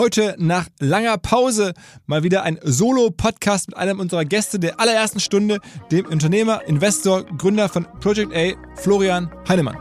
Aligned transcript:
Heute 0.00 0.34
nach 0.38 0.66
langer 0.78 1.18
Pause 1.18 1.74
mal 2.06 2.22
wieder 2.22 2.42
ein 2.42 2.58
Solo-Podcast 2.62 3.68
mit 3.68 3.76
einem 3.76 4.00
unserer 4.00 4.24
Gäste 4.24 4.58
der 4.58 4.80
allerersten 4.80 5.20
Stunde, 5.20 5.58
dem 5.92 6.06
Unternehmer, 6.06 6.66
Investor, 6.66 7.24
Gründer 7.36 7.68
von 7.68 7.86
Project 8.00 8.34
A, 8.34 8.52
Florian 8.76 9.30
Heinemann. 9.46 9.76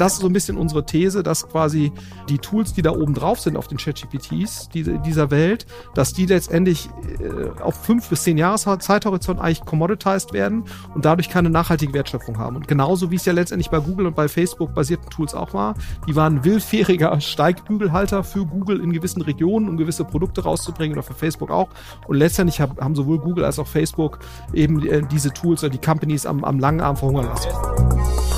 Das 0.00 0.14
ist 0.14 0.20
so 0.20 0.26
ein 0.26 0.32
bisschen 0.32 0.56
unsere 0.56 0.84
These, 0.84 1.22
dass 1.22 1.48
quasi 1.48 1.92
die 2.28 2.38
Tools, 2.38 2.72
die 2.72 2.82
da 2.82 2.92
oben 2.92 3.14
drauf 3.14 3.40
sind 3.40 3.56
auf 3.56 3.68
den 3.68 3.78
ChatGPTs 3.78 4.70
die, 4.70 4.98
dieser 5.00 5.30
Welt, 5.30 5.66
dass 5.94 6.12
die 6.12 6.26
letztendlich 6.26 6.88
äh, 7.20 7.60
auf 7.60 7.74
fünf 7.84 8.08
bis 8.08 8.22
zehn 8.22 8.38
Jahre 8.38 8.78
Zeithorizont 8.78 9.40
eigentlich 9.40 9.64
commoditized 9.64 10.32
werden 10.32 10.64
und 10.94 11.04
dadurch 11.04 11.28
keine 11.28 11.50
nachhaltige 11.50 11.92
Wertschöpfung 11.92 12.38
haben. 12.38 12.56
Und 12.56 12.68
genauso 12.68 13.10
wie 13.10 13.16
es 13.16 13.24
ja 13.24 13.32
letztendlich 13.32 13.70
bei 13.70 13.80
Google 13.80 14.06
und 14.06 14.16
bei 14.16 14.28
Facebook 14.28 14.74
basierten 14.74 15.10
Tools 15.10 15.34
auch 15.34 15.54
war, 15.54 15.74
die 16.06 16.16
waren 16.16 16.44
willfähriger 16.44 17.20
Steigbügelhalter 17.20 18.24
für 18.24 18.46
Google 18.46 18.80
in 18.80 18.92
gewissen 18.92 19.22
Regionen, 19.22 19.68
um 19.68 19.76
gewisse 19.76 20.04
Produkte 20.04 20.42
rauszubringen 20.42 20.96
oder 20.96 21.02
für 21.02 21.14
Facebook 21.14 21.50
auch. 21.50 21.68
Und 22.06 22.16
letztendlich 22.16 22.60
haben 22.60 22.94
sowohl 22.94 23.18
Google 23.18 23.44
als 23.44 23.58
auch 23.58 23.66
Facebook 23.66 24.18
eben 24.52 24.84
äh, 24.86 25.02
diese 25.10 25.32
Tools 25.32 25.62
oder 25.62 25.70
die 25.70 25.78
Companies 25.78 26.26
am, 26.26 26.44
am 26.44 26.58
langen 26.58 26.80
Arm 26.80 26.96
verhungern 26.96 27.26
lassen. 27.26 28.37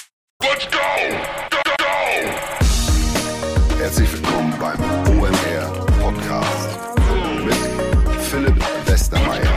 Herzlich 3.91 4.13
willkommen 4.13 4.53
beim 4.57 4.79
OMR 5.19 5.85
Podcast 5.99 6.69
mit 7.43 8.23
Philipp 8.23 8.55
Westermeier. 8.85 9.51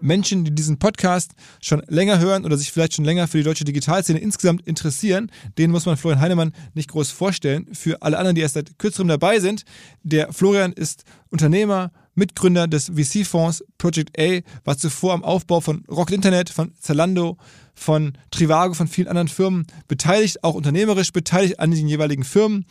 Menschen, 0.00 0.44
die 0.44 0.54
diesen 0.54 0.78
Podcast 0.78 1.32
schon 1.62 1.82
länger 1.88 2.18
hören 2.18 2.44
oder 2.44 2.58
sich 2.58 2.70
vielleicht 2.70 2.92
schon 2.92 3.06
länger 3.06 3.26
für 3.26 3.38
die 3.38 3.44
deutsche 3.44 3.64
Digitalszene 3.64 4.18
insgesamt 4.18 4.66
interessieren, 4.66 5.32
denen 5.56 5.72
muss 5.72 5.86
man 5.86 5.96
Florian 5.96 6.20
Heinemann 6.20 6.52
nicht 6.74 6.90
groß 6.90 7.10
vorstellen. 7.10 7.68
Für 7.72 8.02
alle 8.02 8.18
anderen, 8.18 8.34
die 8.34 8.42
erst 8.42 8.52
seit 8.52 8.78
kürzerem 8.78 9.08
dabei 9.08 9.40
sind, 9.40 9.64
der 10.02 10.30
Florian 10.34 10.74
ist 10.74 11.04
Unternehmer, 11.30 11.90
Mitgründer 12.16 12.66
des 12.66 12.90
VC-Fonds 12.90 13.62
Project 13.78 14.18
A, 14.18 14.40
war 14.64 14.76
zuvor 14.76 15.12
am 15.12 15.22
Aufbau 15.22 15.60
von 15.60 15.84
Rocket 15.88 16.16
Internet, 16.16 16.50
von 16.50 16.72
Zalando, 16.80 17.36
von 17.74 18.14
Trivago, 18.30 18.74
von 18.74 18.88
vielen 18.88 19.08
anderen 19.08 19.28
Firmen 19.28 19.66
beteiligt, 19.86 20.42
auch 20.42 20.54
unternehmerisch 20.54 21.12
beteiligt 21.12 21.60
an 21.60 21.70
den 21.70 21.86
jeweiligen 21.86 22.24
Firmen 22.24 22.64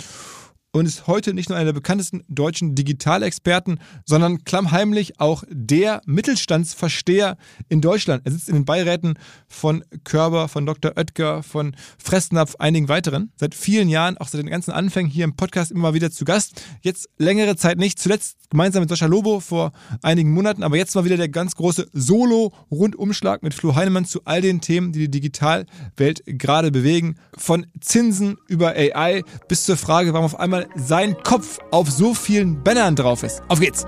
und 0.75 0.85
ist 0.85 1.07
heute 1.07 1.33
nicht 1.33 1.47
nur 1.47 1.57
einer 1.57 1.67
der 1.67 1.73
bekanntesten 1.73 2.25
deutschen 2.27 2.75
Digitalexperten, 2.75 3.79
sondern 4.03 4.43
klammheimlich 4.43 5.21
auch 5.21 5.45
der 5.49 6.01
Mittelstandsversteher 6.05 7.37
in 7.69 7.79
Deutschland. 7.79 8.23
Er 8.25 8.33
sitzt 8.33 8.49
in 8.49 8.55
den 8.55 8.65
Beiräten 8.65 9.17
von 9.47 9.85
Körber, 10.03 10.49
von 10.49 10.65
Dr. 10.65 10.91
Oetker, 10.97 11.43
von 11.43 11.77
Fressnapf, 11.97 12.57
einigen 12.59 12.89
weiteren. 12.89 13.31
Seit 13.37 13.55
vielen 13.55 13.87
Jahren, 13.87 14.17
auch 14.17 14.27
seit 14.27 14.41
den 14.41 14.49
ganzen 14.49 14.71
Anfängen 14.71 15.09
hier 15.09 15.23
im 15.23 15.37
Podcast 15.37 15.71
immer 15.71 15.93
wieder 15.93 16.11
zu 16.11 16.25
Gast. 16.25 16.61
Jetzt 16.81 17.07
längere 17.17 17.55
Zeit 17.55 17.77
nicht, 17.77 17.97
zuletzt 17.97 18.35
gemeinsam 18.49 18.81
mit 18.81 18.89
Sascha 18.89 19.05
Lobo 19.05 19.39
vor 19.39 19.71
einigen 20.01 20.31
Monaten, 20.31 20.61
aber 20.61 20.75
jetzt 20.75 20.93
mal 20.93 21.05
wieder 21.05 21.17
der 21.17 21.29
ganz 21.29 21.55
große 21.55 21.87
Solo-Rundumschlag 21.93 23.43
mit 23.43 23.53
Flo 23.53 23.75
Heinemann 23.75 24.03
zu 24.03 24.21
all 24.25 24.41
den 24.41 24.59
Themen, 24.59 24.91
die 24.91 24.99
die 24.99 25.11
Digitalwelt 25.11 26.21
gerade 26.25 26.71
bewegen. 26.71 27.15
Von 27.37 27.65
Zinsen 27.79 28.37
über 28.47 28.69
AI 28.75 29.23
bis 29.47 29.63
zur 29.63 29.77
Frage, 29.77 30.11
warum 30.11 30.25
auf 30.25 30.39
einmal 30.39 30.64
sein 30.75 31.15
Kopf 31.23 31.59
auf 31.71 31.91
so 31.91 32.13
vielen 32.13 32.63
Bannern 32.63 32.95
drauf 32.95 33.23
ist. 33.23 33.41
Auf 33.47 33.59
geht's! 33.59 33.85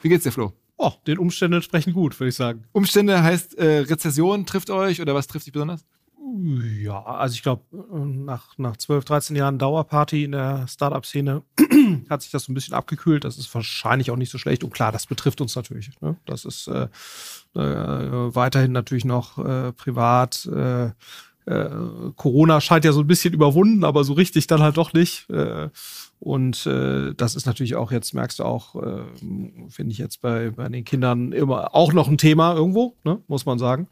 Wie 0.00 0.08
geht's 0.08 0.24
dir, 0.24 0.32
Flo? 0.32 0.52
Oh, 0.76 0.92
den 1.06 1.18
Umständen 1.18 1.54
entsprechend 1.54 1.94
gut, 1.94 2.18
würde 2.18 2.30
ich 2.30 2.34
sagen. 2.34 2.64
Umstände 2.72 3.22
heißt 3.22 3.56
äh, 3.56 3.78
Rezession 3.78 4.46
trifft 4.46 4.68
euch 4.70 5.00
oder 5.00 5.14
was 5.14 5.28
trifft 5.28 5.46
dich 5.46 5.52
besonders? 5.52 5.84
Ja, 6.80 7.02
also 7.04 7.34
ich 7.34 7.42
glaube, 7.42 7.62
nach, 7.72 8.56
nach 8.56 8.76
12, 8.76 9.04
13 9.04 9.36
Jahren 9.36 9.58
Dauerparty 9.58 10.24
in 10.24 10.32
der 10.32 10.66
Startup-Szene 10.66 11.42
hat 12.10 12.22
sich 12.22 12.30
das 12.30 12.44
so 12.44 12.52
ein 12.52 12.54
bisschen 12.54 12.74
abgekühlt. 12.74 13.24
Das 13.24 13.38
ist 13.38 13.54
wahrscheinlich 13.54 14.10
auch 14.10 14.16
nicht 14.16 14.30
so 14.30 14.38
schlecht. 14.38 14.64
Und 14.64 14.72
klar, 14.72 14.92
das 14.92 15.06
betrifft 15.06 15.40
uns 15.40 15.54
natürlich. 15.56 15.90
Ne? 16.00 16.16
Das 16.24 16.44
ist 16.44 16.68
äh, 16.68 16.88
äh, 17.54 18.34
weiterhin 18.34 18.72
natürlich 18.72 19.04
noch 19.04 19.38
äh, 19.38 19.72
privat 19.72 20.48
äh, 21.46 21.68
Corona 22.16 22.60
scheint 22.60 22.84
ja 22.84 22.92
so 22.92 23.00
ein 23.00 23.06
bisschen 23.06 23.34
überwunden, 23.34 23.84
aber 23.84 24.04
so 24.04 24.12
richtig 24.12 24.46
dann 24.46 24.62
halt 24.62 24.76
doch 24.76 24.92
nicht. 24.92 25.28
Äh, 25.30 25.68
und 26.20 26.66
äh, 26.66 27.14
das 27.16 27.34
ist 27.34 27.46
natürlich 27.46 27.74
auch 27.74 27.90
jetzt, 27.90 28.14
merkst 28.14 28.38
du 28.38 28.44
auch, 28.44 28.76
äh, 28.76 29.02
finde 29.68 29.92
ich 29.92 29.98
jetzt 29.98 30.20
bei, 30.20 30.50
bei 30.50 30.68
den 30.68 30.84
Kindern 30.84 31.32
immer 31.32 31.74
auch 31.74 31.92
noch 31.92 32.08
ein 32.08 32.18
Thema 32.18 32.54
irgendwo, 32.54 32.96
ne, 33.02 33.20
muss 33.26 33.44
man 33.44 33.58
sagen. 33.58 33.88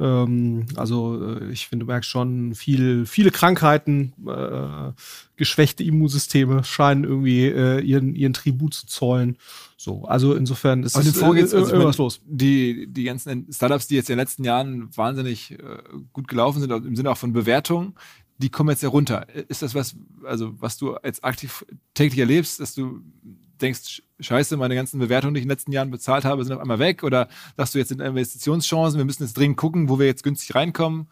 Ähm, 0.00 0.66
also 0.76 1.38
äh, 1.38 1.50
ich 1.50 1.68
finde, 1.68 1.84
du 1.84 1.92
merkst 1.92 2.10
schon, 2.10 2.54
viel, 2.54 3.06
viele 3.06 3.30
Krankheiten, 3.30 4.12
äh, 4.26 4.92
geschwächte 5.36 5.84
Immunsysteme 5.84 6.64
scheinen 6.64 7.04
irgendwie 7.04 7.46
äh, 7.46 7.80
ihren, 7.80 8.14
ihren 8.14 8.32
Tribut 8.32 8.74
zu 8.74 8.86
zollen. 8.86 9.36
So, 9.76 10.04
also 10.04 10.34
insofern 10.34 10.82
ist 10.82 10.96
es 10.96 11.04
äh, 11.04 11.24
also 11.24 11.72
irgendwas 11.72 11.98
los. 11.98 12.20
Die, 12.26 12.86
die 12.88 13.04
ganzen 13.04 13.52
Startups, 13.52 13.86
die 13.86 13.96
jetzt 13.96 14.10
in 14.10 14.14
den 14.14 14.20
letzten 14.20 14.44
Jahren 14.44 14.96
wahnsinnig 14.96 15.52
äh, 15.52 15.58
gut 16.12 16.26
gelaufen 16.26 16.60
sind, 16.60 16.72
im 16.72 16.96
Sinne 16.96 17.10
auch 17.10 17.18
von 17.18 17.32
Bewertung, 17.32 17.94
die 18.38 18.48
kommen 18.48 18.70
jetzt 18.70 18.82
ja 18.82 18.88
runter. 18.88 19.28
Ist 19.48 19.62
das 19.62 19.74
was, 19.74 19.94
also 20.24 20.54
was 20.60 20.76
du 20.76 20.96
jetzt 21.04 21.22
aktiv 21.24 21.64
täglich 21.94 22.18
erlebst, 22.18 22.58
dass 22.58 22.74
du 22.74 23.00
denkst, 23.60 24.02
scheiße, 24.20 24.56
meine 24.56 24.74
ganzen 24.74 24.98
Bewertungen, 24.98 25.34
die 25.34 25.40
ich 25.40 25.44
in 25.44 25.48
den 25.48 25.54
letzten 25.54 25.72
Jahren 25.72 25.90
bezahlt 25.90 26.24
habe, 26.24 26.44
sind 26.44 26.54
auf 26.54 26.60
einmal 26.60 26.78
weg? 26.78 27.02
Oder 27.02 27.28
sagst 27.56 27.74
du 27.74 27.78
jetzt 27.78 27.88
sind 27.88 28.00
Investitionschancen, 28.00 28.98
wir 28.98 29.04
müssen 29.04 29.22
jetzt 29.22 29.36
dringend 29.36 29.56
gucken, 29.56 29.88
wo 29.88 29.98
wir 29.98 30.06
jetzt 30.06 30.22
günstig 30.22 30.54
reinkommen? 30.54 31.08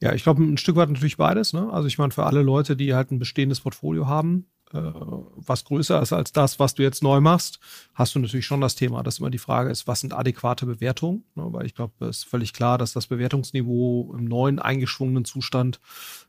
Ja, 0.00 0.12
ich 0.12 0.22
glaube, 0.22 0.42
ein 0.42 0.58
Stück 0.58 0.76
weit 0.76 0.90
natürlich 0.90 1.16
beides. 1.16 1.52
Ne? 1.52 1.72
Also 1.72 1.88
ich 1.88 1.98
meine, 1.98 2.12
für 2.12 2.24
alle 2.24 2.42
Leute, 2.42 2.76
die 2.76 2.94
halt 2.94 3.10
ein 3.10 3.18
bestehendes 3.18 3.60
Portfolio 3.60 4.06
haben, 4.06 4.46
äh, 4.72 4.78
was 4.78 5.64
größer 5.64 6.02
ist 6.02 6.12
als 6.12 6.32
das, 6.32 6.58
was 6.58 6.74
du 6.74 6.82
jetzt 6.82 7.02
neu 7.02 7.20
machst, 7.20 7.60
hast 7.94 8.14
du 8.14 8.18
natürlich 8.18 8.46
schon 8.46 8.60
das 8.60 8.74
Thema, 8.74 9.02
dass 9.02 9.18
immer 9.18 9.30
die 9.30 9.38
Frage 9.38 9.70
ist, 9.70 9.86
was 9.86 10.00
sind 10.00 10.12
adäquate 10.12 10.66
Bewertungen? 10.66 11.24
Ne? 11.34 11.44
Weil 11.48 11.66
ich 11.66 11.74
glaube, 11.74 12.06
es 12.06 12.18
ist 12.18 12.26
völlig 12.26 12.52
klar, 12.52 12.76
dass 12.76 12.92
das 12.92 13.06
Bewertungsniveau 13.06 14.14
im 14.18 14.24
neuen 14.24 14.58
eingeschwungenen 14.58 15.24
Zustand 15.24 15.80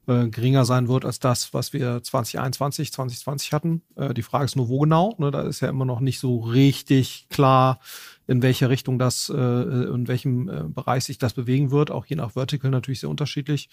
äh, 0.07 0.27
geringer 0.27 0.65
sein 0.65 0.87
wird 0.87 1.03
als 1.03 1.19
das, 1.19 1.53
was 1.53 1.73
wir 1.73 2.01
2021, 2.03 2.93
2020 2.93 3.53
hatten. 3.53 3.81
Äh, 3.95 4.13
die 4.13 4.23
Frage 4.23 4.45
ist 4.45 4.55
nur, 4.55 4.69
wo 4.69 4.79
genau? 4.79 5.15
Ne? 5.17 5.31
Da 5.31 5.41
ist 5.41 5.61
ja 5.61 5.69
immer 5.69 5.85
noch 5.85 5.99
nicht 5.99 6.19
so 6.19 6.39
richtig 6.39 7.27
klar, 7.29 7.79
in 8.27 8.41
welche 8.41 8.69
Richtung 8.69 8.99
das, 8.99 9.29
äh, 9.29 9.37
in 9.37 10.07
welchem 10.07 10.49
äh, 10.49 10.63
Bereich 10.67 11.05
sich 11.05 11.17
das 11.17 11.33
bewegen 11.33 11.71
wird, 11.71 11.91
auch 11.91 12.05
je 12.05 12.17
nach 12.17 12.31
Vertical 12.31 12.69
natürlich 12.69 12.99
sehr 12.99 13.09
unterschiedlich. 13.09 13.69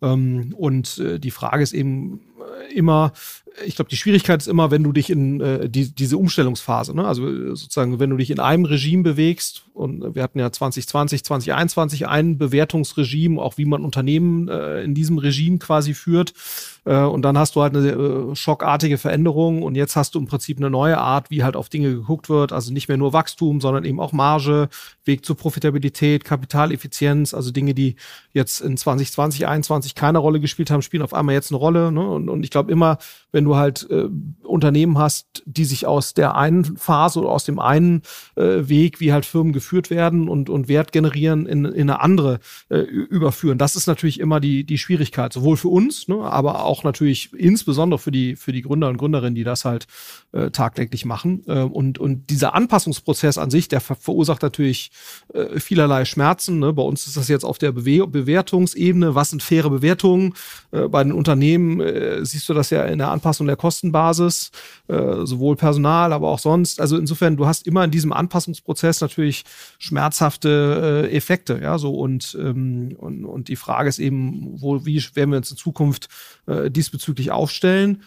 Ähm, 0.00 0.54
und 0.56 0.98
äh, 0.98 1.20
die 1.20 1.30
Frage 1.30 1.62
ist 1.62 1.74
eben 1.74 2.20
äh, 2.37 2.37
immer, 2.74 3.12
ich 3.64 3.76
glaube, 3.76 3.90
die 3.90 3.96
Schwierigkeit 3.96 4.40
ist 4.40 4.46
immer, 4.46 4.70
wenn 4.70 4.82
du 4.82 4.92
dich 4.92 5.10
in 5.10 5.40
äh, 5.40 5.68
die, 5.68 5.94
diese 5.94 6.18
Umstellungsphase, 6.18 6.94
ne? 6.94 7.06
also 7.06 7.54
sozusagen, 7.54 7.98
wenn 7.98 8.10
du 8.10 8.16
dich 8.16 8.30
in 8.30 8.40
einem 8.40 8.64
Regime 8.64 9.02
bewegst, 9.02 9.64
und 9.74 10.14
wir 10.14 10.22
hatten 10.22 10.40
ja 10.40 10.50
2020, 10.50 11.24
2021 11.24 12.08
ein 12.08 12.36
Bewertungsregime, 12.36 13.40
auch 13.40 13.58
wie 13.58 13.64
man 13.64 13.84
Unternehmen 13.84 14.48
äh, 14.48 14.82
in 14.82 14.94
diesem 14.94 15.18
Regime 15.18 15.58
quasi 15.58 15.94
führt. 15.94 16.34
Äh, 16.88 17.02
und 17.02 17.22
dann 17.22 17.36
hast 17.36 17.54
du 17.54 17.62
halt 17.62 17.76
eine 17.76 17.90
äh, 17.90 18.34
schockartige 18.34 18.96
Veränderung 18.96 19.62
und 19.62 19.74
jetzt 19.74 19.94
hast 19.94 20.14
du 20.14 20.18
im 20.18 20.26
Prinzip 20.26 20.56
eine 20.56 20.70
neue 20.70 20.96
Art, 20.96 21.30
wie 21.30 21.44
halt 21.44 21.54
auf 21.54 21.68
Dinge 21.68 21.90
geguckt 21.90 22.30
wird. 22.30 22.50
Also 22.52 22.72
nicht 22.72 22.88
mehr 22.88 22.96
nur 22.96 23.12
Wachstum, 23.12 23.60
sondern 23.60 23.84
eben 23.84 24.00
auch 24.00 24.12
Marge, 24.12 24.68
Weg 25.04 25.24
zur 25.26 25.36
Profitabilität, 25.36 26.24
Kapitaleffizienz, 26.24 27.34
also 27.34 27.50
Dinge, 27.50 27.74
die 27.74 27.96
jetzt 28.32 28.60
in 28.60 28.76
2020, 28.76 29.14
2021 29.14 29.94
keine 29.94 30.18
Rolle 30.18 30.40
gespielt 30.40 30.70
haben, 30.70 30.80
spielen 30.80 31.02
auf 31.02 31.12
einmal 31.12 31.34
jetzt 31.34 31.50
eine 31.50 31.58
Rolle. 31.58 31.92
Ne? 31.92 32.08
Und, 32.08 32.30
und 32.30 32.42
ich 32.42 32.50
glaube 32.50 32.72
immer, 32.72 32.98
wenn 33.32 33.44
du 33.44 33.56
halt 33.56 33.86
äh, 33.90 34.08
Unternehmen 34.42 34.96
hast, 34.96 35.42
die 35.44 35.66
sich 35.66 35.86
aus 35.86 36.14
der 36.14 36.36
einen 36.36 36.76
Phase 36.78 37.20
oder 37.20 37.28
aus 37.28 37.44
dem 37.44 37.58
einen 37.58 38.02
äh, 38.36 38.68
Weg, 38.68 39.00
wie 39.00 39.12
halt 39.12 39.26
Firmen 39.26 39.52
geführt 39.52 39.90
werden 39.90 40.28
und, 40.28 40.48
und 40.48 40.68
Wert 40.68 40.92
generieren, 40.92 41.44
in, 41.46 41.66
in 41.66 41.90
eine 41.90 42.00
andere 42.00 42.40
äh, 42.70 42.78
überführen. 42.78 43.58
Das 43.58 43.76
ist 43.76 43.86
natürlich 43.86 44.20
immer 44.20 44.40
die, 44.40 44.64
die 44.64 44.78
Schwierigkeit, 44.78 45.32
sowohl 45.32 45.56
für 45.56 45.68
uns, 45.68 46.08
ne, 46.08 46.16
aber 46.20 46.64
auch 46.64 46.77
natürlich 46.84 47.32
insbesondere 47.32 47.98
für 47.98 48.10
die, 48.10 48.36
für 48.36 48.52
die 48.52 48.62
Gründer 48.62 48.88
und 48.88 48.98
Gründerinnen, 48.98 49.34
die 49.34 49.44
das 49.44 49.64
halt 49.64 49.86
äh, 50.32 50.50
tagtäglich 50.50 51.04
machen. 51.04 51.42
Äh, 51.46 51.62
und, 51.62 51.98
und 51.98 52.30
dieser 52.30 52.54
Anpassungsprozess 52.54 53.38
an 53.38 53.50
sich, 53.50 53.68
der 53.68 53.80
ver 53.80 53.96
verursacht 53.96 54.42
natürlich 54.42 54.90
äh, 55.34 55.58
vielerlei 55.60 56.04
Schmerzen. 56.04 56.58
Ne? 56.58 56.72
Bei 56.72 56.82
uns 56.82 57.06
ist 57.06 57.16
das 57.16 57.28
jetzt 57.28 57.44
auf 57.44 57.58
der 57.58 57.72
Bewe 57.72 58.06
Bewertungsebene. 58.06 59.14
Was 59.14 59.30
sind 59.30 59.42
faire 59.42 59.70
Bewertungen? 59.70 60.34
Äh, 60.70 60.88
bei 60.88 61.02
den 61.02 61.12
Unternehmen 61.12 61.80
äh, 61.80 62.24
siehst 62.24 62.48
du 62.48 62.54
das 62.54 62.70
ja 62.70 62.84
in 62.84 62.98
der 62.98 63.10
Anpassung 63.10 63.46
der 63.46 63.56
Kostenbasis, 63.56 64.50
äh, 64.88 65.24
sowohl 65.24 65.56
Personal, 65.56 66.12
aber 66.12 66.28
auch 66.28 66.38
sonst. 66.38 66.80
Also 66.80 66.96
insofern, 66.96 67.36
du 67.36 67.46
hast 67.46 67.66
immer 67.66 67.84
in 67.84 67.90
diesem 67.90 68.12
Anpassungsprozess 68.12 69.00
natürlich 69.00 69.44
schmerzhafte 69.78 71.08
äh, 71.10 71.16
Effekte, 71.16 71.58
ja, 71.62 71.78
so 71.78 71.94
und, 71.94 72.36
ähm, 72.40 72.96
und, 72.98 73.24
und 73.24 73.48
die 73.48 73.56
Frage 73.56 73.88
ist 73.88 73.98
eben, 73.98 74.60
wo, 74.60 74.84
wie 74.84 75.02
werden 75.14 75.30
wir 75.30 75.38
uns 75.38 75.50
in 75.50 75.56
Zukunft 75.56 76.08
äh, 76.46 76.67
diesbezüglich 76.70 77.30
aufstellen? 77.30 78.02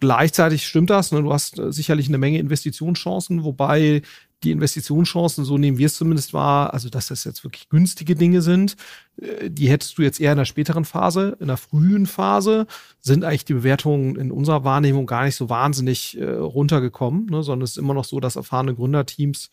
Gleichzeitig 0.00 0.66
stimmt 0.66 0.90
das, 0.90 1.10
ne? 1.10 1.22
du 1.22 1.32
hast 1.32 1.58
äh, 1.58 1.72
sicherlich 1.72 2.08
eine 2.08 2.18
Menge 2.18 2.38
Investitionschancen, 2.38 3.42
wobei 3.42 4.02
die 4.44 4.52
Investitionschancen, 4.52 5.44
so 5.44 5.58
nehmen 5.58 5.78
wir 5.78 5.86
es 5.86 5.96
zumindest 5.96 6.32
wahr, 6.32 6.72
also 6.72 6.88
dass 6.88 7.08
das 7.08 7.24
jetzt 7.24 7.42
wirklich 7.42 7.68
günstige 7.68 8.14
Dinge 8.14 8.40
sind, 8.40 8.76
äh, 9.20 9.50
die 9.50 9.68
hättest 9.68 9.98
du 9.98 10.02
jetzt 10.02 10.20
eher 10.20 10.32
in 10.32 10.38
der 10.38 10.44
späteren 10.44 10.84
Phase. 10.84 11.36
In 11.40 11.48
der 11.48 11.56
frühen 11.56 12.06
Phase 12.06 12.66
sind 13.00 13.24
eigentlich 13.24 13.44
die 13.44 13.54
Bewertungen 13.54 14.16
in 14.16 14.30
unserer 14.30 14.62
Wahrnehmung 14.62 15.06
gar 15.06 15.24
nicht 15.24 15.34
so 15.34 15.48
wahnsinnig 15.48 16.16
äh, 16.18 16.24
runtergekommen, 16.30 17.26
ne, 17.26 17.42
sondern 17.42 17.64
es 17.64 17.72
ist 17.72 17.78
immer 17.78 17.94
noch 17.94 18.04
so, 18.04 18.20
dass 18.20 18.36
erfahrene 18.36 18.74
Gründerteams 18.74 19.50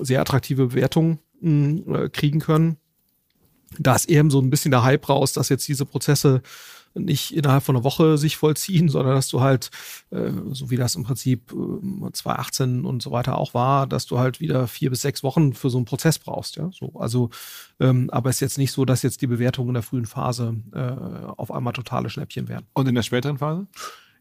sehr 0.00 0.20
attraktive 0.20 0.66
Bewertungen 0.68 1.18
mh, 1.40 1.50
hm, 1.50 1.94
äh, 1.94 2.08
kriegen 2.10 2.40
können. 2.40 2.76
Da 3.78 3.96
ist 3.96 4.08
eben 4.08 4.30
so 4.30 4.40
ein 4.40 4.50
bisschen 4.50 4.70
der 4.70 4.84
Hype 4.84 5.08
raus, 5.08 5.32
dass 5.32 5.48
jetzt 5.48 5.66
diese 5.66 5.86
Prozesse 5.86 6.42
nicht 6.94 7.34
innerhalb 7.34 7.62
von 7.62 7.76
einer 7.76 7.84
Woche 7.84 8.18
sich 8.18 8.36
vollziehen, 8.36 8.88
sondern 8.90 9.14
dass 9.14 9.28
du 9.28 9.40
halt, 9.40 9.70
äh, 10.10 10.30
so 10.52 10.70
wie 10.70 10.76
das 10.76 10.94
im 10.94 11.04
Prinzip 11.04 11.52
äh, 11.52 12.12
2018 12.12 12.84
und 12.84 13.02
so 13.02 13.10
weiter 13.10 13.38
auch 13.38 13.54
war, 13.54 13.86
dass 13.86 14.06
du 14.06 14.18
halt 14.18 14.40
wieder 14.40 14.66
vier 14.66 14.90
bis 14.90 15.02
sechs 15.02 15.22
Wochen 15.22 15.52
für 15.54 15.70
so 15.70 15.78
einen 15.78 15.84
Prozess 15.84 16.18
brauchst. 16.18 16.56
Ja, 16.56 16.70
so 16.72 16.92
also, 16.94 17.30
ähm, 17.80 18.08
aber 18.10 18.30
es 18.30 18.36
ist 18.36 18.40
jetzt 18.40 18.58
nicht 18.58 18.72
so, 18.72 18.84
dass 18.84 19.02
jetzt 19.02 19.22
die 19.22 19.26
Bewertungen 19.26 19.70
in 19.70 19.74
der 19.74 19.82
frühen 19.82 20.06
Phase 20.06 20.56
äh, 20.72 21.26
auf 21.36 21.50
einmal 21.50 21.72
totale 21.72 22.10
Schnäppchen 22.10 22.48
werden. 22.48 22.66
Und 22.72 22.88
in 22.88 22.94
der 22.94 23.02
späteren 23.02 23.38
Phase? 23.38 23.66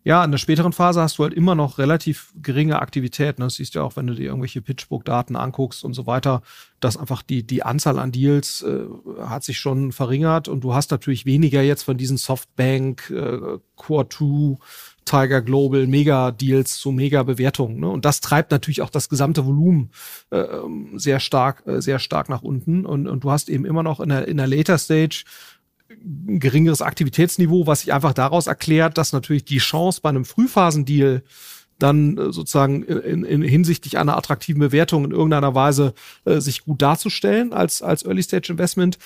Ja, 0.05 0.23
in 0.25 0.31
der 0.31 0.37
späteren 0.37 0.73
Phase 0.73 1.01
hast 1.01 1.17
du 1.17 1.23
halt 1.23 1.33
immer 1.33 1.55
noch 1.55 1.77
relativ 1.77 2.33
geringe 2.41 2.81
Aktivität. 2.81 3.39
Ne? 3.39 3.45
Das 3.45 3.55
siehst 3.55 3.73
du 3.73 3.79
ja 3.79 3.85
auch, 3.85 3.95
wenn 3.95 4.07
du 4.07 4.13
dir 4.13 4.25
irgendwelche 4.25 4.61
Pitchbook-Daten 4.61 5.37
anguckst 5.37 5.85
und 5.85 5.93
so 5.93 6.05
weiter, 6.05 6.41
dass 6.81 6.97
einfach 6.97 7.21
die, 7.21 7.43
die 7.47 7.63
Anzahl 7.63 7.97
an 7.97 8.11
Deals 8.11 8.63
äh, 8.63 8.83
hat 9.21 9.45
sich 9.45 9.57
schon 9.57 9.93
verringert 9.93 10.49
und 10.49 10.61
du 10.61 10.73
hast 10.73 10.91
natürlich 10.91 11.25
weniger 11.25 11.61
jetzt 11.61 11.83
von 11.83 11.97
diesen 11.97 12.17
Softbank, 12.17 13.09
äh, 13.11 13.59
Core 13.77 14.09
2, 14.09 14.57
Tiger 15.05 15.41
Global 15.41 15.87
Mega-Deals 15.87 16.77
zu 16.77 16.91
Mega-Bewertungen. 16.91 17.79
Ne? 17.79 17.87
Und 17.89 18.05
das 18.05 18.21
treibt 18.21 18.51
natürlich 18.51 18.81
auch 18.81 18.89
das 18.89 19.09
gesamte 19.09 19.45
Volumen 19.45 19.91
äh, 20.31 20.45
sehr 20.95 21.19
stark, 21.19 21.63
äh, 21.65 21.81
sehr 21.81 21.99
stark 21.99 22.29
nach 22.29 22.41
unten. 22.41 22.85
Und, 22.85 23.07
und 23.07 23.23
du 23.23 23.31
hast 23.31 23.49
eben 23.49 23.65
immer 23.65 23.83
noch 23.83 23.99
in 23.99 24.09
der, 24.09 24.27
in 24.27 24.37
der 24.37 24.47
Later 24.47 24.77
Stage 24.77 25.23
geringeres 26.01 26.81
Aktivitätsniveau, 26.81 27.67
was 27.67 27.81
sich 27.81 27.93
einfach 27.93 28.13
daraus 28.13 28.47
erklärt, 28.47 28.97
dass 28.97 29.13
natürlich 29.13 29.45
die 29.45 29.57
Chance 29.57 30.01
bei 30.01 30.09
einem 30.09 30.25
Frühphasendeal 30.25 31.23
dann 31.79 32.17
äh, 32.17 32.31
sozusagen 32.31 32.83
in, 32.83 33.23
in 33.23 33.41
hinsichtlich 33.41 33.97
einer 33.97 34.17
attraktiven 34.17 34.59
Bewertung 34.59 35.05
in 35.05 35.11
irgendeiner 35.11 35.55
Weise 35.55 35.93
äh, 36.25 36.39
sich 36.39 36.63
gut 36.63 36.81
darzustellen 36.81 37.53
als 37.53 37.81
als 37.81 38.05
Early 38.05 38.23
Stage 38.23 38.51
Investment 38.51 38.97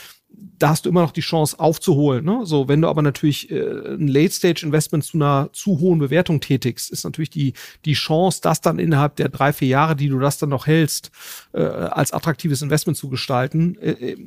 da 0.59 0.69
hast 0.69 0.85
du 0.85 0.89
immer 0.89 1.01
noch 1.01 1.11
die 1.11 1.21
Chance 1.21 1.59
aufzuholen. 1.59 2.23
Ne? 2.25 2.41
So, 2.43 2.67
wenn 2.67 2.81
du 2.81 2.87
aber 2.87 3.01
natürlich 3.01 3.49
äh, 3.51 3.95
ein 3.95 4.07
Late-Stage-Investment 4.07 5.03
zu 5.03 5.17
einer 5.17 5.49
zu 5.53 5.79
hohen 5.79 5.99
Bewertung 5.99 6.39
tätigst, 6.39 6.91
ist 6.91 7.03
natürlich 7.03 7.29
die, 7.29 7.53
die 7.85 7.93
Chance, 7.93 8.39
das 8.41 8.61
dann 8.61 8.79
innerhalb 8.79 9.15
der 9.15 9.29
drei, 9.29 9.53
vier 9.53 9.67
Jahre, 9.67 9.95
die 9.95 10.09
du 10.09 10.19
das 10.19 10.37
dann 10.37 10.49
noch 10.49 10.67
hältst, 10.67 11.11
äh, 11.53 11.61
als 11.61 12.11
attraktives 12.11 12.61
Investment 12.61 12.97
zu 12.97 13.09
gestalten, 13.09 13.77
äh, 13.79 13.91
äh, 13.91 14.17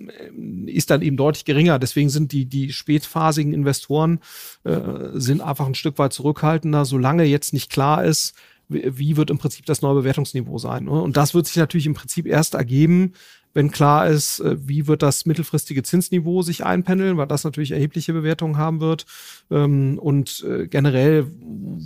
ist 0.67 0.91
dann 0.91 1.03
eben 1.03 1.17
deutlich 1.17 1.45
geringer. 1.45 1.79
Deswegen 1.79 2.11
sind 2.11 2.33
die, 2.33 2.47
die 2.47 2.73
spätphasigen 2.73 3.53
Investoren 3.53 4.21
äh, 4.65 4.81
sind 5.15 5.41
einfach 5.41 5.67
ein 5.67 5.75
Stück 5.75 5.99
weit 5.99 6.13
zurückhaltender, 6.13 6.85
solange 6.85 7.25
jetzt 7.25 7.53
nicht 7.53 7.71
klar 7.71 8.05
ist, 8.05 8.35
wie 8.71 9.17
wird 9.17 9.31
im 9.31 9.39
Prinzip 9.39 9.67
das 9.67 9.83
neue 9.83 9.97
Bewertungsniveau 9.97 10.59
sein. 10.59 10.85
Ne? 10.85 10.93
Und 10.93 11.17
das 11.17 11.35
wird 11.35 11.47
sich 11.47 11.57
natürlich 11.57 11.87
im 11.87 11.95
Prinzip 11.95 12.27
erst 12.27 12.55
ergeben, 12.55 13.15
wenn 13.53 13.71
klar 13.71 14.07
ist, 14.09 14.41
äh, 14.41 14.57
wie 14.67 14.87
wird 14.87 15.03
das 15.03 15.27
mittelfristige 15.27 15.83
Zinsniveau 15.83 16.43
sich 16.43 16.65
einpendeln, 16.65 17.17
weil 17.17 17.27
das 17.27 17.45
natürlich 17.45 17.73
erhebliche 17.73 18.13
Bewertungen 18.13 18.57
haben 18.57 18.81
wird. 18.81 19.07
Ähm, 19.51 19.99
und 19.99 20.45
äh, 20.49 20.67
generell, 20.67 21.27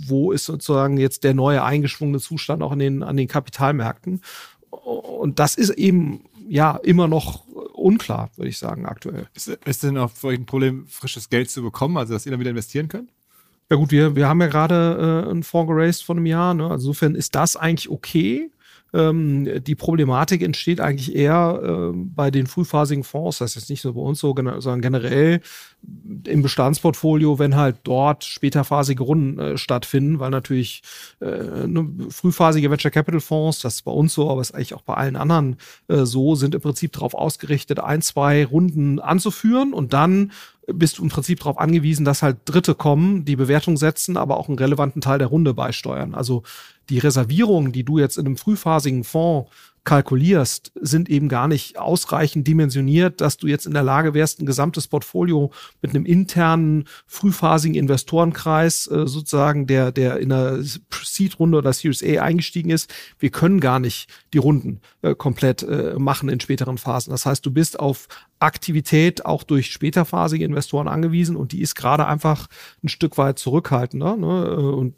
wo 0.07 0.31
ist 0.31 0.45
sozusagen 0.45 0.97
jetzt 0.97 1.23
der 1.23 1.33
neue 1.33 1.63
eingeschwungene 1.63 2.19
Zustand 2.19 2.61
auch 2.61 2.71
an 2.71 2.79
den, 2.79 3.03
an 3.03 3.17
den 3.17 3.27
Kapitalmärkten? 3.27 4.21
Und 4.69 5.39
das 5.39 5.55
ist 5.55 5.71
eben 5.71 6.25
ja 6.47 6.77
immer 6.77 7.07
noch 7.07 7.45
unklar, 7.73 8.29
würde 8.35 8.49
ich 8.49 8.57
sagen, 8.57 8.85
aktuell. 8.85 9.27
Ist, 9.33 9.47
ist 9.47 9.83
denn 9.83 9.97
auch 9.97 10.11
für 10.11 10.27
euch 10.27 10.39
ein 10.39 10.45
Problem, 10.45 10.85
frisches 10.87 11.29
Geld 11.29 11.49
zu 11.49 11.61
bekommen, 11.61 11.97
also 11.97 12.13
dass 12.13 12.25
ihr 12.25 12.31
dann 12.31 12.39
wieder 12.39 12.51
investieren 12.51 12.87
könnt? 12.87 13.09
Ja 13.69 13.77
gut, 13.77 13.89
wir, 13.89 14.15
wir 14.15 14.27
haben 14.27 14.41
ja 14.41 14.47
gerade 14.47 15.23
äh, 15.25 15.29
einen 15.29 15.43
Fonds 15.43 15.71
geraced 15.71 16.03
von 16.03 16.17
einem 16.17 16.27
Jahr. 16.27 16.53
Ne? 16.53 16.65
Also 16.65 16.89
insofern 16.89 17.15
ist 17.15 17.33
das 17.33 17.55
eigentlich 17.55 17.89
okay. 17.89 18.51
Ähm, 18.93 19.63
die 19.63 19.75
Problematik 19.75 20.41
entsteht 20.41 20.79
eigentlich 20.79 21.15
eher 21.15 21.59
äh, 21.63 21.91
bei 21.93 22.31
den 22.31 22.47
frühphasigen 22.47 23.03
Fonds. 23.03 23.39
Das 23.39 23.51
ist 23.51 23.55
jetzt 23.55 23.69
nicht 23.69 23.83
nur 23.83 23.95
bei 23.95 24.01
uns 24.01 24.19
so, 24.19 24.33
sondern 24.35 24.81
generell 24.81 25.41
im 26.25 26.41
Bestandsportfolio, 26.41 27.37
wenn 27.39 27.55
halt 27.55 27.77
dort 27.83 28.23
späterphasige 28.23 29.03
Runden 29.03 29.39
äh, 29.39 29.57
stattfinden, 29.57 30.19
weil 30.19 30.31
natürlich 30.31 30.81
äh, 31.21 31.67
ne, 31.67 31.87
frühphasige 32.09 32.71
Venture 32.71 32.91
Capital 32.91 33.21
Fonds, 33.21 33.59
das 33.59 33.75
ist 33.75 33.81
bei 33.83 33.91
uns 33.91 34.13
so, 34.13 34.29
aber 34.29 34.41
ist 34.41 34.55
eigentlich 34.55 34.73
auch 34.73 34.81
bei 34.81 34.95
allen 34.95 35.15
anderen 35.15 35.57
äh, 35.87 36.05
so, 36.05 36.35
sind 36.35 36.55
im 36.55 36.61
Prinzip 36.61 36.93
darauf 36.93 37.13
ausgerichtet, 37.13 37.79
ein, 37.79 38.01
zwei 38.01 38.45
Runden 38.45 38.99
anzuführen 38.99 39.73
und 39.73 39.93
dann 39.93 40.31
bist 40.67 40.97
du 40.97 41.03
im 41.03 41.09
Prinzip 41.09 41.39
darauf 41.39 41.59
angewiesen, 41.59 42.05
dass 42.05 42.21
halt 42.21 42.37
Dritte 42.45 42.75
kommen, 42.75 43.25
die 43.25 43.35
Bewertung 43.35 43.77
setzen, 43.77 44.17
aber 44.17 44.37
auch 44.37 44.47
einen 44.47 44.57
relevanten 44.57 45.01
Teil 45.01 45.19
der 45.19 45.27
Runde 45.27 45.53
beisteuern. 45.53 46.15
Also 46.15 46.43
die 46.89 46.99
Reservierungen, 46.99 47.71
die 47.71 47.83
du 47.83 47.99
jetzt 47.99 48.17
in 48.17 48.25
einem 48.25 48.37
frühphasigen 48.37 49.03
Fonds 49.03 49.49
kalkulierst, 49.85 50.71
sind 50.81 51.09
eben 51.09 51.29
gar 51.29 51.47
nicht 51.47 51.77
ausreichend 51.77 52.47
dimensioniert, 52.47 53.21
dass 53.21 53.37
du 53.37 53.45
jetzt 53.45 53.67
in 53.67 53.73
der 53.73 53.83
Lage 53.83 54.15
wärst, 54.15 54.41
ein 54.41 54.47
gesamtes 54.47 54.87
Portfolio 54.87 55.51
mit 55.81 55.91
einem 55.91 56.05
internen, 56.05 56.85
frühphasigen 57.05 57.75
Investorenkreis 57.75 58.87
äh, 58.87 59.05
sozusagen, 59.07 59.67
der, 59.67 59.91
der 59.91 60.17
in 60.17 60.29
der 60.29 60.59
Seed-Runde 60.63 61.59
oder 61.59 61.71
Series 61.71 62.03
A 62.03 62.23
eingestiegen 62.23 62.71
ist. 62.71 62.91
Wir 63.19 63.29
können 63.29 63.59
gar 63.59 63.79
nicht 63.79 64.09
die 64.33 64.39
Runden 64.39 64.81
äh, 65.03 65.13
komplett 65.13 65.61
äh, 65.61 65.93
machen 65.99 66.29
in 66.29 66.39
späteren 66.39 66.79
Phasen. 66.79 67.11
Das 67.11 67.27
heißt, 67.27 67.45
du 67.45 67.51
bist 67.51 67.79
auf 67.79 68.07
Aktivität 68.45 69.25
auch 69.25 69.43
durch 69.43 69.71
späterphasige 69.71 70.45
Investoren 70.45 70.87
angewiesen 70.87 71.35
und 71.35 71.51
die 71.51 71.61
ist 71.61 71.75
gerade 71.75 72.07
einfach 72.07 72.47
ein 72.83 72.89
Stück 72.89 73.17
weit 73.17 73.39
zurückhaltender. 73.39 74.15
Ne? 74.15 74.55
Und 74.55 74.95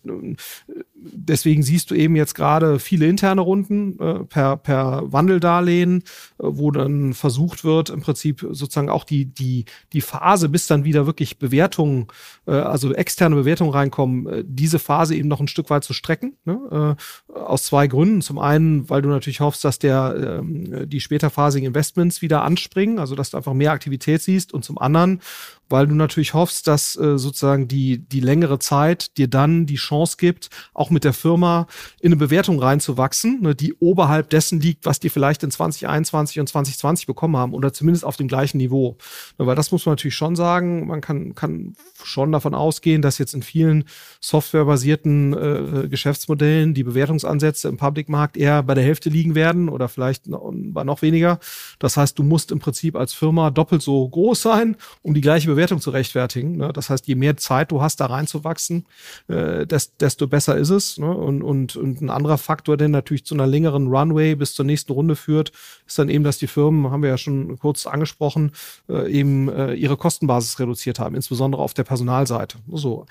deswegen 1.00 1.64
siehst 1.64 1.92
du 1.92 1.96
eben 1.96 2.16
jetzt 2.16 2.36
gerade 2.36 2.80
viele 2.80 3.08
interne 3.08 3.42
Runden 3.42 4.00
äh, 4.00 4.24
per, 4.26 4.58
per 4.58 5.12
Wandeldarlehen, 5.12 6.00
äh, 6.00 6.04
wo 6.40 6.72
dann 6.72 7.14
versucht 7.14 7.64
wird, 7.64 7.90
im 7.90 8.02
Prinzip 8.02 8.46
sozusagen 8.52 8.90
auch 8.90 9.04
die, 9.04 9.26
die, 9.26 9.66
die 9.94 10.02
Phase, 10.02 10.50
bis 10.50 10.68
dann 10.68 10.84
wieder 10.84 11.06
wirklich 11.06 11.40
Bewertungen, 11.40 12.08
äh, 12.46 12.52
also 12.52 12.94
externe 12.94 13.36
Bewertungen 13.36 13.72
reinkommen, 13.72 14.28
äh, 14.28 14.44
diese 14.46 14.80
Phase 14.80 15.16
eben 15.16 15.28
noch 15.28 15.40
ein 15.40 15.48
Stück 15.48 15.70
weit 15.70 15.84
zu 15.84 15.94
strecken. 15.94 16.38
Ne? 16.46 16.96
Äh, 16.98 17.34
aus 17.34 17.64
zwei 17.64 17.88
Gründen. 17.88 18.22
Zum 18.22 18.40
einen, 18.40 18.90
weil 18.90 19.02
du 19.02 19.10
natürlich 19.10 19.40
hoffst, 19.40 19.64
dass 19.64 19.80
der, 19.80 20.42
äh, 20.42 20.88
die 20.88 21.00
späterphasigen 21.00 21.68
Investments 21.68 22.22
wieder 22.22 22.44
anspringen, 22.44 23.00
also 23.00 23.16
dass 23.16 23.32
du 23.32 23.37
einfach 23.38 23.54
mehr 23.54 23.72
Aktivität 23.72 24.22
siehst. 24.22 24.54
Und 24.54 24.66
zum 24.66 24.78
anderen, 24.78 25.22
weil 25.70 25.88
du 25.88 25.96
natürlich 25.96 26.34
hoffst, 26.34 26.68
dass 26.68 26.96
äh, 26.96 27.18
sozusagen 27.18 27.68
die, 27.68 28.00
die 28.00 28.20
längere 28.20 28.60
Zeit 28.60 29.18
dir 29.18 29.28
dann 29.28 29.66
die 29.66 29.76
Chance 29.76 30.18
gibt, 30.18 30.50
auch 30.74 30.90
mit 30.90 31.04
der 31.04 31.14
Firma 31.14 31.68
in 32.00 32.08
eine 32.08 32.16
Bewertung 32.16 32.60
reinzuwachsen, 32.60 33.42
ne, 33.42 33.56
die 33.56 33.74
oberhalb 33.74 34.30
dessen 34.30 34.60
liegt, 34.60 34.86
was 34.86 35.00
die 35.00 35.10
vielleicht 35.10 35.44
in 35.44 35.52
2021 35.52 36.40
und 36.40 36.48
2020 36.48 37.08
bekommen 37.08 37.38
haben 37.38 37.54
oder 37.54 37.74
zumindest 37.74 38.06
auf 38.06 38.18
dem 38.18 38.28
gleichen 38.28 38.58
Niveau. 38.58 38.98
Ne, 39.38 39.46
weil 39.46 39.56
das 39.56 39.72
muss 39.72 39.86
man 39.86 39.94
natürlich 39.94 40.16
schon 40.16 40.36
sagen, 40.36 40.88
man 40.88 41.02
kann, 41.02 41.36
kann 41.36 41.76
schon 42.04 42.32
davon 42.32 42.54
ausgehen, 42.54 43.02
dass 43.02 43.18
jetzt 43.18 43.34
in 43.34 43.44
vielen 43.44 43.84
softwarebasierten 44.22 45.34
äh, 45.34 45.88
Geschäftsmodellen 45.90 46.74
die 46.74 46.84
Bewertungsansätze 46.84 47.68
im 47.68 47.78
Public-Markt 47.78 48.38
eher 48.38 48.64
bei 48.64 48.74
der 48.74 48.84
Hälfte 48.84 49.10
liegen 49.10 49.36
werden 49.36 49.70
oder 49.70 49.90
vielleicht 49.90 50.28
noch, 50.28 50.52
noch 50.52 51.02
weniger. 51.02 51.40
Das 51.80 51.98
heißt, 51.98 52.18
du 52.18 52.24
musst 52.24 52.52
im 52.52 52.60
Prinzip 52.60 52.96
als 52.96 53.14
Firma 53.14 53.50
doppelt 53.52 53.82
so 53.82 54.08
groß 54.08 54.42
sein, 54.42 54.78
um 55.02 55.14
die 55.14 55.22
gleiche 55.22 55.48
Bewertung 55.48 55.57
zu 55.66 55.90
rechtfertigen. 55.90 56.58
Ne? 56.58 56.72
Das 56.74 56.90
heißt, 56.90 57.08
je 57.08 57.16
mehr 57.16 57.38
Zeit 57.38 57.72
du 57.72 57.82
hast, 57.82 58.00
da 58.00 58.06
reinzuwachsen, 58.06 58.86
äh, 59.28 59.66
desto 59.66 60.28
besser 60.28 60.58
ist 60.58 60.70
es. 60.70 60.98
Ne? 60.98 61.10
Und, 61.10 61.42
und, 61.42 61.76
und 61.76 62.02
ein 62.02 62.10
anderer 62.10 62.38
Faktor, 62.38 62.78
der 62.78 62.90
natürlich 62.90 63.26
zu 63.26 63.34
einer 63.34 63.48
längeren 63.48 63.88
Runway 63.88 64.36
bis 64.36 64.54
zur 64.54 64.66
nächsten 64.66 64.92
Runde 64.92 65.16
führt, 65.16 65.52
ist 65.86 65.98
dann 65.98 66.10
eben, 66.10 66.24
dass 66.24 66.38
die 66.38 66.48
Firmen, 66.48 66.92
haben 66.92 67.02
wir 67.02 67.10
ja 67.10 67.18
schon 67.18 67.58
kurz 67.58 67.88
angesprochen, 67.88 68.52
äh, 68.90 69.12
eben 69.12 69.50
äh, 69.50 69.74
ihre 69.74 69.98
Kostenbasis 69.98 70.60
reduziert 70.60 71.00
haben, 71.00 71.16
insbesondere 71.16 71.62
auf 71.62 71.74
der 71.74 71.84
Personalseite. 71.84 72.58
So. 72.72 73.06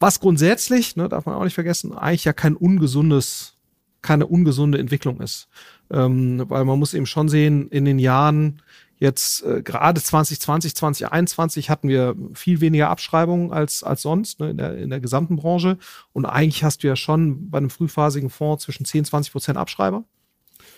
Was 0.00 0.20
grundsätzlich, 0.20 0.94
ne, 0.96 1.08
darf 1.08 1.26
man 1.26 1.34
auch 1.34 1.44
nicht 1.44 1.54
vergessen, 1.54 1.92
eigentlich 1.92 2.24
ja 2.24 2.32
kein 2.32 2.54
ungesundes, 2.54 3.54
keine 4.00 4.26
ungesunde 4.26 4.78
Entwicklung 4.78 5.20
ist. 5.20 5.48
Ähm, 5.90 6.44
weil 6.48 6.64
man 6.64 6.78
muss 6.78 6.94
eben 6.94 7.06
schon 7.06 7.28
sehen, 7.28 7.68
in 7.68 7.84
den 7.84 7.98
Jahren 7.98 8.62
Jetzt 8.98 9.44
äh, 9.44 9.62
gerade 9.62 10.02
2020, 10.02 10.74
2021 10.74 11.70
hatten 11.70 11.88
wir 11.88 12.16
viel 12.34 12.60
weniger 12.60 12.90
Abschreibungen 12.90 13.52
als, 13.52 13.82
als 13.84 14.02
sonst 14.02 14.40
ne, 14.40 14.50
in, 14.50 14.56
der, 14.56 14.76
in 14.78 14.90
der 14.90 15.00
gesamten 15.00 15.36
Branche. 15.36 15.78
Und 16.12 16.26
eigentlich 16.26 16.64
hast 16.64 16.82
du 16.82 16.88
ja 16.88 16.96
schon 16.96 17.50
bei 17.50 17.58
einem 17.58 17.70
frühphasigen 17.70 18.30
Fonds 18.30 18.64
zwischen 18.64 18.84
10 18.84 19.04
20 19.04 19.32
Prozent 19.32 19.58
Abschreiber. 19.58 20.04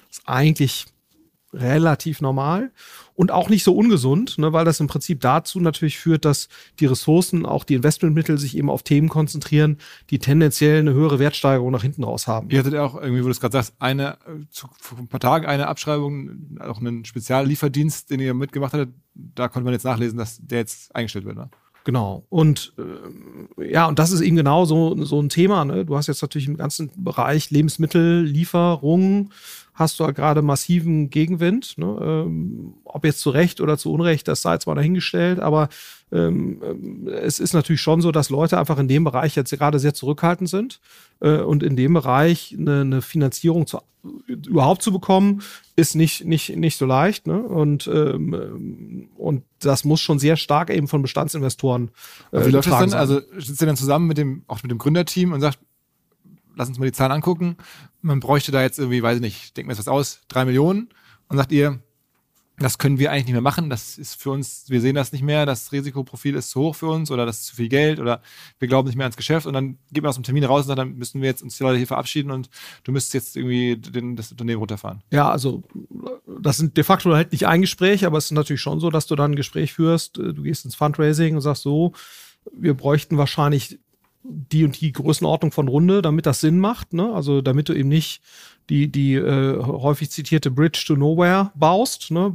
Das 0.09 0.19
ist 0.19 0.29
eigentlich 0.29 0.87
relativ 1.53 2.21
normal 2.21 2.71
und 3.15 3.33
auch 3.33 3.49
nicht 3.49 3.65
so 3.65 3.75
ungesund, 3.75 4.39
ne, 4.39 4.53
weil 4.53 4.65
das 4.65 4.81
im 4.81 4.87
Prinzip 4.87 5.21
dazu 5.21 5.61
natürlich 5.61 5.99
führt, 5.99 6.25
dass 6.25 6.49
die 6.79 6.87
Ressourcen, 6.87 7.45
auch 7.45 7.65
die 7.65 7.75
Investmentmittel 7.75 8.39
sich 8.39 8.57
eben 8.57 8.71
auf 8.71 8.83
Themen 8.83 9.09
konzentrieren, 9.09 9.79
die 10.11 10.19
tendenziell 10.19 10.81
eine 10.81 10.93
höhere 10.93 11.19
Wertsteigerung 11.19 11.73
nach 11.73 11.83
hinten 11.83 12.05
raus 12.05 12.27
haben. 12.27 12.51
Ihr 12.51 12.61
hattet 12.61 12.75
ja 12.75 12.85
auch 12.85 12.95
irgendwie, 12.95 13.23
wo 13.23 13.27
du 13.27 13.33
es 13.33 13.41
gerade 13.41 13.53
sagst, 13.53 13.75
eine, 13.79 14.19
zu, 14.51 14.69
vor 14.81 14.99
ein 14.99 15.09
paar 15.09 15.21
Tagen 15.21 15.47
eine 15.47 15.67
Abschreibung, 15.67 16.59
auch 16.61 16.79
einen 16.79 17.05
Speziallieferdienst, 17.05 18.11
den 18.11 18.21
ihr 18.21 18.35
mitgemacht 18.35 18.73
hattet, 18.73 18.91
da 19.15 19.49
konnte 19.49 19.65
man 19.65 19.73
jetzt 19.73 19.85
nachlesen, 19.85 20.19
dass 20.19 20.39
der 20.41 20.59
jetzt 20.59 20.95
eingestellt 20.95 21.25
wird, 21.25 21.37
ne? 21.37 21.51
Genau. 21.85 22.25
Und 22.29 22.75
äh, 23.59 23.73
ja, 23.73 23.87
und 23.87 23.99
das 23.99 24.13
ist 24.13 24.21
eben 24.21 24.37
genau 24.37 24.65
so, 24.65 25.03
so 25.05 25.21
ein 25.21 25.29
Thema. 25.29 25.65
Ne? 25.65 25.85
Du 25.85 25.97
hast 25.97 26.09
jetzt 26.09 26.23
natürlich 26.23 26.47
im 26.47 26.57
ganzen 26.57 26.91
Bereich 26.97 27.51
Lebensmittellieferungen, 27.51 29.33
hast 29.81 29.99
du 29.99 30.05
gerade 30.13 30.43
massiven 30.43 31.11
Gegenwind. 31.11 31.77
Ne? 31.79 31.99
Ähm, 32.01 32.75
ob 32.85 33.05
jetzt 33.05 33.21
zu 33.21 33.31
Recht 33.31 33.61
oder 33.61 33.79
zu 33.79 33.93
Unrecht, 33.93 34.29
das 34.29 34.43
sei 34.43 34.53
jetzt 34.53 34.67
mal 34.67 34.75
dahingestellt, 34.75 35.41
aber 35.41 35.69
ähm, 36.13 37.07
äh, 37.07 37.11
es 37.11 37.41
ist 37.41 37.55
natürlich 37.55 37.81
schon 37.81 38.01
so, 38.01 38.13
dass 38.13 38.31
Leute 38.31 38.59
einfach 38.59 38.79
in 38.79 38.89
dem 38.89 39.05
Bereich 39.05 39.35
jetzt 39.35 39.51
gerade 39.51 39.79
sehr 39.79 39.95
zurückhaltend 39.95 40.49
sind 40.49 40.81
äh, 41.21 41.39
und 41.39 41.63
in 41.63 41.77
dem 41.77 41.95
Bereich 41.95 42.55
eine, 42.57 42.83
eine 42.83 43.03
Finanzierung 43.03 43.67
zu, 43.67 43.81
überhaupt 44.27 44.83
zu 44.83 44.93
bekommen, 44.93 45.43
ist 45.77 45.95
nicht, 45.95 46.25
nicht, 46.25 46.57
nicht 46.57 46.77
so 46.77 46.87
leicht. 46.87 47.27
Ne? 47.27 47.41
Und, 47.41 47.89
ähm, 47.93 49.09
und 49.17 49.45
das 49.61 49.85
muss 49.85 50.01
schon 50.01 50.19
sehr 50.19 50.37
stark 50.37 50.71
eben 50.71 50.89
von 50.89 51.03
Bestandsinvestoren. 51.03 51.91
Äh, 52.33 52.47
wie 52.47 52.51
läuft 52.51 52.69
das 52.69 52.79
dann? 52.79 52.93
Also 52.93 53.21
sitzt 53.39 53.61
ihr 53.61 53.67
dann 53.67 53.77
zusammen 53.77 54.07
mit 54.07 54.19
dem, 54.19 54.43
auch 54.47 54.63
mit 54.63 54.71
dem 54.71 54.79
Gründerteam 54.79 55.33
und 55.33 55.41
sagt, 55.41 55.59
lass 56.61 56.69
uns 56.69 56.79
mal 56.79 56.87
die 56.87 56.93
Zahlen 56.93 57.13
angucken. 57.13 57.57
Man 58.03 58.21
bräuchte 58.21 58.53
da 58.53 58.63
jetzt 58.63 58.79
irgendwie, 58.79 59.03
weiß 59.03 59.17
ich 59.17 59.23
nicht, 59.23 59.57
denken 59.57 59.69
wir 59.69 59.75
jetzt 59.75 59.87
was 59.87 59.93
aus, 59.93 60.21
drei 60.29 60.45
Millionen. 60.45 60.91
Und 61.29 61.37
sagt 61.37 61.53
ihr, 61.53 61.81
das 62.59 62.77
können 62.77 62.99
wir 62.99 63.11
eigentlich 63.11 63.27
nicht 63.27 63.33
mehr 63.33 63.41
machen. 63.41 63.71
Das 63.71 63.97
ist 63.97 64.21
für 64.21 64.31
uns, 64.31 64.67
wir 64.69 64.83
sehen 64.83 64.95
das 64.95 65.13
nicht 65.13 65.23
mehr. 65.23 65.47
Das 65.47 65.73
Risikoprofil 65.73 66.35
ist 66.35 66.51
zu 66.51 66.61
hoch 66.61 66.75
für 66.75 66.89
uns 66.89 67.11
oder 67.11 67.25
das 67.25 67.39
ist 67.39 67.47
zu 67.47 67.57
viel 67.57 67.69
Geld 67.69 67.99
oder 67.99 68.21
wir 68.59 68.69
glauben 68.69 68.87
nicht 68.87 68.97
mehr 68.97 69.07
ans 69.07 69.17
Geschäft. 69.17 69.47
Und 69.47 69.55
dann 69.55 69.79
geht 69.91 70.03
man 70.03 70.11
aus 70.11 70.17
dem 70.17 70.25
Termin 70.25 70.45
raus 70.45 70.63
und 70.63 70.69
sagt, 70.69 70.79
dann 70.79 70.97
müssen 70.97 71.23
wir 71.23 71.29
jetzt 71.29 71.43
uns 71.43 71.57
die 71.57 71.63
Leute 71.63 71.79
hier 71.79 71.87
verabschieden 71.87 72.31
und 72.31 72.51
du 72.85 72.93
müsstest 72.93 73.15
jetzt 73.15 73.37
irgendwie 73.37 73.77
den, 73.77 74.15
das 74.15 74.31
Unternehmen 74.31 74.59
runterfahren. 74.59 75.03
Ja, 75.11 75.31
also 75.31 75.63
das 76.27 76.59
sind 76.59 76.77
de 76.77 76.85
facto 76.85 77.15
halt 77.15 77.33
nicht 77.33 77.47
ein 77.47 77.63
Gespräch, 77.63 78.05
aber 78.05 78.19
es 78.19 78.27
ist 78.27 78.33
natürlich 78.33 78.61
schon 78.61 78.81
so, 78.81 78.91
dass 78.91 79.07
du 79.07 79.17
dann 79.17 79.33
ein 79.33 79.37
Gespräch 79.37 79.73
führst. 79.73 80.19
Du 80.19 80.43
gehst 80.43 80.67
ins 80.67 80.75
Fundraising 80.75 81.37
und 81.37 81.41
sagst 81.41 81.63
so, 81.63 81.95
wir 82.53 82.75
bräuchten 82.75 83.17
wahrscheinlich 83.17 83.79
die 84.31 84.65
und 84.65 84.81
die 84.81 84.93
Größenordnung 84.93 85.53
von 85.53 85.69
Runde, 85.69 86.03
damit 86.03 86.27
das 86.27 86.41
Sinn 86.41 86.59
macht. 86.59 86.93
Ne? 86.93 87.13
Also 87.13 87.41
damit 87.41 87.69
du 87.69 87.75
eben 87.75 87.89
nicht 87.89 88.23
die, 88.69 88.91
die 88.91 89.15
äh, 89.15 89.63
häufig 89.63 90.11
zitierte 90.11 90.51
Bridge 90.51 90.85
to 90.87 90.97
Nowhere 90.97 91.51
baust. 91.55 92.11
Ne? 92.11 92.33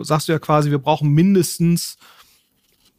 Äh, 0.00 0.04
sagst 0.04 0.28
du 0.28 0.32
ja 0.32 0.38
quasi, 0.38 0.70
wir 0.70 0.78
brauchen 0.78 1.10
mindestens, 1.10 1.98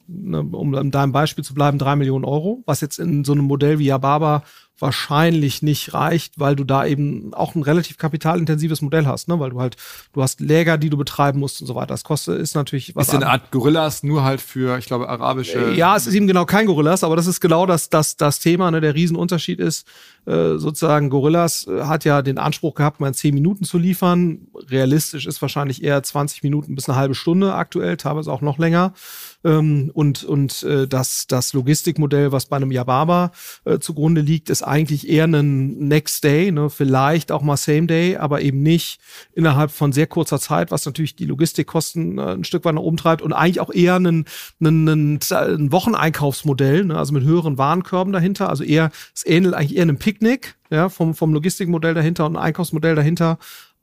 ne, 0.07 0.41
um 0.41 0.75
in 0.75 0.91
deinem 0.91 1.11
Beispiel 1.11 1.43
zu 1.43 1.53
bleiben, 1.53 1.79
drei 1.79 1.95
Millionen 1.95 2.25
Euro, 2.25 2.63
was 2.65 2.81
jetzt 2.81 2.99
in 2.99 3.23
so 3.23 3.31
einem 3.31 3.45
Modell 3.45 3.79
wie 3.79 3.85
Yababa 3.85 4.43
wahrscheinlich 4.79 5.61
nicht 5.61 5.93
reicht, 5.93 6.39
weil 6.39 6.55
du 6.55 6.63
da 6.63 6.85
eben 6.85 7.33
auch 7.33 7.55
ein 7.55 7.63
relativ 7.63 7.97
kapitalintensives 7.97 8.81
Modell 8.81 9.05
hast, 9.05 9.27
ne? 9.27 9.39
Weil 9.39 9.51
du 9.51 9.59
halt, 9.59 9.75
du 10.13 10.21
hast 10.21 10.39
Läger, 10.39 10.77
die 10.77 10.89
du 10.89 10.97
betreiben 10.97 11.39
musst 11.39 11.61
und 11.61 11.67
so 11.67 11.75
weiter. 11.75 11.87
Das 11.87 12.03
kostet 12.03 12.39
ist 12.39 12.55
natürlich 12.55 12.95
was. 12.95 13.07
Ist 13.07 13.15
eine 13.15 13.27
Art 13.27 13.51
Gorillas, 13.51 14.03
nur 14.03 14.23
halt 14.23 14.41
für, 14.41 14.77
ich 14.77 14.85
glaube, 14.85 15.09
arabische. 15.09 15.73
Ja, 15.73 15.95
es 15.95 16.07
ist 16.07 16.13
eben 16.13 16.27
genau 16.27 16.45
kein 16.45 16.65
Gorillas, 16.65 17.03
aber 17.03 17.15
das 17.15 17.27
ist 17.27 17.39
genau 17.39 17.65
das, 17.65 17.89
das, 17.89 18.17
das 18.17 18.39
Thema. 18.39 18.71
Ne? 18.71 18.81
Der 18.81 18.95
Riesenunterschied 18.95 19.59
ist, 19.59 19.87
äh, 20.25 20.57
sozusagen, 20.57 21.09
Gorillas 21.09 21.67
äh, 21.67 21.83
hat 21.83 22.05
ja 22.05 22.21
den 22.21 22.37
Anspruch 22.37 22.75
gehabt, 22.75 22.99
mal 22.99 23.07
in 23.07 23.13
zehn 23.13 23.33
Minuten 23.33 23.63
zu 23.63 23.77
liefern. 23.77 24.47
Realistisch 24.69 25.25
ist 25.25 25.41
wahrscheinlich 25.41 25.83
eher 25.83 26.03
20 26.03 26.43
Minuten 26.43 26.75
bis 26.75 26.87
eine 26.87 26.97
halbe 26.97 27.15
Stunde 27.15 27.53
aktuell, 27.53 27.97
teilweise 27.97 28.31
auch 28.31 28.41
noch 28.41 28.57
länger. 28.57 28.93
Ähm, 29.43 29.89
und 29.93 30.23
und 30.25 30.63
äh, 30.63 30.87
das, 30.87 31.25
das 31.27 31.53
Logistikmodell, 31.53 32.33
was 32.33 32.47
bei 32.47 32.57
einem 32.57 32.71
Yababa 32.71 33.31
äh, 33.63 33.79
zugrunde 33.79 34.19
liegt, 34.19 34.49
ist 34.49 34.63
eigentlich 34.63 35.07
eher 35.07 35.25
ein 35.25 35.87
Next 35.87 36.23
Day, 36.25 36.51
ne? 36.51 36.69
vielleicht 36.69 37.31
auch 37.31 37.41
mal 37.41 37.55
Same 37.55 37.87
Day, 37.87 38.17
aber 38.17 38.41
eben 38.41 38.61
nicht 38.61 38.99
innerhalb 39.33 39.71
von 39.71 39.93
sehr 39.93 40.07
kurzer 40.07 40.39
Zeit, 40.39 40.71
was 40.71 40.85
natürlich 40.85 41.15
die 41.15 41.25
Logistikkosten 41.25 42.17
äh, 42.17 42.33
ein 42.33 42.43
Stück 42.43 42.65
weit 42.65 42.75
nach 42.75 42.81
oben 42.81 42.97
treibt 42.97 43.21
und 43.21 43.31
eigentlich 43.31 43.61
auch 43.61 43.73
eher 43.73 43.95
ein, 43.95 44.25
ein, 44.59 44.87
ein, 44.87 45.19
ein 45.31 45.71
Wocheneinkaufsmodell, 45.71 46.85
ne? 46.85 46.97
also 46.97 47.13
mit 47.13 47.23
höheren 47.23 47.57
Warenkörben 47.57 48.11
dahinter. 48.11 48.49
Also 48.49 48.65
eher, 48.65 48.91
es 49.15 49.25
ähnelt 49.25 49.53
eigentlich 49.53 49.77
eher 49.77 49.83
einem 49.83 49.99
Picknick, 49.99 50.55
ja, 50.69 50.89
vom, 50.89 51.15
vom 51.15 51.33
Logistikmodell 51.33 51.93
dahinter 51.93 52.25
und 52.25 52.35
ein 52.35 52.43
Einkaufsmodell 52.43 52.95
dahinter 52.95 53.39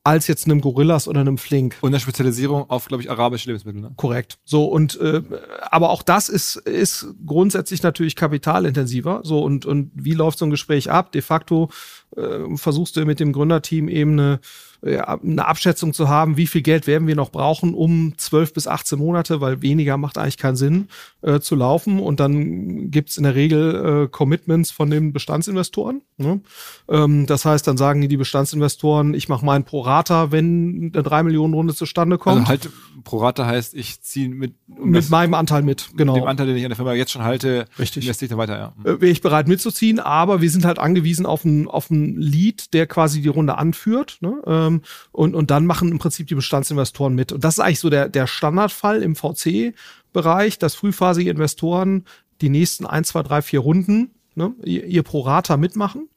als 0.06 0.28
jetzt 0.28 0.46
einem 0.46 0.60
Gorillas 0.60 1.08
oder 1.08 1.20
einem 1.20 1.36
Flink. 1.36 1.76
Und 1.80 1.88
eine 1.88 1.98
Spezialisierung 1.98 2.70
auf, 2.70 2.86
glaube 2.86 3.02
ich, 3.02 3.10
arabische 3.10 3.48
Lebensmittel. 3.48 3.80
Ne? 3.82 3.92
Korrekt. 3.96 4.38
So 4.44 4.66
und 4.66 5.00
äh, 5.00 5.20
aber 5.62 5.90
auch 5.90 6.02
das 6.04 6.28
ist 6.28 6.54
ist 6.56 7.08
grundsätzlich 7.26 7.82
natürlich 7.82 8.14
kapitalintensiver. 8.14 9.22
So 9.25 9.42
und 9.42 9.66
und 9.66 9.90
wie 9.94 10.14
läuft 10.14 10.38
so 10.38 10.46
ein 10.46 10.50
Gespräch 10.50 10.92
ab? 10.92 11.10
De 11.10 11.22
facto 11.22 11.70
äh, 12.16 12.56
versuchst 12.56 12.96
du 12.96 13.04
mit 13.04 13.18
dem 13.18 13.32
Gründerteam 13.32 13.88
eben 13.88 14.12
eine 14.12 14.40
eine 14.86 15.46
Abschätzung 15.46 15.92
zu 15.92 16.08
haben, 16.08 16.36
wie 16.36 16.46
viel 16.46 16.62
Geld 16.62 16.86
werden 16.86 17.06
wir 17.08 17.16
noch 17.16 17.30
brauchen, 17.30 17.74
um 17.74 18.14
12 18.16 18.52
bis 18.52 18.66
18 18.66 18.98
Monate, 18.98 19.40
weil 19.40 19.62
weniger 19.62 19.96
macht 19.96 20.18
eigentlich 20.18 20.38
keinen 20.38 20.56
Sinn, 20.56 20.88
äh, 21.22 21.40
zu 21.40 21.56
laufen. 21.56 22.00
Und 22.00 22.20
dann 22.20 22.90
gibt's 22.90 23.16
in 23.16 23.24
der 23.24 23.34
Regel 23.34 24.04
äh, 24.04 24.08
Commitments 24.08 24.70
von 24.70 24.90
den 24.90 25.12
Bestandsinvestoren. 25.12 26.02
Ne? 26.16 26.40
Ähm, 26.88 27.26
das 27.26 27.44
heißt, 27.44 27.66
dann 27.66 27.76
sagen 27.76 28.06
die 28.06 28.16
Bestandsinvestoren, 28.16 29.14
ich 29.14 29.28
mache 29.28 29.44
meinen 29.44 29.64
Prorata, 29.64 30.30
wenn 30.32 30.92
eine 30.94 31.02
3 31.02 31.24
Millionen 31.24 31.54
Runde 31.54 31.74
zustande 31.74 32.18
kommt. 32.18 32.48
Also 32.48 32.48
halt 32.48 32.70
Prorata 33.04 33.46
heißt, 33.46 33.74
ich 33.74 34.00
ziehe 34.02 34.28
mit 34.28 34.54
um 34.68 34.90
mit 34.90 35.10
meinem 35.10 35.34
Anteil 35.34 35.62
mit, 35.62 35.90
genau. 35.96 36.14
Mit 36.14 36.22
dem 36.22 36.28
Anteil, 36.28 36.46
den 36.46 36.56
ich 36.56 36.64
an 36.64 36.70
der 36.70 36.76
Firma 36.76 36.92
jetzt 36.92 37.12
schon 37.12 37.22
halte, 37.22 37.66
Richtig. 37.78 38.04
investiere 38.04 38.26
ich 38.26 38.30
da 38.30 38.38
weiter, 38.38 38.58
ja. 38.58 38.72
Äh, 38.84 39.00
Wäre 39.00 39.10
ich 39.10 39.20
bereit 39.20 39.48
mitzuziehen, 39.48 40.00
aber 40.00 40.40
wir 40.40 40.50
sind 40.50 40.64
halt 40.64 40.78
angewiesen 40.78 41.26
auf 41.26 41.44
einen 41.44 41.68
auf 41.68 41.90
einen 41.90 42.16
Lead, 42.16 42.72
der 42.74 42.86
quasi 42.86 43.20
die 43.20 43.28
Runde 43.28 43.58
anführt. 43.58 44.18
Ne? 44.20 44.42
Ähm, 44.46 44.75
Ähm, 44.76 44.83
und, 45.12 45.35
und 45.35 45.50
dann 45.50 45.66
machen 45.66 45.90
im 45.90 45.99
Prinzip 45.99 46.26
die 46.26 46.35
Bestandsinvestoren 46.35 47.14
mit. 47.14 47.33
Und 47.33 47.45
das 47.45 47.54
ist 47.54 47.61
eigentlich 47.61 47.80
so 47.80 47.90
der, 47.90 48.09
der 48.09 48.26
Standardfall 48.26 49.02
im 49.02 49.16
VC-Bereich, 49.16 50.59
dass 50.59 50.75
frühphasige 50.75 51.30
Investoren 51.30 52.04
die 52.40 52.49
nächsten 52.49 52.87
ein, 52.87 53.04
zwei, 53.04 53.23
drei, 53.23 53.42
vier 53.42 53.61
Runden 53.61 54.11
ne, 54.35 54.54
ihr, 54.64 54.85
ihr 54.85 55.02
Prorata 55.02 55.56
mitmachen. 55.56 56.09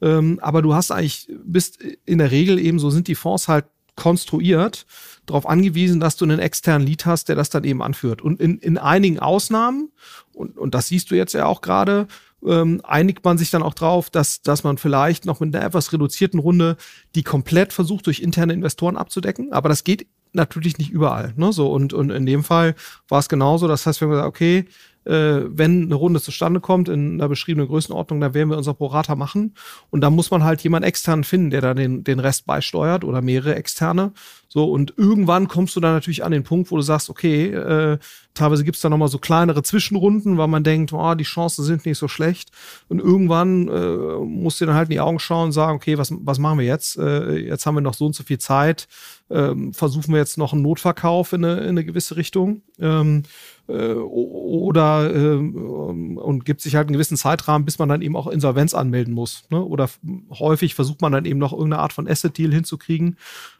Ähm, 0.00 0.38
aber 0.42 0.62
du 0.62 0.74
hast 0.74 0.90
eigentlich, 0.90 1.28
bist 1.44 1.78
in 2.04 2.18
der 2.18 2.30
Regel 2.30 2.58
eben, 2.58 2.78
so 2.78 2.90
sind 2.90 3.08
die 3.08 3.14
Fonds 3.14 3.48
halt 3.48 3.66
konstruiert, 3.96 4.86
darauf 5.24 5.46
angewiesen, 5.48 6.00
dass 6.00 6.16
du 6.16 6.24
einen 6.26 6.38
externen 6.38 6.86
Lead 6.86 7.06
hast, 7.06 7.28
der 7.28 7.36
das 7.36 7.50
dann 7.50 7.64
eben 7.64 7.82
anführt. 7.82 8.20
Und 8.20 8.40
in, 8.40 8.58
in 8.58 8.78
einigen 8.78 9.18
Ausnahmen, 9.18 9.90
und, 10.34 10.58
und 10.58 10.74
das 10.74 10.88
siehst 10.88 11.10
du 11.10 11.14
jetzt 11.14 11.32
ja 11.32 11.46
auch 11.46 11.62
gerade, 11.62 12.06
ähm, 12.46 12.80
einigt 12.84 13.24
man 13.24 13.38
sich 13.38 13.50
dann 13.50 13.62
auch 13.62 13.74
drauf, 13.74 14.10
dass, 14.10 14.42
dass 14.42 14.64
man 14.64 14.78
vielleicht 14.78 15.24
noch 15.24 15.40
mit 15.40 15.54
einer 15.54 15.64
etwas 15.64 15.92
reduzierten 15.92 16.40
Runde 16.40 16.76
die 17.14 17.22
komplett 17.22 17.72
versucht, 17.72 18.06
durch 18.06 18.20
interne 18.20 18.52
Investoren 18.52 18.96
abzudecken. 18.96 19.52
Aber 19.52 19.68
das 19.68 19.84
geht 19.84 20.06
natürlich 20.32 20.78
nicht 20.78 20.90
überall. 20.90 21.32
Ne? 21.36 21.52
So, 21.52 21.72
und, 21.72 21.92
und 21.92 22.10
in 22.10 22.26
dem 22.26 22.44
Fall 22.44 22.74
war 23.08 23.18
es 23.18 23.28
genauso. 23.28 23.68
Das 23.68 23.86
heißt, 23.86 24.00
wir 24.00 24.06
haben 24.06 24.12
gesagt, 24.12 24.28
okay, 24.28 24.66
äh, 25.06 25.44
wenn 25.48 25.84
eine 25.84 25.94
Runde 25.94 26.20
zustande 26.20 26.60
kommt 26.60 26.88
in 26.88 27.14
einer 27.14 27.28
beschriebenen 27.28 27.68
Größenordnung, 27.68 28.20
dann 28.20 28.34
werden 28.34 28.50
wir 28.50 28.56
unser 28.56 28.74
Prorata 28.74 29.14
machen. 29.14 29.54
Und 29.90 30.00
da 30.00 30.10
muss 30.10 30.30
man 30.30 30.44
halt 30.44 30.62
jemand 30.62 30.84
extern 30.84 31.24
finden, 31.24 31.50
der 31.50 31.60
da 31.60 31.74
den, 31.74 32.04
den 32.04 32.18
Rest 32.18 32.46
beisteuert 32.46 33.04
oder 33.04 33.22
mehrere 33.22 33.54
externe. 33.54 34.12
So, 34.48 34.64
und 34.64 34.94
irgendwann 34.96 35.48
kommst 35.48 35.76
du 35.76 35.80
dann 35.80 35.92
natürlich 35.92 36.24
an 36.24 36.32
den 36.32 36.44
Punkt, 36.44 36.70
wo 36.70 36.76
du 36.76 36.82
sagst, 36.82 37.10
okay, 37.10 37.48
äh, 37.48 37.98
teilweise 38.34 38.64
gibt's 38.64 38.80
da 38.80 38.88
nochmal 38.88 39.08
so 39.08 39.18
kleinere 39.18 39.62
Zwischenrunden, 39.62 40.38
weil 40.38 40.48
man 40.48 40.64
denkt, 40.64 40.92
oh, 40.92 41.14
die 41.14 41.24
Chancen 41.24 41.64
sind 41.64 41.84
nicht 41.84 41.98
so 41.98 42.08
schlecht. 42.08 42.50
Und 42.88 43.00
irgendwann 43.00 43.68
äh, 43.68 44.18
musst 44.24 44.60
du 44.60 44.66
dann 44.66 44.74
halt 44.74 44.88
in 44.88 44.92
die 44.92 45.00
Augen 45.00 45.18
schauen 45.18 45.46
und 45.46 45.52
sagen, 45.52 45.76
okay, 45.76 45.98
was, 45.98 46.12
was 46.20 46.38
machen 46.38 46.58
wir 46.58 46.66
jetzt? 46.66 46.96
Äh, 46.96 47.36
jetzt 47.38 47.66
haben 47.66 47.74
wir 47.74 47.80
noch 47.80 47.94
so 47.94 48.06
und 48.06 48.14
so 48.14 48.22
viel 48.22 48.38
Zeit. 48.38 48.88
Ähm, 49.28 49.72
versuchen 49.74 50.12
wir 50.12 50.20
jetzt 50.20 50.38
noch 50.38 50.52
einen 50.52 50.62
Notverkauf 50.62 51.32
in 51.32 51.44
eine, 51.44 51.60
in 51.60 51.70
eine 51.70 51.84
gewisse 51.84 52.16
Richtung. 52.16 52.62
Ähm, 52.78 53.24
äh, 53.24 53.55
oder 53.72 55.12
äh, 55.14 55.36
und 55.36 56.44
gibt 56.44 56.60
sich 56.60 56.76
halt 56.76 56.86
einen 56.86 56.94
gewissen 56.94 57.16
Zeitrahmen, 57.16 57.64
bis 57.64 57.78
man 57.78 57.88
dann 57.88 58.02
eben 58.02 58.16
auch 58.16 58.28
Insolvenz 58.28 58.74
anmelden 58.74 59.12
muss. 59.12 59.44
Ne? 59.50 59.62
Oder 59.62 59.88
häufig 60.30 60.74
versucht 60.74 61.02
man 61.02 61.12
dann 61.12 61.24
eben 61.24 61.38
noch 61.38 61.52
irgendeine 61.52 61.82
Art 61.82 61.92
von 61.92 62.06
Asset-Deal 62.08 62.52
hinzukriegen. 62.52 63.16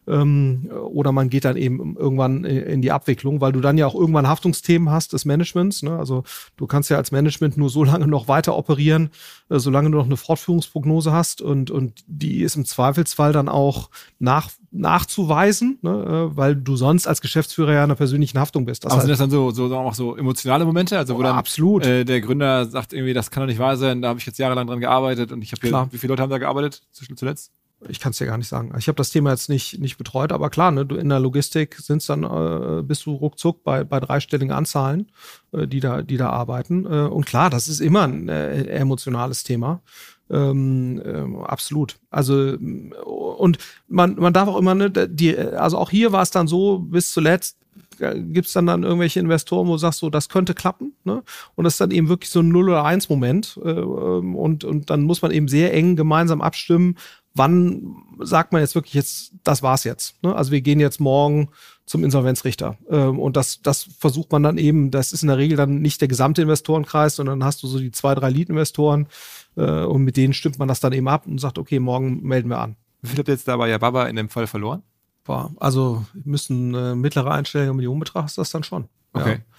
Ähm, 0.06 0.70
oder 0.70 1.12
man 1.12 1.28
geht 1.28 1.44
dann 1.44 1.56
eben 1.56 1.96
irgendwann 1.96 2.44
in 2.44 2.82
die 2.82 2.92
Abwicklung, 2.92 3.40
weil 3.40 3.52
du 3.52 3.60
dann 3.60 3.76
ja 3.78 3.86
auch 3.86 3.94
irgendwann 3.94 4.28
Haftungsthemen 4.28 4.90
hast 4.90 5.12
des 5.12 5.24
Managements. 5.24 5.82
Ne? 5.82 5.96
Also 5.98 6.24
du 6.56 6.66
kannst 6.66 6.90
ja 6.90 6.96
als 6.96 7.10
Management 7.10 7.56
nur 7.56 7.70
so 7.70 7.84
lange 7.84 8.06
noch 8.06 8.28
weiter 8.28 8.56
operieren, 8.56 9.10
äh, 9.48 9.58
solange 9.58 9.90
du 9.90 9.98
noch 9.98 10.06
eine 10.06 10.16
Fortführungsprognose 10.16 11.12
hast 11.12 11.40
und, 11.42 11.70
und 11.70 12.04
die 12.06 12.42
ist 12.42 12.56
im 12.56 12.64
Zweifelsfall 12.64 13.32
dann 13.32 13.48
auch 13.48 13.90
nach, 14.18 14.50
nachzuweisen, 14.70 15.78
ne? 15.82 16.30
Äh, 16.32 16.36
weil 16.36 16.56
du 16.56 16.76
sonst 16.76 17.06
als 17.06 17.20
Geschäftsführer 17.20 17.72
ja 17.72 17.78
in 17.78 17.84
einer 17.84 17.94
persönlichen 17.94 18.38
Haftung 18.38 18.64
bist. 18.64 18.84
Das 18.84 18.92
Aber 18.92 19.00
sind 19.02 19.10
das 19.10 19.18
dann 19.18 19.30
so, 19.30 19.50
so, 19.50 19.74
auch 19.74 19.94
so 19.94 20.16
emotionale 20.16 20.64
Momente, 20.64 20.98
also 20.98 21.16
wo 21.16 21.22
dann 21.22 21.36
absolut. 21.36 21.84
Äh, 21.84 22.04
der 22.04 22.20
Gründer 22.20 22.66
sagt 22.66 22.92
irgendwie, 22.92 23.14
das 23.14 23.30
kann 23.30 23.42
doch 23.42 23.48
nicht 23.48 23.58
wahr 23.58 23.76
sein, 23.76 24.02
da 24.02 24.08
habe 24.08 24.18
ich 24.18 24.26
jetzt 24.26 24.38
jahrelang 24.38 24.66
dran 24.66 24.80
gearbeitet 24.80 25.32
und 25.32 25.42
ich 25.42 25.52
habe 25.52 25.88
wie 25.90 25.98
viele 25.98 26.12
Leute 26.12 26.22
haben 26.22 26.30
da 26.30 26.38
gearbeitet 26.38 26.82
zuletzt? 26.92 27.52
Ich 27.88 28.00
kann 28.00 28.10
es 28.10 28.18
dir 28.18 28.26
gar 28.26 28.38
nicht 28.38 28.48
sagen. 28.48 28.72
Ich 28.78 28.88
habe 28.88 28.96
das 28.96 29.10
Thema 29.10 29.30
jetzt 29.30 29.48
nicht, 29.48 29.78
nicht 29.80 29.98
betreut, 29.98 30.32
aber 30.32 30.50
klar, 30.50 30.70
ne, 30.70 30.86
du 30.86 30.96
in 30.96 31.08
der 31.08 31.20
Logistik 31.20 31.76
sind's 31.76 32.06
dann, 32.06 32.24
äh, 32.24 32.82
bist 32.82 33.06
du 33.06 33.12
ruckzuck 33.12 33.64
bei, 33.64 33.84
bei 33.84 34.00
dreistelligen 34.00 34.52
Anzahlen, 34.52 35.10
äh, 35.52 35.66
die, 35.66 35.80
da, 35.80 36.02
die 36.02 36.16
da 36.16 36.30
arbeiten. 36.30 36.86
Äh, 36.86 37.08
und 37.08 37.26
klar, 37.26 37.50
das 37.50 37.68
ist 37.68 37.80
immer 37.80 38.02
ein 38.02 38.28
äh, 38.28 38.64
emotionales 38.64 39.42
Thema. 39.42 39.82
Ähm, 40.30 41.00
äh, 41.04 41.44
absolut. 41.44 41.98
Also 42.10 42.56
und 43.04 43.58
man, 43.88 44.16
man 44.16 44.32
darf 44.32 44.48
auch 44.48 44.58
immer, 44.58 44.74
ne, 44.74 44.90
die, 44.90 45.36
also 45.36 45.78
auch 45.78 45.90
hier 45.90 46.12
war 46.12 46.22
es 46.22 46.30
dann 46.30 46.48
so, 46.48 46.78
bis 46.78 47.12
zuletzt 47.12 47.58
äh, 47.98 48.20
gibt's 48.20 48.52
dann 48.52 48.66
dann 48.66 48.82
irgendwelche 48.82 49.20
Investoren, 49.20 49.68
wo 49.68 49.72
du 49.72 49.78
sagst, 49.78 50.00
so, 50.00 50.10
das 50.10 50.28
könnte 50.28 50.54
klappen, 50.54 50.94
ne? 51.04 51.22
Und 51.54 51.64
das 51.64 51.74
ist 51.74 51.80
dann 51.80 51.90
eben 51.90 52.08
wirklich 52.08 52.30
so 52.30 52.40
ein 52.40 52.48
0 52.48 52.70
oder 52.70 52.84
1 52.84 53.08
Moment. 53.08 53.58
Äh, 53.64 53.70
ähm, 53.70 54.34
und, 54.34 54.64
und 54.64 54.90
dann 54.90 55.02
muss 55.02 55.22
man 55.22 55.30
eben 55.30 55.48
sehr 55.48 55.72
eng 55.72 55.96
gemeinsam 55.96 56.40
abstimmen, 56.40 56.96
wann 57.36 57.96
sagt 58.20 58.52
man 58.52 58.62
jetzt 58.62 58.74
wirklich 58.74 58.94
jetzt, 58.94 59.32
das 59.44 59.62
war's 59.62 59.84
jetzt. 59.84 60.22
Ne? 60.22 60.34
Also 60.34 60.52
wir 60.52 60.62
gehen 60.62 60.80
jetzt 60.80 61.00
morgen 61.00 61.50
zum 61.84 62.02
Insolvenzrichter. 62.02 62.78
Ähm, 62.90 63.18
und 63.18 63.36
das, 63.36 63.62
das 63.62 63.88
versucht 63.98 64.32
man 64.32 64.42
dann 64.42 64.58
eben, 64.58 64.90
das 64.90 65.12
ist 65.12 65.22
in 65.22 65.28
der 65.28 65.38
Regel 65.38 65.56
dann 65.56 65.80
nicht 65.80 66.00
der 66.00 66.08
gesamte 66.08 66.42
Investorenkreis, 66.42 67.16
sondern 67.16 67.40
dann 67.40 67.46
hast 67.46 67.62
du 67.62 67.66
so 67.66 67.78
die 67.78 67.92
zwei, 67.92 68.14
drei 68.14 68.30
Lead-Investoren 68.30 69.06
äh, 69.56 69.82
und 69.82 70.02
mit 70.02 70.16
denen 70.16 70.32
stimmt 70.32 70.58
man 70.58 70.68
das 70.68 70.80
dann 70.80 70.92
eben 70.92 71.08
ab 71.08 71.26
und 71.26 71.38
sagt, 71.38 71.58
okay, 71.58 71.78
morgen 71.78 72.22
melden 72.22 72.48
wir 72.48 72.58
an. 72.58 72.76
Wie 73.02 73.08
viel 73.08 73.18
habt 73.18 73.28
ihr 73.28 73.34
jetzt 73.34 73.46
da 73.46 73.56
bei 73.56 73.68
Yababa 73.68 74.06
in 74.06 74.16
dem 74.16 74.28
Fall 74.28 74.46
verloren? 74.46 74.82
Boah, 75.24 75.52
also 75.58 76.04
müssen 76.24 76.74
äh, 76.74 76.94
mittlere 76.94 77.32
Einstellungen 77.32 77.70
im 77.72 77.76
Millionenbetrag 77.76 78.26
ist 78.26 78.38
das 78.38 78.50
dann 78.50 78.64
schon. 78.64 78.88
Okay. 79.12 79.32
Ja. 79.32 79.56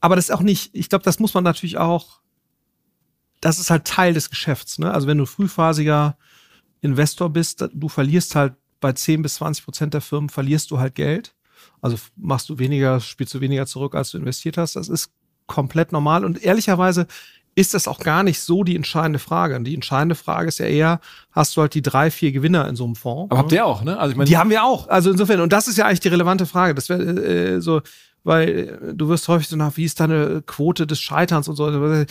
Aber 0.00 0.16
das 0.16 0.26
ist 0.26 0.34
auch 0.34 0.40
nicht, 0.40 0.70
ich 0.74 0.88
glaube, 0.88 1.04
das 1.04 1.18
muss 1.18 1.34
man 1.34 1.44
natürlich 1.44 1.78
auch, 1.78 2.20
das 3.40 3.58
ist 3.58 3.70
halt 3.70 3.84
Teil 3.84 4.14
des 4.14 4.30
Geschäfts. 4.30 4.78
Ne? 4.78 4.92
Also 4.92 5.06
wenn 5.06 5.18
du 5.18 5.26
frühphasiger 5.26 6.16
Investor 6.84 7.30
bist, 7.30 7.66
du 7.72 7.88
verlierst 7.88 8.34
halt 8.34 8.54
bei 8.80 8.92
10 8.92 9.22
bis 9.22 9.36
20 9.36 9.64
Prozent 9.64 9.94
der 9.94 10.02
Firmen 10.02 10.28
verlierst 10.28 10.70
du 10.70 10.78
halt 10.78 10.94
Geld. 10.94 11.34
Also 11.80 11.96
machst 12.16 12.48
du 12.50 12.58
weniger, 12.58 13.00
spielst 13.00 13.32
du 13.32 13.40
weniger 13.40 13.66
zurück, 13.66 13.94
als 13.94 14.10
du 14.10 14.18
investiert 14.18 14.58
hast. 14.58 14.76
Das 14.76 14.88
ist 14.88 15.10
komplett 15.46 15.92
normal. 15.92 16.24
Und 16.24 16.42
ehrlicherweise 16.42 17.06
ist 17.54 17.72
das 17.72 17.88
auch 17.88 18.00
gar 18.00 18.22
nicht 18.22 18.40
so 18.40 18.64
die 18.64 18.76
entscheidende 18.76 19.18
Frage. 19.18 19.58
Die 19.62 19.74
entscheidende 19.74 20.14
Frage 20.14 20.48
ist 20.48 20.58
ja 20.58 20.66
eher, 20.66 21.00
hast 21.30 21.56
du 21.56 21.62
halt 21.62 21.74
die 21.74 21.82
drei, 21.82 22.10
vier 22.10 22.32
Gewinner 22.32 22.68
in 22.68 22.76
so 22.76 22.84
einem 22.84 22.96
Fonds? 22.96 23.30
Aber 23.30 23.38
habt 23.38 23.52
ihr 23.52 23.64
auch, 23.64 23.82
ne? 23.82 23.98
Also 23.98 24.12
ich 24.12 24.16
meine, 24.18 24.28
die 24.28 24.36
haben 24.36 24.50
wir 24.50 24.64
auch. 24.64 24.88
Also 24.88 25.10
insofern, 25.10 25.40
und 25.40 25.52
das 25.52 25.68
ist 25.68 25.78
ja 25.78 25.86
eigentlich 25.86 26.00
die 26.00 26.08
relevante 26.08 26.46
Frage. 26.46 26.74
Das 26.74 26.88
wäre 26.88 27.02
äh, 27.02 27.60
so, 27.60 27.80
weil 28.24 28.48
äh, 28.48 28.94
du 28.94 29.08
wirst 29.08 29.28
häufig 29.28 29.48
so 29.48 29.56
nach, 29.56 29.76
wie 29.76 29.84
ist 29.84 30.00
deine 30.00 30.42
Quote 30.44 30.86
des 30.86 30.98
Scheiterns 31.00 31.46
und 31.46 31.56
so. 31.56 32.04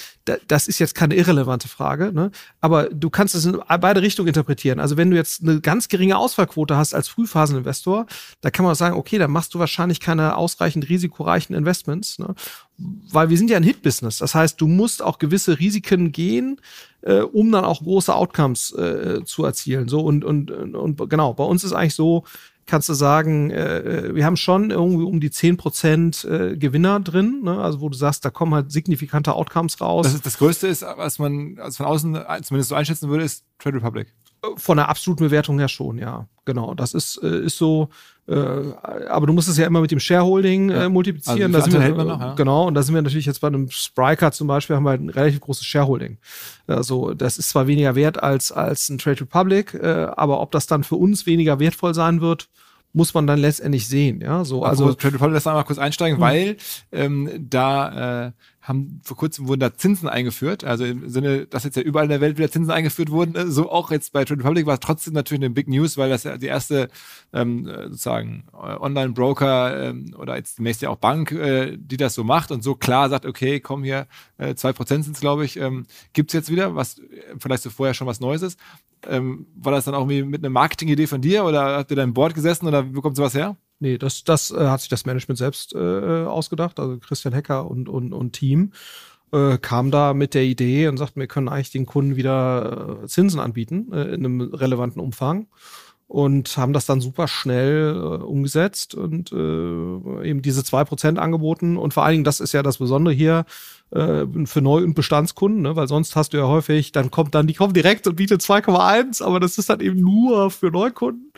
Das 0.47 0.67
ist 0.67 0.79
jetzt 0.79 0.95
keine 0.95 1.15
irrelevante 1.15 1.67
Frage, 1.67 2.13
ne? 2.13 2.31
Aber 2.61 2.85
du 2.85 3.09
kannst 3.09 3.35
es 3.35 3.45
in 3.45 3.59
beide 3.81 4.01
Richtungen 4.01 4.27
interpretieren. 4.27 4.79
Also 4.79 4.95
wenn 4.95 5.11
du 5.11 5.17
jetzt 5.17 5.41
eine 5.41 5.59
ganz 5.59 5.89
geringe 5.89 6.17
Ausfallquote 6.17 6.77
hast 6.77 6.93
als 6.93 7.07
Frühphaseninvestor, 7.09 8.05
da 8.41 8.51
kann 8.51 8.63
man 8.63 8.73
auch 8.73 8.77
sagen, 8.77 8.95
okay, 8.95 9.17
dann 9.17 9.31
machst 9.31 9.53
du 9.53 9.59
wahrscheinlich 9.59 9.99
keine 9.99 10.37
ausreichend 10.37 10.87
risikoreichen 10.87 11.55
Investments, 11.55 12.19
ne? 12.19 12.35
Weil 13.11 13.29
wir 13.29 13.37
sind 13.37 13.49
ja 13.49 13.57
ein 13.57 13.63
Hit-Business. 13.63 14.17
Das 14.17 14.33
heißt, 14.33 14.59
du 14.59 14.67
musst 14.67 15.03
auch 15.03 15.19
gewisse 15.19 15.59
Risiken 15.59 16.11
gehen, 16.11 16.59
äh, 17.01 17.19
um 17.19 17.51
dann 17.51 17.65
auch 17.65 17.83
große 17.83 18.13
Outcomes 18.13 18.71
äh, 18.73 19.23
zu 19.25 19.45
erzielen. 19.45 19.87
So 19.87 20.01
und, 20.01 20.25
und, 20.25 20.49
und 20.51 21.09
genau, 21.09 21.33
bei 21.33 21.43
uns 21.43 21.63
ist 21.63 21.73
eigentlich 21.73 21.95
so, 21.95 22.23
kannst 22.65 22.89
du 22.89 22.93
sagen, 22.93 23.51
äh, 23.51 23.79
äh, 23.79 24.15
wir 24.15 24.25
haben 24.25 24.37
schon 24.37 24.71
irgendwie 24.71 25.03
um 25.03 25.19
die 25.19 25.29
10% 25.29 26.27
äh, 26.27 26.57
Gewinner 26.57 26.99
drin, 26.99 27.41
ne? 27.43 27.59
also 27.59 27.81
wo 27.81 27.89
du 27.89 27.97
sagst, 27.97 28.25
da 28.25 28.29
kommen 28.29 28.53
halt 28.53 28.71
signifikante 28.71 29.33
Outcomes 29.33 29.79
raus. 29.81 30.05
Das, 30.05 30.13
ist, 30.13 30.25
das 30.25 30.37
Größte 30.37 30.67
ist, 30.67 30.81
was 30.81 31.19
man 31.19 31.57
also 31.59 31.77
von 31.77 31.85
außen 31.85 32.17
zumindest 32.43 32.69
so 32.69 32.75
einschätzen 32.75 33.09
würde, 33.09 33.23
ist 33.23 33.43
Trade 33.59 33.77
Republic. 33.77 34.13
Von 34.57 34.77
der 34.77 34.89
absoluten 34.89 35.23
Bewertung 35.23 35.59
her 35.59 35.69
schon, 35.69 35.97
ja. 35.97 36.27
Genau. 36.45 36.73
Das 36.73 36.93
ist, 36.93 37.17
äh, 37.23 37.45
ist 37.45 37.57
so, 37.57 37.89
äh, 38.27 38.33
aber 38.33 39.27
du 39.27 39.33
musst 39.33 39.47
es 39.47 39.57
ja 39.57 39.65
immer 39.65 39.79
mit 39.79 39.91
dem 39.91 39.99
Shareholding 39.99 40.69
äh, 40.69 40.89
multiplizieren. 40.89 41.55
Also 41.55 41.69
da 41.71 41.81
sind 41.81 41.97
wir, 41.97 42.03
noch, 42.03 42.19
ja. 42.19 42.33
Genau, 42.33 42.67
und 42.67 42.73
da 42.73 42.83
sind 42.83 42.93
wir 42.93 43.01
natürlich 43.01 43.25
jetzt 43.25 43.39
bei 43.39 43.47
einem 43.47 43.69
Spriker 43.69 44.31
zum 44.31 44.47
Beispiel, 44.47 44.75
haben 44.75 44.83
wir 44.83 44.91
halt 44.91 45.01
ein 45.01 45.09
relativ 45.09 45.39
großes 45.39 45.65
Shareholding. 45.65 46.17
Also 46.67 47.13
das 47.13 47.37
ist 47.37 47.49
zwar 47.49 47.67
weniger 47.67 47.95
wert 47.95 48.21
als, 48.21 48.51
als 48.51 48.89
ein 48.89 48.97
Trade 48.97 49.21
Republic, 49.21 49.73
äh, 49.73 50.07
aber 50.15 50.41
ob 50.41 50.51
das 50.51 50.67
dann 50.67 50.83
für 50.83 50.95
uns 50.95 51.25
weniger 51.25 51.59
wertvoll 51.59 51.93
sein 51.93 52.19
wird, 52.19 52.49
muss 52.93 53.13
man 53.13 53.25
dann 53.25 53.39
letztendlich 53.39 53.87
sehen. 53.87 54.21
Ja, 54.21 54.45
so 54.45 54.63
also 54.63 54.93
Trade 54.93 55.15
Republic, 55.15 55.33
lass 55.33 55.45
mal 55.45 55.63
kurz 55.63 55.79
einsteigen, 55.79 56.17
mhm. 56.17 56.21
weil 56.21 56.57
ähm, 56.91 57.29
da 57.49 58.27
äh, 58.27 58.31
haben 58.63 59.01
vor 59.03 59.17
kurzem 59.17 59.47
wurden 59.47 59.59
da 59.59 59.75
Zinsen 59.75 60.07
eingeführt, 60.07 60.63
also 60.63 60.85
im 60.85 61.09
Sinne, 61.09 61.45
dass 61.45 61.65
jetzt 61.65 61.75
ja 61.75 61.83
überall 61.83 62.05
in 62.05 62.09
der 62.09 62.21
Welt 62.21 62.37
wieder 62.37 62.49
Zinsen 62.49 62.71
eingeführt 62.71 63.11
wurden, 63.11 63.35
äh, 63.35 63.47
so 63.47 63.69
auch 63.69 63.91
jetzt 63.91 64.13
bei 64.13 64.23
Trade 64.23 64.39
Republic 64.39 64.65
war 64.65 64.75
es 64.75 64.79
trotzdem 64.79 65.13
natürlich 65.13 65.43
eine 65.43 65.49
Big 65.49 65.67
News, 65.67 65.97
weil 65.97 66.09
das 66.09 66.23
ja 66.23 66.37
die 66.37 66.47
erste 66.47 66.89
ähm, 67.33 67.69
sozusagen 67.89 68.45
äh, 68.53 68.57
Online-Broker 68.57 69.89
ähm, 69.89 70.15
oder 70.17 70.37
jetzt 70.37 70.57
demnächst 70.57 70.81
ja 70.81 70.89
auch 70.89 70.95
Bank, 70.95 71.33
äh, 71.33 71.77
die 71.77 71.97
das 71.97 72.13
so 72.13 72.23
macht 72.23 72.51
und 72.51 72.63
so 72.63 72.75
klar 72.75 73.09
sagt, 73.09 73.25
okay, 73.25 73.59
komm 73.59 73.83
hier, 73.83 74.07
äh, 74.37 74.55
zwei 74.55 74.71
Prozent 74.71 75.03
sind 75.03 75.15
es, 75.15 75.21
glaube 75.21 75.43
ich, 75.43 75.57
ähm, 75.57 75.85
gibt 76.13 76.31
jetzt 76.31 76.49
wieder, 76.49 76.73
was 76.75 77.01
vielleicht 77.39 77.63
so 77.63 77.69
vorher 77.69 77.93
schon 77.93 78.07
was 78.07 78.21
Neues 78.21 78.41
ist. 78.41 78.59
Ähm, 79.05 79.47
war 79.55 79.73
das 79.73 79.83
dann 79.83 79.95
auch 79.95 80.05
mit 80.05 80.39
einer 80.39 80.49
Marketing-Idee 80.49 81.07
von 81.07 81.19
dir 81.21 81.43
oder 81.43 81.77
habt 81.77 81.91
ihr 81.91 81.97
da 81.97 82.03
im 82.03 82.13
Board 82.13 82.33
gesessen 82.33 82.65
oder 82.67 82.95
wo 82.95 83.01
kommt 83.01 83.17
sowas 83.17 83.33
her? 83.33 83.57
Nee, 83.83 83.97
das, 83.97 84.23
das 84.23 84.49
äh, 84.49 84.67
hat 84.67 84.79
sich 84.79 84.87
das 84.87 85.05
Management 85.05 85.37
selbst 85.37 85.75
äh, 85.75 85.77
ausgedacht, 85.77 86.79
also 86.79 86.97
Christian 86.99 87.33
Hecker 87.33 87.69
und, 87.69 87.89
und, 87.89 88.13
und 88.13 88.31
Team 88.31 88.71
äh, 89.33 89.57
kam 89.57 89.91
da 89.91 90.13
mit 90.13 90.35
der 90.35 90.45
Idee 90.45 90.87
und 90.87 90.95
sagten, 90.95 91.19
wir 91.19 91.27
können 91.27 91.49
eigentlich 91.49 91.71
den 91.71 91.85
Kunden 91.85 92.15
wieder 92.15 92.99
äh, 93.03 93.07
Zinsen 93.07 93.41
anbieten 93.41 93.91
äh, 93.91 94.03
in 94.03 94.25
einem 94.25 94.39
relevanten 94.53 95.01
Umfang 95.01 95.47
und 96.07 96.55
haben 96.55 96.71
das 96.71 96.85
dann 96.85 97.01
super 97.01 97.27
schnell 97.27 97.93
äh, 97.93 98.23
umgesetzt 98.23 98.95
und 98.95 99.33
eben 99.33 100.41
diese 100.41 100.63
zwei 100.63 100.85
Prozent 100.85 101.19
angeboten. 101.19 101.75
Und 101.75 101.93
vor 101.93 102.05
allen 102.05 102.13
Dingen, 102.13 102.23
das 102.23 102.39
ist 102.39 102.53
ja 102.53 102.63
das 102.63 102.77
Besondere 102.77 103.13
hier, 103.13 103.43
äh, 103.93 104.25
für 104.45 104.61
Neu- 104.61 104.83
und 104.83 104.95
Bestandskunden, 104.95 105.61
ne? 105.61 105.75
weil 105.75 105.87
sonst 105.87 106.15
hast 106.15 106.33
du 106.33 106.37
ja 106.37 106.47
häufig, 106.47 106.91
dann 106.91 107.11
kommt 107.11 107.35
dann, 107.35 107.47
die 107.47 107.53
kommen 107.53 107.73
direkt 107.73 108.07
und 108.07 108.15
bietet 108.15 108.41
2,1, 108.41 109.23
aber 109.23 109.39
das 109.39 109.57
ist 109.57 109.69
dann 109.69 109.79
eben 109.79 109.99
nur 109.99 110.49
für 110.51 110.71
Neukunden. 110.71 111.31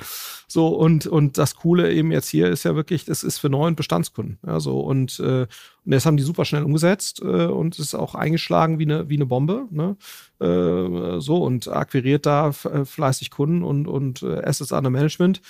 So, 0.48 0.68
und, 0.68 1.08
und 1.08 1.38
das 1.38 1.56
Coole 1.56 1.92
eben 1.92 2.12
jetzt 2.12 2.30
hier 2.30 2.48
ist 2.48 2.64
ja 2.64 2.76
wirklich, 2.76 3.04
das 3.04 3.24
ist 3.24 3.40
für 3.40 3.50
Neu- 3.50 3.68
und 3.68 3.76
Bestandskunden. 3.76 4.38
Ja, 4.46 4.60
so, 4.60 4.80
und, 4.80 5.20
äh, 5.20 5.48
und 5.86 5.92
das 5.92 6.06
haben 6.06 6.18
die 6.18 6.24
super 6.24 6.46
schnell 6.46 6.64
umgesetzt 6.64 7.22
äh, 7.22 7.46
und 7.46 7.78
ist 7.80 7.96
auch 7.96 8.16
eingeschlagen 8.16 8.80
wie 8.80 8.84
eine, 8.84 9.10
wie 9.10 9.16
eine 9.16 9.26
Bombe. 9.26 9.68
Ne? 9.72 9.98
Äh, 10.40 11.20
so, 11.20 11.44
und 11.44 11.68
akquiriert 11.68 12.26
da 12.26 12.50
äh, 12.50 12.86
fleißig 12.86 13.32
Kunden 13.32 13.64
und, 13.64 13.88
und 13.88 14.24
äh, 14.24 14.44
Assets 14.44 14.72
under 14.72 14.90
Management 14.90 15.42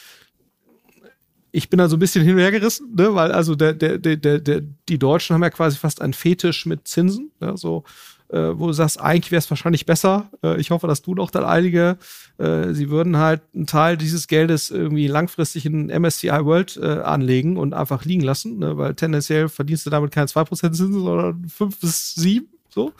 ich 1.55 1.69
bin 1.69 1.77
da 1.77 1.87
so 1.87 1.95
ein 1.95 1.99
bisschen 1.99 2.23
hin 2.23 2.33
und 2.33 2.41
her 2.41 2.51
gerissen, 2.51 2.93
ne? 2.95 3.15
weil 3.15 3.31
also 3.31 3.55
der, 3.55 3.73
der, 3.73 3.97
der, 3.97 4.17
der, 4.17 4.61
die 4.89 4.99
Deutschen 4.99 5.33
haben 5.33 5.43
ja 5.43 5.49
quasi 5.49 5.77
fast 5.77 6.01
einen 6.01 6.13
Fetisch 6.13 6.65
mit 6.65 6.85
Zinsen, 6.85 7.31
ne? 7.39 7.55
so, 7.55 7.85
äh, 8.27 8.49
wo 8.55 8.67
du 8.67 8.73
sagst, 8.73 8.99
eigentlich 8.99 9.31
wäre 9.31 9.39
es 9.39 9.49
wahrscheinlich 9.49 9.85
besser. 9.85 10.29
Äh, 10.43 10.59
ich 10.59 10.71
hoffe, 10.71 10.87
dass 10.87 11.01
du 11.01 11.15
noch 11.15 11.31
dann 11.31 11.45
einige, 11.45 11.97
äh, 12.39 12.73
sie 12.73 12.89
würden 12.89 13.17
halt 13.17 13.41
einen 13.53 13.67
Teil 13.67 13.95
dieses 13.95 14.27
Geldes 14.27 14.69
irgendwie 14.69 15.07
langfristig 15.07 15.65
in 15.65 15.87
MSCI 15.87 16.43
World 16.43 16.75
äh, 16.75 16.99
anlegen 16.99 17.55
und 17.55 17.73
einfach 17.73 18.03
liegen 18.03 18.23
lassen, 18.23 18.59
ne? 18.59 18.77
weil 18.77 18.93
tendenziell 18.93 19.47
verdienst 19.47 19.85
du 19.85 19.89
damit 19.89 20.11
keine 20.11 20.27
2% 20.27 20.59
Zinsen, 20.73 20.91
sondern 20.91 21.47
5 21.47 21.79
bis 21.79 22.15
7. 22.15 22.49
So. 22.67 22.91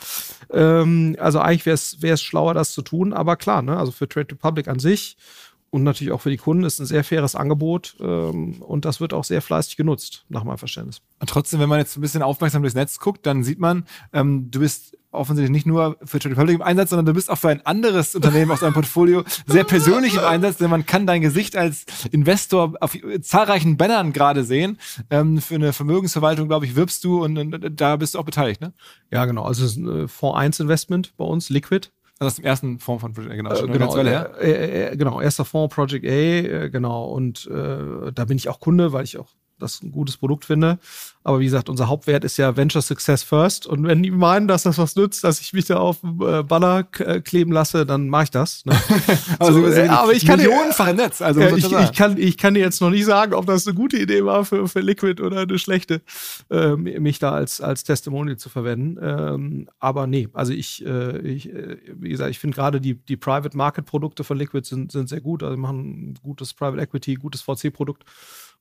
Ähm, 0.54 1.18
also 1.20 1.40
eigentlich 1.40 1.66
wäre 1.66 2.14
es 2.14 2.22
schlauer, 2.22 2.54
das 2.54 2.72
zu 2.72 2.82
tun, 2.82 3.12
aber 3.12 3.36
klar, 3.36 3.62
ne? 3.62 3.76
also 3.76 3.92
für 3.92 4.08
Trade 4.08 4.32
Republic 4.32 4.70
an 4.70 4.80
sich 4.80 5.18
und 5.76 5.84
natürlich 5.84 6.14
auch 6.14 6.22
für 6.22 6.30
die 6.30 6.38
Kunden 6.38 6.64
ist 6.64 6.80
ein 6.80 6.86
sehr 6.86 7.04
faires 7.04 7.36
Angebot 7.36 7.98
ähm, 8.00 8.62
und 8.62 8.86
das 8.86 9.02
wird 9.02 9.14
auch 9.14 9.26
sehr 9.26 9.42
fleißig 9.42 9.76
genutzt, 9.76 10.24
nach 10.30 10.46
meinem 10.46 10.58
Verständnis. 10.58 11.02
Und 11.20 11.30
trotzdem, 11.30 11.60
wenn 11.60 11.68
man 11.68 11.80
jetzt 11.80 11.98
ein 11.98 12.02
bisschen 12.02 12.22
aufmerksam 12.22 12.62
durchs 12.62 12.76
Netz 12.76 12.98
guckt, 12.98 13.26
dann 13.26 13.44
sieht 13.44 13.60
man, 13.60 13.84
ähm, 14.14 14.50
du 14.52 14.62
bist 14.62 14.98
offensichtlich 15.12 15.52
nicht 15.52 15.66
nur 15.66 15.98
für 16.06 16.20
Trade 16.20 16.38
Republic 16.38 16.56
im 16.56 16.62
Einsatz, 16.62 16.92
sondern 16.92 17.06
du 17.06 17.14
bist 17.14 17.30
auch 17.30 17.38
für 17.38 17.50
ein 17.50 17.66
anderes 17.66 18.16
Unternehmen 18.16 18.52
aus 18.52 18.62
deinem 18.62 18.74
Portfolio 18.74 19.26
sehr 19.48 19.66
persönlich 19.66 20.14
im 20.14 20.24
Einsatz, 20.24 20.58
denn 20.58 20.70
man 20.70 20.86
kann 20.86 21.06
dein 21.06 21.22
Gesicht 21.22 21.58
als 21.58 21.86
Investor 22.12 22.74
auf 22.80 22.98
zahlreichen 23.22 23.76
Bannern 23.76 24.14
gerade 24.14 24.46
sehen. 24.46 24.78
Ähm, 25.10 25.42
für 25.42 25.56
eine 25.56 25.74
Vermögensverwaltung, 25.74 26.48
glaube 26.48 26.66
ich, 26.66 26.78
wirbst 26.78 27.04
du 27.04 27.22
und, 27.22 27.38
und, 27.38 27.82
da 27.82 27.98
bist 27.98 28.16
du 28.16 28.20
auch 28.20 28.26
beteiligt, 28.26 28.62
ne? 28.62 28.74
Ja, 29.12 29.26
genau. 29.26 29.44
Also 29.44 29.66
es 29.66 29.72
ist 29.72 29.78
ein 29.78 30.04
äh, 30.04 30.08
Fonds 30.08 30.38
1 30.38 30.60
Investment 30.62 31.18
bei 31.18 31.26
uns, 31.26 31.50
Liquid. 31.50 31.90
Also 32.20 32.28
aus 32.28 32.36
dem 32.36 32.46
ersten 32.46 32.80
Fonds 32.80 33.02
von 33.02 33.14
Project 33.14 33.32
A, 33.32 33.36
genau. 33.36 33.54
Äh, 33.54 33.68
genau, 33.68 33.98
äh, 33.98 34.52
äh, 34.52 34.92
äh, 34.94 34.98
genau, 34.98 35.20
erster 35.20 35.44
Fonds 35.44 35.76
Project 35.76 36.06
A, 36.06 36.10
äh, 36.10 36.70
genau. 36.70 37.06
Und 37.12 37.46
äh, 37.48 38.12
da 38.14 38.26
bin 38.26 38.38
ich 38.38 38.48
auch 38.48 38.60
Kunde, 38.60 38.94
weil 38.94 39.04
ich 39.04 39.18
auch 39.18 39.34
das 39.60 39.82
ein 39.82 39.92
gutes 39.92 40.18
Produkt 40.18 40.46
finde. 40.46 40.80
Aber 41.24 41.40
wie 41.40 41.46
gesagt, 41.46 41.70
unser 41.70 41.88
Hauptwert 41.88 42.24
ist 42.24 42.38
ja 42.38 42.56
Venture 42.56 42.82
Success 42.82 43.24
First. 43.24 43.66
Und 43.66 43.88
wenn 43.88 44.04
die 44.04 44.12
meinen, 44.12 44.48
dass 44.48 44.64
das 44.64 44.78
was 44.78 44.96
nützt, 44.96 45.24
dass 45.24 45.42
ich 45.42 45.54
mich 45.54 45.66
da 45.66 45.78
auf 45.78 46.04
äh, 46.04 46.44
Banner 46.44 46.88
äh, 47.00 47.22
kleben 47.22 47.52
lasse, 47.52 47.86
dann 47.86 48.10
mache 48.10 48.26
ich 48.26 48.32
das. 48.32 48.66
Ne? 48.66 48.74
also, 49.40 49.62
so, 49.62 49.68
äh, 49.68 49.88
aber 49.88 50.14
ich 50.14 50.26
kann 50.26 50.38
millionenfach 50.38 50.90
im 50.90 50.98
Netz. 50.98 51.22
Also 51.22 51.40
äh, 51.40 51.58
ich, 51.58 51.72
ich, 51.72 51.94
kann, 51.94 52.18
ich 52.18 52.38
kann 52.38 52.54
dir 52.54 52.60
jetzt 52.60 52.82
noch 52.82 52.90
nicht 52.90 53.06
sagen, 53.06 53.34
ob 53.34 53.46
das 53.46 53.66
eine 53.66 53.76
gute 53.76 53.98
Idee 53.98 54.24
war 54.26 54.46
für, 54.46 54.68
für 54.68 54.82
Liquid 54.82 55.22
oder 55.22 55.42
eine 55.42 55.58
schlechte, 55.58 56.02
äh, 56.52 56.76
mich 56.76 57.20
da 57.20 57.32
als, 57.32 57.62
als 57.62 57.84
Testimonial 57.84 58.38
zu 58.38 58.50
verwenden. 58.50 58.98
Ähm, 59.02 59.70
aber 59.80 60.06
nee, 60.08 60.28
also 60.34 60.54
ich, 60.54 60.86
äh, 60.86 61.20
ich 61.20 61.52
äh, 61.52 61.78
wie 61.96 62.10
gesagt, 62.10 62.30
ich 62.30 62.40
finde 62.40 62.56
gerade 62.56 62.82
die, 62.82 62.96
die 62.96 63.18
Private 63.18 63.56
Market 63.56 63.86
Produkte 63.86 64.24
von 64.24 64.38
Liquid 64.38 64.68
sind, 64.68 64.92
sind 64.92 65.10
sehr 65.10 65.22
gut. 65.22 65.44
Also 65.44 65.58
machen 65.58 66.12
ein 66.12 66.20
gutes 66.22 66.54
Private 66.54 66.82
Equity, 66.82 67.16
gutes 67.16 67.42
VC-Produkt 67.42 68.04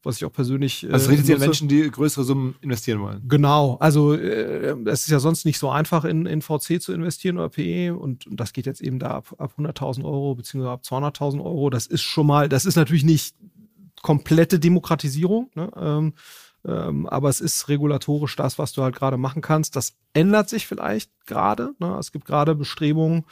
was 0.04 0.16
ich 0.16 0.24
auch 0.24 0.32
persönlich. 0.32 0.86
Also 0.92 1.10
redet 1.10 1.28
ihr 1.28 1.36
an 1.36 1.40
Menschen, 1.40 1.68
die 1.68 1.90
größere 1.90 2.24
Summen 2.24 2.54
investieren 2.60 3.00
wollen? 3.00 3.22
Genau, 3.28 3.76
also 3.80 4.14
äh, 4.14 4.76
es 4.86 5.02
ist 5.04 5.10
ja 5.10 5.20
sonst 5.20 5.44
nicht 5.44 5.58
so 5.58 5.70
einfach 5.70 6.04
in, 6.04 6.26
in 6.26 6.42
VC 6.42 6.80
zu 6.80 6.92
investieren 6.92 7.38
oder 7.38 7.48
PE 7.48 7.94
und, 7.94 8.26
und 8.26 8.38
das 8.38 8.52
geht 8.52 8.66
jetzt 8.66 8.80
eben 8.80 8.98
da 8.98 9.08
ab, 9.08 9.34
ab 9.38 9.52
100.000 9.58 10.04
Euro 10.04 10.34
beziehungsweise 10.34 10.72
ab 10.72 10.82
200.000 10.84 11.44
Euro. 11.44 11.70
Das 11.70 11.86
ist 11.86 12.02
schon 12.02 12.26
mal, 12.26 12.48
das 12.48 12.64
ist 12.64 12.76
natürlich 12.76 13.04
nicht 13.04 13.34
komplette 14.02 14.58
Demokratisierung, 14.58 15.50
ne? 15.54 15.70
ähm, 15.76 16.12
ähm, 16.66 17.06
aber 17.06 17.28
es 17.28 17.40
ist 17.40 17.68
regulatorisch 17.68 18.36
das, 18.36 18.58
was 18.58 18.72
du 18.72 18.82
halt 18.82 18.96
gerade 18.96 19.16
machen 19.16 19.42
kannst. 19.42 19.76
Das 19.76 19.94
ändert 20.12 20.48
sich 20.48 20.66
vielleicht 20.66 21.10
gerade. 21.26 21.74
Ne? 21.78 21.96
Es 21.98 22.12
gibt 22.12 22.24
gerade 22.24 22.54
Bestrebungen, 22.54 23.24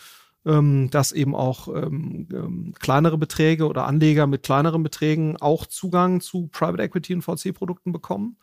ähm, 0.45 0.91
dass 0.91 1.13
eben 1.13 1.35
auch 1.35 1.69
ähm, 1.69 2.29
ähm, 2.33 2.75
kleinere 2.79 3.19
Beträge 3.19 3.67
oder 3.67 3.87
Anleger 3.87 4.27
mit 4.27 4.43
kleineren 4.43 4.83
Beträgen 4.83 5.37
auch 5.37 5.67
Zugang 5.67 6.21
zu 6.21 6.49
Private 6.49 6.83
Equity 6.83 7.15
und 7.15 7.23
VC-Produkten 7.23 7.93
bekommen. 7.93 8.37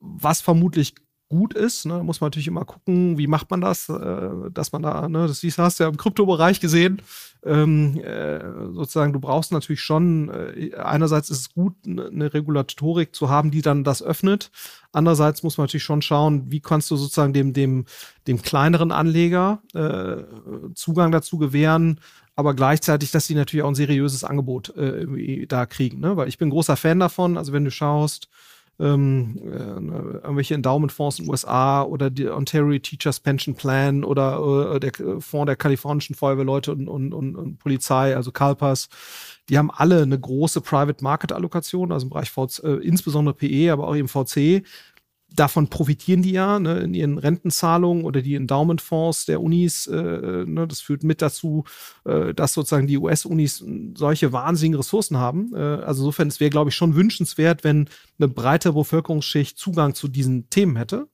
Was 0.00 0.40
vermutlich 0.40 0.94
gut 1.32 1.54
ist. 1.54 1.86
Ne? 1.86 1.94
Da 1.94 2.02
muss 2.02 2.20
man 2.20 2.26
natürlich 2.26 2.46
immer 2.46 2.66
gucken, 2.66 3.16
wie 3.16 3.26
macht 3.26 3.50
man 3.50 3.62
das, 3.62 3.88
äh, 3.88 4.50
dass 4.52 4.70
man 4.72 4.82
da, 4.82 5.08
ne, 5.08 5.26
das 5.26 5.42
hast 5.56 5.80
du 5.80 5.84
ja 5.84 5.88
im 5.88 5.96
Kryptobereich 5.96 6.60
gesehen, 6.60 7.00
ähm, 7.42 7.98
äh, 8.04 8.38
sozusagen, 8.74 9.14
du 9.14 9.18
brauchst 9.18 9.50
natürlich 9.50 9.80
schon, 9.80 10.28
äh, 10.28 10.74
einerseits 10.74 11.30
ist 11.30 11.40
es 11.40 11.54
gut, 11.54 11.74
eine 11.86 12.34
Regulatorik 12.34 13.14
zu 13.14 13.30
haben, 13.30 13.50
die 13.50 13.62
dann 13.62 13.82
das 13.82 14.02
öffnet. 14.02 14.50
Andererseits 14.92 15.42
muss 15.42 15.56
man 15.58 15.64
natürlich 15.64 15.84
schon 15.84 16.02
schauen, 16.02 16.50
wie 16.50 16.60
kannst 16.60 16.90
du 16.90 16.96
sozusagen 16.96 17.32
dem, 17.32 17.52
dem, 17.52 17.86
dem 18.26 18.42
kleineren 18.42 18.92
Anleger 18.92 19.62
äh, 19.74 20.22
Zugang 20.74 21.12
dazu 21.12 21.38
gewähren, 21.38 21.98
aber 22.36 22.54
gleichzeitig, 22.54 23.10
dass 23.10 23.26
sie 23.26 23.34
natürlich 23.34 23.62
auch 23.62 23.68
ein 23.68 23.74
seriöses 23.74 24.24
Angebot 24.24 24.74
äh, 24.76 25.46
da 25.46 25.66
kriegen. 25.66 26.00
Ne? 26.00 26.16
Weil 26.16 26.28
ich 26.28 26.38
bin 26.38 26.50
großer 26.50 26.76
Fan 26.76 26.98
davon. 27.00 27.36
Also 27.36 27.52
wenn 27.52 27.64
du 27.64 27.70
schaust, 27.70 28.28
ähm, 28.80 29.38
äh, 29.44 30.24
irgendwelche 30.24 30.54
Endowment-Fonds 30.54 31.18
in 31.18 31.24
den 31.26 31.30
USA 31.30 31.82
oder 31.82 32.10
die 32.10 32.28
Ontario 32.28 32.78
Teachers 32.78 33.20
Pension 33.20 33.54
Plan 33.54 34.02
oder 34.02 34.74
äh, 34.74 34.80
der 34.80 34.92
Fonds 35.20 35.46
der 35.46 35.56
kalifornischen 35.56 36.16
Feuerwehrleute 36.16 36.72
und, 36.72 36.88
und, 36.88 37.12
und, 37.12 37.36
und 37.36 37.58
Polizei, 37.58 38.16
also 38.16 38.32
CalPAS, 38.32 38.88
die 39.48 39.58
haben 39.58 39.70
alle 39.70 40.02
eine 40.02 40.18
große 40.18 40.60
Private 40.60 41.02
Market 41.02 41.32
Allokation, 41.32 41.92
also 41.92 42.06
im 42.06 42.10
Bereich 42.10 42.30
VC, 42.30 42.62
äh, 42.64 42.74
insbesondere 42.76 43.34
PE, 43.34 43.72
aber 43.72 43.88
auch 43.88 43.94
im 43.94 44.08
VC 44.08 44.62
davon 45.34 45.68
profitieren 45.68 46.22
die 46.22 46.32
ja 46.32 46.58
ne, 46.58 46.80
in 46.80 46.94
ihren 46.94 47.18
Rentenzahlungen 47.18 48.04
oder 48.04 48.22
die 48.22 48.34
Endowment-Fonds 48.34 49.26
der 49.26 49.40
Unis. 49.40 49.86
Äh, 49.86 50.44
ne, 50.46 50.66
das 50.68 50.80
führt 50.80 51.04
mit 51.04 51.22
dazu, 51.22 51.64
äh, 52.04 52.34
dass 52.34 52.54
sozusagen 52.54 52.86
die 52.86 52.98
US-Unis 52.98 53.64
solche 53.94 54.32
wahnsinnigen 54.32 54.76
Ressourcen 54.76 55.16
haben. 55.16 55.52
Äh, 55.54 55.58
also 55.58 56.02
insofern, 56.02 56.28
es 56.28 56.40
wäre, 56.40 56.50
glaube 56.50 56.70
ich, 56.70 56.76
schon 56.76 56.94
wünschenswert, 56.94 57.64
wenn 57.64 57.88
eine 58.18 58.28
breite 58.28 58.72
Bevölkerungsschicht 58.72 59.58
Zugang 59.58 59.94
zu 59.94 60.08
diesen 60.08 60.50
Themen 60.50 60.76
hätte, 60.76 61.08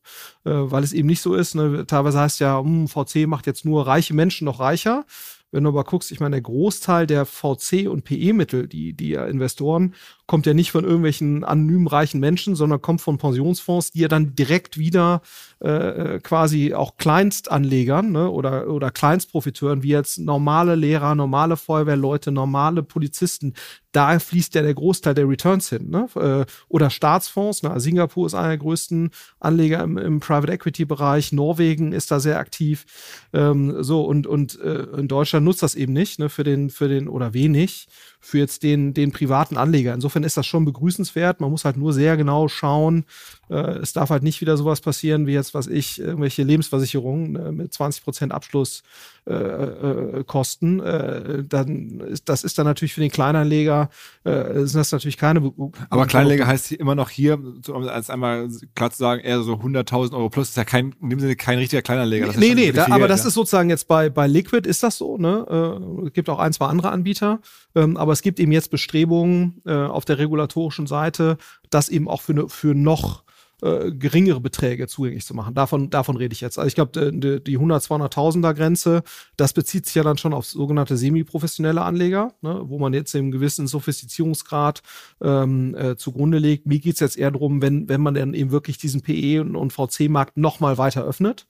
äh, 0.45 0.51
weil 0.51 0.85
es 0.85 0.93
eben 0.93 1.09
nicht 1.09 1.23
so 1.23 1.35
ist. 1.35 1.55
Ne, 1.55 1.87
teilweise 1.87 2.21
heißt 2.21 2.41
ja, 2.41 2.59
hm, 2.59 2.89
VC 2.89 3.27
macht 3.27 3.47
jetzt 3.47 3.65
nur 3.65 3.87
reiche 3.87 4.15
Menschen 4.15 4.45
noch 4.47 4.61
reicher. 4.61 5.05
Wenn 5.51 5.65
du 5.65 5.71
aber 5.71 5.85
guckst, 5.85 6.13
ich 6.13 6.21
meine, 6.21 6.37
der 6.37 6.43
Großteil 6.43 7.07
der 7.07 7.27
VC- 7.27 7.89
und 7.89 8.05
PE-Mittel, 8.05 8.69
die, 8.69 8.93
die 8.93 9.11
ja 9.11 9.27
Investoren, 9.27 9.95
kommt 10.27 10.45
ja 10.45 10.53
nicht 10.53 10.73
von 10.73 10.85
irgendwelchen 10.85 11.43
anonymen 11.43 11.87
reichen 11.87 12.21
Menschen, 12.21 12.55
sondern 12.55 12.83
kommt 12.83 13.01
von 13.01 13.17
Pensionsfonds, 13.17 13.93
die 13.93 14.01
ja 14.01 14.09
dann 14.09 14.35
direkt 14.35 14.77
wieder 14.77 15.23
äh, 15.65 15.71
äh, 15.71 16.21
quasi 16.21 16.75
auch 16.75 16.99
Kleinstanlegern 16.99 18.13
ne, 18.13 18.31
oder, 18.31 18.69
oder 18.69 18.91
Kleinstprofiteuren, 18.91 19.83
wie 19.83 19.89
jetzt 19.89 20.19
normale 20.19 20.75
Lehrer, 20.75 21.15
normale 21.15 21.57
Feuerwehrleute, 21.57 22.31
normale 22.31 22.83
Polizisten, 22.83 23.55
da 23.93 24.19
fließt 24.19 24.55
ja 24.55 24.63
der 24.63 24.75
Großteil 24.75 25.15
der 25.15 25.29
Returns 25.29 25.69
hin. 25.71 25.91
Ne? 25.91 26.07
Äh, 26.15 26.51
oder 26.69 26.91
Staatsfonds, 26.91 27.63
ne? 27.63 27.79
Singapur 27.81 28.27
ist 28.27 28.35
einer 28.35 28.49
der 28.49 28.59
größten 28.59 29.11
Anleger 29.41 29.83
im, 29.83 29.97
im 29.97 30.21
Private 30.21 30.53
Equity 30.53 30.85
Bereich, 30.85 31.33
Norwegen 31.33 31.93
ist 31.93 32.11
da 32.11 32.21
sehr 32.21 32.39
aktiv. 32.39 32.85
Ähm, 33.33 33.83
so, 33.83 34.05
und, 34.05 34.27
und 34.27 34.61
äh, 34.61 34.83
in 34.99 35.09
Deutschland 35.09 35.45
nutzt 35.45 35.63
das 35.63 35.75
eben 35.75 35.93
nicht, 35.93 36.19
ne, 36.19 36.29
für 36.29 36.45
den, 36.45 36.71
für 36.71 36.89
den, 36.89 37.09
oder 37.09 37.33
wenig 37.33 37.89
für 38.21 38.39
jetzt 38.39 38.63
den, 38.63 38.95
den 38.95 39.13
privaten 39.13 39.57
Anleger. 39.57 39.95
Insofern 39.95 40.25
ist 40.25 40.37
das 40.37 40.47
schon 40.47 40.65
begrüßenswert. 40.65 41.41
Man 41.41 41.51
muss 41.51 41.65
halt 41.65 41.77
nur 41.77 41.93
sehr 41.93 42.17
genau 42.17 42.49
schauen. 42.49 43.05
Äh, 43.49 43.79
es 43.79 43.93
darf 43.93 44.11
halt 44.11 44.23
nicht 44.23 44.41
wieder 44.41 44.57
sowas 44.57 44.81
passieren 44.81 45.27
wie 45.27 45.33
jetzt, 45.33 45.55
was 45.55 45.67
ich, 45.67 46.01
irgendwelche 46.01 46.43
Lebensversicherungen 46.43 47.37
äh, 47.37 47.53
mit 47.53 47.73
20 47.73 48.05
Prozent 48.05 48.33
Abschlusskosten. 48.33 50.81
Äh, 50.81 51.45
dann 51.45 52.19
das 52.25 52.45
ist 52.45 52.59
dann 52.59 52.67
natürlich 52.67 52.95
für 52.95 53.01
den 53.01 53.11
Kleinanleger, 53.11 53.91
sind 54.25 54.75
das 54.75 54.93
natürlich 54.93 55.17
keine. 55.17 55.41
Be 55.41 55.53
Aber 55.91 56.07
Kleinanleger 56.07 56.47
heißt 56.47 56.73
immer 56.73 56.95
noch 56.95 57.11
hier, 57.11 57.35
um 57.35 57.89
als 57.89 58.11
einmal 58.11 58.49
klar 58.75 58.91
zu 58.91 58.99
sagen, 58.99 59.23
eher 59.23 59.43
so 59.43 59.55
100.000 59.55 60.13
Euro 60.13 60.29
plus, 60.29 60.51
ist 60.51 60.57
ja 60.57 60.65
kein, 60.65 60.95
in 61.01 61.11
dem 61.11 61.21
Sinne 61.21 61.37
kein 61.37 61.59
richtiger 61.59 61.83
Kleinanleger. 61.83 62.27
Das 62.27 62.37
nee, 62.37 62.55
nee, 62.55 62.73
da, 62.73 62.87
aber 62.87 62.99
Geld, 62.99 63.11
das 63.11 63.23
ja. 63.23 63.29
ist 63.29 63.35
sozusagen 63.35 63.71
jetzt 63.71 63.87
bei, 63.89 64.11
bei 64.11 64.27
Liquid 64.27 64.69
ist 64.69 64.83
das 64.83 64.99
so, 64.99 65.17
ne? 65.19 66.05
Es 66.07 66.13
gibt 66.13 66.29
auch 66.29 66.39
ein, 66.39 66.53
zwei 66.53 66.67
andere 66.67 66.91
Anbieter. 66.91 67.41
Ähm, 67.75 67.97
aber 68.09 68.15
es 68.15 68.23
gibt 68.23 68.41
eben 68.41 68.53
jetzt 68.53 68.71
Bestrebungen 68.71 69.61
äh, 69.67 69.75
auf 69.75 70.07
der 70.07 70.17
regulatorischen 70.17 70.87
Seite, 70.87 71.37
das 71.69 71.91
eben 71.91 72.09
auch 72.09 72.23
für, 72.23 72.33
ne, 72.33 72.49
für 72.49 72.75
noch 72.75 73.23
äh, 73.61 73.93
geringere 73.93 74.41
Beträge 74.41 74.87
zugänglich 74.87 75.27
zu 75.27 75.35
machen. 75.35 75.53
Davon, 75.53 75.91
davon 75.91 76.17
rede 76.17 76.33
ich 76.33 76.41
jetzt. 76.41 76.59
Also 76.59 76.69
ich 76.69 76.75
glaube, 76.75 77.13
die, 77.13 77.43
die 77.43 77.57
100, 77.57 77.83
200.000er 77.83 78.55
Grenze, 78.55 79.03
das 79.37 79.53
bezieht 79.53 79.85
sich 79.85 79.95
ja 79.95 80.03
dann 80.03 80.17
schon 80.17 80.33
auf 80.33 80.47
sogenannte 80.47 80.97
semi-professionelle 80.97 81.83
Anleger, 81.83 82.33
ne, 82.41 82.63
wo 82.65 82.79
man 82.79 82.95
jetzt 82.95 83.15
einen 83.15 83.31
gewissen 83.31 83.67
Sophistizierungsgrad 83.67 84.83
ähm, 85.21 85.75
äh, 85.75 85.97
zugrunde 85.97 86.39
legt. 86.39 86.67
Mir 86.67 86.79
geht's 86.79 87.01
jetzt 87.01 87.19
eher 87.19 87.31
darum, 87.31 87.61
wenn, 87.61 87.91
wenn 87.91 88.01
man 88.01 88.15
dann 88.15 88.33
eben 88.33 88.53
wirklich 88.53 88.79
diesen 88.79 89.03
PE 89.03 89.43
und, 89.43 89.55
und 89.55 89.73
VC-Markt 89.75 90.39
nochmal 90.39 90.79
weiter 90.79 91.05
öffnet. 91.05 91.47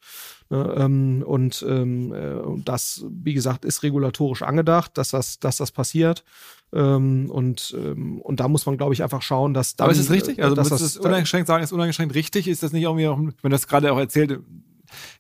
Ne, 0.51 0.75
ähm, 0.79 1.23
und 1.27 1.65
ähm, 1.69 2.13
äh, 2.13 2.63
das, 2.65 3.05
wie 3.11 3.35
gesagt, 3.35 3.65
ist 3.65 3.83
regulatorisch 3.83 4.43
angedacht, 4.43 4.97
dass 4.97 5.11
das, 5.11 5.39
dass 5.39 5.59
das 5.59 5.73
passiert. 5.73 6.25
Ähm, 6.73 7.31
und, 7.31 7.75
und 7.75 8.41
da 8.41 8.49
muss 8.49 8.67
man, 8.67 8.77
glaube 8.77 8.93
ich, 8.95 9.03
einfach 9.03 9.23
schauen, 9.23 9.55
dass 9.55 9.77
dann. 9.77 9.87
Aber 9.87 9.93
ist 9.93 9.99
es 9.99 10.11
richtig? 10.11 10.43
Also, 10.43 10.55
dass 10.55 10.69
das, 10.69 10.81
das 10.81 10.97
uneingeschränkt 10.99 11.49
sagen, 11.49 11.63
ist 11.63 11.73
uneingeschränkt 11.73 12.15
richtig? 12.15 12.49
Ist 12.49 12.63
das 12.63 12.73
nicht 12.73 12.83
irgendwie 12.83 13.09
auch, 13.09 13.19
wenn 13.19 13.51
das 13.51 13.67
gerade 13.67 13.93
auch 13.93 13.99
erzählt, 13.99 14.41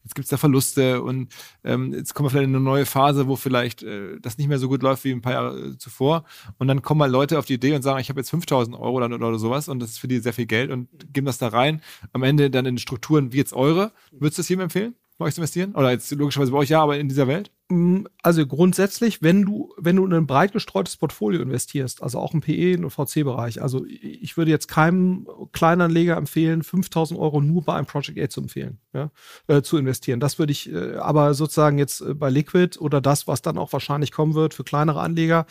jetzt 0.04 0.14
gibt 0.14 0.24
es 0.24 0.30
da 0.30 0.36
Verluste 0.36 1.02
und 1.02 1.32
ähm, 1.64 1.92
jetzt 1.92 2.14
kommen 2.14 2.26
wir 2.26 2.30
vielleicht 2.30 2.48
in 2.48 2.54
eine 2.54 2.64
neue 2.64 2.86
Phase, 2.86 3.28
wo 3.28 3.36
vielleicht 3.36 3.82
äh, 3.82 4.18
das 4.20 4.38
nicht 4.38 4.48
mehr 4.48 4.58
so 4.58 4.68
gut 4.68 4.82
läuft 4.82 5.04
wie 5.04 5.12
ein 5.12 5.22
paar 5.22 5.32
Jahre 5.32 5.58
äh, 5.58 5.78
zuvor. 5.78 6.24
Und 6.58 6.68
dann 6.68 6.82
kommen 6.82 6.98
mal 6.98 7.10
Leute 7.10 7.38
auf 7.38 7.44
die 7.44 7.54
Idee 7.54 7.74
und 7.74 7.82
sagen, 7.82 8.00
ich 8.00 8.08
habe 8.08 8.20
jetzt 8.20 8.30
5000 8.30 8.76
Euro 8.76 8.96
oder, 8.96 9.14
oder 9.14 9.38
sowas 9.38 9.68
und 9.68 9.80
das 9.80 9.90
ist 9.90 9.98
für 9.98 10.08
die 10.08 10.18
sehr 10.18 10.32
viel 10.32 10.46
Geld 10.46 10.70
und 10.70 10.88
geben 11.12 11.26
das 11.26 11.38
da 11.38 11.48
rein. 11.48 11.82
Am 12.12 12.22
Ende 12.22 12.50
dann 12.50 12.66
in 12.66 12.78
Strukturen 12.78 13.32
wie 13.32 13.38
jetzt 13.38 13.52
eure. 13.52 13.92
Würdest 14.12 14.38
du 14.38 14.42
das 14.42 14.48
jedem 14.48 14.62
empfehlen? 14.62 14.94
Bei 15.18 15.26
euch 15.26 15.34
zu 15.34 15.40
investieren? 15.40 15.74
Oder 15.74 15.90
jetzt 15.90 16.10
logischerweise 16.12 16.52
bei 16.52 16.58
euch 16.58 16.68
ja, 16.68 16.80
aber 16.80 16.96
in 16.96 17.08
dieser 17.08 17.26
Welt? 17.26 17.50
Mm, 17.68 18.04
also 18.22 18.46
grundsätzlich, 18.46 19.20
wenn 19.20 19.44
du, 19.44 19.74
wenn 19.76 19.96
du 19.96 20.06
in 20.06 20.14
ein 20.14 20.26
breit 20.26 20.52
gestreutes 20.52 20.96
Portfolio 20.96 21.42
investierst, 21.42 22.02
also 22.02 22.18
auch 22.20 22.32
im 22.32 22.40
PE 22.40 22.78
und 22.78 22.90
VC-Bereich, 22.90 23.60
also 23.60 23.84
ich 23.84 24.36
würde 24.36 24.52
jetzt 24.52 24.68
keinem 24.68 25.28
Kleinanleger 25.52 26.16
empfehlen, 26.16 26.62
5000 26.62 27.18
Euro 27.18 27.40
nur 27.40 27.64
bei 27.64 27.74
einem 27.74 27.86
Project 27.86 28.18
A 28.18 28.28
zu 28.28 28.40
empfehlen, 28.40 28.78
ja, 28.94 29.10
äh, 29.48 29.60
zu 29.60 29.76
investieren. 29.76 30.20
Das 30.20 30.38
würde 30.38 30.52
ich 30.52 30.72
äh, 30.72 30.94
aber 30.96 31.34
sozusagen 31.34 31.78
jetzt 31.78 32.00
äh, 32.00 32.14
bei 32.14 32.30
Liquid 32.30 32.78
oder 32.78 33.00
das, 33.00 33.26
was 33.26 33.42
dann 33.42 33.58
auch 33.58 33.72
wahrscheinlich 33.72 34.12
kommen 34.12 34.34
wird 34.34 34.54
für 34.54 34.64
kleinere 34.64 35.00
Anleger, 35.00 35.46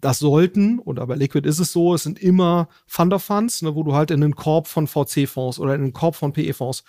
das 0.00 0.18
sollten, 0.18 0.78
oder 0.78 1.06
bei 1.06 1.16
Liquid 1.16 1.46
ist 1.46 1.58
es 1.58 1.72
so, 1.72 1.94
es 1.94 2.04
sind 2.04 2.20
immer 2.20 2.68
Fund 2.86 3.12
of 3.12 3.22
Funds, 3.22 3.62
ne, 3.62 3.74
wo 3.74 3.82
du 3.82 3.94
halt 3.94 4.10
in 4.10 4.22
einen 4.22 4.34
Korb 4.34 4.66
von 4.68 4.86
VC-Fonds 4.86 5.58
oder 5.58 5.74
in 5.74 5.82
einen 5.82 5.92
Korb 5.92 6.14
von 6.14 6.32
PE-Fonds 6.32 6.84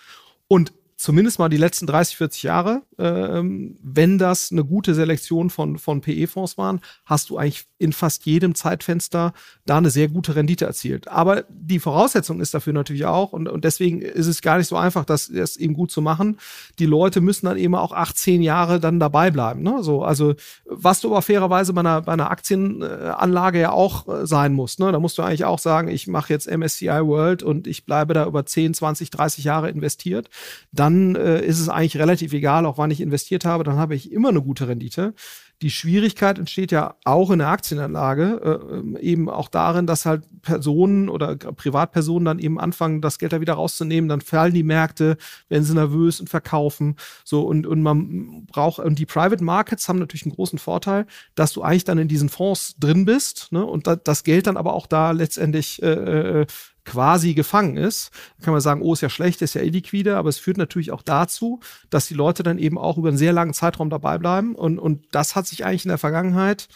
und 0.48 0.72
zumindest 1.00 1.38
mal 1.38 1.48
die 1.48 1.56
letzten 1.56 1.86
30, 1.86 2.16
40 2.18 2.42
Jahre, 2.42 2.82
ähm, 2.98 3.78
wenn 3.82 4.18
das 4.18 4.52
eine 4.52 4.64
gute 4.64 4.94
Selektion 4.94 5.48
von, 5.48 5.78
von 5.78 6.02
PE-Fonds 6.02 6.58
waren, 6.58 6.80
hast 7.06 7.30
du 7.30 7.38
eigentlich 7.38 7.64
in 7.78 7.94
fast 7.94 8.26
jedem 8.26 8.54
Zeitfenster 8.54 9.32
da 9.64 9.78
eine 9.78 9.88
sehr 9.88 10.08
gute 10.08 10.36
Rendite 10.36 10.66
erzielt. 10.66 11.08
Aber 11.08 11.44
die 11.48 11.78
Voraussetzung 11.78 12.42
ist 12.42 12.52
dafür 12.52 12.74
natürlich 12.74 13.06
auch, 13.06 13.32
und, 13.32 13.48
und 13.48 13.64
deswegen 13.64 14.02
ist 14.02 14.26
es 14.26 14.42
gar 14.42 14.58
nicht 14.58 14.66
so 14.66 14.76
einfach, 14.76 15.06
das, 15.06 15.28
das 15.32 15.56
eben 15.56 15.72
gut 15.72 15.90
zu 15.90 16.02
machen. 16.02 16.36
Die 16.78 16.84
Leute 16.84 17.22
müssen 17.22 17.46
dann 17.46 17.56
eben 17.56 17.76
auch 17.76 17.92
18 17.92 18.42
Jahre 18.42 18.78
dann 18.78 19.00
dabei 19.00 19.30
bleiben. 19.30 19.62
Ne? 19.62 19.82
So, 19.82 20.04
also 20.04 20.34
was 20.66 21.00
du 21.00 21.08
aber 21.08 21.22
fairerweise 21.22 21.72
bei 21.72 21.80
einer, 21.80 22.02
bei 22.02 22.12
einer 22.12 22.30
Aktienanlage 22.30 23.58
ja 23.58 23.72
auch 23.72 24.06
äh, 24.06 24.26
sein 24.26 24.52
muss. 24.52 24.78
Ne? 24.78 24.92
Da 24.92 25.00
musst 25.00 25.16
du 25.16 25.22
eigentlich 25.22 25.46
auch 25.46 25.58
sagen, 25.58 25.88
ich 25.88 26.08
mache 26.08 26.30
jetzt 26.30 26.46
MSCI 26.46 27.06
World 27.06 27.42
und 27.42 27.66
ich 27.66 27.86
bleibe 27.86 28.12
da 28.12 28.26
über 28.26 28.44
10, 28.44 28.74
20, 28.74 29.08
30 29.08 29.44
Jahre 29.44 29.70
investiert. 29.70 30.28
Dann 30.72 30.89
dann 30.90 31.16
äh, 31.16 31.44
ist 31.44 31.60
es 31.60 31.68
eigentlich 31.68 31.96
relativ 31.96 32.32
egal, 32.32 32.66
auch 32.66 32.78
wann 32.78 32.90
ich 32.90 33.00
investiert 33.00 33.44
habe, 33.44 33.64
dann 33.64 33.76
habe 33.76 33.94
ich 33.94 34.12
immer 34.12 34.28
eine 34.30 34.42
gute 34.42 34.68
Rendite. 34.68 35.14
Die 35.62 35.70
Schwierigkeit 35.70 36.38
entsteht 36.38 36.72
ja 36.72 36.94
auch 37.04 37.30
in 37.30 37.40
der 37.40 37.48
Aktienanlage, 37.48 38.40
äh, 38.42 38.74
ähm, 38.76 38.96
eben 38.96 39.28
auch 39.28 39.48
darin, 39.48 39.86
dass 39.86 40.06
halt 40.06 40.24
Personen 40.42 41.08
oder 41.08 41.36
Privatpersonen 41.36 42.24
dann 42.24 42.38
eben 42.38 42.58
anfangen, 42.58 43.02
das 43.02 43.18
Geld 43.18 43.32
da 43.32 43.40
wieder 43.40 43.54
rauszunehmen, 43.54 44.08
dann 44.08 44.22
fallen 44.22 44.54
die 44.54 44.62
Märkte, 44.62 45.16
werden 45.48 45.64
sie 45.64 45.74
nervös 45.74 46.18
und 46.18 46.30
verkaufen. 46.30 46.96
So, 47.24 47.42
und, 47.42 47.66
und 47.66 47.82
man 47.82 48.46
braucht, 48.46 48.78
und 48.78 48.98
die 48.98 49.06
Private 49.06 49.44
Markets 49.44 49.88
haben 49.88 49.98
natürlich 49.98 50.24
einen 50.24 50.34
großen 50.34 50.58
Vorteil, 50.58 51.06
dass 51.34 51.52
du 51.52 51.62
eigentlich 51.62 51.84
dann 51.84 51.98
in 51.98 52.08
diesen 52.08 52.30
Fonds 52.30 52.76
drin 52.78 53.04
bist, 53.04 53.52
ne, 53.52 53.64
und 53.64 53.86
da, 53.86 53.96
das 53.96 54.24
Geld 54.24 54.46
dann 54.46 54.56
aber 54.56 54.72
auch 54.72 54.86
da 54.86 55.10
letztendlich 55.10 55.82
äh, 55.82 56.40
äh 56.42 56.46
quasi 56.90 57.34
gefangen 57.34 57.76
ist. 57.76 58.10
Da 58.38 58.46
kann 58.46 58.52
man 58.52 58.60
sagen, 58.60 58.82
oh, 58.82 58.92
ist 58.92 59.00
ja 59.00 59.08
schlecht, 59.08 59.42
ist 59.42 59.54
ja 59.54 59.62
illiquide, 59.62 60.16
aber 60.16 60.28
es 60.28 60.38
führt 60.38 60.58
natürlich 60.58 60.90
auch 60.90 61.02
dazu, 61.02 61.60
dass 61.88 62.08
die 62.08 62.14
Leute 62.14 62.42
dann 62.42 62.58
eben 62.58 62.78
auch 62.78 62.98
über 62.98 63.08
einen 63.08 63.16
sehr 63.16 63.32
langen 63.32 63.54
Zeitraum 63.54 63.90
dabei 63.90 64.18
bleiben. 64.18 64.56
Und, 64.56 64.78
und 64.78 65.04
das 65.12 65.36
hat 65.36 65.46
sich 65.46 65.64
eigentlich 65.64 65.84
in 65.84 65.90
der 65.90 65.98
Vergangenheit 65.98 66.68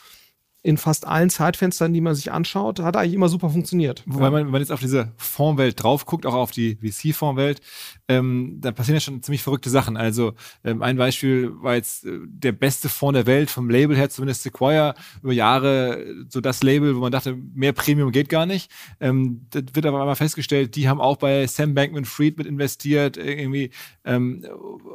in 0.65 0.79
fast 0.79 1.07
allen 1.07 1.29
Zeitfenstern, 1.29 1.93
die 1.93 2.01
man 2.01 2.15
sich 2.15 2.33
anschaut, 2.33 2.81
hat 2.81 2.97
eigentlich 2.97 3.13
immer 3.13 3.29
super 3.29 3.51
funktioniert. 3.51 4.03
Wobei 4.07 4.31
man, 4.31 4.47
wenn 4.47 4.51
man 4.51 4.63
jetzt 4.63 4.73
auf 4.73 4.81
diese 4.81 5.13
Fondswelt 5.19 5.83
drauf 5.83 6.07
guckt, 6.07 6.25
auch 6.25 6.33
auf 6.33 6.53
die 6.53 6.77
VC-Fondswelt, 6.77 7.61
ähm, 8.09 8.59
da 8.63 8.73
passieren 8.73 8.97
ja 8.97 9.01
schon 9.01 9.23
ziemlich 9.23 9.43
verrückte 9.43 9.69
Sachen. 9.69 9.99
Also 9.99 10.33
ähm, 10.65 10.81
ein 10.81 10.97
Beispiel 10.97 11.53
war 11.63 11.75
jetzt 11.75 12.07
äh, 12.07 12.19
der 12.25 12.53
beste 12.53 12.89
Fonds 12.89 13.15
der 13.15 13.27
Welt, 13.27 13.51
vom 13.51 13.69
Label 13.69 13.95
her 13.95 14.09
zumindest 14.09 14.43
Sequoia, 14.43 14.95
über 15.23 15.35
Jahre 15.35 16.03
so 16.31 16.41
das 16.41 16.63
Label, 16.63 16.97
wo 16.97 17.01
man 17.01 17.13
dachte, 17.13 17.37
mehr 17.55 17.75
Premium 17.75 18.11
geht 18.11 18.31
gar 18.31 18.47
nicht. 18.47 18.71
Ähm, 19.01 19.47
das 19.51 19.65
wird 19.75 19.85
aber 19.85 20.01
einmal 20.01 20.17
festgestellt, 20.17 20.77
die 20.77 20.89
haben 20.89 21.01
auch 21.01 21.19
bei 21.19 21.47
Sam 21.47 21.75
Bankman-Fried 21.75 22.39
mit 22.39 22.47
investiert, 22.47 23.19
irgendwie 23.19 23.69
ähm, 24.07 24.47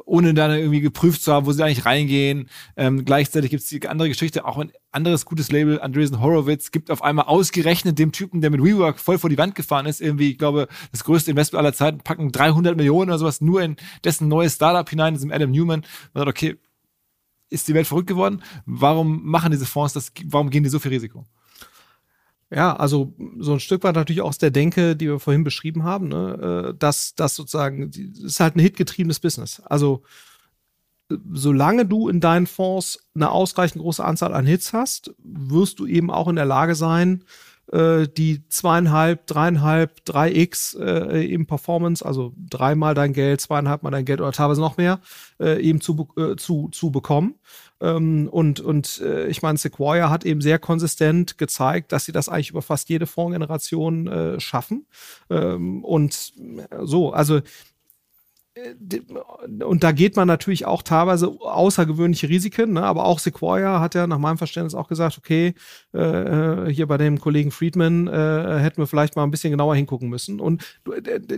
ohne 0.04 0.34
dann 0.34 0.50
irgendwie 0.50 0.80
geprüft 0.80 1.22
zu 1.22 1.32
haben, 1.32 1.46
wo 1.46 1.52
sie 1.52 1.64
eigentlich 1.64 1.86
reingehen. 1.86 2.48
Ähm, 2.76 3.04
gleichzeitig 3.04 3.50
gibt 3.50 3.62
es 3.62 3.68
die 3.68 3.86
andere 3.86 4.08
Geschichte, 4.08 4.44
auch 4.44 4.58
ein 4.58 4.72
anderes 4.92 5.24
gutes 5.24 5.52
Label, 5.52 5.59
Andreessen 5.80 6.20
Horowitz, 6.20 6.70
gibt 6.70 6.90
auf 6.90 7.02
einmal 7.02 7.26
ausgerechnet 7.26 7.98
dem 7.98 8.12
Typen, 8.12 8.40
der 8.40 8.50
mit 8.50 8.62
WeWork 8.62 8.98
voll 8.98 9.18
vor 9.18 9.30
die 9.30 9.38
Wand 9.38 9.54
gefahren 9.54 9.86
ist, 9.86 10.00
irgendwie, 10.00 10.32
ich 10.32 10.38
glaube, 10.38 10.68
das 10.92 11.04
größte 11.04 11.30
Investment 11.30 11.60
aller 11.60 11.72
Zeiten, 11.72 11.98
packen 11.98 12.32
300 12.32 12.76
Millionen 12.76 13.10
oder 13.10 13.18
sowas 13.18 13.40
nur 13.40 13.62
in 13.62 13.76
dessen 14.04 14.28
neues 14.28 14.54
Startup 14.54 14.88
hinein, 14.88 15.14
diesem 15.14 15.32
Adam 15.32 15.50
Newman. 15.50 15.82
Man 16.12 16.24
sagt, 16.24 16.28
okay, 16.28 16.56
ist 17.50 17.68
die 17.68 17.74
Welt 17.74 17.86
verrückt 17.86 18.08
geworden? 18.08 18.42
Warum 18.64 19.24
machen 19.24 19.50
diese 19.50 19.66
Fonds 19.66 19.92
das? 19.92 20.12
Warum 20.26 20.50
gehen 20.50 20.62
die 20.62 20.70
so 20.70 20.78
viel 20.78 20.92
Risiko? 20.92 21.26
Ja, 22.52 22.74
also 22.74 23.14
so 23.38 23.52
ein 23.52 23.60
Stück 23.60 23.84
weit 23.84 23.94
natürlich 23.94 24.22
auch 24.22 24.28
aus 24.28 24.38
der 24.38 24.50
Denke, 24.50 24.96
die 24.96 25.06
wir 25.06 25.20
vorhin 25.20 25.44
beschrieben 25.44 25.84
haben, 25.84 26.08
ne, 26.08 26.72
äh, 26.72 26.74
dass 26.76 27.14
das 27.14 27.36
sozusagen, 27.36 27.90
das 27.90 28.24
ist 28.24 28.40
halt 28.40 28.56
ein 28.56 28.60
hitgetriebenes 28.60 29.20
Business. 29.20 29.60
Also 29.60 30.02
solange 31.32 31.86
du 31.86 32.08
in 32.08 32.20
deinen 32.20 32.46
Fonds 32.46 33.00
eine 33.14 33.30
ausreichend 33.30 33.82
große 33.82 34.04
Anzahl 34.04 34.34
an 34.34 34.46
Hits 34.46 34.72
hast, 34.72 35.14
wirst 35.22 35.78
du 35.78 35.86
eben 35.86 36.10
auch 36.10 36.28
in 36.28 36.36
der 36.36 36.44
Lage 36.44 36.74
sein, 36.74 37.24
äh, 37.72 38.08
die 38.08 38.46
zweieinhalb, 38.48 39.26
dreieinhalb, 39.26 40.04
drei 40.04 40.32
X 40.32 40.74
äh, 40.74 41.24
eben 41.24 41.46
Performance, 41.46 42.04
also 42.04 42.32
dreimal 42.36 42.94
dein 42.94 43.12
Geld, 43.12 43.40
zweieinhalb 43.40 43.82
mal 43.82 43.90
dein 43.90 44.04
Geld 44.04 44.20
oder 44.20 44.32
teilweise 44.32 44.60
noch 44.60 44.76
mehr, 44.76 45.00
äh, 45.38 45.60
eben 45.62 45.80
zu, 45.80 46.08
äh, 46.16 46.36
zu, 46.36 46.68
zu 46.72 46.90
bekommen. 46.90 47.36
Ähm, 47.80 48.28
und 48.30 48.60
und 48.60 49.00
äh, 49.00 49.26
ich 49.28 49.42
meine, 49.42 49.56
Sequoia 49.56 50.10
hat 50.10 50.24
eben 50.24 50.40
sehr 50.40 50.58
konsistent 50.58 51.38
gezeigt, 51.38 51.92
dass 51.92 52.04
sie 52.04 52.12
das 52.12 52.28
eigentlich 52.28 52.50
über 52.50 52.62
fast 52.62 52.88
jede 52.88 53.06
Fondsgeneration 53.06 54.06
äh, 54.06 54.40
schaffen. 54.40 54.86
Ähm, 55.30 55.84
und 55.84 56.32
so, 56.82 57.12
also 57.12 57.40
und 59.64 59.84
da 59.84 59.92
geht 59.92 60.16
man 60.16 60.26
natürlich 60.26 60.66
auch 60.66 60.82
teilweise 60.82 61.28
außergewöhnliche 61.28 62.28
Risiken, 62.28 62.72
ne? 62.72 62.82
aber 62.82 63.04
auch 63.04 63.20
Sequoia 63.20 63.80
hat 63.80 63.94
ja 63.94 64.06
nach 64.06 64.18
meinem 64.18 64.38
Verständnis 64.38 64.74
auch 64.74 64.88
gesagt, 64.88 65.18
okay, 65.18 65.54
äh, 65.94 65.98
äh, 65.98 66.72
hier 66.72 66.86
bei 66.86 66.96
dem 66.96 67.20
Kollegen 67.20 67.52
Friedman 67.52 68.08
äh, 68.08 68.58
hätten 68.58 68.78
wir 68.78 68.86
vielleicht 68.86 69.14
mal 69.14 69.22
ein 69.22 69.30
bisschen 69.30 69.52
genauer 69.52 69.76
hingucken 69.76 70.08
müssen. 70.08 70.40
Und 70.40 70.64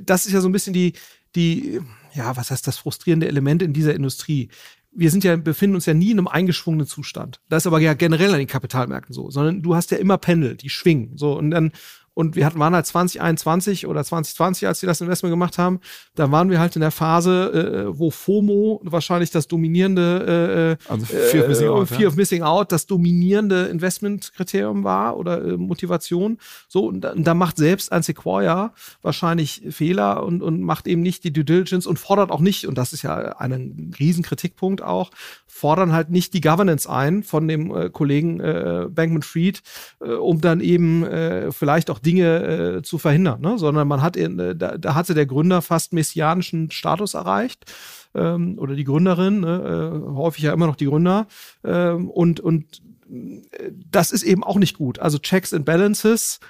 das 0.03 0.27
ist 0.27 0.33
ja 0.33 0.40
so 0.40 0.48
ein 0.48 0.53
bisschen 0.53 0.72
die, 0.72 0.94
die, 1.35 1.81
ja, 2.14 2.35
was 2.37 2.51
heißt 2.51 2.66
das 2.66 2.79
frustrierende 2.79 3.29
Element 3.29 3.62
in 3.62 3.72
dieser 3.72 3.94
Industrie 3.94 4.48
wir 4.94 5.11
sind 5.11 5.25
ja, 5.25 5.37
befinden 5.37 5.75
uns 5.75 5.87
ja 5.87 5.94
nie 5.94 6.11
in 6.11 6.18
einem 6.18 6.29
eingeschwungenen 6.29 6.87
Zustand. 6.87 7.40
Das 7.48 7.62
ist 7.62 7.66
aber 7.66 7.81
ja 7.81 7.94
generell 7.94 8.33
an 8.33 8.38
den 8.38 8.46
Kapitalmärkten 8.46 9.14
so, 9.14 9.31
sondern 9.31 9.62
du 9.62 9.75
hast 9.75 9.90
ja 9.90 9.96
immer 9.96 10.18
Pendel, 10.18 10.55
die 10.55 10.68
schwingen. 10.68 11.16
So, 11.16 11.37
und 11.37 11.51
dann 11.51 11.72
und 12.14 12.37
wir 12.37 12.44
hatten, 12.44 12.59
waren 12.59 12.75
halt 12.75 12.87
2021 12.87 13.87
oder 13.87 14.05
2020, 14.05 14.68
als 14.68 14.83
wir 14.83 14.87
das 14.87 15.01
Investment 15.01 15.33
gemacht 15.33 15.57
haben. 15.57 15.81
Da 16.14 16.31
waren 16.31 16.51
wir 16.51 16.61
halt 16.61 16.77
in 16.77 16.81
der 16.81 16.90
Phase, 16.90 17.87
äh, 17.88 17.98
wo 17.98 18.11
FOMO 18.11 18.81
wahrscheinlich 18.85 19.31
das 19.31 19.48
dominierende, 19.48 20.79
äh, 20.79 20.90
also 20.92 21.07
Fear, 21.07 21.44
of, 21.44 21.48
Missing 21.48 21.68
Out, 21.68 21.88
Fear 21.88 22.01
ja. 22.01 22.09
of 22.09 22.16
Missing 22.16 22.42
Out, 22.42 22.72
das 22.72 22.87
dominierende 22.87 23.66
Investmentkriterium 23.66 24.85
war 24.85 25.16
oder 25.16 25.42
äh, 25.42 25.57
Motivation. 25.57 26.38
So, 26.68 26.87
und 26.87 27.01
da, 27.01 27.12
und 27.12 27.25
da 27.25 27.35
macht 27.35 27.57
selbst 27.57 27.92
ein 27.92 28.03
Sequoia 28.03 28.75
wahrscheinlich 29.01 29.62
Fehler 29.70 30.22
und, 30.22 30.42
und 30.42 30.61
macht 30.61 30.87
eben 30.87 31.01
nicht 31.01 31.25
die 31.25 31.33
Due 31.33 31.44
Diligence 31.44 31.87
und 31.87 31.98
fordert 31.98 32.31
auch 32.31 32.40
nicht, 32.40 32.66
und 32.66 32.77
das 32.77 32.92
ist 32.92 33.03
ja 33.03 33.37
ein 33.38 33.94
Riesenkritikpunkt 33.98 34.83
auch, 34.83 35.11
fordern 35.46 35.92
halt 35.92 36.11
nicht 36.11 36.35
die 36.35 36.40
Governance 36.40 36.88
ein 36.90 37.22
von 37.22 37.46
dem 37.46 37.75
äh, 37.75 37.90
Kollegen 37.90 38.40
äh, 38.40 38.87
Bankman 38.90 39.22
Fried, 39.22 39.62
äh, 40.01 40.12
um 40.12 40.40
dann 40.40 40.61
eben 40.61 41.05
äh, 41.05 41.53
vielleicht 41.53 41.88
auch 41.90 42.02
Dinge 42.05 42.79
äh, 42.79 42.83
zu 42.83 42.99
verhindern, 42.99 43.41
ne? 43.41 43.59
sondern 43.59 43.88
man 43.88 44.03
hat, 44.03 44.17
in, 44.17 44.38
äh, 44.38 44.57
da, 44.57 44.77
da 44.77 44.95
hatte 44.95 45.15
der 45.15 45.27
Gründer 45.27 45.62
fast 45.62 45.93
messianischen 45.93 46.71
Status 46.71 47.15
erreicht 47.15 47.73
ähm, 48.15 48.59
oder 48.59 48.75
die 48.75 48.85
Gründerin, 48.85 49.41
ne? 49.41 50.03
äh, 50.11 50.15
häufig 50.15 50.45
ja 50.45 50.53
immer 50.53 50.67
noch 50.67 50.77
die 50.77 50.87
Gründer 50.87 51.27
ähm, 51.65 52.11
und, 52.11 52.41
und 52.41 52.83
äh, 53.11 53.71
das 53.91 54.12
ist 54.12 54.23
eben 54.23 54.45
auch 54.45 54.59
nicht 54.59 54.77
gut. 54.77 54.99
Also 54.99 55.19
Checks 55.19 55.55
and 55.55 55.65
Balances 55.65 56.41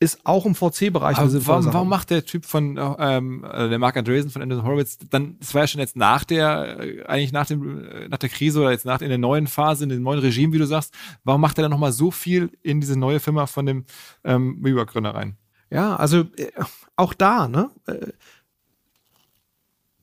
ist 0.00 0.20
auch 0.24 0.46
im 0.46 0.54
VC-Bereich 0.54 1.18
eine 1.18 1.28
sinnvolle 1.28 1.56
warum, 1.56 1.62
Sache. 1.62 1.74
warum 1.74 1.88
macht 1.90 2.08
der 2.08 2.24
Typ 2.24 2.46
von 2.46 2.78
ähm, 2.98 3.44
äh, 3.44 3.68
der 3.68 3.78
Mark 3.78 3.98
Andreessen 3.98 4.30
von 4.30 4.40
Anderson 4.40 4.64
Horowitz 4.64 4.96
dann, 5.10 5.36
das 5.38 5.54
war 5.54 5.62
ja 5.62 5.66
schon 5.66 5.80
jetzt 5.80 5.94
nach 5.94 6.24
der, 6.24 6.80
äh, 6.80 7.04
eigentlich 7.04 7.32
nach 7.32 7.46
dem, 7.46 7.84
äh, 7.84 8.08
nach 8.08 8.16
der 8.16 8.30
Krise 8.30 8.60
oder 8.60 8.70
jetzt 8.70 8.86
nach 8.86 9.02
in 9.02 9.10
der 9.10 9.18
neuen 9.18 9.46
Phase, 9.46 9.84
in 9.84 9.90
dem 9.90 10.02
neuen 10.02 10.20
Regime, 10.20 10.54
wie 10.54 10.58
du 10.58 10.66
sagst, 10.66 10.94
warum 11.22 11.42
macht 11.42 11.58
er 11.58 11.62
dann 11.62 11.70
nochmal 11.70 11.92
so 11.92 12.10
viel 12.10 12.50
in 12.62 12.80
diese 12.80 12.98
neue 12.98 13.20
Firma 13.20 13.46
von 13.46 13.66
dem 13.66 13.84
ähm, 14.24 14.56
WeWork-Gründer 14.62 15.14
rein? 15.14 15.36
Ja, 15.68 15.96
also 15.96 16.20
äh, 16.36 16.50
auch 16.96 17.12
da, 17.12 17.46
ne? 17.46 17.70
Äh, 17.86 18.06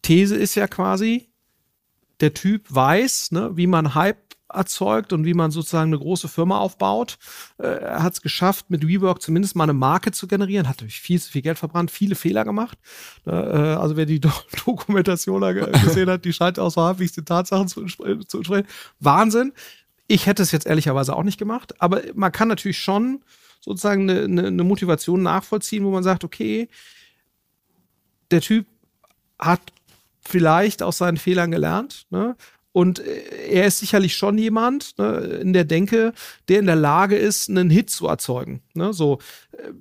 These 0.03 0.35
ist 0.35 0.53
ja 0.53 0.67
quasi, 0.67 1.27
der 2.19 2.35
Typ 2.35 2.65
weiß, 2.69 3.31
ne, 3.31 3.57
wie 3.57 3.67
man 3.67 3.95
Hype 3.95 4.26
erzeugt 4.53 5.13
und 5.13 5.25
wie 5.25 5.33
man 5.33 5.51
sozusagen 5.51 5.89
eine 5.89 5.99
große 5.99 6.27
Firma 6.27 6.57
aufbaut. 6.59 7.17
Äh, 7.57 7.67
er 7.67 8.03
hat 8.03 8.13
es 8.13 8.21
geschafft, 8.21 8.69
mit 8.69 8.87
WeWork 8.87 9.21
zumindest 9.21 9.55
mal 9.55 9.63
eine 9.63 9.73
Marke 9.73 10.11
zu 10.11 10.27
generieren, 10.27 10.67
hat 10.67 10.77
natürlich 10.77 11.01
viel 11.01 11.19
zu 11.19 11.31
viel 11.31 11.41
Geld 11.41 11.59
verbrannt, 11.59 11.91
viele 11.91 12.15
Fehler 12.15 12.45
gemacht. 12.45 12.77
Äh, 13.25 13.31
also 13.31 13.97
wer 13.97 14.05
die 14.05 14.19
Do 14.21 14.31
Dokumentation 14.65 15.41
gesehen 15.83 16.09
hat, 16.09 16.25
die 16.25 16.33
scheint 16.33 16.59
auch 16.59 16.69
so 16.69 16.93
den 16.93 17.25
Tatsachen 17.25 17.67
zu, 17.67 17.81
entspre- 17.81 18.27
zu 18.27 18.37
entsprechen. 18.37 18.67
Wahnsinn. 18.99 19.53
Ich 20.07 20.25
hätte 20.25 20.43
es 20.43 20.51
jetzt 20.51 20.65
ehrlicherweise 20.65 21.15
auch 21.15 21.23
nicht 21.23 21.37
gemacht, 21.37 21.81
aber 21.81 22.01
man 22.13 22.31
kann 22.31 22.47
natürlich 22.47 22.79
schon 22.79 23.23
sozusagen 23.59 24.09
eine, 24.09 24.23
eine, 24.23 24.47
eine 24.47 24.63
Motivation 24.63 25.21
nachvollziehen, 25.21 25.83
wo 25.83 25.91
man 25.91 26.03
sagt, 26.03 26.23
okay, 26.23 26.69
der 28.31 28.39
Typ 28.39 28.65
hat 29.37 29.61
vielleicht 30.21 30.83
aus 30.83 30.97
seinen 30.97 31.17
Fehlern 31.17 31.51
gelernt. 31.51 32.05
Ne? 32.09 32.35
Und 32.77 32.99
äh, 32.99 33.47
er 33.49 33.65
ist 33.65 33.79
sicherlich 33.79 34.15
schon 34.15 34.37
jemand 34.37 34.99
ne, 34.99 35.17
in 35.41 35.51
der 35.51 35.65
Denke, 35.65 36.13
der 36.47 36.59
in 36.59 36.67
der 36.67 36.75
Lage 36.75 37.15
ist, 37.15 37.49
einen 37.49 37.71
Hit 37.71 37.89
zu 37.89 38.05
erzeugen. 38.05 38.61
Ne? 38.75 38.93
So, 38.93 39.17
äh, 39.53 39.71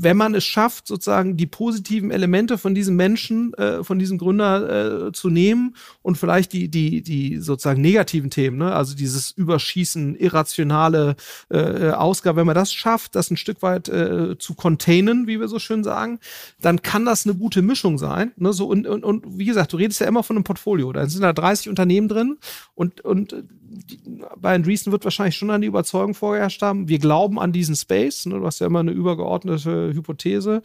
wenn 0.00 0.16
man 0.16 0.34
es 0.34 0.44
schafft, 0.44 0.86
sozusagen 0.86 1.36
die 1.36 1.46
positiven 1.46 2.12
Elemente 2.12 2.56
von 2.56 2.72
diesem 2.74 2.94
Menschen, 2.94 3.52
äh, 3.54 3.82
von 3.82 3.98
diesem 3.98 4.16
Gründer 4.16 5.08
äh, 5.08 5.12
zu 5.12 5.28
nehmen 5.28 5.74
und 6.02 6.16
vielleicht 6.16 6.52
die, 6.52 6.68
die, 6.68 7.02
die 7.02 7.38
sozusagen 7.38 7.80
negativen 7.80 8.30
Themen, 8.30 8.58
ne? 8.58 8.72
also 8.72 8.94
dieses 8.94 9.32
Überschießen, 9.32 10.14
irrationale 10.14 11.16
äh, 11.50 11.90
Ausgabe, 11.90 12.38
wenn 12.38 12.46
man 12.46 12.54
das 12.54 12.72
schafft, 12.72 13.16
das 13.16 13.30
ein 13.30 13.36
Stück 13.36 13.60
weit 13.62 13.88
äh, 13.88 14.38
zu 14.38 14.54
containen, 14.54 15.26
wie 15.26 15.40
wir 15.40 15.48
so 15.48 15.58
schön 15.58 15.82
sagen, 15.82 16.20
dann 16.60 16.82
kann 16.82 17.04
das 17.04 17.26
eine 17.26 17.34
gute 17.34 17.62
Mischung 17.62 17.98
sein. 17.98 18.32
Ne? 18.36 18.52
So, 18.52 18.66
und, 18.68 18.86
und, 18.86 19.04
und 19.04 19.24
wie 19.38 19.46
gesagt, 19.46 19.72
du 19.72 19.78
redest 19.78 20.00
ja 20.00 20.06
immer 20.06 20.22
von 20.22 20.36
einem 20.36 20.44
Portfolio. 20.44 20.92
Da 20.92 21.08
sind 21.08 21.22
da 21.22 21.32
30 21.32 21.68
Unternehmen 21.68 22.06
drin 22.06 22.38
und, 22.74 23.00
und 23.00 23.34
die, 23.68 24.00
bei 24.36 24.54
Andreessen 24.54 24.92
wird 24.92 25.04
wahrscheinlich 25.04 25.36
schon 25.36 25.50
an 25.50 25.60
die 25.60 25.66
Überzeugung 25.66 26.14
vorgeherrscht 26.14 26.62
haben, 26.62 26.88
wir 26.88 26.98
glauben 26.98 27.38
an 27.38 27.52
diesen 27.52 27.76
Space. 27.76 28.26
Ne? 28.26 28.38
Du 28.38 28.46
hast 28.46 28.60
ja 28.60 28.66
immer 28.66 28.80
eine 28.80 28.92
übergeordnete 28.92 29.87
Hypothese. 29.92 30.62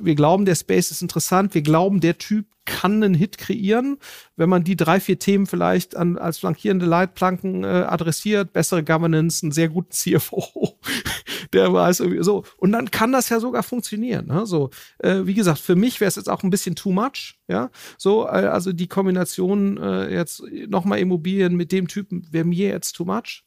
Wir 0.00 0.14
glauben, 0.14 0.44
der 0.44 0.54
Space 0.54 0.90
ist 0.90 1.02
interessant. 1.02 1.54
Wir 1.54 1.62
glauben, 1.62 2.00
der 2.00 2.18
Typ 2.18 2.46
kann 2.64 3.02
einen 3.02 3.14
Hit 3.14 3.38
kreieren, 3.38 3.98
wenn 4.36 4.48
man 4.48 4.64
die 4.64 4.76
drei, 4.76 5.00
vier 5.00 5.18
Themen 5.18 5.46
vielleicht 5.46 5.96
an, 5.96 6.16
als 6.16 6.38
flankierende 6.38 6.86
Leitplanken 6.86 7.64
äh, 7.64 7.66
adressiert. 7.66 8.52
Bessere 8.52 8.84
Governance, 8.84 9.44
einen 9.44 9.52
sehr 9.52 9.68
guten 9.68 9.90
CFO, 9.90 10.78
der 11.52 11.72
weiß 11.72 12.00
irgendwie 12.00 12.22
so. 12.22 12.44
Und 12.58 12.72
dann 12.72 12.90
kann 12.90 13.12
das 13.12 13.28
ja 13.28 13.40
sogar 13.40 13.62
funktionieren. 13.62 14.26
Ne? 14.26 14.46
So, 14.46 14.70
äh, 14.98 15.22
wie 15.24 15.34
gesagt, 15.34 15.58
für 15.58 15.76
mich 15.76 16.00
wäre 16.00 16.08
es 16.08 16.16
jetzt 16.16 16.30
auch 16.30 16.42
ein 16.42 16.50
bisschen 16.50 16.76
too 16.76 16.92
much. 16.92 17.40
Ja, 17.48 17.70
so, 17.98 18.26
äh, 18.26 18.46
also 18.46 18.72
die 18.72 18.86
Kombination 18.88 19.78
äh, 19.78 20.14
jetzt 20.14 20.42
nochmal 20.68 21.00
Immobilien 21.00 21.56
mit 21.56 21.72
dem 21.72 21.88
Typen 21.88 22.26
wäre 22.30 22.44
mir 22.44 22.68
jetzt 22.68 22.92
too 22.92 23.04
much. 23.04 23.44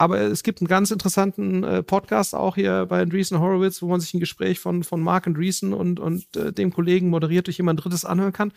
Aber 0.00 0.18
es 0.18 0.42
gibt 0.42 0.62
einen 0.62 0.66
ganz 0.66 0.90
interessanten 0.90 1.62
äh, 1.62 1.82
Podcast 1.82 2.34
auch 2.34 2.54
hier 2.54 2.86
bei 2.86 3.02
Andreessen 3.02 3.38
Horowitz, 3.38 3.82
wo 3.82 3.86
man 3.88 4.00
sich 4.00 4.14
ein 4.14 4.20
Gespräch 4.20 4.58
von, 4.58 4.82
von 4.82 5.02
Mark 5.02 5.26
Andreessen 5.26 5.74
und, 5.74 6.00
und 6.00 6.34
äh, 6.38 6.54
dem 6.54 6.72
Kollegen 6.72 7.10
moderiert 7.10 7.48
durch 7.48 7.58
jemand 7.58 7.84
Drittes 7.84 8.06
anhören 8.06 8.32
kann. 8.32 8.54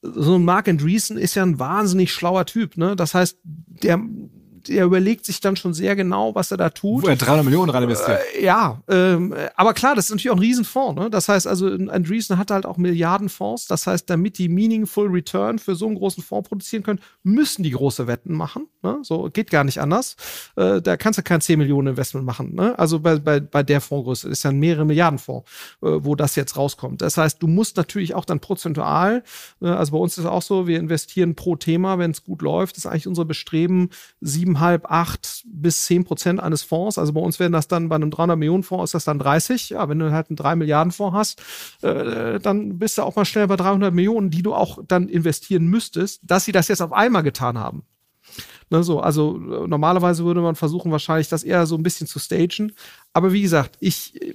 So 0.00 0.36
ein 0.36 0.46
Mark 0.46 0.66
Andreessen 0.66 1.18
ist 1.18 1.34
ja 1.34 1.42
ein 1.42 1.58
wahnsinnig 1.58 2.10
schlauer 2.10 2.46
Typ. 2.46 2.78
Ne? 2.78 2.96
Das 2.96 3.12
heißt, 3.12 3.38
der, 3.44 4.00
der 4.68 4.84
überlegt 4.84 5.24
sich 5.24 5.40
dann 5.40 5.56
schon 5.56 5.74
sehr 5.74 5.96
genau, 5.96 6.34
was 6.34 6.50
er 6.50 6.56
da 6.56 6.70
tut. 6.70 7.02
Wo 7.02 7.08
er 7.08 7.16
300 7.16 7.44
Millionen 7.44 7.70
rein 7.70 7.82
investiert. 7.82 8.20
Äh, 8.36 8.44
ja, 8.44 8.80
ähm, 8.88 9.34
aber 9.56 9.74
klar, 9.74 9.94
das 9.94 10.06
ist 10.06 10.10
natürlich 10.10 10.30
auch 10.30 10.36
ein 10.36 10.40
Riesenfonds. 10.40 11.00
Ne? 11.00 11.10
Das 11.10 11.28
heißt 11.28 11.46
also, 11.46 11.66
Andreessen 11.66 12.38
hat 12.38 12.50
halt 12.50 12.66
auch 12.66 12.76
Milliardenfonds. 12.76 13.66
Das 13.66 13.86
heißt, 13.86 14.08
damit 14.08 14.38
die 14.38 14.48
meaningful 14.48 15.08
Return 15.08 15.58
für 15.58 15.74
so 15.74 15.86
einen 15.86 15.96
großen 15.96 16.22
Fonds 16.22 16.48
produzieren 16.48 16.82
können, 16.82 17.00
müssen 17.22 17.62
die 17.62 17.70
große 17.70 18.06
Wetten 18.06 18.34
machen. 18.34 18.66
Ne? 18.82 18.98
So 19.02 19.28
geht 19.32 19.50
gar 19.50 19.64
nicht 19.64 19.80
anders. 19.80 20.16
Äh, 20.56 20.80
da 20.80 20.96
kannst 20.96 21.18
du 21.18 21.22
kein 21.22 21.40
10 21.40 21.58
Millionen 21.58 21.88
Investment 21.88 22.26
machen. 22.26 22.54
Ne? 22.54 22.78
Also 22.78 23.00
bei, 23.00 23.16
bei, 23.16 23.40
bei 23.40 23.62
der 23.62 23.80
Fondsgröße 23.80 24.28
ist 24.28 24.42
ja 24.42 24.50
ein 24.50 24.58
mehrere 24.58 24.84
Milliardenfonds, 24.84 25.48
äh, 25.82 25.86
wo 26.00 26.14
das 26.14 26.36
jetzt 26.36 26.56
rauskommt. 26.56 27.02
Das 27.02 27.16
heißt, 27.16 27.42
du 27.42 27.46
musst 27.46 27.76
natürlich 27.76 28.14
auch 28.14 28.24
dann 28.24 28.40
prozentual, 28.40 29.22
äh, 29.60 29.66
also 29.66 29.92
bei 29.92 29.98
uns 29.98 30.12
ist 30.12 30.24
es 30.24 30.30
auch 30.30 30.42
so, 30.42 30.66
wir 30.66 30.78
investieren 30.78 31.34
pro 31.34 31.56
Thema, 31.56 31.98
wenn 31.98 32.10
es 32.10 32.24
gut 32.24 32.42
läuft, 32.42 32.76
ist 32.76 32.86
eigentlich 32.86 33.06
unser 33.06 33.24
Bestreben, 33.24 33.90
siebeneinhalb, 34.58 34.90
acht 34.90 35.44
bis 35.46 35.84
zehn 35.84 36.04
Prozent 36.04 36.40
eines 36.40 36.62
Fonds. 36.62 36.98
Also 36.98 37.12
bei 37.12 37.20
uns 37.20 37.38
werden 37.38 37.52
das 37.52 37.68
dann 37.68 37.88
bei 37.88 37.96
einem 37.96 38.10
300 38.10 38.38
Millionen 38.38 38.62
Fonds 38.62 38.90
ist 38.90 38.94
das 38.94 39.04
dann 39.04 39.18
30. 39.18 39.70
Ja, 39.70 39.88
wenn 39.88 39.98
du 39.98 40.12
halt 40.12 40.30
einen 40.30 40.36
3 40.36 40.56
Milliarden 40.56 40.92
Fonds 40.92 41.16
hast, 41.16 41.42
äh, 41.82 42.38
dann 42.40 42.78
bist 42.78 42.98
du 42.98 43.02
auch 43.02 43.16
mal 43.16 43.24
schnell 43.24 43.46
bei 43.46 43.56
300 43.56 43.92
Millionen, 43.94 44.30
die 44.30 44.42
du 44.42 44.54
auch 44.54 44.78
dann 44.86 45.08
investieren 45.08 45.66
müsstest, 45.66 46.20
dass 46.24 46.44
sie 46.44 46.52
das 46.52 46.68
jetzt 46.68 46.82
auf 46.82 46.92
einmal 46.92 47.22
getan 47.22 47.58
haben. 47.58 47.84
Ne, 48.70 48.82
so, 48.82 49.00
also 49.00 49.36
äh, 49.36 49.66
normalerweise 49.66 50.24
würde 50.24 50.42
man 50.42 50.54
versuchen, 50.54 50.92
wahrscheinlich 50.92 51.28
das 51.28 51.42
eher 51.42 51.64
so 51.66 51.76
ein 51.76 51.82
bisschen 51.82 52.06
zu 52.06 52.18
stagen. 52.18 52.72
Aber 53.18 53.32
wie 53.32 53.42
gesagt, 53.42 53.76
ich, 53.80 54.22
äh, 54.22 54.32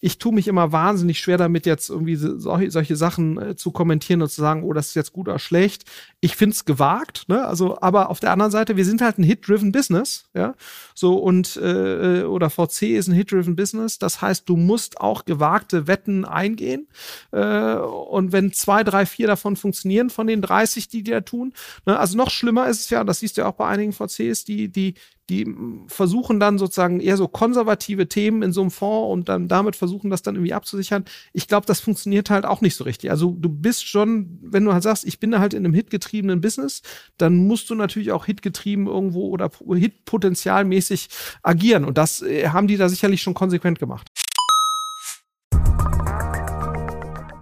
ich 0.00 0.18
tue 0.18 0.34
mich 0.34 0.48
immer 0.48 0.72
wahnsinnig 0.72 1.20
schwer 1.20 1.38
damit, 1.38 1.64
jetzt 1.64 1.90
irgendwie 1.90 2.16
so- 2.16 2.40
solche, 2.40 2.68
solche 2.72 2.96
Sachen 2.96 3.40
äh, 3.40 3.54
zu 3.54 3.70
kommentieren 3.70 4.20
und 4.20 4.28
zu 4.28 4.40
sagen, 4.40 4.64
oh, 4.64 4.72
das 4.72 4.88
ist 4.88 4.94
jetzt 4.96 5.12
gut 5.12 5.28
oder 5.28 5.38
schlecht. 5.38 5.84
Ich 6.20 6.34
finde 6.34 6.54
es 6.54 6.64
gewagt, 6.64 7.28
ne? 7.28 7.46
Also, 7.46 7.80
aber 7.80 8.10
auf 8.10 8.18
der 8.18 8.32
anderen 8.32 8.50
Seite, 8.50 8.76
wir 8.76 8.84
sind 8.84 9.00
halt 9.00 9.18
ein 9.18 9.22
Hit-driven 9.22 9.70
Business, 9.70 10.28
ja. 10.34 10.56
So, 10.92 11.18
und 11.18 11.56
äh, 11.56 12.24
oder 12.24 12.50
VC 12.50 12.96
ist 12.96 13.06
ein 13.06 13.14
Hit-driven 13.14 13.54
Business. 13.54 14.00
Das 14.00 14.20
heißt, 14.20 14.48
du 14.48 14.56
musst 14.56 15.00
auch 15.00 15.24
gewagte 15.24 15.86
Wetten 15.86 16.24
eingehen. 16.24 16.88
Äh, 17.30 17.74
und 17.76 18.32
wenn 18.32 18.52
zwei, 18.52 18.82
drei, 18.82 19.06
vier 19.06 19.28
davon 19.28 19.54
funktionieren, 19.54 20.10
von 20.10 20.26
den 20.26 20.42
30, 20.42 20.88
die 20.88 21.04
da 21.04 21.20
tun, 21.20 21.52
ne? 21.86 21.96
also 21.96 22.16
noch 22.16 22.30
schlimmer 22.30 22.68
ist 22.68 22.80
es 22.80 22.90
ja, 22.90 23.04
das 23.04 23.20
siehst 23.20 23.36
du 23.36 23.42
ja 23.42 23.46
auch 23.48 23.54
bei 23.54 23.68
einigen 23.68 23.92
VCs, 23.92 24.44
die, 24.44 24.68
die, 24.68 24.94
die 25.30 25.46
mm, 25.46 25.86
versuchen 25.86 26.40
dann 26.40 26.58
sozusagen 26.58 27.00
eher 27.00 27.16
so 27.16 27.28
konservative 27.28 28.08
Themen 28.08 28.42
in 28.42 28.52
so 28.52 28.60
einem 28.60 28.70
Fonds 28.70 29.12
und 29.12 29.28
dann 29.28 29.48
damit 29.48 29.76
versuchen, 29.76 30.10
das 30.10 30.22
dann 30.22 30.34
irgendwie 30.34 30.52
abzusichern. 30.52 31.04
Ich 31.32 31.48
glaube, 31.48 31.66
das 31.66 31.80
funktioniert 31.80 32.28
halt 32.28 32.44
auch 32.44 32.60
nicht 32.60 32.74
so 32.74 32.84
richtig. 32.84 33.10
Also 33.10 33.36
du 33.38 33.48
bist 33.48 33.86
schon, 33.86 34.38
wenn 34.42 34.64
du 34.64 34.72
halt 34.72 34.82
sagst, 34.82 35.06
ich 35.06 35.20
bin 35.20 35.38
halt 35.38 35.54
in 35.54 35.64
einem 35.64 35.74
hitgetriebenen 35.74 36.40
Business, 36.40 36.82
dann 37.16 37.46
musst 37.46 37.70
du 37.70 37.74
natürlich 37.74 38.12
auch 38.12 38.26
hitgetrieben 38.26 38.86
irgendwo 38.86 39.28
oder 39.28 39.50
hitpotenzialmäßig 39.72 41.08
agieren. 41.42 41.84
Und 41.84 41.96
das 41.96 42.22
äh, 42.22 42.48
haben 42.48 42.66
die 42.66 42.76
da 42.76 42.88
sicherlich 42.88 43.22
schon 43.22 43.34
konsequent 43.34 43.78
gemacht. 43.78 44.09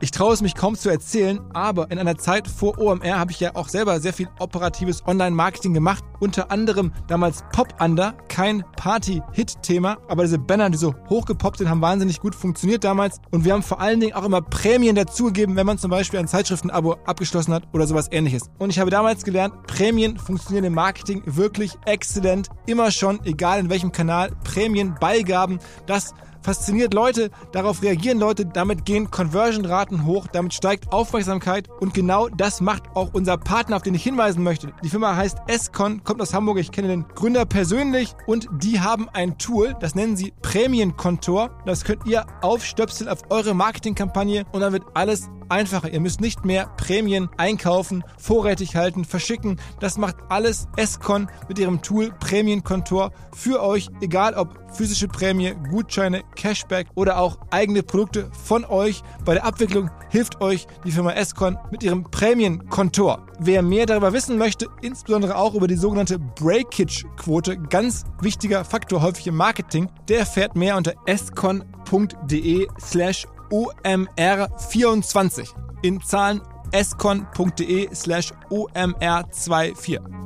Ich 0.09 0.13
traue 0.13 0.33
es 0.33 0.41
mich 0.41 0.55
kaum 0.55 0.75
zu 0.75 0.89
erzählen, 0.89 1.39
aber 1.53 1.91
in 1.91 1.99
einer 1.99 2.17
Zeit 2.17 2.49
vor 2.49 2.79
OMR 2.79 3.19
habe 3.19 3.31
ich 3.31 3.41
ja 3.41 3.55
auch 3.55 3.69
selber 3.69 4.01
sehr 4.01 4.15
viel 4.15 4.27
operatives 4.39 5.07
Online-Marketing 5.07 5.75
gemacht. 5.75 6.03
Unter 6.19 6.51
anderem 6.51 6.95
damals 7.09 7.45
Pop 7.53 7.75
Under, 7.79 8.15
kein 8.29 8.65
Party-Hit-Thema, 8.79 9.99
aber 10.09 10.23
diese 10.23 10.39
Banner, 10.39 10.71
die 10.71 10.79
so 10.79 10.95
hochgepoppt 11.11 11.59
sind, 11.59 11.69
haben 11.69 11.83
wahnsinnig 11.83 12.21
gut 12.21 12.35
funktioniert 12.35 12.85
damals. 12.85 13.21
Und 13.33 13.45
wir 13.45 13.53
haben 13.53 13.63
vor 13.63 13.83
allen 13.83 14.01
Dingen 14.01 14.15
auch 14.15 14.25
immer 14.25 14.41
Prämien 14.41 14.97
dazugegeben, 14.97 15.57
wenn 15.57 15.67
man 15.67 15.77
zum 15.77 15.91
Beispiel 15.91 16.19
ein 16.19 16.27
Zeitschriftenabo 16.27 16.97
abgeschlossen 17.05 17.53
hat 17.53 17.65
oder 17.75 17.87
sowas 17.87 18.09
ähnliches. 18.11 18.49
Und 18.59 18.71
ich 18.71 18.79
habe 18.79 18.91
damals 18.91 19.25
gelernt, 19.25 19.67
Prämien 19.67 20.17
funktionieren 20.17 20.65
im 20.65 20.75
Marketing 20.75 21.23
wirklich 21.27 21.77
exzellent. 21.85 22.49
Immer 22.65 22.93
schon, 22.93 23.23
egal 23.27 23.61
in 23.61 23.69
welchem 23.69 23.93
Kanal, 23.93 24.31
Prämien, 24.43 24.95
Beigaben, 24.99 25.59
das 25.85 26.15
fasziniert 26.43 26.95
Leute, 26.95 27.31
darauf 27.53 27.83
reagieren 27.83 28.19
Leute, 28.19 28.47
damit 28.47 28.85
gehen 28.85 29.11
Conversion-Raten 29.11 30.07
hoch, 30.07 30.27
damit 30.33 30.55
steigt 30.55 30.93
Aufmerksamkeit 30.93 31.69
und 31.81 31.95
genau 31.95 32.29
das 32.29 32.61
macht 32.61 32.85
auch 32.95 33.11
unser 33.13 33.37
Partner, 33.37 33.77
auf 33.77 33.83
den 33.83 33.95
ich 33.95 34.03
hinweisen 34.03 34.43
möchte. 34.43 34.73
Die 34.83 34.89
Firma 34.89 35.17
heißt 35.17 35.39
Escon, 35.47 36.03
kommt 36.05 36.21
aus 36.21 36.35
Hamburg, 36.35 36.59
ich 36.59 36.73
kenne 36.73 36.89
den 36.89 37.07
Gründer 37.15 37.45
persönlich 37.45 38.15
und 38.27 38.49
die 38.53 38.81
haben 38.81 39.09
ein 39.13 39.39
Tool, 39.39 39.75
das 39.81 39.95
nennen 39.95 40.17
sie 40.17 40.33
Prämienkontor. 40.43 41.51
Das 41.67 41.85
könnt 41.85 42.07
ihr 42.07 42.27
aufstöpseln 42.43 43.09
auf 43.09 43.23
eure 43.31 43.55
Marketingkampagne 43.55 44.45
und 44.53 44.61
dann 44.61 44.73
wird 44.73 44.85
alles 44.95 45.29
einfacher. 45.49 45.93
Ihr 45.93 46.01
müsst 46.01 46.21
nicht 46.21 46.45
mehr 46.45 46.67
Prämien 46.77 47.29
einkaufen, 47.37 48.05
vorrätig 48.19 48.77
halten, 48.77 49.05
verschicken. 49.05 49.61
Das 49.81 49.99
macht 49.99 50.17
alles 50.29 50.67
Escon 50.77 51.29
mit 51.49 51.59
ihrem 51.59 51.83
Tool 51.83 52.13
Prämienkontor 52.21 53.13
für 53.35 53.63
euch, 53.63 53.89
egal 54.01 54.35
ob 54.35 54.59
physische 54.73 55.09
Prämie, 55.09 55.55
Gutscheine, 55.71 56.23
Cashback 56.37 56.89
oder 56.95 57.19
auch 57.19 57.39
eigene 57.51 57.83
Produkte 57.83 58.31
von 58.45 58.65
euch. 58.65 59.03
Bei 59.25 59.35
der 59.35 59.45
Abwicklung 59.45 59.91
hilft 60.11 60.41
euch 60.41 60.67
die 60.85 60.93
Firma 60.93 61.13
Escon 61.13 61.59
mit 61.71 61.83
ihrem 61.83 62.05
Prämienkontor. 62.05 63.27
Wer 63.41 63.63
mehr 63.63 63.87
darüber 63.87 64.13
wissen 64.13 64.39
möchte, 64.39 64.67
insbesondere 64.83 65.37
auch 65.37 65.55
über 65.55 65.69
die 65.69 65.77
sogenannte 65.77 66.19
Breakage-Quote, 66.19 67.57
ganz 67.59 68.05
wichtiger 68.21 68.65
Faktor 68.65 69.03
häufig 69.03 69.27
im 69.27 69.37
Marketing, 69.37 69.89
der 70.09 70.21
erfährt 70.21 70.57
mehr 70.57 70.77
unter 70.77 70.95
escon.de 71.07 72.67
slash 72.81 73.27
omr24 73.51 75.49
in 75.83 76.01
Zahlen 76.01 76.41
escon.de 76.73 77.89
slash 77.95 78.33
omr24. 78.51 80.19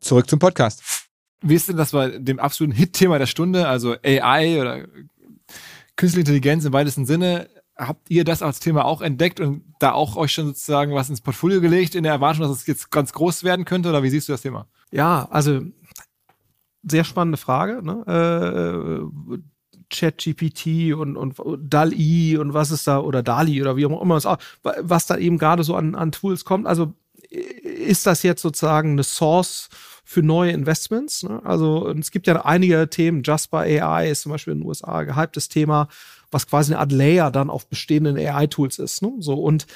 Zurück 0.00 0.28
zum 0.28 0.38
Podcast. 0.38 0.82
Wie 1.40 1.54
ist 1.54 1.68
denn 1.68 1.76
das 1.76 1.92
bei 1.92 2.18
dem 2.18 2.38
absoluten 2.38 2.74
Hit-Thema 2.74 3.18
der 3.18 3.26
Stunde, 3.26 3.68
also 3.68 3.96
AI 4.02 4.60
oder 4.60 4.86
künstliche 5.96 6.20
Intelligenz 6.20 6.64
im 6.64 6.72
weitesten 6.72 7.06
Sinne? 7.06 7.48
Habt 7.76 8.08
ihr 8.08 8.24
das 8.24 8.42
als 8.42 8.60
Thema 8.60 8.84
auch 8.84 9.00
entdeckt 9.00 9.40
und 9.40 9.64
da 9.80 9.92
auch 9.92 10.16
euch 10.16 10.32
schon 10.32 10.46
sozusagen 10.46 10.94
was 10.94 11.10
ins 11.10 11.20
Portfolio 11.20 11.60
gelegt, 11.60 11.94
in 11.94 12.04
der 12.04 12.12
Erwartung, 12.12 12.42
dass 12.42 12.50
es 12.50 12.66
jetzt 12.66 12.90
ganz 12.90 13.12
groß 13.12 13.44
werden 13.44 13.64
könnte? 13.64 13.88
Oder 13.88 14.02
wie 14.02 14.10
siehst 14.10 14.28
du 14.28 14.32
das 14.32 14.42
Thema? 14.42 14.68
Ja, 14.90 15.26
also 15.30 15.60
sehr 16.88 17.04
spannende 17.04 17.38
Frage. 17.38 17.82
Ne? 17.82 19.10
Äh, 19.10 19.38
ChatGPT 19.90 20.94
und, 20.94 21.16
und 21.16 21.60
DALI 21.60 22.38
und 22.38 22.54
was 22.54 22.70
ist 22.70 22.86
da, 22.86 23.00
oder 23.00 23.22
DALI 23.22 23.62
oder 23.62 23.76
wie 23.76 23.86
auch 23.86 24.02
immer, 24.02 24.20
was 24.62 25.06
da 25.06 25.16
eben 25.16 25.38
gerade 25.38 25.62
so 25.62 25.76
an, 25.76 25.94
an 25.94 26.12
Tools 26.12 26.44
kommt. 26.44 26.66
Also 26.66 26.94
ist 27.30 28.06
das 28.06 28.22
jetzt 28.22 28.42
sozusagen 28.42 28.92
eine 28.92 29.04
Source 29.04 29.68
für 30.04 30.22
neue 30.22 30.52
Investments? 30.52 31.22
Ne? 31.22 31.40
Also 31.44 31.88
es 31.88 32.10
gibt 32.10 32.26
ja 32.26 32.44
einige 32.44 32.88
Themen, 32.88 33.22
by 33.22 33.80
AI 33.80 34.10
ist 34.10 34.22
zum 34.22 34.32
Beispiel 34.32 34.52
in 34.52 34.60
den 34.60 34.68
USA 34.68 34.98
ein 34.98 35.06
gehyptes 35.06 35.48
Thema, 35.48 35.88
was 36.30 36.46
quasi 36.46 36.72
eine 36.72 36.80
Art 36.80 36.92
Layer 36.92 37.30
dann 37.30 37.50
auf 37.50 37.68
bestehenden 37.68 38.16
AI-Tools 38.16 38.78
ist. 38.78 39.02
Ne? 39.02 39.12
So, 39.18 39.34
und 39.34 39.66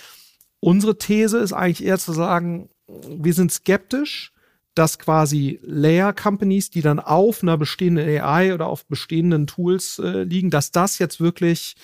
unsere 0.61 0.99
These 0.99 1.39
ist 1.39 1.53
eigentlich 1.53 1.85
eher 1.85 1.99
zu 1.99 2.13
sagen, 2.13 2.69
wir 3.09 3.35
sind 3.35 3.53
skeptisch, 3.53 4.33
dass 4.79 4.99
quasi 4.99 5.59
Layer-Companies, 5.63 6.71
die 6.71 6.83
dann 6.83 7.01
auf 7.01 7.43
einer 7.43 7.59
bestehenden 7.59 8.09
AI 8.09 8.55
oder 8.55 8.67
auf 8.67 8.87
bestehenden 8.87 9.47
Tools 9.47 9.99
äh, 9.99 10.23
liegen, 10.23 10.51
dass 10.51 10.71
das 10.71 10.99
jetzt 10.99 11.21
wirklich 11.21 11.75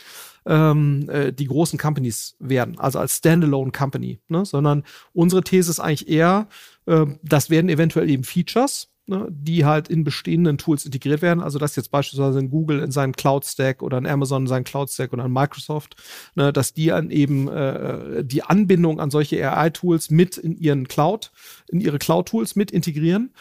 ähm, 0.47 1.09
äh, 1.09 1.33
die 1.33 1.47
großen 1.47 1.79
Companies 1.79 2.37
werden, 2.39 2.79
also 2.79 2.99
als 2.99 3.17
Standalone 3.17 3.73
Company, 3.73 4.21
ne? 4.29 4.45
sondern 4.45 4.85
unsere 5.13 5.43
These 5.43 5.71
ist 5.71 5.81
eigentlich 5.81 6.09
eher, 6.09 6.49
äh, 6.87 7.07
das 7.23 7.51
werden 7.51 7.69
eventuell 7.69 8.09
eben 8.09 8.25
Features, 8.25 8.94
ne, 9.07 9.29
die 9.31 9.65
halt 9.65 9.89
in 9.89 10.05
bestehenden 10.05 10.59
Tools 10.59 10.85
integriert 10.85 11.23
werden. 11.23 11.43
Also 11.43 11.59
dass 11.59 11.77
jetzt 11.77 11.91
beispielsweise 11.91 12.39
in 12.39 12.51
Google 12.51 12.81
in 12.81 12.91
seinen 12.91 13.13
Cloud 13.13 13.45
Stack 13.45 13.83
oder 13.83 13.99
in 13.99 14.07
Amazon 14.07 14.43
in 14.43 14.49
seinen 14.49 14.65
Cloud 14.65 14.91
Stack 14.91 15.13
oder 15.13 15.25
in 15.25 15.33
Microsoft, 15.33 15.97
ne, 16.35 16.53
dass 16.53 16.73
die 16.73 16.93
an 16.93 17.11
eben 17.11 17.49
äh, 17.49 18.25
die 18.25 18.43
Anbindung 18.43 19.01
an 19.01 19.11
solche 19.11 19.37
AI-Tools 19.47 20.11
mit 20.11 20.39
in 20.39 20.57
ihren 20.57 20.89
Cloud, 20.89 21.33
in 21.69 21.81
ihre 21.81 21.99
Cloud-Tools 21.99 22.57
mit 22.57 22.71
integrieren. 22.71 23.33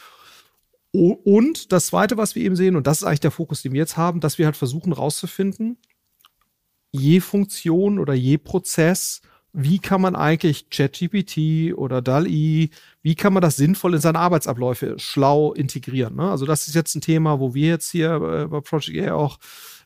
Und 0.91 1.71
das 1.71 1.87
Zweite, 1.87 2.17
was 2.17 2.35
wir 2.35 2.43
eben 2.43 2.55
sehen, 2.55 2.75
und 2.75 2.85
das 2.85 3.01
ist 3.01 3.03
eigentlich 3.03 3.19
der 3.19 3.31
Fokus, 3.31 3.63
den 3.63 3.73
wir 3.73 3.79
jetzt 3.79 3.97
haben, 3.97 4.19
dass 4.19 4.37
wir 4.37 4.45
halt 4.45 4.55
versuchen 4.55 4.93
rauszufinden, 4.93 5.77
je 6.91 7.19
Funktion 7.19 7.97
oder 7.97 8.13
je 8.13 8.37
Prozess 8.37 9.21
wie 9.53 9.77
kann 9.77 10.01
man 10.01 10.15
eigentlich 10.15 10.69
ChatGPT 10.71 11.75
oder 11.75 12.01
DALI, 12.01 12.71
wie 13.03 13.15
kann 13.15 13.33
man 13.33 13.41
das 13.41 13.55
sinnvoll 13.55 13.93
in 13.93 14.01
seine 14.01 14.17
Arbeitsabläufe 14.17 14.95
schlau 14.97 15.53
integrieren? 15.53 16.15
Ne? 16.15 16.29
Also 16.29 16.47
das 16.47 16.67
ist 16.67 16.73
jetzt 16.73 16.95
ein 16.95 17.01
Thema, 17.01 17.39
wo 17.39 17.53
wir 17.53 17.67
jetzt 17.69 17.91
hier 17.91 18.15
äh, 18.15 18.47
bei 18.47 18.61
Project 18.61 19.07
A 19.07 19.13
auch 19.13 19.37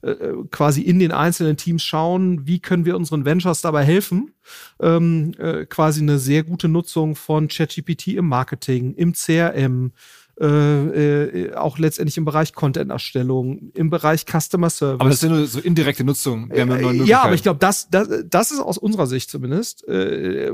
äh, 0.03 0.15
quasi 0.51 0.81
in 0.81 0.99
den 0.99 1.11
einzelnen 1.11 1.57
Teams 1.57 1.83
schauen, 1.83 2.47
wie 2.47 2.59
können 2.59 2.85
wir 2.85 2.95
unseren 2.95 3.25
Ventures 3.25 3.61
dabei 3.61 3.83
helfen, 3.83 4.33
ähm, 4.79 5.33
äh, 5.37 5.65
quasi 5.65 6.01
eine 6.01 6.17
sehr 6.17 6.43
gute 6.43 6.69
Nutzung 6.69 7.15
von 7.15 7.49
ChatGPT 7.49 8.09
im 8.09 8.29
Marketing, 8.29 8.93
im 8.93 9.13
CRM, 9.13 9.91
äh, 10.39 11.45
äh, 11.47 11.53
auch 11.55 11.79
letztendlich 11.79 12.17
im 12.17 12.25
Bereich 12.25 12.53
Content-Erstellung, 12.53 13.71
im 13.73 13.89
Bereich 13.89 14.25
Customer 14.25 14.69
Service. 14.69 14.99
Aber 14.99 15.09
das 15.09 15.21
ja 15.21 15.29
nur 15.29 15.47
so 15.47 15.59
indirekte 15.59 16.03
Nutzung. 16.03 16.51
Äh, 16.51 17.03
ja, 17.05 17.23
aber 17.23 17.33
ich 17.33 17.43
glaube, 17.43 17.59
das, 17.59 17.89
das, 17.89 18.07
das 18.25 18.51
ist 18.51 18.59
aus 18.59 18.77
unserer 18.77 19.07
Sicht 19.07 19.31
zumindest 19.31 19.87
äh, 19.87 20.51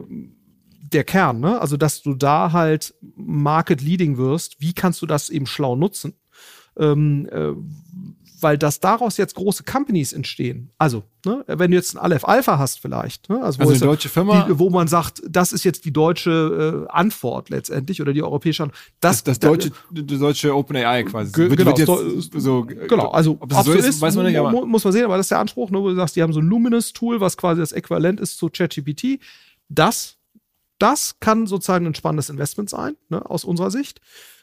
der 0.94 1.04
Kern. 1.04 1.40
Ne? 1.42 1.60
Also, 1.60 1.76
dass 1.76 2.02
du 2.02 2.14
da 2.14 2.54
halt 2.54 2.94
Market 3.16 3.82
Leading 3.82 4.18
wirst. 4.18 4.62
Wie 4.62 4.74
kannst 4.74 5.02
du 5.02 5.06
das 5.06 5.30
eben 5.30 5.48
schlau 5.48 5.76
nutzen? 5.76 6.14
Ähm, 6.78 7.28
äh, 7.32 7.52
weil 8.44 8.58
dass 8.58 8.80
daraus 8.80 9.18
jetzt 9.18 9.36
große 9.36 9.64
Companies 9.64 10.14
entstehen. 10.14 10.70
Also, 10.78 11.04
ne, 11.26 11.44
wenn 11.48 11.72
du 11.72 11.78
jetzt 11.78 11.96
ein 11.96 12.00
Aleph 12.00 12.26
Alpha 12.26 12.60
hast 12.60 12.80
vielleicht, 12.80 13.30
ne, 13.30 13.41
also, 13.41 13.60
wo 13.60 13.64
also 13.64 13.74
eine 13.74 13.80
deutsche 13.80 14.10
Firma, 14.10 14.46
die, 14.48 14.60
wo 14.60 14.70
man 14.70 14.88
sagt, 14.88 15.22
das 15.28 15.54
ist 15.54 15.64
jetzt 15.64 15.86
die 15.86 15.94
deutsche 15.94 16.86
äh, 16.88 16.91
Antwort 16.91 17.50
letztendlich 17.50 18.02
oder 18.02 18.14
die 18.14 18.22
europäische 18.22 18.64
Antwort. 18.64 18.80
Das, 19.00 19.24
das, 19.24 19.39
das 19.39 19.50
deutsche, 19.50 19.72
die 19.89 20.06
deutsche 20.06 20.54
OpenAI 20.54 21.04
quasi. 21.04 21.36
Wird, 21.36 21.58
genau, 21.58 21.78
wird 21.78 21.80
jetzt 21.80 22.34
so, 22.34 22.66
genau, 22.66 23.10
also 23.10 23.38
ob 23.39 23.50
das 23.50 23.66
so 23.66 23.74
ist, 23.74 23.88
ist, 23.88 24.02
weiß 24.02 24.16
man 24.16 24.26
nicht, 24.26 24.38
aber 24.38 24.52
muss 24.52 24.84
man 24.84 24.94
sehen, 24.94 25.06
aber 25.06 25.18
das 25.18 25.26
ist 25.26 25.32
der 25.32 25.39
Anspruch, 25.39 25.72
ne, 25.72 25.80
wo 25.80 25.89
du 25.89 25.96
sagst, 25.96 26.16
die 26.16 26.22
haben 26.22 26.34
so 26.34 26.41
ein 26.41 26.48
Luminous-Tool, 26.48 27.22
was 27.22 27.38
quasi 27.38 27.62
das 27.62 27.72
Äquivalent 27.72 28.20
ist 28.20 28.38
zu 28.38 28.50
ChatGPT. 28.50 29.20
Das, 29.70 30.18
das 30.78 31.20
kann 31.20 31.48
sozusagen 31.48 31.88
ein 31.88 31.96
spannendes 31.96 32.30
Investment 32.30 32.70
sein, 32.70 32.96
ne, 33.10 33.28
aus 33.30 33.46
unserer 33.46 33.72
Sicht. 33.72 34.02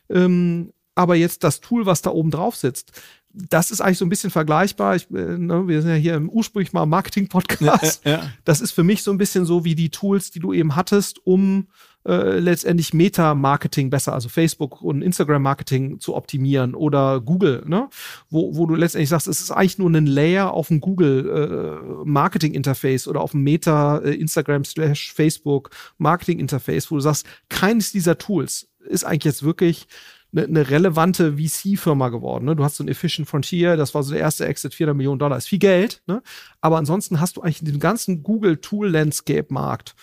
Ähm, 0.09 0.73
aber 0.95 1.15
jetzt 1.15 1.45
das 1.45 1.61
Tool, 1.61 1.87
was 1.87 2.03
da 2.03 2.11
oben 2.11 2.31
drauf 2.31 2.57
sitzt, 2.57 2.93
das 3.33 3.71
ist 3.71 3.81
eigentlich 3.81 3.99
so 3.99 4.05
ein 4.05 4.09
bisschen 4.09 4.31
vergleichbar. 4.31 4.97
Ich, 4.97 5.11
äh, 5.11 5.39
ne, 5.39 5.69
wir 5.69 5.83
sind 5.83 5.91
ja 5.91 5.97
hier 5.97 6.15
im 6.15 6.29
ursprünglich 6.29 6.73
mal 6.73 6.87
Marketing-Podcast. 6.87 8.05
Ja, 8.05 8.11
ja. 8.11 8.31
Das 8.45 8.61
ist 8.61 8.73
für 8.73 8.83
mich 8.83 9.03
so 9.03 9.13
ein 9.13 9.19
bisschen 9.19 9.45
so 9.45 9.65
wie 9.65 9.75
die 9.75 9.91
Tools, 9.91 10.31
die 10.31 10.41
du 10.41 10.53
eben 10.53 10.77
hattest, 10.77 11.25
um 11.25 11.69
äh, 12.07 12.39
letztendlich 12.39 12.95
Meta-Marketing 12.95 13.91
besser, 13.91 14.15
also 14.15 14.31
Facebook 14.31 14.81
und 14.83 15.03
Instagram-Marketing 15.03 16.01
zu 16.01 16.17
optimieren 16.17 16.75
oder 16.75 17.21
Google, 17.21 17.63
ne? 17.67 17.91
wo, 18.31 18.57
wo 18.57 18.65
du 18.67 18.75
letztendlich 18.75 19.11
sagst, 19.11 19.29
es 19.29 19.43
ist 19.43 19.51
eigentlich 19.51 19.77
nur 19.79 19.91
ein 19.91 20.07
Layer 20.07 20.53
auf 20.53 20.69
dem 20.69 20.81
Google-Marketing-Interface 20.81 23.07
äh, 23.07 23.11
oder 23.11 23.21
auf 23.21 23.33
dem 23.33 23.43
Meta-Instagram 23.43 24.63
äh, 24.63 24.65
slash 24.65 25.13
Facebook 25.13 25.69
Marketing-Interface, 25.99 26.91
wo 26.91 26.95
du 26.95 27.03
sagst, 27.03 27.27
keines 27.51 27.93
dieser 27.93 28.17
Tools 28.17 28.71
ist 28.89 29.05
eigentlich 29.05 29.25
jetzt 29.25 29.43
wirklich 29.43 29.87
eine, 30.33 30.45
eine 30.45 30.71
relevante 30.71 31.37
VC-Firma 31.37 32.09
geworden. 32.09 32.45
Ne? 32.45 32.57
Du 32.57 32.65
hast 32.65 32.77
so 32.77 32.85
ein 32.85 32.89
Efficient 32.89 33.29
Frontier, 33.29 33.77
das 33.77 33.95
war 33.95 34.03
so 34.03 34.13
der 34.13 34.21
erste 34.21 34.47
Exit, 34.47 34.75
400 34.75 34.97
Millionen 34.97 35.19
Dollar, 35.19 35.37
ist 35.37 35.49
viel 35.49 35.59
Geld. 35.59 36.03
Ne? 36.07 36.23
Aber 36.61 36.79
ansonsten 36.79 37.21
hast 37.21 37.37
du 37.37 37.43
eigentlich 37.43 37.65
den 37.65 37.81
ganzen 37.81 38.23
Google-Tool-Landscape-Markt 38.23 39.95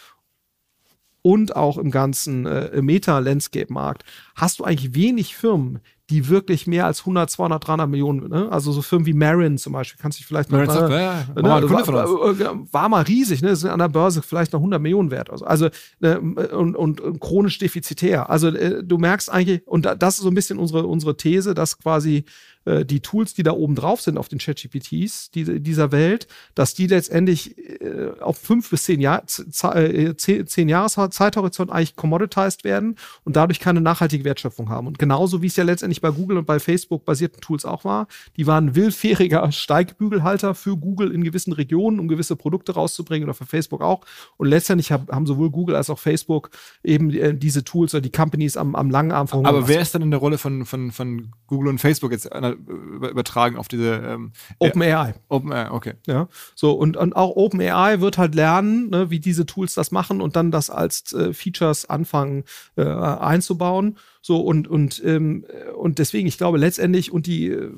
und 1.21 1.55
auch 1.55 1.77
im 1.77 1.91
ganzen 1.91 2.45
äh, 2.45 2.81
Meta-Landscape-Markt 2.81 4.03
hast 4.35 4.59
du 4.59 4.63
eigentlich 4.63 4.95
wenig 4.95 5.35
Firmen, 5.35 5.79
die 6.09 6.29
wirklich 6.29 6.67
mehr 6.67 6.85
als 6.85 7.01
100, 7.01 7.29
200, 7.29 7.67
300 7.67 7.89
Millionen, 7.89 8.29
ne? 8.29 8.49
also 8.49 8.71
so 8.71 8.81
Firmen 8.81 9.05
wie 9.05 9.13
Marin 9.13 9.57
zum 9.57 9.73
Beispiel, 9.73 9.99
kannst 10.01 10.17
du 10.17 10.21
dich 10.21 10.27
vielleicht 10.27 10.49
Marin 10.51 10.67
mal, 10.67 10.91
ja, 10.91 11.25
ne? 11.35 11.43
war, 11.43 11.87
war, 11.87 12.73
war, 12.73 12.89
mal 12.89 13.03
riesig, 13.03 13.41
ne? 13.41 13.55
sind 13.55 13.71
an 13.71 13.79
der 13.79 13.89
Börse 13.89 14.21
vielleicht 14.21 14.53
noch 14.53 14.59
100 14.59 14.81
Millionen 14.81 15.11
wert, 15.11 15.29
also, 15.29 15.45
also 15.45 15.69
ne? 15.99 16.19
und, 16.19 16.75
und, 16.75 17.01
und, 17.01 17.19
chronisch 17.19 17.57
defizitär. 17.57 18.29
Also 18.29 18.47
äh, 18.47 18.83
du 18.83 18.97
merkst 18.97 19.29
eigentlich, 19.29 19.67
und 19.67 19.85
das 19.85 20.15
ist 20.15 20.23
so 20.23 20.29
ein 20.29 20.35
bisschen 20.35 20.59
unsere, 20.59 20.87
unsere 20.87 21.17
These, 21.17 21.53
dass 21.53 21.77
quasi 21.77 22.23
äh, 22.67 22.85
die 22.85 22.99
Tools, 22.99 23.33
die 23.33 23.43
da 23.43 23.51
oben 23.53 23.75
drauf 23.75 24.01
sind 24.01 24.17
auf 24.17 24.27
den 24.27 24.39
ChatGPTs 24.39 25.31
die, 25.31 25.61
dieser 25.61 25.91
Welt, 25.91 26.27
dass 26.53 26.73
die 26.73 26.87
letztendlich 26.87 27.57
äh, 27.81 28.11
auf 28.19 28.37
fünf 28.37 28.69
bis 28.69 28.83
zehn, 28.83 28.99
Jahr, 28.99 29.23
äh, 29.23 30.15
zehn, 30.15 30.47
zehn 30.47 30.69
Jahres 30.69 30.97
Zeithorizont 31.11 31.71
eigentlich 31.71 31.95
commoditized 31.95 32.63
werden 32.63 32.95
und 33.23 33.35
dadurch 33.35 33.59
keine 33.59 33.79
nachhaltige 33.79 34.25
Wertschöpfung 34.25 34.69
haben. 34.69 34.87
Und 34.87 34.99
genauso 34.99 35.41
wie 35.41 35.47
es 35.47 35.55
ja 35.55 35.63
letztendlich 35.63 36.01
bei 36.01 36.11
Google 36.11 36.37
und 36.37 36.45
bei 36.45 36.59
Facebook 36.59 37.05
basierten 37.05 37.39
Tools 37.39 37.63
auch 37.63 37.85
war, 37.85 38.07
die 38.35 38.47
waren 38.47 38.75
willfähriger 38.75 39.49
Steigbügelhalter 39.51 40.53
für 40.53 40.75
Google 40.77 41.11
in 41.11 41.23
gewissen 41.23 41.53
Regionen, 41.53 41.99
um 41.99 42.07
gewisse 42.07 42.35
Produkte 42.35 42.73
rauszubringen 42.73 43.27
oder 43.27 43.33
für 43.33 43.45
Facebook 43.45 43.81
auch. 43.81 44.01
Und 44.35 44.49
letztendlich 44.49 44.91
haben 44.91 45.25
sowohl 45.25 45.51
Google 45.51 45.75
als 45.75 45.89
auch 45.89 45.99
Facebook 45.99 46.49
eben 46.83 47.11
äh, 47.11 47.33
diese 47.33 47.63
Tools 47.63 47.93
oder 47.93 48.01
die 48.01 48.11
Companies 48.11 48.57
am, 48.57 48.75
am 48.75 48.89
langen 48.89 49.11
Arm 49.11 49.27
verhungert. 49.27 49.53
Aber 49.53 49.67
wer 49.67 49.79
ist 49.79 49.95
dann 49.95 50.01
in 50.01 50.11
der 50.11 50.19
Rolle 50.19 50.37
von, 50.37 50.65
von, 50.65 50.91
von 50.91 51.31
Google 51.47 51.69
und 51.69 51.79
Facebook 51.79 52.11
jetzt? 52.11 52.29
Übertragen 52.65 53.57
auf 53.57 53.67
diese 53.67 53.95
ähm, 53.95 54.31
OpenAI. 54.59 55.15
OpenAI, 55.29 55.71
okay. 55.71 55.93
Ja, 56.05 56.27
so 56.55 56.73
und, 56.73 56.97
und 56.97 57.15
auch 57.15 57.35
OpenAI 57.35 58.01
wird 58.01 58.17
halt 58.17 58.35
lernen, 58.35 58.89
ne, 58.89 59.09
wie 59.09 59.19
diese 59.19 59.45
Tools 59.45 59.73
das 59.73 59.91
machen 59.91 60.21
und 60.21 60.35
dann 60.35 60.51
das 60.51 60.69
als 60.69 61.13
äh, 61.13 61.33
Features 61.33 61.89
anfangen 61.89 62.43
äh, 62.75 62.83
einzubauen. 62.83 63.97
So 64.21 64.41
und 64.41 64.67
und 64.67 65.01
ähm, 65.05 65.45
und 65.77 65.99
deswegen, 65.99 66.27
ich 66.27 66.37
glaube 66.37 66.57
letztendlich 66.57 67.11
und 67.11 67.27
die 67.27 67.49
äh, 67.49 67.71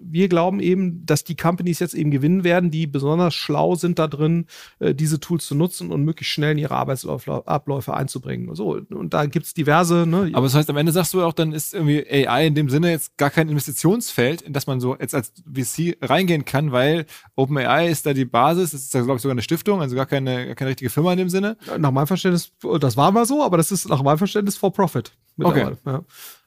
wir 0.00 0.28
glauben 0.28 0.60
eben, 0.60 1.04
dass 1.06 1.24
die 1.24 1.36
Companies 1.36 1.80
jetzt 1.80 1.94
eben 1.94 2.10
gewinnen 2.10 2.44
werden, 2.44 2.70
die 2.70 2.86
besonders 2.86 3.34
schlau 3.34 3.74
sind 3.74 3.98
da 3.98 4.06
drin, 4.06 4.46
äh, 4.78 4.94
diese 4.94 5.18
Tools 5.18 5.46
zu 5.46 5.54
nutzen 5.54 5.90
und 5.90 6.04
möglichst 6.04 6.32
schnell 6.32 6.52
in 6.52 6.58
ihre 6.58 6.74
Arbeitsabläufe 6.74 7.94
einzubringen. 7.94 8.54
So 8.54 8.80
und 8.90 9.12
da 9.12 9.26
gibt's 9.26 9.54
diverse. 9.54 10.06
Ne, 10.06 10.30
Aber 10.32 10.46
das 10.46 10.54
heißt, 10.54 10.70
am 10.70 10.76
Ende 10.76 10.92
sagst 10.92 11.14
du 11.14 11.22
auch, 11.22 11.32
dann 11.32 11.52
ist 11.52 11.74
irgendwie 11.74 12.06
AI 12.08 12.46
in 12.46 12.54
dem 12.54 12.70
Sinne 12.70 12.90
jetzt 12.90 13.16
gar 13.16 13.30
kein 13.30 13.48
Investitionsfeld, 13.48 14.42
in 14.42 14.52
das 14.52 14.66
man 14.66 14.80
so 14.80 14.96
jetzt 14.96 15.14
als 15.14 15.32
VC 15.52 15.96
reingehen 16.00 16.44
kann, 16.44 16.72
weil 16.72 17.06
OpenAI 17.34 17.88
ist 17.88 18.06
da 18.06 18.12
die 18.12 18.24
Basis. 18.24 18.70
Das 18.70 18.82
ist 18.82 18.94
da 18.94 19.00
glaube 19.00 19.16
ich 19.16 19.22
sogar 19.22 19.34
eine 19.34 19.42
Stiftung, 19.42 19.80
also 19.80 19.96
gar 19.96 20.06
keine 20.06 20.46
gar 20.46 20.54
keine 20.54 20.70
richtige 20.70 20.90
Firma 20.90 21.12
in 21.12 21.18
dem 21.18 21.28
Sinne. 21.28 21.56
Nach 21.78 21.90
meinem 21.90 22.06
Verständnis, 22.06 22.52
das 22.80 22.96
war 22.96 23.10
mal 23.10 23.26
so, 23.26 23.42
aber 23.42 23.56
das 23.56 23.72
ist 23.72 23.88
nach 23.88 24.02
meinem 24.02 24.18
Verständnis 24.18 24.56
for 24.56 24.72
Profit. 24.72 25.12
Okay. 25.38 25.72
Ja. 25.84 26.04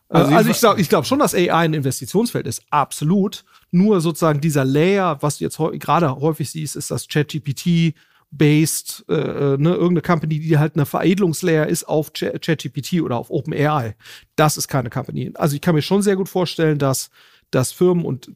Also, 0.10 0.36
also 0.36 0.50
ich 0.50 0.60
glaube 0.60 0.82
ich 0.82 0.90
glaub 0.90 1.06
schon, 1.06 1.20
dass 1.20 1.36
AI 1.36 1.52
ein 1.52 1.74
Investitionsfeld 1.74 2.48
ist, 2.48 2.64
absolut. 2.70 3.44
Nur 3.72 4.00
sozusagen 4.00 4.40
dieser 4.40 4.64
Layer, 4.64 5.22
was 5.22 5.38
du 5.38 5.44
jetzt 5.44 5.58
gerade 5.58 6.16
häufig 6.16 6.50
siehst, 6.50 6.78
ist 6.78 6.92
das 6.92 7.08
ChatGPT 7.08 7.94
based, 8.32 9.06
äh, 9.10 9.14
äh, 9.14 9.58
ne, 9.58 9.72
irgendeine 9.72 10.02
Company, 10.02 10.40
die 10.40 10.58
halt 10.58 10.76
eine 10.76 10.86
Veredelungslayer 10.86 11.68
ist 11.68 11.86
auf 11.86 12.12
ChatGPT 12.14 13.02
oder 13.02 13.18
auf 13.18 13.30
OpenAI. 13.30 13.96
Das 14.36 14.58
ist 14.58 14.68
keine 14.68 14.90
Company. 14.90 15.32
Also 15.36 15.56
ich 15.56 15.62
kann 15.62 15.76
mir 15.76 15.82
schon 15.82 16.02
sehr 16.02 16.16
gut 16.16 16.30
vorstellen, 16.30 16.78
dass, 16.78 17.10
dass 17.52 17.72
Firmen 17.72 18.06
und 18.06 18.32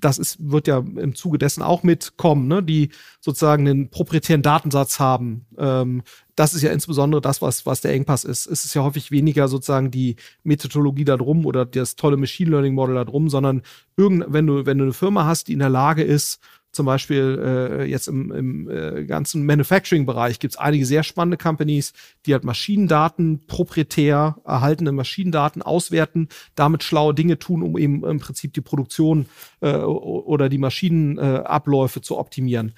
das 0.00 0.18
ist, 0.18 0.50
wird 0.50 0.66
ja 0.66 0.78
im 0.78 1.14
Zuge 1.14 1.38
dessen 1.38 1.62
auch 1.62 1.84
mitkommen, 1.84 2.48
ne, 2.48 2.62
die 2.62 2.90
sozusagen 3.20 3.68
einen 3.68 3.88
proprietären 3.88 4.42
Datensatz 4.42 4.98
haben. 4.98 5.46
Ähm, 5.58 6.02
das 6.40 6.54
ist 6.54 6.62
ja 6.62 6.72
insbesondere 6.72 7.20
das, 7.20 7.42
was, 7.42 7.66
was 7.66 7.82
der 7.82 7.92
Engpass 7.92 8.24
ist. 8.24 8.46
Es 8.46 8.64
ist 8.64 8.72
ja 8.72 8.82
häufig 8.82 9.10
weniger 9.10 9.46
sozusagen 9.46 9.90
die 9.90 10.16
Methodologie 10.42 11.04
da 11.04 11.18
drum 11.18 11.44
oder 11.44 11.66
das 11.66 11.96
tolle 11.96 12.16
Machine 12.16 12.52
Learning 12.52 12.72
Model 12.72 12.94
da 12.94 13.04
drum, 13.04 13.28
sondern 13.28 13.60
irgend, 13.98 14.24
wenn 14.26 14.46
du, 14.46 14.64
wenn 14.64 14.78
du 14.78 14.84
eine 14.84 14.94
Firma 14.94 15.26
hast, 15.26 15.48
die 15.48 15.52
in 15.52 15.58
der 15.58 15.68
Lage 15.68 16.02
ist, 16.02 16.40
zum 16.72 16.86
Beispiel 16.86 17.38
äh, 17.44 17.84
jetzt 17.84 18.08
im, 18.08 18.32
im 18.32 18.70
äh, 18.70 19.04
ganzen 19.04 19.44
Manufacturing-Bereich 19.44 20.38
gibt 20.38 20.54
es 20.54 20.58
einige 20.58 20.86
sehr 20.86 21.02
spannende 21.02 21.36
Companies, 21.36 21.92
die 22.24 22.32
halt 22.32 22.44
Maschinendaten, 22.44 23.46
proprietär 23.46 24.38
erhaltene 24.46 24.92
Maschinendaten 24.92 25.60
auswerten, 25.60 26.28
damit 26.54 26.84
schlaue 26.84 27.12
Dinge 27.12 27.38
tun, 27.38 27.62
um 27.62 27.76
eben 27.76 28.02
im 28.02 28.18
Prinzip 28.18 28.54
die 28.54 28.62
Produktion 28.62 29.26
äh, 29.60 29.74
oder 29.74 30.48
die 30.48 30.56
Maschinenabläufe 30.56 32.00
zu 32.00 32.16
optimieren. 32.16 32.72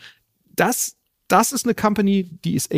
Das 0.56 0.96
das 1.32 1.52
ist 1.52 1.64
eine 1.64 1.74
Company, 1.74 2.24
die 2.24 2.54
ist 2.56 2.74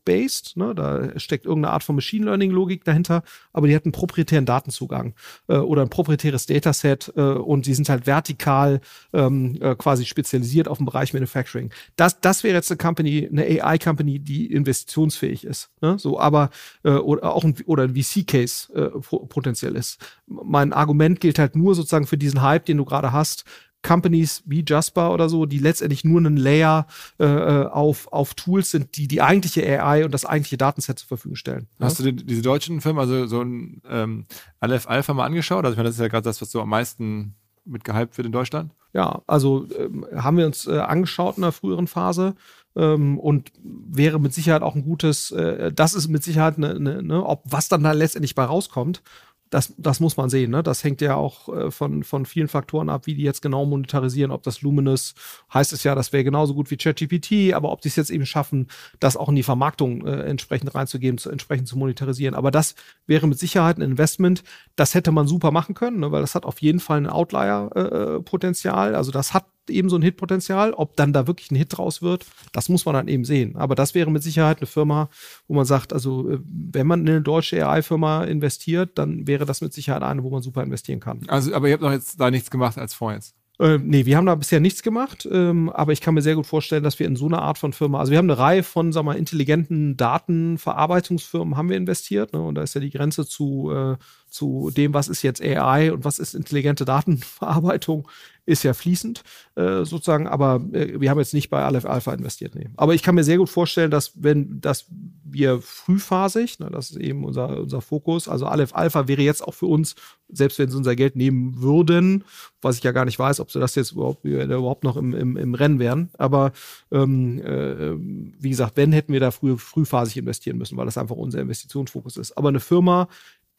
AI-based, 0.00 0.56
ne? 0.56 0.74
da 0.74 1.18
steckt 1.18 1.46
irgendeine 1.46 1.72
Art 1.72 1.84
von 1.84 1.94
Machine 1.94 2.24
Learning-Logik 2.26 2.84
dahinter, 2.84 3.22
aber 3.52 3.66
die 3.66 3.74
hat 3.74 3.84
einen 3.84 3.92
proprietären 3.92 4.46
Datenzugang 4.46 5.14
äh, 5.48 5.56
oder 5.56 5.82
ein 5.82 5.90
proprietäres 5.90 6.46
Dataset 6.46 7.12
äh, 7.16 7.20
und 7.20 7.64
sie 7.64 7.74
sind 7.74 7.88
halt 7.88 8.06
vertikal 8.06 8.80
ähm, 9.12 9.58
äh, 9.60 9.74
quasi 9.74 10.04
spezialisiert 10.04 10.68
auf 10.68 10.78
den 10.78 10.86
Bereich 10.86 11.12
Manufacturing. 11.14 11.70
Das, 11.96 12.20
das 12.20 12.44
wäre 12.44 12.54
jetzt 12.54 12.70
eine 12.70 12.78
Company, 12.78 13.28
eine 13.30 13.44
AI-Company, 13.44 14.18
die 14.20 14.52
investitionsfähig 14.52 15.44
ist. 15.44 15.70
Ne? 15.80 15.98
So, 15.98 16.18
aber 16.18 16.50
äh, 16.84 16.90
oder 16.90 17.34
auch 17.34 17.44
ein, 17.44 17.56
oder 17.66 17.84
ein 17.84 17.94
VC-Case 17.94 18.72
äh, 18.74 18.88
potenziell 19.26 19.76
ist. 19.76 19.98
Mein 20.26 20.72
Argument 20.72 21.20
gilt 21.20 21.38
halt 21.38 21.56
nur 21.56 21.74
sozusagen 21.74 22.06
für 22.06 22.18
diesen 22.18 22.42
Hype, 22.42 22.66
den 22.66 22.76
du 22.76 22.84
gerade 22.84 23.12
hast, 23.12 23.44
Companies 23.82 24.42
wie 24.46 24.64
Jasper 24.66 25.12
oder 25.12 25.28
so, 25.28 25.46
die 25.46 25.58
letztendlich 25.58 26.04
nur 26.04 26.20
einen 26.20 26.36
Layer 26.36 26.86
äh, 27.18 27.24
äh 27.24 27.66
auf, 27.66 28.12
auf 28.12 28.34
Tools 28.34 28.70
sind, 28.70 28.96
die 28.96 29.08
die 29.08 29.22
eigentliche 29.22 29.62
AI 29.62 30.04
und 30.04 30.12
das 30.12 30.24
eigentliche 30.24 30.58
Datenset 30.58 30.98
zur 30.98 31.08
Verfügung 31.08 31.36
stellen. 31.36 31.66
Hast 31.78 31.98
ja? 31.98 32.06
du 32.06 32.12
die, 32.12 32.26
diese 32.26 32.42
deutschen 32.42 32.80
Firmen, 32.80 33.00
also 33.00 33.26
so 33.26 33.42
ein 33.42 33.82
ähm, 33.88 34.26
Aleph 34.60 34.88
Alpha 34.88 35.14
mal 35.14 35.24
angeschaut? 35.24 35.64
Also 35.64 35.72
ich 35.72 35.76
meine, 35.78 35.88
das 35.88 35.96
ist 35.96 36.02
ja 36.02 36.08
gerade 36.08 36.24
das, 36.24 36.40
was 36.42 36.50
so 36.50 36.60
am 36.60 36.68
meisten 36.68 37.34
mit 37.64 37.84
gehypt 37.84 38.16
wird 38.18 38.26
in 38.26 38.32
Deutschland. 38.32 38.72
Ja, 38.92 39.22
also 39.26 39.66
ähm, 39.78 40.06
haben 40.16 40.36
wir 40.36 40.46
uns 40.46 40.66
äh, 40.66 40.78
angeschaut 40.78 41.36
in 41.36 41.42
der 41.42 41.52
früheren 41.52 41.86
Phase 41.86 42.34
ähm, 42.74 43.18
und 43.18 43.52
wäre 43.62 44.18
mit 44.18 44.34
Sicherheit 44.34 44.62
auch 44.62 44.74
ein 44.74 44.82
gutes, 44.82 45.30
äh, 45.30 45.72
das 45.72 45.94
ist 45.94 46.08
mit 46.08 46.24
Sicherheit 46.24 46.56
eine, 46.56 46.70
eine, 46.70 47.02
ne, 47.02 47.24
ob 47.24 47.44
was 47.44 47.68
dann 47.68 47.84
da 47.84 47.92
letztendlich 47.92 48.34
bei 48.34 48.44
rauskommt 48.44 49.02
das, 49.50 49.74
das 49.76 49.98
muss 50.00 50.16
man 50.16 50.30
sehen. 50.30 50.52
Ne? 50.52 50.62
Das 50.62 50.84
hängt 50.84 51.00
ja 51.00 51.16
auch 51.16 51.48
äh, 51.48 51.70
von, 51.70 52.04
von 52.04 52.24
vielen 52.24 52.48
Faktoren 52.48 52.88
ab, 52.88 53.06
wie 53.06 53.14
die 53.14 53.22
jetzt 53.22 53.42
genau 53.42 53.66
monetarisieren. 53.66 54.30
Ob 54.30 54.44
das 54.44 54.62
Luminous 54.62 55.14
heißt 55.52 55.72
es 55.72 55.82
ja, 55.82 55.94
das 55.94 56.12
wäre 56.12 56.24
genauso 56.24 56.54
gut 56.54 56.70
wie 56.70 56.76
ChatGPT, 56.76 57.52
aber 57.52 57.72
ob 57.72 57.80
die 57.80 57.88
es 57.88 57.96
jetzt 57.96 58.10
eben 58.10 58.26
schaffen, 58.26 58.68
das 59.00 59.16
auch 59.16 59.28
in 59.28 59.34
die 59.34 59.42
Vermarktung 59.42 60.06
äh, 60.06 60.22
entsprechend 60.22 60.74
reinzugeben, 60.74 61.18
zu, 61.18 61.30
entsprechend 61.30 61.66
zu 61.66 61.76
monetarisieren. 61.76 62.34
Aber 62.34 62.50
das 62.50 62.76
wäre 63.06 63.26
mit 63.26 63.38
Sicherheit 63.38 63.78
ein 63.78 63.82
Investment. 63.82 64.44
Das 64.76 64.94
hätte 64.94 65.10
man 65.10 65.26
super 65.26 65.50
machen 65.50 65.74
können, 65.74 66.00
ne? 66.00 66.12
weil 66.12 66.20
das 66.20 66.36
hat 66.36 66.46
auf 66.46 66.62
jeden 66.62 66.80
Fall 66.80 66.98
ein 66.98 67.08
Outlier-Potenzial. 67.08 68.92
Äh, 68.92 68.96
also 68.96 69.10
das 69.10 69.34
hat 69.34 69.46
eben 69.68 69.88
so 69.88 69.96
ein 69.96 70.02
Hitpotenzial. 70.02 70.72
Ob 70.72 70.96
dann 70.96 71.12
da 71.12 71.26
wirklich 71.26 71.50
ein 71.50 71.56
Hit 71.56 71.76
draus 71.76 72.02
wird, 72.02 72.26
das 72.52 72.68
muss 72.68 72.84
man 72.86 72.94
dann 72.94 73.08
eben 73.08 73.24
sehen. 73.24 73.56
Aber 73.56 73.74
das 73.74 73.94
wäre 73.94 74.10
mit 74.10 74.22
Sicherheit 74.22 74.58
eine 74.58 74.66
Firma, 74.66 75.10
wo 75.48 75.54
man 75.54 75.64
sagt, 75.64 75.92
also 75.92 76.30
äh, 76.30 76.38
wenn 76.44 76.86
man 76.86 77.00
in 77.00 77.08
eine 77.08 77.22
deutsche 77.22 77.66
AI-Firma 77.66 78.24
investiert, 78.24 78.98
dann 78.98 79.26
wäre 79.26 79.44
das 79.44 79.60
mit 79.60 79.72
Sicherheit 79.72 80.02
eine, 80.02 80.22
wo 80.22 80.30
man 80.30 80.42
super 80.42 80.62
investieren 80.62 81.00
kann. 81.00 81.20
Also, 81.28 81.54
aber 81.54 81.68
ihr 81.68 81.74
habt 81.74 81.82
doch 81.82 81.92
jetzt 81.92 82.20
da 82.20 82.30
nichts 82.30 82.50
gemacht 82.50 82.78
als 82.78 82.94
Fonds. 82.94 83.34
Äh, 83.60 83.78
nee, 83.78 84.06
wir 84.06 84.16
haben 84.16 84.24
da 84.24 84.34
bisher 84.36 84.58
nichts 84.58 84.82
gemacht, 84.82 85.28
ähm, 85.30 85.68
aber 85.68 85.92
ich 85.92 86.00
kann 86.00 86.14
mir 86.14 86.22
sehr 86.22 86.34
gut 86.34 86.46
vorstellen, 86.46 86.82
dass 86.82 86.98
wir 86.98 87.06
in 87.06 87.14
so 87.14 87.26
eine 87.26 87.42
Art 87.42 87.58
von 87.58 87.74
Firma, 87.74 88.00
also 88.00 88.10
wir 88.10 88.16
haben 88.16 88.30
eine 88.30 88.38
Reihe 88.38 88.62
von, 88.62 88.90
sag 88.90 89.04
mal, 89.04 89.18
intelligenten 89.18 89.98
Datenverarbeitungsfirmen 89.98 91.58
haben 91.58 91.68
wir 91.68 91.76
investiert, 91.76 92.32
ne? 92.32 92.40
und 92.40 92.54
da 92.54 92.62
ist 92.62 92.74
ja 92.74 92.80
die 92.80 92.88
Grenze 92.88 93.26
zu, 93.26 93.70
äh, 93.70 93.96
zu 94.30 94.70
dem, 94.74 94.94
was 94.94 95.08
ist 95.08 95.20
jetzt 95.20 95.42
AI 95.42 95.92
und 95.92 96.06
was 96.06 96.18
ist 96.18 96.32
intelligente 96.32 96.86
Datenverarbeitung, 96.86 98.08
ist 98.46 98.62
ja 98.62 98.74
fließend 98.74 99.22
äh, 99.54 99.84
sozusagen, 99.84 100.26
aber 100.26 100.60
äh, 100.72 101.00
wir 101.00 101.10
haben 101.10 101.18
jetzt 101.18 101.34
nicht 101.34 101.50
bei 101.50 101.62
Aleph 101.62 101.84
Alpha 101.84 102.12
investiert. 102.12 102.54
Nee. 102.54 102.68
Aber 102.76 102.94
ich 102.94 103.02
kann 103.02 103.14
mir 103.14 103.24
sehr 103.24 103.38
gut 103.38 103.48
vorstellen, 103.48 103.90
dass 103.90 104.12
wenn 104.22 104.60
dass 104.60 104.86
wir 105.24 105.60
frühphasig, 105.60 106.58
ne, 106.58 106.70
das 106.70 106.90
ist 106.90 106.96
eben 106.96 107.24
unser, 107.24 107.60
unser 107.60 107.80
Fokus, 107.80 108.28
also 108.28 108.46
Aleph 108.46 108.74
Alpha 108.74 109.08
wäre 109.08 109.22
jetzt 109.22 109.42
auch 109.46 109.54
für 109.54 109.66
uns, 109.66 109.94
selbst 110.28 110.58
wenn 110.58 110.70
sie 110.70 110.76
unser 110.76 110.96
Geld 110.96 111.16
nehmen 111.16 111.60
würden, 111.60 112.24
was 112.60 112.78
ich 112.78 112.82
ja 112.82 112.92
gar 112.92 113.04
nicht 113.04 113.18
weiß, 113.18 113.40
ob 113.40 113.50
sie 113.50 113.60
das 113.60 113.74
jetzt 113.74 113.92
überhaupt, 113.92 114.24
überhaupt 114.24 114.84
noch 114.84 114.96
im, 114.96 115.14
im, 115.14 115.36
im 115.36 115.54
Rennen 115.54 115.78
wären, 115.78 116.10
aber 116.18 116.52
ähm, 116.90 117.40
äh, 117.42 117.94
wie 117.96 118.50
gesagt, 118.50 118.76
wenn 118.76 118.92
hätten 118.92 119.12
wir 119.12 119.20
da 119.20 119.30
früh, 119.30 119.56
frühphasig 119.56 120.16
investieren 120.16 120.58
müssen, 120.58 120.76
weil 120.76 120.86
das 120.86 120.98
einfach 120.98 121.16
unser 121.16 121.40
Investitionsfokus 121.40 122.16
ist. 122.16 122.36
Aber 122.36 122.48
eine 122.48 122.60
Firma, 122.60 123.08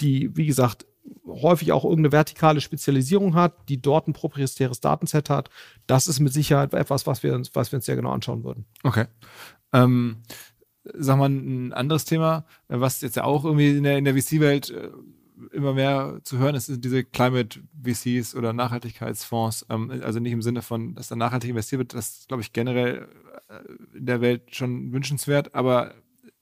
die, 0.01 0.35
wie 0.35 0.45
gesagt, 0.45 0.85
häufig 1.25 1.71
auch 1.71 1.83
irgendeine 1.83 2.11
vertikale 2.11 2.61
Spezialisierung 2.61 3.35
hat, 3.35 3.69
die 3.69 3.81
dort 3.81 4.07
ein 4.07 4.13
proprietäres 4.13 4.79
Datenset 4.79 5.29
hat, 5.29 5.49
das 5.87 6.07
ist 6.07 6.19
mit 6.19 6.33
Sicherheit 6.33 6.73
etwas, 6.73 7.07
was 7.07 7.23
wir 7.23 7.33
uns, 7.33 7.55
was 7.55 7.71
wir 7.71 7.77
uns 7.77 7.85
sehr 7.85 7.95
genau 7.95 8.11
anschauen 8.11 8.43
würden. 8.43 8.65
Okay. 8.83 9.05
Ähm, 9.73 10.23
sag 10.83 11.17
mal, 11.17 11.29
ein 11.29 11.73
anderes 11.73 12.05
Thema, 12.05 12.45
was 12.67 13.01
jetzt 13.01 13.15
ja 13.15 13.23
auch 13.23 13.45
irgendwie 13.45 13.77
in 13.77 13.83
der, 13.83 13.97
in 13.97 14.05
der 14.05 14.15
VC-Welt 14.15 14.69
äh, 14.71 14.89
immer 15.51 15.73
mehr 15.73 16.19
zu 16.23 16.37
hören 16.37 16.55
ist, 16.55 16.67
sind 16.67 16.85
diese 16.85 17.03
Climate 17.03 17.61
VCs 17.83 18.35
oder 18.35 18.53
Nachhaltigkeitsfonds. 18.53 19.65
Ähm, 19.69 20.01
also 20.03 20.19
nicht 20.19 20.33
im 20.33 20.41
Sinne 20.41 20.61
von, 20.61 20.95
dass 20.95 21.07
da 21.07 21.15
nachhaltig 21.15 21.49
investiert 21.49 21.79
wird, 21.79 21.93
das 21.93 22.25
glaube 22.27 22.41
ich, 22.41 22.53
generell 22.53 23.07
äh, 23.49 23.97
in 23.97 24.05
der 24.05 24.21
Welt 24.21 24.55
schon 24.55 24.91
wünschenswert, 24.91 25.55
aber 25.55 25.93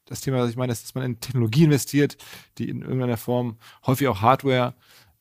das 0.09 0.21
Thema, 0.21 0.39
was 0.39 0.49
ich 0.49 0.55
meine, 0.55 0.71
ist, 0.71 0.83
dass 0.83 0.95
man 0.95 1.03
in 1.03 1.19
Technologie 1.19 1.65
investiert, 1.65 2.17
die 2.57 2.69
in 2.69 2.81
irgendeiner 2.81 3.17
Form, 3.17 3.57
häufig 3.85 4.07
auch 4.07 4.21
Hardware, 4.21 4.73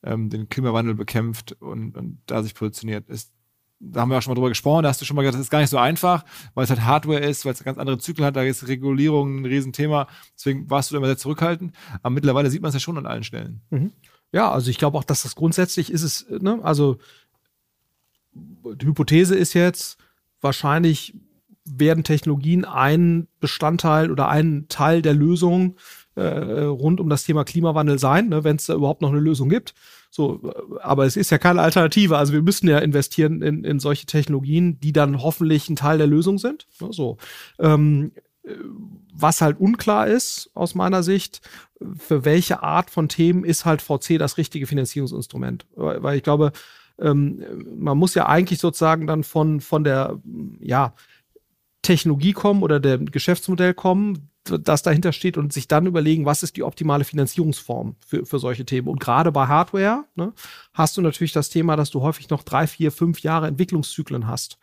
ähm, 0.03 0.29
den 0.29 0.49
Klimawandel 0.49 0.95
bekämpft 0.95 1.53
und, 1.61 1.95
und 1.95 2.19
da 2.25 2.41
sich 2.41 2.55
positioniert. 2.55 3.07
Ist, 3.07 3.31
da 3.79 4.01
haben 4.01 4.09
wir 4.09 4.17
auch 4.17 4.21
schon 4.21 4.31
mal 4.31 4.35
drüber 4.35 4.49
gesprochen, 4.49 4.83
da 4.83 4.89
hast 4.89 4.99
du 4.99 5.05
schon 5.05 5.15
mal 5.15 5.21
gesagt, 5.21 5.35
das 5.35 5.45
ist 5.45 5.51
gar 5.51 5.59
nicht 5.59 5.69
so 5.69 5.77
einfach, 5.77 6.25
weil 6.53 6.63
es 6.63 6.69
halt 6.69 6.81
Hardware 6.81 7.19
ist, 7.19 7.45
weil 7.45 7.53
es 7.53 7.63
ganz 7.63 7.77
andere 7.77 7.99
Zyklen 7.99 8.25
hat, 8.25 8.35
da 8.35 8.41
ist 8.41 8.67
Regulierung 8.67 9.41
ein 9.41 9.45
Riesenthema. 9.45 10.07
Deswegen 10.35 10.69
warst 10.69 10.91
du 10.91 10.97
immer 10.97 11.05
sehr 11.05 11.17
zurückhaltend. 11.17 11.73
Aber 12.01 12.09
mittlerweile 12.09 12.49
sieht 12.49 12.61
man 12.61 12.69
es 12.69 12.75
ja 12.75 12.79
schon 12.79 12.97
an 12.97 13.05
allen 13.05 13.23
Stellen. 13.23 13.61
Mhm. 13.69 13.91
Ja, 14.31 14.51
also 14.51 14.69
ich 14.71 14.77
glaube 14.77 14.97
auch, 14.97 15.03
dass 15.03 15.23
das 15.23 15.35
grundsätzlich 15.35 15.91
ist 15.91 16.03
es, 16.03 16.27
ne, 16.29 16.59
also 16.63 16.97
die 18.33 18.85
Hypothese 18.85 19.35
ist 19.35 19.53
jetzt, 19.53 19.97
wahrscheinlich 20.41 21.15
werden 21.77 22.03
Technologien 22.03 22.65
ein 22.65 23.27
Bestandteil 23.39 24.11
oder 24.11 24.29
ein 24.29 24.65
Teil 24.69 25.01
der 25.01 25.13
Lösung 25.13 25.75
äh, 26.15 26.63
rund 26.63 26.99
um 26.99 27.09
das 27.09 27.23
Thema 27.23 27.43
Klimawandel 27.43 27.99
sein, 27.99 28.29
ne, 28.29 28.43
wenn 28.43 28.57
es 28.57 28.65
da 28.65 28.73
überhaupt 28.73 29.01
noch 29.01 29.11
eine 29.11 29.19
Lösung 29.19 29.49
gibt. 29.49 29.73
So, 30.11 30.53
aber 30.81 31.05
es 31.05 31.15
ist 31.15 31.29
ja 31.29 31.37
keine 31.37 31.61
Alternative. 31.61 32.17
Also 32.17 32.33
wir 32.33 32.41
müssen 32.41 32.67
ja 32.67 32.79
investieren 32.79 33.41
in, 33.41 33.63
in 33.63 33.79
solche 33.79 34.07
Technologien, 34.07 34.79
die 34.79 34.91
dann 34.91 35.21
hoffentlich 35.21 35.69
ein 35.69 35.75
Teil 35.75 35.97
der 35.97 36.07
Lösung 36.07 36.39
sind. 36.39 36.67
Ne, 36.81 36.89
so. 36.91 37.17
Ähm, 37.59 38.11
äh, 38.43 38.55
was 39.13 39.41
halt 39.41 39.59
unklar 39.59 40.07
ist 40.07 40.49
aus 40.53 40.75
meiner 40.75 41.03
Sicht, 41.03 41.41
für 41.97 42.25
welche 42.25 42.63
Art 42.63 42.89
von 42.89 43.09
Themen 43.09 43.43
ist 43.43 43.65
halt 43.65 43.81
VC 43.81 44.17
das 44.17 44.37
richtige 44.37 44.65
Finanzierungsinstrument? 44.65 45.65
Weil 45.75 46.17
ich 46.17 46.23
glaube, 46.23 46.51
ähm, 46.99 47.43
man 47.77 47.97
muss 47.97 48.15
ja 48.15 48.27
eigentlich 48.27 48.59
sozusagen 48.59 49.07
dann 49.07 49.23
von, 49.23 49.61
von 49.61 49.83
der, 49.83 50.19
ja, 50.59 50.93
Technologie 51.81 52.33
kommen 52.33 52.63
oder 52.63 52.79
dem 52.79 53.05
Geschäftsmodell 53.05 53.73
kommen, 53.73 54.29
das 54.43 54.81
dahinter 54.81 55.11
steht 55.11 55.37
und 55.37 55.53
sich 55.53 55.67
dann 55.67 55.85
überlegen, 55.85 56.25
was 56.25 56.43
ist 56.43 56.57
die 56.57 56.63
optimale 56.63 57.03
Finanzierungsform 57.03 57.95
für, 58.05 58.25
für 58.25 58.39
solche 58.39 58.65
Themen. 58.65 58.87
Und 58.87 58.99
gerade 58.99 59.31
bei 59.31 59.47
Hardware 59.47 60.05
ne, 60.15 60.33
hast 60.73 60.97
du 60.97 61.01
natürlich 61.01 61.33
das 61.33 61.49
Thema, 61.49 61.75
dass 61.75 61.91
du 61.91 62.01
häufig 62.01 62.29
noch 62.29 62.43
drei, 62.43 62.65
vier, 62.65 62.91
fünf 62.91 63.21
Jahre 63.21 63.47
Entwicklungszyklen 63.47 64.27
hast. 64.27 64.57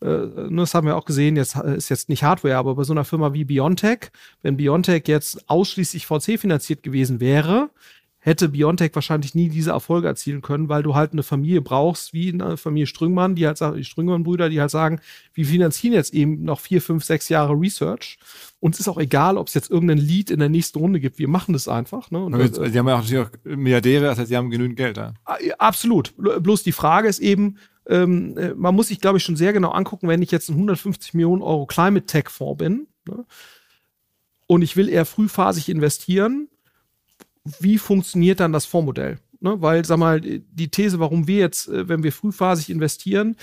Äh, 0.00 0.06
ne, 0.06 0.56
das 0.56 0.74
haben 0.74 0.86
wir 0.86 0.96
auch 0.96 1.04
gesehen, 1.04 1.36
jetzt 1.36 1.56
ist 1.56 1.88
jetzt 1.88 2.08
nicht 2.08 2.22
Hardware, 2.22 2.56
aber 2.56 2.74
bei 2.76 2.84
so 2.84 2.92
einer 2.92 3.04
Firma 3.04 3.32
wie 3.32 3.44
Biontech, 3.44 4.10
wenn 4.42 4.56
Biontech 4.56 5.04
jetzt 5.06 5.48
ausschließlich 5.48 6.06
VC 6.06 6.38
finanziert 6.38 6.82
gewesen 6.82 7.20
wäre, 7.20 7.70
hätte 8.24 8.50
Biontech 8.50 8.92
wahrscheinlich 8.94 9.34
nie 9.34 9.48
diese 9.48 9.72
Erfolge 9.72 10.06
erzielen 10.06 10.42
können, 10.42 10.68
weil 10.68 10.84
du 10.84 10.94
halt 10.94 11.12
eine 11.12 11.24
Familie 11.24 11.60
brauchst, 11.60 12.12
wie 12.12 12.32
eine 12.32 12.56
Familie 12.56 12.86
Strüngmann, 12.86 13.34
die 13.34 13.48
halt 13.48 13.58
sagen, 13.58 13.76
die 13.76 13.84
Strüngmann-Brüder, 13.84 14.48
die 14.48 14.60
halt 14.60 14.70
sagen, 14.70 15.00
wir 15.34 15.44
finanzieren 15.44 15.92
jetzt 15.92 16.14
eben 16.14 16.44
noch 16.44 16.60
vier, 16.60 16.80
fünf, 16.80 17.02
sechs 17.02 17.28
Jahre 17.28 17.54
Research. 17.54 18.18
Uns 18.60 18.78
ist 18.78 18.86
auch 18.86 18.98
egal, 18.98 19.36
ob 19.36 19.48
es 19.48 19.54
jetzt 19.54 19.72
irgendeinen 19.72 20.06
Lead 20.06 20.30
in 20.30 20.38
der 20.38 20.48
nächsten 20.48 20.78
Runde 20.78 21.00
gibt. 21.00 21.18
Wir 21.18 21.26
machen 21.26 21.52
das 21.52 21.66
einfach. 21.66 22.12
Ne? 22.12 22.24
Und, 22.24 22.38
jetzt, 22.38 22.58
die 22.58 22.78
haben 22.78 22.86
ja 22.86 23.00
auch, 23.00 23.26
auch 23.26 23.30
Milliardäre, 23.44 24.04
das 24.04 24.20
heißt, 24.20 24.30
die 24.30 24.36
haben 24.36 24.50
genügend 24.50 24.76
Geld. 24.76 24.98
Ah, 24.98 25.12
absolut. 25.58 26.14
Bloß 26.16 26.62
die 26.62 26.70
Frage 26.70 27.08
ist 27.08 27.18
eben, 27.18 27.56
ähm, 27.88 28.38
äh, 28.38 28.54
man 28.54 28.76
muss 28.76 28.86
sich, 28.86 29.00
glaube 29.00 29.18
ich, 29.18 29.24
schon 29.24 29.34
sehr 29.34 29.52
genau 29.52 29.70
angucken, 29.70 30.06
wenn 30.06 30.22
ich 30.22 30.30
jetzt 30.30 30.48
ein 30.48 30.54
150 30.54 31.14
Millionen 31.14 31.42
Euro 31.42 31.66
Climate 31.66 32.06
Tech 32.06 32.28
Fonds 32.28 32.58
bin 32.58 32.86
ne? 33.08 33.24
und 34.46 34.62
ich 34.62 34.76
will 34.76 34.88
eher 34.88 35.06
frühphasig 35.06 35.68
investieren, 35.68 36.48
wie 37.60 37.78
funktioniert 37.78 38.40
dann 38.40 38.52
das 38.52 38.66
Fondsmodell? 38.66 39.18
Ne, 39.40 39.60
weil, 39.60 39.84
sag 39.84 39.98
mal, 39.98 40.20
die 40.20 40.70
These, 40.70 41.00
warum 41.00 41.26
wir 41.26 41.38
jetzt, 41.38 41.66
äh, 41.68 41.88
wenn 41.88 42.04
wir 42.04 42.12
frühphasig 42.12 42.70
investieren, 42.70 43.34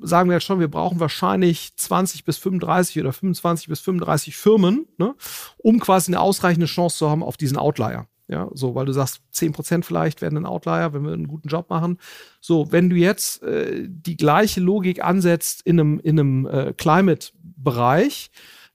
sagen 0.00 0.30
wir 0.30 0.34
jetzt 0.34 0.44
schon, 0.44 0.60
wir 0.60 0.68
brauchen 0.68 1.00
wahrscheinlich 1.00 1.74
20 1.74 2.24
bis 2.24 2.38
35 2.38 3.00
oder 3.00 3.12
25 3.12 3.66
bis 3.66 3.80
35 3.80 4.36
Firmen, 4.36 4.86
ne, 4.96 5.16
um 5.58 5.80
quasi 5.80 6.12
eine 6.12 6.20
ausreichende 6.20 6.66
Chance 6.66 6.98
zu 6.98 7.10
haben 7.10 7.24
auf 7.24 7.36
diesen 7.36 7.56
Outlier. 7.56 8.06
Ja, 8.28 8.48
so, 8.54 8.76
weil 8.76 8.86
du 8.86 8.92
sagst, 8.92 9.22
10 9.32 9.50
Prozent 9.50 9.84
vielleicht 9.84 10.22
werden 10.22 10.38
ein 10.38 10.46
Outlier, 10.46 10.92
wenn 10.92 11.02
wir 11.04 11.12
einen 11.12 11.26
guten 11.26 11.48
Job 11.48 11.68
machen. 11.68 11.98
So, 12.40 12.70
wenn 12.70 12.88
du 12.88 12.94
jetzt 12.94 13.42
äh, 13.42 13.88
die 13.88 14.16
gleiche 14.16 14.60
Logik 14.60 15.02
ansetzt 15.02 15.62
in 15.64 15.80
einem, 15.80 15.98
in 15.98 16.20
einem 16.20 16.46
äh, 16.46 16.72
Climate-Bereich, 16.74 18.30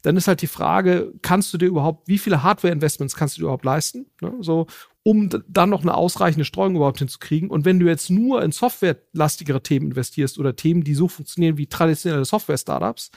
dann 0.06 0.18
ist 0.18 0.28
halt 0.28 0.42
die 0.42 0.48
Frage, 0.48 1.14
kannst 1.24 1.52
du 1.52 1.58
dir 1.58 1.66
überhaupt, 1.66 2.08
wie 2.08 2.20
viele 2.20 2.44
Hardware-Investments 2.44 3.16
kannst 3.16 3.36
du 3.36 3.42
dir 3.42 3.46
überhaupt 3.46 3.66
leisten? 3.66 4.06
Ne? 4.22 4.34
So, 4.42 4.68
um 5.02 5.30
dann 5.48 5.70
noch 5.72 5.82
eine 5.82 5.96
ausreichende 5.96 6.46
Streuung 6.46 6.76
überhaupt 6.76 7.00
hinzukriegen. 7.00 7.50
Und 7.50 7.66
wenn 7.66 7.80
du 7.80 7.88
jetzt 7.88 8.12
nur 8.12 8.44
in 8.44 8.52
softwarelastigere 8.52 9.64
Themen 9.64 9.88
investierst 9.88 10.38
oder 10.38 10.56
Themen, 10.56 10.84
die 10.84 10.94
so 10.94 11.08
funktionieren 11.08 11.58
wie 11.58 11.66
traditionelle 11.66 12.24
Software-Startups, 12.24 13.10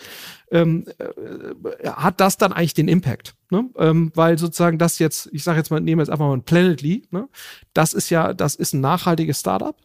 ähm, 0.51 0.87
äh, 0.99 1.91
hat 1.91 2.21
das 2.21 2.39
dann 2.39 2.55
eigentlich 2.55 2.75
den 2.75 2.89
Impact. 2.89 3.35
Ne? 3.51 3.69
Ähm, 3.77 4.11
weil 4.15 4.39
sozusagen 4.39 4.79
das 4.79 4.99
jetzt, 4.99 5.29
ich 5.33 5.45
sage 5.45 5.59
jetzt 5.59 5.71
mal, 5.71 5.81
nehmen 5.81 5.99
wir 5.99 6.05
jetzt 6.05 6.11
einfach 6.11 6.27
mal 6.27 6.37
ein 6.37 6.43
Planetly, 6.43 7.07
ne? 7.11 7.29
das 7.75 7.93
ist 7.93 8.09
ja, 8.09 8.33
das 8.33 8.55
ist 8.55 8.73
ein 8.73 8.81
nachhaltiges 8.81 9.41
Startup, 9.41 9.77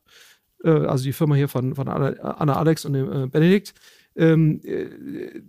äh, 0.63 0.69
also 0.69 1.03
die 1.03 1.13
Firma 1.13 1.35
hier 1.35 1.49
von, 1.49 1.75
von 1.75 1.89
Anna 1.89 2.53
Alex 2.55 2.85
und 2.85 2.93
dem 2.93 3.11
äh, 3.11 3.27
Benedikt, 3.27 3.73
ähm, 4.15 4.61
äh, 4.63 5.41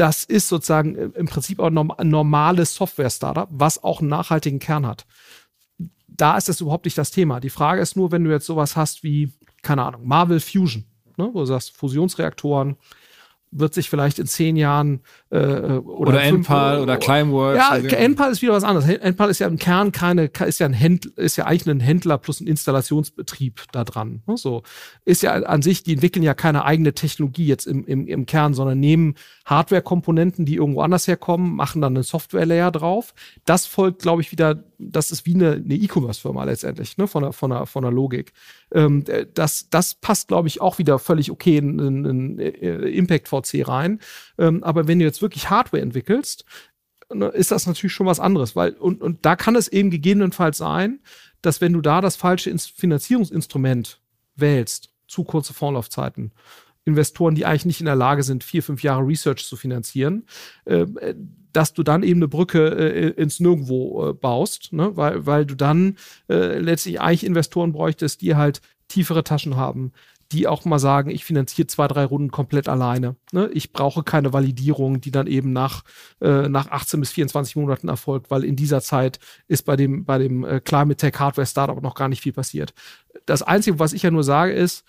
das 0.00 0.24
ist 0.24 0.48
sozusagen 0.48 0.96
äh, 0.96 1.10
im 1.14 1.26
Prinzip 1.26 1.60
auch 1.60 1.66
ein 1.66 2.08
normales 2.08 2.74
Software-Startup, 2.74 3.48
was 3.50 3.84
auch 3.84 4.00
einen 4.00 4.08
nachhaltigen 4.08 4.58
Kern 4.58 4.86
hat. 4.86 5.04
Da 6.08 6.36
ist 6.36 6.48
das 6.48 6.60
überhaupt 6.60 6.86
nicht 6.86 6.96
das 6.96 7.10
Thema. 7.10 7.38
Die 7.40 7.50
Frage 7.50 7.82
ist 7.82 7.96
nur, 7.96 8.10
wenn 8.10 8.24
du 8.24 8.30
jetzt 8.30 8.46
sowas 8.46 8.76
hast 8.76 9.02
wie, 9.02 9.30
keine 9.62 9.84
Ahnung, 9.84 10.06
Marvel 10.06 10.40
Fusion, 10.40 10.86
ne, 11.16 11.28
wo 11.32 11.40
du 11.40 11.44
sagst, 11.44 11.76
Fusionsreaktoren, 11.76 12.76
wird 13.52 13.74
sich 13.74 13.90
vielleicht 13.90 14.18
in 14.18 14.26
zehn 14.26 14.56
Jahren 14.56 15.00
äh, 15.30 15.38
oder, 15.38 15.82
oder 15.84 16.22
Enpal 16.22 16.74
oder, 16.74 16.82
oder 16.84 16.96
Climeworks. 16.98 17.58
Ja, 17.58 17.70
also, 17.70 17.88
Enpal 17.88 18.30
ist 18.30 18.42
wieder 18.42 18.52
was 18.52 18.64
anderes. 18.64 18.88
Enpal 18.88 19.28
ist 19.28 19.40
ja 19.40 19.48
im 19.48 19.58
Kern 19.58 19.92
keine, 19.92 20.30
ist 20.46 20.60
ja 20.60 20.66
ein 20.66 20.72
Händler, 20.72 21.10
ist 21.16 21.36
ja 21.36 21.46
eigentlich 21.46 21.66
ein 21.66 21.80
Händler 21.80 22.18
plus 22.18 22.40
ein 22.40 22.46
Installationsbetrieb 22.46 23.64
da 23.72 23.84
dran. 23.84 24.22
Ne? 24.26 24.36
So 24.36 24.62
ist 25.04 25.22
ja 25.22 25.32
an 25.32 25.62
sich, 25.62 25.82
die 25.82 25.94
entwickeln 25.94 26.22
ja 26.22 26.34
keine 26.34 26.64
eigene 26.64 26.94
Technologie 26.94 27.46
jetzt 27.46 27.66
im, 27.66 27.84
im, 27.86 28.06
im 28.06 28.26
Kern, 28.26 28.54
sondern 28.54 28.78
nehmen 28.78 29.16
Hardware-Komponenten, 29.50 30.46
die 30.46 30.54
irgendwo 30.54 30.80
anders 30.80 31.08
herkommen, 31.08 31.54
machen 31.54 31.82
dann 31.82 31.96
einen 31.96 32.04
Software-Layer 32.04 32.70
drauf. 32.70 33.14
Das 33.44 33.66
folgt, 33.66 34.02
glaube 34.02 34.22
ich, 34.22 34.30
wieder, 34.30 34.62
das 34.78 35.10
ist 35.10 35.26
wie 35.26 35.34
eine, 35.34 35.56
E-Commerce-Firma 35.56 36.44
letztendlich, 36.44 36.96
ne? 36.96 37.08
von, 37.08 37.24
der, 37.24 37.32
von, 37.32 37.50
der, 37.50 37.66
von 37.66 37.82
der 37.82 37.90
Logik. 37.90 38.32
Ähm, 38.72 39.04
das, 39.34 39.68
das 39.68 39.96
passt, 39.96 40.28
glaube 40.28 40.46
ich, 40.46 40.60
auch 40.60 40.78
wieder 40.78 41.00
völlig 41.00 41.32
okay 41.32 41.58
in, 41.58 41.78
in, 41.80 42.04
in 42.04 42.38
äh, 42.38 42.88
Impact 42.90 43.28
VC 43.28 43.66
rein. 43.66 43.98
Ähm, 44.38 44.62
aber 44.62 44.86
wenn 44.86 45.00
du 45.00 45.04
jetzt 45.04 45.20
wirklich 45.20 45.50
Hardware 45.50 45.82
entwickelst, 45.82 46.44
ne, 47.12 47.26
ist 47.26 47.50
das 47.50 47.66
natürlich 47.66 47.92
schon 47.92 48.06
was 48.06 48.20
anderes, 48.20 48.54
weil, 48.54 48.74
und, 48.74 49.02
und 49.02 49.26
da 49.26 49.34
kann 49.34 49.56
es 49.56 49.66
eben 49.66 49.90
gegebenenfalls 49.90 50.58
sein, 50.58 51.00
dass 51.42 51.60
wenn 51.60 51.72
du 51.72 51.80
da 51.80 52.00
das 52.00 52.14
falsche 52.14 52.56
Finanzierungsinstrument 52.56 54.00
wählst, 54.36 54.90
zu 55.08 55.24
kurze 55.24 55.54
Vorlaufzeiten, 55.54 56.30
Investoren, 56.90 57.34
die 57.34 57.46
eigentlich 57.46 57.66
nicht 57.66 57.80
in 57.80 57.86
der 57.86 57.96
Lage 57.96 58.22
sind, 58.22 58.44
vier, 58.44 58.62
fünf 58.62 58.82
Jahre 58.82 59.06
Research 59.06 59.44
zu 59.44 59.56
finanzieren, 59.56 60.24
äh, 60.64 60.86
dass 61.52 61.72
du 61.74 61.82
dann 61.82 62.02
eben 62.02 62.18
eine 62.18 62.28
Brücke 62.28 62.68
äh, 62.68 63.08
ins 63.20 63.40
Nirgendwo 63.40 64.10
äh, 64.10 64.14
baust, 64.14 64.72
ne? 64.72 64.96
weil, 64.96 65.26
weil 65.26 65.46
du 65.46 65.54
dann 65.54 65.96
letztlich 66.28 67.00
eigentlich 67.00 67.24
Investoren 67.24 67.72
bräuchtest, 67.72 68.20
die 68.20 68.36
halt 68.36 68.60
tiefere 68.88 69.24
Taschen 69.24 69.56
haben, 69.56 69.92
die 70.32 70.46
auch 70.46 70.64
mal 70.64 70.78
sagen, 70.78 71.10
ich 71.10 71.24
finanziere 71.24 71.66
zwei, 71.66 71.88
drei 71.88 72.04
Runden 72.04 72.30
komplett 72.30 72.68
alleine. 72.68 73.16
Ne? 73.32 73.50
Ich 73.52 73.72
brauche 73.72 74.04
keine 74.04 74.32
Validierung, 74.32 75.00
die 75.00 75.10
dann 75.10 75.26
eben 75.26 75.52
nach, 75.52 75.82
äh, 76.20 76.48
nach 76.48 76.70
18 76.70 77.00
bis 77.00 77.10
24 77.10 77.56
Monaten 77.56 77.88
erfolgt, 77.88 78.30
weil 78.30 78.44
in 78.44 78.54
dieser 78.54 78.80
Zeit 78.80 79.18
ist 79.48 79.64
bei 79.64 79.74
dem, 79.76 80.04
bei 80.04 80.18
dem 80.18 80.46
Climate 80.64 80.96
Tech 80.96 81.18
Hardware 81.18 81.46
Startup 81.46 81.82
noch 81.82 81.96
gar 81.96 82.08
nicht 82.08 82.22
viel 82.22 82.32
passiert. 82.32 82.74
Das 83.26 83.42
Einzige, 83.42 83.80
was 83.80 83.92
ich 83.92 84.02
ja 84.02 84.10
nur 84.10 84.24
sage, 84.24 84.52
ist, 84.52 84.84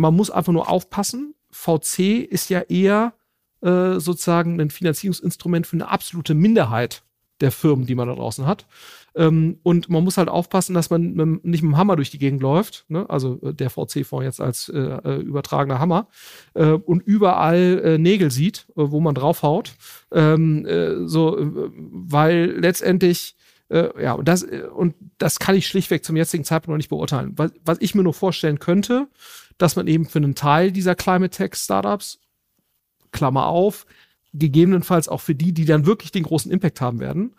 man 0.00 0.14
muss 0.14 0.30
einfach 0.30 0.52
nur 0.52 0.68
aufpassen. 0.68 1.34
VC 1.50 2.24
ist 2.28 2.50
ja 2.50 2.60
eher 2.60 3.14
äh, 3.62 3.98
sozusagen 3.98 4.60
ein 4.60 4.70
Finanzierungsinstrument 4.70 5.66
für 5.66 5.76
eine 5.76 5.88
absolute 5.88 6.34
Minderheit 6.34 7.02
der 7.40 7.52
Firmen, 7.52 7.86
die 7.86 7.94
man 7.94 8.08
da 8.08 8.14
draußen 8.14 8.46
hat. 8.46 8.66
Ähm, 9.14 9.58
und 9.62 9.88
man 9.88 10.04
muss 10.04 10.16
halt 10.16 10.28
aufpassen, 10.28 10.74
dass 10.74 10.90
man 10.90 11.14
mit, 11.14 11.44
nicht 11.44 11.62
mit 11.62 11.72
dem 11.72 11.76
Hammer 11.76 11.96
durch 11.96 12.10
die 12.10 12.18
Gegend 12.18 12.42
läuft, 12.42 12.84
ne? 12.88 13.08
also 13.08 13.40
äh, 13.42 13.54
der 13.54 13.70
VC-Fonds 13.70 14.24
jetzt 14.24 14.40
als 14.40 14.68
äh, 14.68 14.78
äh, 14.78 15.20
übertragener 15.20 15.78
Hammer, 15.78 16.08
äh, 16.54 16.70
und 16.70 17.02
überall 17.02 17.80
äh, 17.84 17.98
Nägel 17.98 18.30
sieht, 18.30 18.66
äh, 18.70 18.90
wo 18.90 19.00
man 19.00 19.14
draufhaut. 19.14 19.74
Ähm, 20.12 20.66
so, 21.06 21.36
weil 21.38 22.56
letztendlich 22.58 23.36
ja, 23.72 24.14
und 24.14 24.26
das, 24.26 24.42
und 24.42 24.96
das 25.18 25.38
kann 25.38 25.54
ich 25.54 25.68
schlichtweg 25.68 26.04
zum 26.04 26.16
jetzigen 26.16 26.42
Zeitpunkt 26.42 26.70
noch 26.70 26.76
nicht 26.76 26.88
beurteilen. 26.88 27.34
Was, 27.36 27.52
was 27.64 27.78
ich 27.80 27.94
mir 27.94 28.02
nur 28.02 28.14
vorstellen 28.14 28.58
könnte, 28.58 29.06
dass 29.62 29.76
man 29.76 29.86
eben 29.86 30.06
für 30.06 30.18
einen 30.18 30.34
Teil 30.34 30.72
dieser 30.72 30.94
Climate 30.94 31.36
Tech 31.36 31.54
Startups, 31.54 32.18
Klammer 33.12 33.46
auf, 33.46 33.86
gegebenenfalls 34.32 35.08
auch 35.08 35.20
für 35.20 35.34
die, 35.34 35.52
die 35.52 35.64
dann 35.64 35.86
wirklich 35.86 36.12
den 36.12 36.22
großen 36.22 36.50
Impact 36.50 36.80
haben 36.80 37.00
werden, 37.00 37.34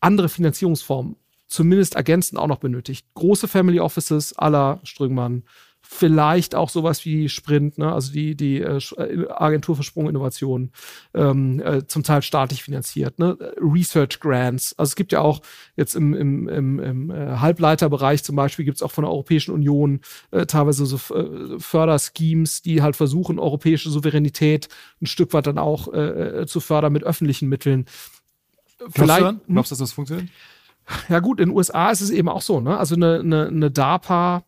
andere 0.00 0.28
Finanzierungsformen 0.28 1.16
zumindest 1.46 1.94
ergänzend 1.94 2.38
auch 2.38 2.48
noch 2.48 2.58
benötigt. 2.58 3.06
Große 3.14 3.48
Family 3.48 3.80
Offices 3.80 4.36
aller 4.36 4.80
Strüngmann, 4.82 5.44
vielleicht 5.86 6.54
auch 6.54 6.70
sowas 6.70 7.04
wie 7.04 7.28
Sprint, 7.28 7.78
ne? 7.78 7.92
also 7.92 8.12
die, 8.12 8.34
die 8.34 8.60
äh, 8.60 8.78
äh, 8.96 9.28
Agentur 9.30 9.76
für 9.76 9.82
Sprunginnovation, 9.82 10.72
ähm, 11.12 11.60
äh, 11.60 11.86
zum 11.86 12.02
Teil 12.02 12.22
staatlich 12.22 12.62
finanziert, 12.62 13.18
ne? 13.18 13.36
Research 13.58 14.18
Grants. 14.20 14.74
Also 14.78 14.90
es 14.90 14.96
gibt 14.96 15.12
ja 15.12 15.20
auch 15.20 15.40
jetzt 15.76 15.94
im, 15.94 16.14
im, 16.14 16.48
im, 16.48 16.78
im 16.80 17.10
äh, 17.10 17.36
Halbleiterbereich 17.36 18.24
zum 18.24 18.34
Beispiel 18.34 18.64
gibt 18.64 18.78
es 18.78 18.82
auch 18.82 18.90
von 18.90 19.04
der 19.04 19.10
Europäischen 19.10 19.52
Union 19.52 20.00
äh, 20.30 20.46
teilweise 20.46 20.86
so 20.86 20.96
äh, 21.14 21.58
Förderschemes, 21.58 22.62
die 22.62 22.82
halt 22.82 22.96
versuchen, 22.96 23.38
europäische 23.38 23.90
Souveränität 23.90 24.68
ein 25.02 25.06
Stück 25.06 25.32
weit 25.34 25.46
dann 25.46 25.58
auch 25.58 25.92
äh, 25.92 26.46
zu 26.46 26.60
fördern 26.60 26.92
mit 26.92 27.04
öffentlichen 27.04 27.48
Mitteln. 27.48 27.84
Vielleicht, 28.90 29.20
Glaubst 29.20 29.40
du, 29.46 29.52
Glaubst 29.52 29.70
du 29.70 29.74
dass 29.74 29.78
das 29.80 29.92
funktioniert? 29.92 30.30
Ja 31.08 31.20
gut, 31.20 31.40
in 31.40 31.48
den 31.48 31.56
USA 31.56 31.90
ist 31.90 32.00
es 32.00 32.10
eben 32.10 32.28
auch 32.28 32.42
so, 32.42 32.60
ne? 32.60 32.76
Also 32.76 32.94
eine, 32.94 33.20
eine, 33.20 33.46
eine 33.46 33.70
DARPA 33.70 34.44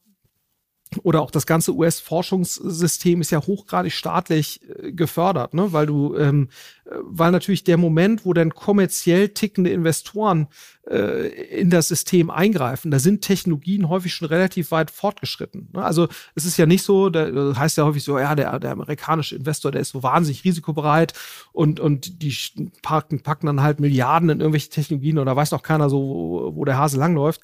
oder 1.02 1.20
auch 1.20 1.30
das 1.30 1.46
ganze 1.46 1.74
US-Forschungssystem 1.74 3.20
ist 3.20 3.30
ja 3.30 3.44
hochgradig 3.44 3.92
staatlich 3.92 4.60
äh, 4.68 4.92
gefördert, 4.92 5.52
ne? 5.52 5.72
weil 5.72 5.86
du, 5.86 6.16
ähm, 6.16 6.48
äh, 6.84 6.94
weil 7.02 7.32
natürlich 7.32 7.64
der 7.64 7.76
Moment, 7.76 8.24
wo 8.24 8.32
dann 8.32 8.54
kommerziell 8.54 9.30
tickende 9.30 9.70
Investoren 9.70 10.46
äh, 10.88 11.28
in 11.60 11.70
das 11.70 11.88
System 11.88 12.30
eingreifen, 12.30 12.92
da 12.92 13.00
sind 13.00 13.22
Technologien 13.22 13.88
häufig 13.88 14.14
schon 14.14 14.28
relativ 14.28 14.70
weit 14.70 14.92
fortgeschritten. 14.92 15.70
Ne? 15.72 15.84
Also 15.84 16.08
es 16.36 16.44
ist 16.44 16.56
ja 16.56 16.66
nicht 16.66 16.84
so, 16.84 17.10
da, 17.10 17.56
heißt 17.56 17.78
ja 17.78 17.84
häufig 17.84 18.04
so, 18.04 18.18
ja, 18.18 18.34
der, 18.36 18.58
der 18.60 18.70
amerikanische 18.70 19.36
Investor, 19.36 19.72
der 19.72 19.80
ist 19.80 19.90
so 19.90 20.04
wahnsinnig 20.04 20.44
risikobereit 20.44 21.14
und, 21.52 21.80
und 21.80 22.22
die 22.22 22.34
packen, 22.82 23.20
packen 23.22 23.46
dann 23.46 23.62
halt 23.62 23.80
Milliarden 23.80 24.30
in 24.30 24.40
irgendwelche 24.40 24.70
Technologien 24.70 25.18
oder 25.18 25.34
weiß 25.34 25.50
noch 25.50 25.62
keiner 25.62 25.90
so, 25.90 25.98
wo, 25.98 26.56
wo 26.56 26.64
der 26.64 26.78
Hase 26.78 26.96
langläuft 26.96 27.40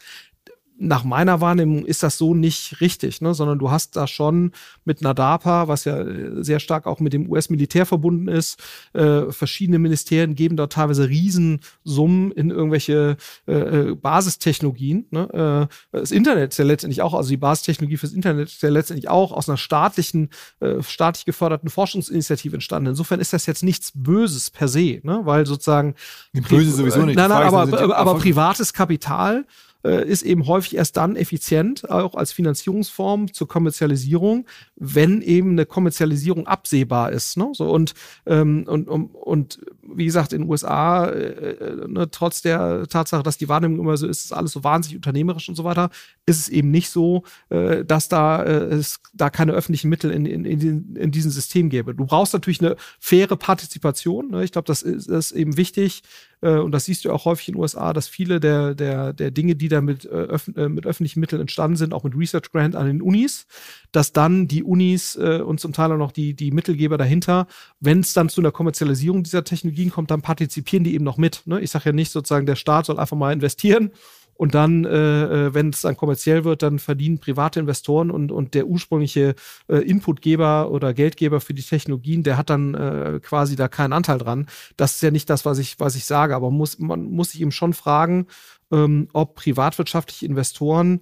nach 0.83 1.05
meiner 1.05 1.41
Wahrnehmung 1.41 1.87
ist 1.87 2.03
das 2.03 2.18
so 2.18 2.35
nicht 2.35 2.80
richtig, 2.80 3.20
ne? 3.20 3.35
sondern 3.35 3.59
du 3.59 3.70
hast 3.70 3.95
da 3.95 4.07
schon 4.09 4.51
mit 4.85 5.01
NADAPA, 5.01 5.68
was 5.68 5.85
ja 5.85 6.01
äh, 6.01 6.43
sehr 6.43 6.59
stark 6.59 6.87
auch 6.87 6.99
mit 6.99 7.12
dem 7.12 7.30
US-Militär 7.30 7.87
verbunden 7.87 8.26
ist, 8.26 8.61
äh, 8.93 9.30
verschiedene 9.30 9.78
Ministerien 9.78 10.35
geben 10.35 10.57
dort 10.57 10.72
teilweise 10.72 11.09
Riesensummen 11.09 12.33
in 12.33 12.51
irgendwelche 12.51 13.16
äh, 13.47 13.53
äh, 13.53 13.95
Basistechnologien. 13.95 15.07
Ne? 15.11 15.68
Äh, 15.93 15.99
das 15.99 16.11
Internet 16.11 16.53
ist 16.53 16.59
ja 16.59 16.64
letztendlich 16.64 17.01
auch, 17.01 17.14
also 17.14 17.30
die 17.30 17.37
Basistechnologie 17.37 17.97
fürs 17.97 18.12
Internet 18.12 18.49
ist 18.49 18.62
ja 18.62 18.68
letztendlich 18.68 19.09
auch 19.09 19.30
aus 19.30 19.49
einer 19.49 19.59
staatlichen, 19.59 20.30
äh, 20.59 20.83
staatlich 20.83 21.24
geförderten 21.24 21.70
Forschungsinitiative 21.70 22.55
entstanden. 22.55 22.91
Insofern 22.91 23.20
ist 23.20 23.33
das 23.33 23.47
jetzt 23.47 23.62
nichts 23.62 23.93
Böses 23.95 24.51
per 24.51 24.66
se, 24.66 25.01
ne? 25.05 25.20
weil 25.22 25.47
sozusagen 25.47 25.95
Böse 26.33 26.72
sowieso 26.72 27.05
nicht. 27.05 27.16
Nein, 27.16 27.30
nein, 27.30 27.43
aber, 27.43 27.61
aber, 27.61 27.97
aber 27.97 28.14
privates 28.16 28.72
Kapital 28.72 29.47
äh, 29.85 30.07
ist 30.09 30.22
eben 30.22 30.47
häufig 30.47 30.76
erst 30.76 30.97
dann 30.97 31.16
effizient, 31.16 31.91
auch 31.91 32.14
als 32.14 32.33
Finanzierungsform 32.33 33.33
zur 33.33 33.49
Kommerzialisierung, 33.49 34.47
wenn 34.76 35.22
eben 35.22 35.51
eine 35.51 35.66
Kommerzialisierung 35.66 36.47
absehbar 36.47 37.12
ist. 37.12 37.37
Ne? 37.37 37.51
So, 37.53 37.70
und, 37.70 37.95
ähm, 38.26 38.64
und, 38.66 38.89
und, 38.89 39.14
und 39.14 39.61
wie 39.83 40.05
gesagt, 40.05 40.33
in 40.33 40.43
den 40.43 40.51
USA, 40.51 41.07
äh, 41.07 41.53
äh, 41.53 41.89
ne, 41.89 42.11
trotz 42.11 42.43
der 42.43 42.87
Tatsache, 42.89 43.22
dass 43.22 43.39
die 43.39 43.49
Wahrnehmung 43.49 43.80
immer 43.80 43.97
so 43.97 44.07
ist, 44.07 44.24
ist 44.24 44.33
alles 44.33 44.53
so 44.53 44.64
wahnsinnig 44.64 44.97
unternehmerisch 44.97 45.49
und 45.49 45.55
so 45.55 45.64
weiter, 45.64 45.91
ist 46.26 46.39
es 46.39 46.49
eben 46.49 46.70
nicht 46.70 46.91
so, 46.91 47.24
äh, 47.51 47.85
dass 47.85 48.09
da 48.09 48.43
äh, 48.43 48.74
es 48.74 49.01
da 49.12 49.30
keine 49.30 49.53
öffentlichen 49.53 49.89
Mittel 49.89 50.11
in, 50.11 50.26
in, 50.26 50.45
in, 50.45 50.97
in 50.97 51.11
diesem 51.11 51.30
System 51.30 51.68
gäbe. 51.68 51.95
Du 51.95 52.07
brauchst 52.07 52.33
natürlich 52.33 52.61
eine 52.61 52.76
faire 53.01 53.37
Partizipation. 53.37 54.30
Ne? 54.30 54.45
Ich 54.45 54.53
glaube, 54.53 54.66
das 54.66 54.83
ist, 54.83 55.09
ist 55.09 55.33
eben 55.33 55.57
wichtig, 55.57 56.03
äh, 56.43 56.59
und 56.59 56.72
das 56.72 56.85
siehst 56.85 57.05
du 57.05 57.12
auch 57.12 57.24
häufig 57.24 57.49
in 57.49 57.55
den 57.55 57.61
USA, 57.61 57.93
dass 57.93 58.09
viele 58.09 58.41
der, 58.41 58.74
der, 58.74 59.12
der 59.12 59.30
Dinge, 59.30 59.57
die 59.57 59.68
da 59.68 59.80
mit, 59.80 60.05
äh, 60.05 60.09
öff 60.09 60.49
mit 60.49 60.87
öffentlichen 60.87 61.20
Mitteln 61.20 61.41
entstanden 61.41 61.76
sind, 61.76 61.95
auch 61.95 62.05
mit 62.05 62.16
Research 62.16 62.51
Grant 62.51 62.76
an 62.76 62.87
den 62.87 63.01
Unis, 63.01 63.47
dass 63.93 64.12
dann 64.12 64.49
die 64.49 64.62
Unis 64.62 65.16
äh, 65.16 65.41
und 65.41 65.61
zum 65.61 65.72
Teil 65.72 65.93
auch 65.93 65.97
noch 65.97 66.12
die, 66.12 66.35
die 66.35 66.51
Mittelgeber 66.51 66.99
dahinter, 66.99 67.47
wenn 67.80 68.01
es 68.01 68.12
dann 68.12 68.28
zu 68.28 68.41
einer 68.41 68.51
Kommerzialisierung 68.51 69.22
dieser 69.22 69.45
Technologien 69.73 69.91
kommt, 69.91 70.11
dann 70.11 70.23
partizipieren 70.23 70.85
die 70.85 70.95
eben 70.95 71.05
noch 71.05 71.16
mit. 71.16 71.43
Ne? 71.47 71.61
Ich 71.61 71.70
sage 71.70 71.87
ja 71.87 71.93
nicht 71.93 72.11
sozusagen, 72.11 72.47
der 72.47 72.57
Staat 72.57 72.87
soll 72.87 72.99
einfach 72.99 73.16
mal 73.16 73.33
investieren 73.33 73.91
und 74.35 74.55
dann, 74.55 74.85
äh, 74.85 75.47
äh 75.49 75.55
wenn 75.55 75.70
es 75.70 75.83
dann 75.83 75.97
kommerziell 75.97 76.45
wird, 76.45 76.62
dann 76.62 76.79
verdienen 76.79 77.18
private 77.18 77.61
Investoren 77.61 78.11
und, 78.11 78.33
und 78.33 78.55
der 78.55 78.66
ursprüngliche 78.66 79.35
äh, 79.68 79.77
Inputgeber 79.77 80.70
oder 80.70 80.95
Geldgeber 80.95 81.41
für 81.41 81.55
die 81.55 81.62
Technologien, 81.62 82.23
der 82.23 82.37
hat 82.37 82.51
dann 82.51 82.75
äh, 82.75 83.20
quasi 83.23 83.57
da 83.57 83.68
keinen 83.68 83.93
Anteil 83.93 84.18
dran. 84.18 84.47
Das 84.77 84.97
ist 84.97 85.03
ja 85.03 85.11
nicht 85.11 85.29
das, 85.31 85.45
was 85.45 85.59
ich, 85.59 85.79
was 85.81 85.97
ich 85.97 86.05
sage, 86.05 86.35
aber 86.35 86.51
muss, 86.51 86.79
man 86.79 87.05
muss 87.05 87.33
sich 87.33 87.41
eben 87.41 87.53
schon 87.53 87.73
fragen, 87.73 88.27
ähm, 88.70 89.09
ob 89.12 89.35
privatwirtschaftliche 89.37 90.27
Investoren 90.27 91.01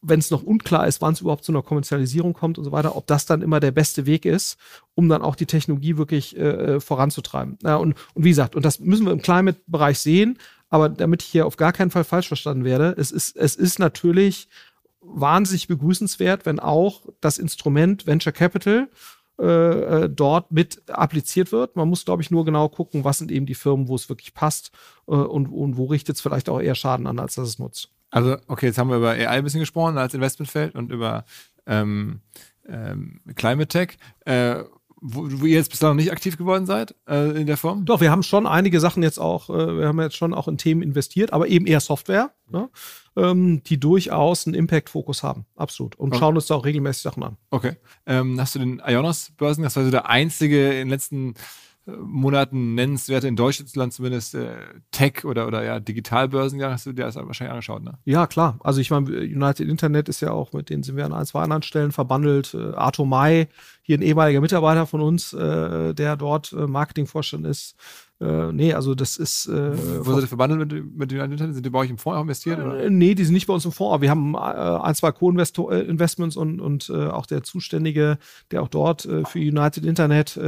wenn 0.00 0.20
es 0.20 0.30
noch 0.30 0.42
unklar 0.42 0.86
ist, 0.86 1.00
wann 1.00 1.12
es 1.12 1.20
überhaupt 1.20 1.44
zu 1.44 1.52
einer 1.52 1.62
Kommerzialisierung 1.62 2.32
kommt 2.32 2.58
und 2.58 2.64
so 2.64 2.72
weiter, 2.72 2.96
ob 2.96 3.06
das 3.06 3.26
dann 3.26 3.42
immer 3.42 3.60
der 3.60 3.72
beste 3.72 4.06
Weg 4.06 4.24
ist, 4.24 4.56
um 4.94 5.08
dann 5.08 5.22
auch 5.22 5.34
die 5.34 5.46
Technologie 5.46 5.96
wirklich 5.96 6.36
äh, 6.36 6.76
äh 6.76 6.80
voranzutreiben. 6.80 7.58
Ja, 7.62 7.76
und, 7.76 7.94
und 8.14 8.24
wie 8.24 8.30
gesagt, 8.30 8.54
und 8.54 8.64
das 8.64 8.78
müssen 8.78 9.06
wir 9.06 9.12
im 9.12 9.22
Climate-Bereich 9.22 9.98
sehen. 9.98 10.38
Aber 10.70 10.88
damit 10.88 11.22
ich 11.22 11.28
hier 11.28 11.46
auf 11.46 11.56
gar 11.56 11.72
keinen 11.72 11.90
Fall 11.90 12.04
falsch 12.04 12.28
verstanden 12.28 12.64
werde, 12.64 12.94
es 12.98 13.10
ist, 13.10 13.36
es 13.36 13.56
ist 13.56 13.78
natürlich 13.78 14.48
wahnsinnig 15.00 15.66
begrüßenswert, 15.66 16.44
wenn 16.46 16.60
auch 16.60 17.06
das 17.20 17.38
Instrument 17.38 18.06
Venture 18.06 18.32
Capital 18.32 18.88
äh, 19.40 19.44
äh, 20.04 20.10
dort 20.10 20.50
mit 20.50 20.82
appliziert 20.90 21.52
wird. 21.52 21.76
Man 21.76 21.88
muss, 21.88 22.04
glaube 22.04 22.22
ich, 22.22 22.30
nur 22.30 22.44
genau 22.44 22.68
gucken, 22.68 23.04
was 23.04 23.18
sind 23.18 23.30
eben 23.30 23.46
die 23.46 23.54
Firmen, 23.54 23.88
wo 23.88 23.94
es 23.94 24.08
wirklich 24.08 24.34
passt 24.34 24.72
äh, 25.06 25.12
und, 25.12 25.46
und 25.46 25.76
wo 25.76 25.86
richtet 25.86 26.16
es 26.16 26.22
vielleicht 26.22 26.48
auch 26.48 26.60
eher 26.60 26.74
Schaden 26.74 27.06
an, 27.06 27.18
als 27.18 27.36
dass 27.36 27.48
es 27.48 27.58
nutzt. 27.58 27.90
Also, 28.10 28.36
okay, 28.46 28.66
jetzt 28.66 28.78
haben 28.78 28.90
wir 28.90 28.96
über 28.96 29.10
AI 29.10 29.26
ein 29.26 29.44
bisschen 29.44 29.60
gesprochen 29.60 29.98
als 29.98 30.14
Investmentfeld 30.14 30.74
und 30.74 30.90
über 30.90 31.24
ähm, 31.66 32.20
ähm, 32.66 33.20
Climate 33.34 33.68
Tech. 33.68 33.98
Äh, 34.24 34.64
wo, 35.00 35.28
wo 35.30 35.46
ihr 35.46 35.56
jetzt 35.56 35.70
bislang 35.70 35.92
noch 35.92 36.02
nicht 36.02 36.12
aktiv 36.12 36.36
geworden 36.36 36.66
seid 36.66 36.94
äh, 37.08 37.40
in 37.40 37.46
der 37.46 37.56
Form? 37.56 37.84
Doch, 37.84 38.00
wir 38.00 38.10
haben 38.10 38.22
schon 38.22 38.46
einige 38.46 38.80
Sachen 38.80 39.02
jetzt 39.02 39.18
auch, 39.18 39.48
äh, 39.48 39.78
wir 39.78 39.86
haben 39.86 40.00
jetzt 40.00 40.16
schon 40.16 40.34
auch 40.34 40.48
in 40.48 40.58
Themen 40.58 40.82
investiert, 40.82 41.32
aber 41.32 41.48
eben 41.48 41.66
eher 41.66 41.80
Software, 41.80 42.32
ne? 42.50 42.68
ähm, 43.16 43.62
die 43.62 43.78
durchaus 43.78 44.46
einen 44.46 44.54
Impact-Fokus 44.54 45.22
haben. 45.22 45.46
Absolut. 45.56 45.96
Und 45.96 46.10
okay. 46.10 46.18
schauen 46.18 46.34
uns 46.34 46.46
da 46.46 46.56
auch 46.56 46.64
regelmäßig 46.64 47.02
Sachen 47.02 47.22
an. 47.22 47.36
Okay. 47.50 47.76
Ähm, 48.06 48.40
hast 48.40 48.54
du 48.54 48.58
den 48.58 48.82
Ionos-Börsen, 48.84 49.62
das 49.62 49.76
war 49.76 49.84
so 49.84 49.90
der 49.90 50.08
einzige 50.08 50.70
in 50.70 50.78
den 50.78 50.88
letzten 50.88 51.34
Monaten 51.96 52.74
nennenswerte 52.74 53.28
in 53.28 53.36
Deutschland 53.36 53.92
zumindest 53.92 54.34
äh, 54.34 54.56
Tech 54.90 55.24
oder 55.24 55.46
oder 55.46 55.64
ja 55.64 55.80
Digitalbörsengang 55.80 56.72
hast 56.72 56.86
du 56.86 56.92
dir 56.92 57.04
das 57.04 57.16
wahrscheinlich 57.16 57.52
angeschaut, 57.52 57.82
ne? 57.82 57.98
Ja 58.04 58.26
klar, 58.26 58.58
also 58.62 58.80
ich 58.80 58.90
meine 58.90 59.08
United 59.08 59.68
Internet 59.68 60.08
ist 60.08 60.20
ja 60.20 60.32
auch 60.32 60.52
mit 60.52 60.70
denen 60.70 60.82
sind 60.82 60.96
wir 60.96 61.06
an 61.06 61.12
ein 61.12 61.26
zwei 61.26 61.42
anderen 61.42 61.62
Stellen 61.62 61.92
verbandelt. 61.92 62.54
Äh, 62.54 62.74
Arto 62.74 63.04
Mai, 63.04 63.48
hier 63.82 63.98
ein 63.98 64.02
ehemaliger 64.02 64.40
Mitarbeiter 64.40 64.86
von 64.86 65.00
uns, 65.00 65.32
äh, 65.32 65.94
der 65.94 66.16
dort 66.16 66.52
äh, 66.52 66.66
Marketingvorstand 66.66 67.46
ist, 67.46 67.76
äh, 68.20 68.52
nee, 68.52 68.74
also 68.74 68.96
das 68.96 69.16
ist. 69.16 69.46
Äh, 69.46 70.04
Wo 70.04 70.12
seid 70.12 70.22
ihr 70.22 70.28
verbandelt 70.28 70.72
mit, 70.72 70.96
mit 70.96 71.10
den 71.12 71.20
Internet? 71.20 71.54
Sind 71.54 71.64
die 71.64 71.70
bei 71.70 71.78
euch 71.78 71.90
im 71.90 71.98
Fonds 71.98 72.16
auch 72.16 72.22
investiert? 72.22 72.58
Oder? 72.58 72.84
Äh, 72.84 72.90
nee, 72.90 73.14
die 73.14 73.24
sind 73.24 73.34
nicht 73.34 73.46
bei 73.46 73.54
uns 73.54 73.64
im 73.64 73.70
Fonds, 73.70 73.94
aber 73.94 74.02
wir 74.02 74.10
haben 74.10 74.34
äh, 74.34 74.38
ein, 74.38 74.94
zwei 74.96 75.12
Co-Investments 75.12 76.34
äh, 76.34 76.38
und, 76.38 76.60
und 76.60 76.90
äh, 76.90 77.06
auch 77.06 77.26
der 77.26 77.44
Zuständige, 77.44 78.18
der 78.50 78.62
auch 78.62 78.68
dort 78.68 79.04
äh, 79.04 79.24
für 79.24 79.38
United 79.38 79.84
Internet 79.84 80.38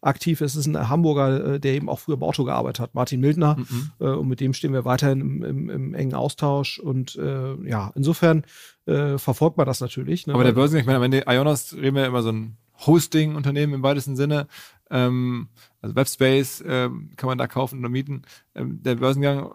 aktiv 0.00 0.40
ist, 0.40 0.54
ist 0.54 0.66
ein 0.66 0.88
Hamburger, 0.88 1.58
der 1.58 1.74
eben 1.74 1.88
auch 1.88 1.98
früher 1.98 2.16
bei 2.16 2.26
Otto 2.26 2.44
gearbeitet 2.44 2.80
hat, 2.80 2.94
Martin 2.94 3.20
Mildner. 3.20 3.56
Mhm. 3.56 4.06
Und 4.06 4.28
mit 4.28 4.40
dem 4.40 4.52
stehen 4.52 4.72
wir 4.72 4.84
weiterhin 4.84 5.20
im, 5.20 5.42
im, 5.42 5.70
im 5.70 5.94
engen 5.94 6.14
Austausch. 6.14 6.78
Und 6.78 7.18
ja, 7.64 7.92
insofern 7.94 8.44
verfolgt 8.84 9.56
man 9.56 9.66
das 9.66 9.80
natürlich. 9.80 10.26
Ne? 10.26 10.34
Aber 10.34 10.44
der 10.44 10.52
Börsen, 10.52 10.78
ich 10.78 10.86
meine, 10.86 10.98
am 10.98 11.04
Ende 11.04 11.24
Ionos 11.26 11.74
reden 11.74 11.96
wir 11.96 12.02
ja 12.02 12.08
immer 12.08 12.22
so 12.22 12.30
ein 12.30 12.56
Hosting-Unternehmen 12.86 13.74
im 13.74 13.82
weitesten 13.82 14.16
Sinne. 14.16 14.46
Ähm, 14.90 15.48
also 15.80 15.96
Webspace 15.96 16.62
ähm, 16.66 17.10
kann 17.16 17.28
man 17.28 17.38
da 17.38 17.46
kaufen 17.46 17.78
oder 17.80 17.88
mieten. 17.88 18.22
Ähm, 18.54 18.82
der 18.82 18.96
Börsengang 18.96 19.52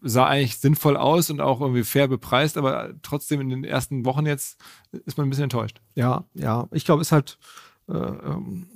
sah 0.00 0.26
eigentlich 0.26 0.58
sinnvoll 0.58 0.96
aus 0.96 1.30
und 1.30 1.40
auch 1.40 1.60
irgendwie 1.60 1.84
fair 1.84 2.08
bepreist, 2.08 2.56
aber 2.56 2.94
trotzdem 3.02 3.40
in 3.40 3.48
den 3.48 3.64
ersten 3.64 4.04
Wochen 4.04 4.26
jetzt 4.26 4.58
ist 5.06 5.18
man 5.18 5.26
ein 5.26 5.30
bisschen 5.30 5.44
enttäuscht. 5.44 5.80
Ja, 5.94 6.24
ja. 6.34 6.68
Ich 6.72 6.84
glaube, 6.84 7.02
es 7.02 7.08
ist 7.08 7.12
halt, 7.12 7.38
äh, 7.88 7.94
ähm, 7.94 8.68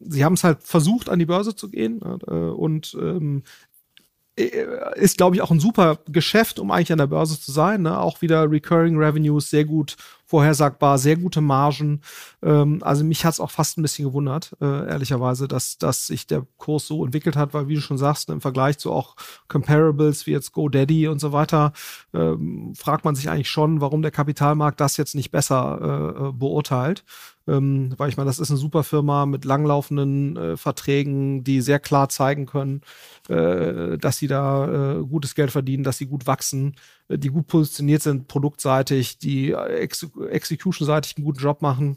sie 0.00 0.24
haben 0.24 0.34
es 0.34 0.44
halt 0.44 0.62
versucht, 0.62 1.08
an 1.08 1.18
die 1.18 1.26
Börse 1.26 1.54
zu 1.54 1.68
gehen 1.68 2.00
äh, 2.02 2.34
und 2.34 2.96
ähm, 3.00 3.42
äh, 4.40 4.66
ist, 4.96 5.18
glaube 5.18 5.36
ich, 5.36 5.42
auch 5.42 5.50
ein 5.50 5.60
super 5.60 5.98
Geschäft, 6.08 6.58
um 6.58 6.70
eigentlich 6.70 6.92
an 6.92 6.98
der 6.98 7.06
Börse 7.06 7.38
zu 7.38 7.52
sein. 7.52 7.82
Ne? 7.82 7.98
Auch 7.98 8.22
wieder 8.22 8.50
Recurring 8.50 8.96
Revenues, 8.96 9.50
sehr 9.50 9.64
gut 9.64 9.96
vorhersagbar, 10.24 10.98
sehr 10.98 11.16
gute 11.16 11.40
Margen. 11.40 12.00
Ähm, 12.42 12.82
also 12.82 13.04
mich 13.04 13.24
hat 13.24 13.34
es 13.34 13.40
auch 13.40 13.50
fast 13.50 13.78
ein 13.78 13.82
bisschen 13.82 14.06
gewundert, 14.06 14.56
äh, 14.60 14.88
ehrlicherweise, 14.88 15.48
dass, 15.48 15.78
dass 15.78 16.06
sich 16.06 16.26
der 16.26 16.46
Kurs 16.56 16.86
so 16.86 17.04
entwickelt 17.04 17.36
hat, 17.36 17.52
weil 17.54 17.68
wie 17.68 17.74
du 17.74 17.80
schon 17.80 17.98
sagst, 17.98 18.28
ne, 18.28 18.34
im 18.34 18.40
Vergleich 18.40 18.78
zu 18.78 18.92
auch 18.92 19.16
Comparables 19.48 20.26
wie 20.26 20.32
jetzt 20.32 20.52
GoDaddy 20.52 21.08
und 21.08 21.20
so 21.20 21.32
weiter, 21.32 21.72
ähm, 22.14 22.72
fragt 22.74 23.04
man 23.04 23.14
sich 23.14 23.28
eigentlich 23.28 23.50
schon, 23.50 23.80
warum 23.80 24.02
der 24.02 24.10
Kapitalmarkt 24.10 24.80
das 24.80 24.96
jetzt 24.96 25.14
nicht 25.14 25.30
besser 25.30 25.78
äh, 25.82 26.28
äh 26.28 26.32
beurteilt. 26.32 27.04
Ähm, 27.50 27.94
weil 27.96 28.10
ich 28.10 28.16
meine, 28.16 28.28
das 28.28 28.38
ist 28.38 28.50
eine 28.50 28.58
super 28.58 28.84
Firma 28.84 29.26
mit 29.26 29.44
langlaufenden 29.44 30.36
äh, 30.36 30.56
Verträgen, 30.56 31.42
die 31.42 31.62
sehr 31.62 31.80
klar 31.80 32.08
zeigen 32.08 32.46
können, 32.46 32.82
äh, 33.28 33.98
dass 33.98 34.18
sie 34.18 34.28
da 34.28 34.98
äh, 34.98 35.02
gutes 35.02 35.34
Geld 35.34 35.50
verdienen, 35.50 35.82
dass 35.82 35.98
sie 35.98 36.06
gut 36.06 36.26
wachsen, 36.26 36.76
äh, 37.08 37.18
die 37.18 37.28
gut 37.28 37.48
positioniert 37.48 38.02
sind, 38.02 38.28
produktseitig, 38.28 39.18
die 39.18 39.52
Ex 39.52 40.06
Execution-seitig 40.30 41.16
einen 41.16 41.24
guten 41.24 41.40
Job 41.40 41.60
machen. 41.62 41.96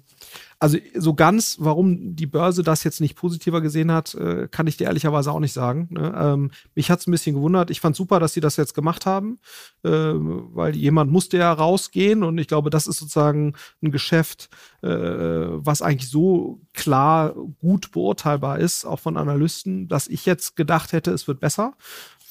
Also 0.59 0.77
so 0.95 1.13
ganz, 1.13 1.57
warum 1.59 2.15
die 2.15 2.25
Börse 2.25 2.63
das 2.63 2.83
jetzt 2.83 3.01
nicht 3.01 3.15
positiver 3.15 3.61
gesehen 3.61 3.91
hat, 3.91 4.15
äh, 4.15 4.47
kann 4.49 4.67
ich 4.67 4.77
dir 4.77 4.85
ehrlicherweise 4.85 5.31
auch 5.31 5.39
nicht 5.39 5.53
sagen. 5.53 5.89
Ne? 5.91 6.13
Ähm, 6.17 6.51
mich 6.75 6.89
hat 6.89 6.99
es 6.99 7.07
ein 7.07 7.11
bisschen 7.11 7.35
gewundert. 7.35 7.69
Ich 7.69 7.81
fand 7.81 7.95
super, 7.95 8.19
dass 8.19 8.33
sie 8.33 8.39
das 8.39 8.55
jetzt 8.55 8.73
gemacht 8.73 9.05
haben, 9.05 9.39
äh, 9.83 9.89
weil 9.89 10.75
jemand 10.75 11.11
musste 11.11 11.37
ja 11.37 11.51
rausgehen 11.51 12.23
und 12.23 12.37
ich 12.37 12.47
glaube, 12.47 12.69
das 12.69 12.87
ist 12.87 12.99
sozusagen 12.99 13.55
ein 13.81 13.91
Geschäft, 13.91 14.49
äh, 14.81 14.87
was 14.87 15.81
eigentlich 15.81 16.09
so 16.09 16.61
klar 16.73 17.35
gut 17.59 17.91
beurteilbar 17.91 18.59
ist, 18.59 18.85
auch 18.85 18.99
von 18.99 19.17
Analysten, 19.17 19.87
dass 19.87 20.07
ich 20.07 20.25
jetzt 20.25 20.55
gedacht 20.55 20.93
hätte, 20.93 21.11
es 21.11 21.27
wird 21.27 21.39
besser. 21.39 21.73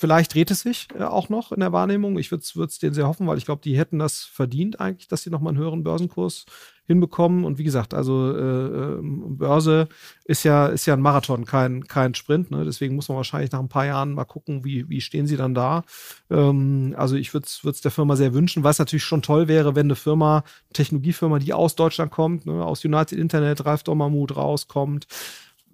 Vielleicht 0.03 0.35
dreht 0.35 0.51
es 0.51 0.63
sich 0.63 0.89
äh, 0.99 1.05
auch 1.05 1.29
noch 1.29 1.53
in 1.53 1.61
der 1.61 1.71
Wahrnehmung. 1.71 2.19
Ich 2.19 2.33
würde 2.33 2.43
es 2.43 2.79
denen 2.81 2.93
sehr 2.93 3.07
hoffen, 3.07 3.29
weil 3.29 3.39
ich 3.39 3.45
glaube, 3.45 3.63
die 3.63 3.79
hätten 3.79 4.01
das 4.01 4.25
verdient 4.25 4.81
eigentlich, 4.81 5.07
dass 5.07 5.23
sie 5.23 5.31
nochmal 5.31 5.53
einen 5.53 5.63
höheren 5.63 5.85
Börsenkurs 5.85 6.45
hinbekommen. 6.89 7.45
Und 7.45 7.59
wie 7.59 7.63
gesagt, 7.63 7.95
also 7.95 8.37
äh, 8.37 8.41
ähm, 8.41 9.39
Börse 9.39 9.87
ist 10.25 10.43
ja, 10.43 10.67
ist 10.67 10.87
ja 10.87 10.95
ein 10.95 11.01
Marathon, 11.01 11.45
kein, 11.45 11.87
kein 11.87 12.17
Sprint. 12.17 12.51
Ne? 12.51 12.65
Deswegen 12.65 12.97
muss 12.97 13.09
man 13.09 13.17
wahrscheinlich 13.17 13.53
nach 13.53 13.61
ein 13.61 13.69
paar 13.69 13.87
Jahren 13.87 14.15
mal 14.15 14.25
gucken, 14.25 14.65
wie, 14.65 14.89
wie 14.89 15.01
stehen 15.01 15.29
sie 15.29 15.37
dann 15.37 15.55
da. 15.55 15.85
Ähm, 16.31 16.97
also 16.99 17.15
ich 17.15 17.33
würde 17.33 17.47
es 17.47 17.81
der 17.81 17.93
Firma 17.93 18.17
sehr 18.17 18.35
wünschen, 18.35 18.65
es 18.65 18.81
natürlich 18.81 19.05
schon 19.05 19.23
toll 19.23 19.47
wäre, 19.47 19.77
wenn 19.77 19.87
eine 19.87 19.95
Firma, 19.95 20.43
Technologiefirma, 20.73 21.39
die 21.39 21.53
aus 21.53 21.77
Deutschland 21.77 22.11
kommt, 22.11 22.45
ne, 22.45 22.65
aus 22.65 22.85
United 22.85 23.17
Internet, 23.17 23.65
Ralf 23.65 23.85
Dommermuth 23.85 24.35
rauskommt, 24.35 25.07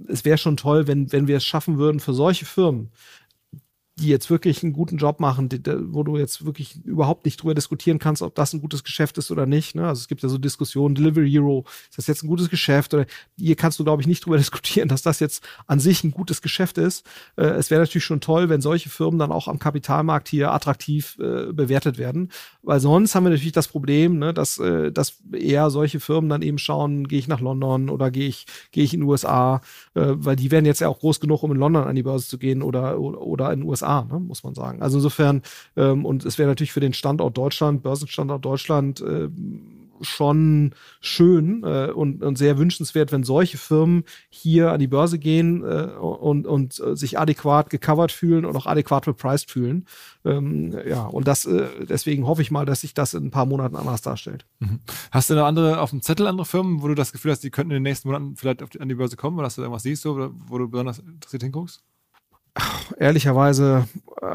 es 0.07 0.27
wäre 0.27 0.37
schon 0.37 0.59
toll, 0.59 0.87
wenn, 0.87 1.11
wenn 1.13 1.29
wir 1.29 1.39
es 1.39 1.47
schaffen 1.47 1.79
würden, 1.79 1.99
für 1.99 2.13
solche 2.13 2.45
Firmen 2.45 2.91
die 3.99 4.09
jetzt 4.09 4.31
wirklich 4.31 4.63
einen 4.63 4.73
guten 4.73 4.97
Job 4.97 5.19
machen, 5.19 5.49
die, 5.49 5.61
wo 5.93 6.03
du 6.03 6.17
jetzt 6.17 6.45
wirklich 6.45 6.85
überhaupt 6.85 7.25
nicht 7.25 7.43
drüber 7.43 7.55
diskutieren 7.55 7.99
kannst, 7.99 8.23
ob 8.23 8.35
das 8.35 8.53
ein 8.53 8.61
gutes 8.61 8.85
Geschäft 8.85 9.19
ist 9.19 9.31
oder 9.31 9.45
nicht. 9.45 9.75
Ne? 9.75 9.87
Also 9.87 10.01
es 10.01 10.09
gibt 10.09 10.23
ja 10.23 10.29
so 10.29 10.39
Diskussionen, 10.39 10.95
Delivery 10.95 11.31
Hero, 11.31 11.65
ist 11.89 11.99
das 11.99 12.07
jetzt 12.07 12.23
ein 12.23 12.29
gutes 12.29 12.49
Geschäft? 12.49 12.95
Oder 12.95 13.07
hier 13.37 13.57
kannst 13.57 13.79
du, 13.79 13.85
glaube 13.85 14.01
ich, 14.03 14.07
nicht 14.07 14.25
drüber 14.25 14.39
diskutieren, 14.39 14.89
dass 14.89 15.03
das 15.03 15.21
jetzt 15.21 15.43
an 15.67 15.81
sich 15.81 16.05
ein 16.05 16.13
gutes 16.13 16.43
Geschäft 16.43 16.79
ist. 16.79 17.05
Äh, 17.37 17.47
es 17.47 17.71
wäre 17.71 17.81
natürlich 17.81 18.05
schon 18.05 18.21
toll, 18.21 18.49
wenn 18.49 18.61
solche 18.61 18.89
Firmen 18.89 19.19
dann 19.19 19.33
auch 19.33 19.49
am 19.49 19.59
Kapitalmarkt 19.59 20.29
hier 20.29 20.53
attraktiv 20.53 21.17
äh, 21.19 21.53
bewertet 21.53 21.99
werden. 21.99 22.31
Weil 22.63 22.81
sonst 22.81 23.15
haben 23.15 23.25
wir 23.25 23.31
natürlich 23.31 23.53
das 23.53 23.69
Problem, 23.69 24.19
ne, 24.19 24.33
dass, 24.33 24.59
äh, 24.59 24.93
dass 24.93 25.19
eher 25.33 25.71
solche 25.71 25.99
Firmen 25.99 26.31
dann 26.31 26.43
eben 26.43 26.59
schauen, 26.59 27.09
gehe 27.09 27.19
ich 27.19 27.29
nach 27.29 27.41
London 27.41 27.91
oder 27.91 28.11
gehe 28.11 28.29
ich, 28.29 28.47
gehe 28.71 28.85
ich 28.85 28.95
in 28.95 29.01
die 29.01 29.07
USA, 29.07 29.61
äh, 29.95 30.03
weil 30.15 30.37
die 30.37 30.51
werden 30.53 30.67
jetzt 30.67 30.81
ja 30.81 30.89
auch 30.89 31.01
groß 31.01 31.19
genug, 31.19 31.43
um 31.43 31.51
in 31.51 31.59
London 31.59 31.85
an 31.85 31.97
die 31.97 32.05
Börse 32.05 32.29
zu 32.29 32.39
gehen 32.39 32.63
oder, 32.63 33.01
oder, 33.01 33.21
oder 33.21 33.53
in 33.53 33.61
den 33.61 33.69
USA 33.69 33.88
USA, 33.89 34.07
ne, 34.11 34.21
muss 34.21 34.45
man 34.45 34.55
sagen. 34.55 34.83
Also 34.83 34.99
insofern, 34.99 35.43
ähm, 35.77 36.05
und 36.05 36.25
es 36.25 36.39
wäre 36.39 36.49
natürlich 36.49 36.73
für 36.73 36.81
den 36.81 36.93
Standort 36.93 37.37
Deutschland, 37.37 37.83
Börsenstandort 37.83 38.45
Deutschland, 38.45 39.01
äh, 39.01 39.29
schon 40.01 40.77
schön 41.01 41.65
äh, 41.65 41.91
und, 41.91 42.23
und 42.23 42.39
sehr 42.39 42.57
wünschenswert, 42.57 43.11
wenn 43.11 43.25
solche 43.25 43.59
Firmen 43.59 44.05
hier 44.29 44.71
an 44.71 44.79
die 44.79 44.87
Börse 44.87 45.19
gehen 45.19 45.65
äh, 45.65 45.89
und, 45.99 46.47
und 46.47 46.79
äh, 46.79 46.95
sich 46.95 47.19
adäquat 47.19 47.69
gecovert 47.69 48.13
fühlen 48.13 48.45
und 48.45 48.55
auch 48.55 48.67
adäquat 48.67 49.07
bepreist 49.07 49.51
fühlen. 49.51 49.87
Ähm, 50.25 50.73
ja, 50.87 51.05
und 51.05 51.27
das 51.27 51.47
äh, 51.47 51.67
deswegen 51.89 52.29
hoffe 52.29 52.43
ich 52.43 52.53
mal, 52.53 52.65
dass 52.65 52.83
sich 52.83 52.95
das 52.95 53.13
in 53.13 53.25
ein 53.25 53.31
paar 53.33 53.47
Monaten 53.47 53.75
anders 53.75 54.01
darstellt. 54.01 54.47
Mhm. 54.61 54.79
Hast 55.11 55.31
du 55.31 55.35
noch 55.35 55.47
andere 55.47 55.81
auf 55.81 55.91
dem 55.91 56.01
Zettel 56.01 56.29
andere 56.29 56.47
Firmen, 56.47 56.81
wo 56.81 56.87
du 56.87 56.95
das 56.95 57.11
Gefühl 57.11 57.33
hast, 57.33 57.43
die 57.43 57.51
könnten 57.51 57.73
in 57.73 57.79
den 57.79 57.83
nächsten 57.83 58.07
Monaten 58.07 58.37
vielleicht 58.37 58.75
die, 58.75 58.81
an 58.81 58.89
die 58.89 58.95
Börse 58.95 59.17
kommen 59.17 59.37
oder 59.37 59.47
dass 59.47 59.57
du 59.57 59.63
irgendwas 59.63 59.83
siehst, 59.83 60.05
wo 60.05 60.59
du 60.59 60.69
besonders 60.69 61.01
interessiert 61.01 61.43
hinguckst? 61.43 61.83
Ehrlicherweise, 62.99 63.89
äh, 64.21 64.27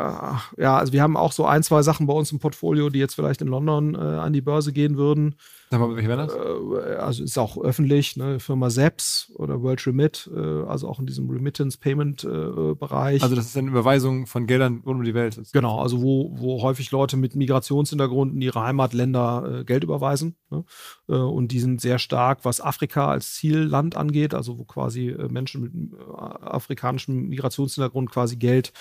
ja, 0.62 0.78
also 0.78 0.94
wir 0.94 1.02
haben 1.02 1.18
auch 1.18 1.32
so 1.32 1.46
ein, 1.46 1.64
zwei 1.64 1.82
Sachen 1.82 2.08
bei 2.08 2.14
uns 2.14 2.32
im 2.32 2.40
Portfolio, 2.40 2.90
die 2.90 3.00
jetzt 3.00 3.16
vielleicht 3.16 3.42
in 3.42 3.48
London 3.48 3.96
äh, 3.96 3.98
an 3.98 4.34
die 4.34 4.42
Börse 4.42 4.74
gehen 4.74 4.98
würden. 4.98 5.36
Sag 5.74 5.80
mal, 5.80 5.96
welche 5.96 6.08
wären 6.08 6.28
das? 6.28 6.36
Äh, 6.36 6.98
also 6.98 7.24
ist 7.24 7.36
auch 7.40 7.58
öffentlich, 7.58 8.16
ne, 8.16 8.40
Firma 8.40 8.70
Zeps 8.70 9.32
oder 9.34 9.64
World 9.64 9.88
Remit, 9.88 10.30
äh, 10.32 10.40
also 10.68 10.88
auch 10.88 11.00
in 11.00 11.08
diesem 11.08 11.28
Remittance-Payment-Bereich. 11.32 13.22
Äh, 13.22 13.24
also 13.24 13.36
das 13.36 13.48
ist 13.48 13.58
eine 13.58 13.70
Überweisung 13.70 14.28
von 14.28 14.46
Geldern 14.46 14.84
rund 14.86 15.00
um 15.00 15.04
die 15.04 15.16
Welt. 15.16 15.42
Genau, 15.52 15.80
also 15.80 16.04
wo, 16.04 16.32
wo 16.36 16.62
häufig 16.62 16.92
Leute 16.92 17.18
mit 17.18 17.36
Migrationshintergrund 17.36 18.36
in 18.36 18.42
ihre 18.44 18.62
Heimatländer 18.62 19.64
Geld 19.66 19.84
überweisen. 19.84 20.36
Ne? 20.52 20.64
und 21.08 21.48
die 21.52 21.60
sind 21.60 21.82
sehr 21.82 21.98
stark, 21.98 22.46
was 22.46 22.62
Afrika 22.62 23.10
als 23.10 23.34
Zielland 23.34 23.98
angeht, 23.98 24.36
also 24.36 24.60
wo 24.60 24.66
quasi 24.66 25.16
Menschen 25.30 25.62
mit 25.62 26.00
afrikanischem 26.16 27.30
Migrationshintergrund 27.30 28.12
quasi 28.12 28.36
Geld 28.36 28.72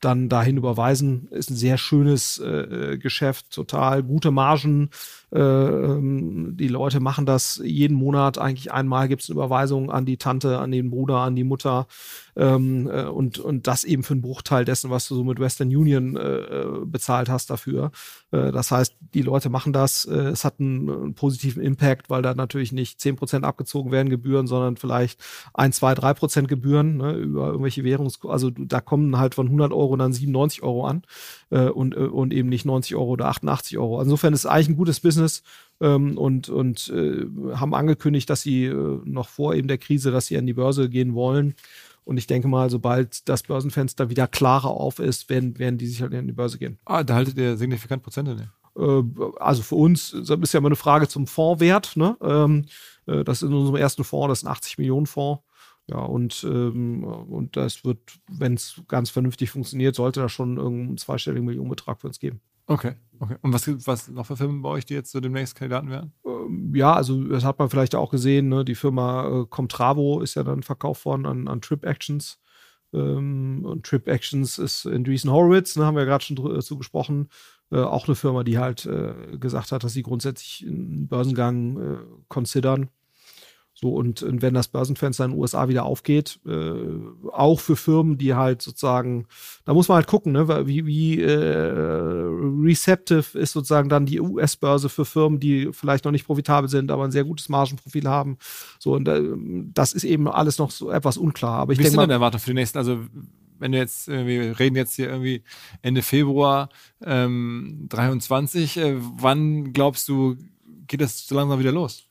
dann 0.00 0.28
dahin 0.28 0.56
überweisen. 0.56 1.28
Ist 1.30 1.50
ein 1.50 1.56
sehr 1.56 1.78
schönes 1.78 2.38
äh, 2.38 2.98
Geschäft, 2.98 3.50
total 3.50 4.02
gute 4.02 4.30
Margen. 4.30 4.90
Äh, 5.30 5.40
ähm, 5.40 6.56
die 6.56 6.68
Leute 6.68 7.00
machen 7.00 7.26
das 7.26 7.60
jeden 7.62 7.96
Monat. 7.96 8.38
Eigentlich 8.38 8.72
einmal 8.72 9.08
gibt 9.08 9.22
es 9.22 9.28
eine 9.28 9.34
Überweisung 9.34 9.90
an 9.90 10.06
die 10.06 10.16
Tante, 10.16 10.58
an 10.58 10.70
den 10.70 10.90
Bruder, 10.90 11.18
an 11.18 11.36
die 11.36 11.44
Mutter. 11.44 11.86
Ähm, 12.36 12.88
äh, 12.88 13.04
und, 13.04 13.38
und 13.38 13.66
das 13.66 13.84
eben 13.84 14.04
für 14.04 14.14
einen 14.14 14.22
Bruchteil 14.22 14.64
dessen, 14.64 14.90
was 14.90 15.08
du 15.08 15.16
so 15.16 15.24
mit 15.24 15.40
Western 15.40 15.68
Union 15.68 16.16
äh, 16.16 16.20
äh 16.20 16.84
bezahlt 16.84 17.28
hast 17.28 17.50
dafür. 17.50 17.90
Äh, 18.30 18.52
das 18.52 18.70
heißt, 18.70 18.94
die 19.14 19.22
Leute 19.22 19.50
machen 19.50 19.72
das. 19.72 20.04
Äh, 20.04 20.14
es 20.14 20.44
hat 20.44 20.60
einen, 20.60 20.88
einen, 20.88 21.14
positiven 21.14 21.62
Impact, 21.62 22.10
weil 22.10 22.22
da 22.22 22.34
natürlich 22.34 22.72
nicht 22.72 23.00
zehn 23.00 23.16
Prozent 23.16 23.44
abgezogen 23.44 23.90
werden 23.90 24.08
Gebühren, 24.08 24.46
sondern 24.46 24.76
vielleicht 24.76 25.20
ein, 25.52 25.72
zwei, 25.72 25.94
drei 25.94 26.14
Prozent 26.14 26.48
Gebühren 26.48 26.98
ne, 26.98 27.12
über 27.12 27.48
irgendwelche 27.48 27.84
Währungs... 27.84 28.20
Also 28.24 28.50
da 28.50 28.80
kommen 28.80 29.18
halt 29.18 29.34
von 29.34 29.46
100 29.46 29.72
Euro 29.72 29.87
dann 29.96 30.12
97 30.12 30.62
Euro 30.62 30.86
an 30.86 31.02
äh, 31.50 31.68
und, 31.68 31.94
äh, 31.94 32.00
und 32.00 32.32
eben 32.32 32.48
nicht 32.48 32.64
90 32.64 32.96
Euro 32.96 33.10
oder 33.10 33.28
88 33.28 33.78
Euro. 33.78 34.00
Insofern 34.02 34.32
ist 34.32 34.40
es 34.40 34.46
eigentlich 34.46 34.70
ein 34.70 34.76
gutes 34.76 35.00
Business 35.00 35.42
ähm, 35.80 36.18
und, 36.18 36.48
und 36.48 36.88
äh, 36.88 37.26
haben 37.54 37.74
angekündigt, 37.74 38.28
dass 38.28 38.42
sie 38.42 38.66
äh, 38.66 39.00
noch 39.04 39.28
vor 39.28 39.54
eben 39.54 39.68
der 39.68 39.78
Krise, 39.78 40.10
dass 40.10 40.26
sie 40.26 40.36
an 40.36 40.46
die 40.46 40.54
Börse 40.54 40.88
gehen 40.88 41.14
wollen. 41.14 41.54
Und 42.04 42.16
ich 42.16 42.26
denke 42.26 42.48
mal, 42.48 42.70
sobald 42.70 43.28
das 43.28 43.42
Börsenfenster 43.42 44.08
wieder 44.08 44.26
klarer 44.26 44.70
auf 44.70 44.98
ist, 44.98 45.28
werden, 45.28 45.58
werden 45.58 45.78
die 45.78 45.86
sicherlich 45.86 46.18
an 46.18 46.26
die 46.26 46.32
Börse 46.32 46.58
gehen. 46.58 46.78
Ah, 46.86 47.04
da 47.04 47.14
haltet 47.14 47.36
ihr 47.36 47.56
signifikant 47.56 48.02
Prozente, 48.02 48.34
ne? 48.34 48.50
Also 49.40 49.62
für 49.62 49.74
uns 49.74 50.12
ist 50.12 50.28
ja 50.30 50.58
immer 50.58 50.68
eine 50.68 50.76
Frage 50.76 51.08
zum 51.08 51.26
Fondswert. 51.26 51.96
Ne? 51.96 52.16
Ähm, 52.22 52.66
äh, 53.06 53.24
das 53.24 53.42
ist 53.42 53.48
in 53.48 53.54
unserem 53.54 53.76
ersten 53.76 54.04
Fonds, 54.04 54.28
das 54.28 54.38
ist 54.38 54.44
ein 54.44 54.52
80 54.52 54.78
Millionen 54.78 55.06
Fonds. 55.06 55.42
Ja, 55.90 56.00
und, 56.00 56.44
ähm, 56.44 57.02
und 57.04 57.56
das 57.56 57.84
wird, 57.84 57.98
wenn 58.30 58.54
es 58.54 58.82
ganz 58.88 59.08
vernünftig 59.08 59.50
funktioniert, 59.50 59.94
sollte 59.94 60.20
da 60.20 60.28
schon 60.28 60.58
irgendeinen 60.58 60.98
zweistelligen 60.98 61.46
Millionenbetrag 61.46 62.00
für 62.00 62.08
uns 62.08 62.18
geben. 62.18 62.40
Okay, 62.66 62.92
okay. 63.18 63.36
Und 63.40 63.54
was 63.54 63.64
gibt 63.64 63.86
was 63.86 64.08
noch 64.08 64.26
für 64.26 64.36
Firmen 64.36 64.60
bei 64.60 64.68
euch, 64.68 64.84
die 64.84 64.92
jetzt 64.92 65.10
so 65.10 65.20
demnächst 65.20 65.54
Kandidaten 65.54 65.88
werden? 65.88 66.12
Ähm, 66.26 66.74
ja, 66.74 66.92
also 66.92 67.24
das 67.24 67.42
hat 67.42 67.58
man 67.58 67.70
vielleicht 67.70 67.94
auch 67.94 68.10
gesehen, 68.10 68.50
ne? 68.50 68.66
die 68.66 68.74
Firma 68.74 69.42
äh, 69.42 69.46
Comtravo 69.46 70.20
ist 70.20 70.34
ja 70.34 70.42
dann 70.42 70.62
verkauft 70.62 71.06
worden 71.06 71.24
an, 71.24 71.48
an 71.48 71.62
Trip 71.62 71.82
Actions. 71.84 72.38
Ähm, 72.92 73.64
und 73.64 73.86
Trip 73.86 74.06
Actions 74.06 74.58
ist 74.58 74.84
in 74.84 74.96
Andreessen 74.96 75.30
Horowitz, 75.30 75.76
ne, 75.76 75.86
haben 75.86 75.94
wir 75.94 76.02
ja 76.02 76.08
gerade 76.08 76.24
schon 76.24 76.36
dazu 76.36 76.76
gesprochen, 76.76 77.28
äh, 77.70 77.78
auch 77.78 78.06
eine 78.06 78.14
Firma, 78.14 78.44
die 78.44 78.58
halt 78.58 78.86
äh, 78.86 79.36
gesagt 79.38 79.72
hat, 79.72 79.84
dass 79.84 79.92
sie 79.92 80.02
grundsätzlich 80.02 80.66
einen 80.66 81.08
Börsengang 81.08 81.76
äh, 81.80 81.98
considern. 82.28 82.90
So, 83.80 83.90
und, 83.90 84.24
und 84.24 84.42
wenn 84.42 84.54
das 84.54 84.66
Börsenfenster 84.66 85.24
in 85.24 85.30
den 85.30 85.38
USA 85.38 85.68
wieder 85.68 85.84
aufgeht, 85.84 86.40
äh, 86.44 86.72
auch 87.30 87.60
für 87.60 87.76
Firmen, 87.76 88.18
die 88.18 88.34
halt 88.34 88.60
sozusagen, 88.60 89.28
da 89.66 89.72
muss 89.72 89.86
man 89.86 89.94
halt 89.94 90.08
gucken, 90.08 90.32
ne, 90.32 90.66
wie, 90.66 90.84
wie 90.84 91.22
äh, 91.22 91.30
receptive 91.30 93.38
ist 93.38 93.52
sozusagen 93.52 93.88
dann 93.88 94.04
die 94.04 94.20
US-Börse 94.20 94.88
für 94.88 95.04
Firmen, 95.04 95.38
die 95.38 95.68
vielleicht 95.70 96.04
noch 96.04 96.10
nicht 96.10 96.26
profitabel 96.26 96.68
sind, 96.68 96.90
aber 96.90 97.04
ein 97.04 97.12
sehr 97.12 97.22
gutes 97.22 97.48
Margenprofil 97.48 98.08
haben. 98.08 98.38
So, 98.80 98.94
und 98.94 99.06
äh, 99.06 99.22
das 99.72 99.92
ist 99.92 100.02
eben 100.02 100.26
alles 100.26 100.58
noch 100.58 100.72
so 100.72 100.90
etwas 100.90 101.16
unklar. 101.16 101.60
Aber 101.60 101.72
ich 101.72 101.78
wie 101.78 101.84
denke 101.84 101.98
mal. 101.98 102.06
denn 102.08 102.10
Erwartung 102.10 102.40
für 102.40 102.50
die 102.50 102.54
nächsten? 102.54 102.78
Also, 102.78 102.98
wenn 103.60 103.70
wir 103.70 103.78
jetzt, 103.78 104.08
wir 104.08 104.58
reden 104.58 104.74
jetzt 104.74 104.96
hier 104.96 105.08
irgendwie 105.08 105.44
Ende 105.82 106.02
Februar 106.02 106.68
ähm, 107.00 107.86
23, 107.90 108.76
äh, 108.76 108.96
wann 108.98 109.72
glaubst 109.72 110.08
du, 110.08 110.34
geht 110.88 111.00
das 111.00 111.28
so 111.28 111.36
langsam 111.36 111.60
wieder 111.60 111.70
los? 111.70 112.07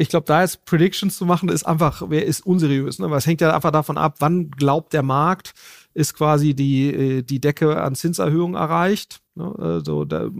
Ich 0.00 0.08
glaube, 0.08 0.24
da 0.26 0.40
jetzt 0.40 0.64
Predictions 0.64 1.16
zu 1.16 1.26
machen, 1.26 1.50
ist 1.50 1.64
einfach, 1.64 2.04
wer 2.08 2.24
ist 2.24 2.46
unseriös, 2.46 2.98
ne? 2.98 3.10
Weil 3.10 3.18
es 3.18 3.26
hängt 3.26 3.42
ja 3.42 3.54
einfach 3.54 3.70
davon 3.70 3.98
ab, 3.98 4.16
wann 4.20 4.50
glaubt 4.50 4.94
der 4.94 5.02
Markt, 5.02 5.52
ist 5.92 6.14
quasi 6.14 6.54
die, 6.54 6.88
äh, 6.88 7.22
die 7.22 7.38
Decke 7.38 7.82
an 7.82 7.94
Zinserhöhungen 7.94 8.56
erreicht. 8.56 9.20
Ne? 9.34 9.54
Also 9.58 10.06
da, 10.06 10.30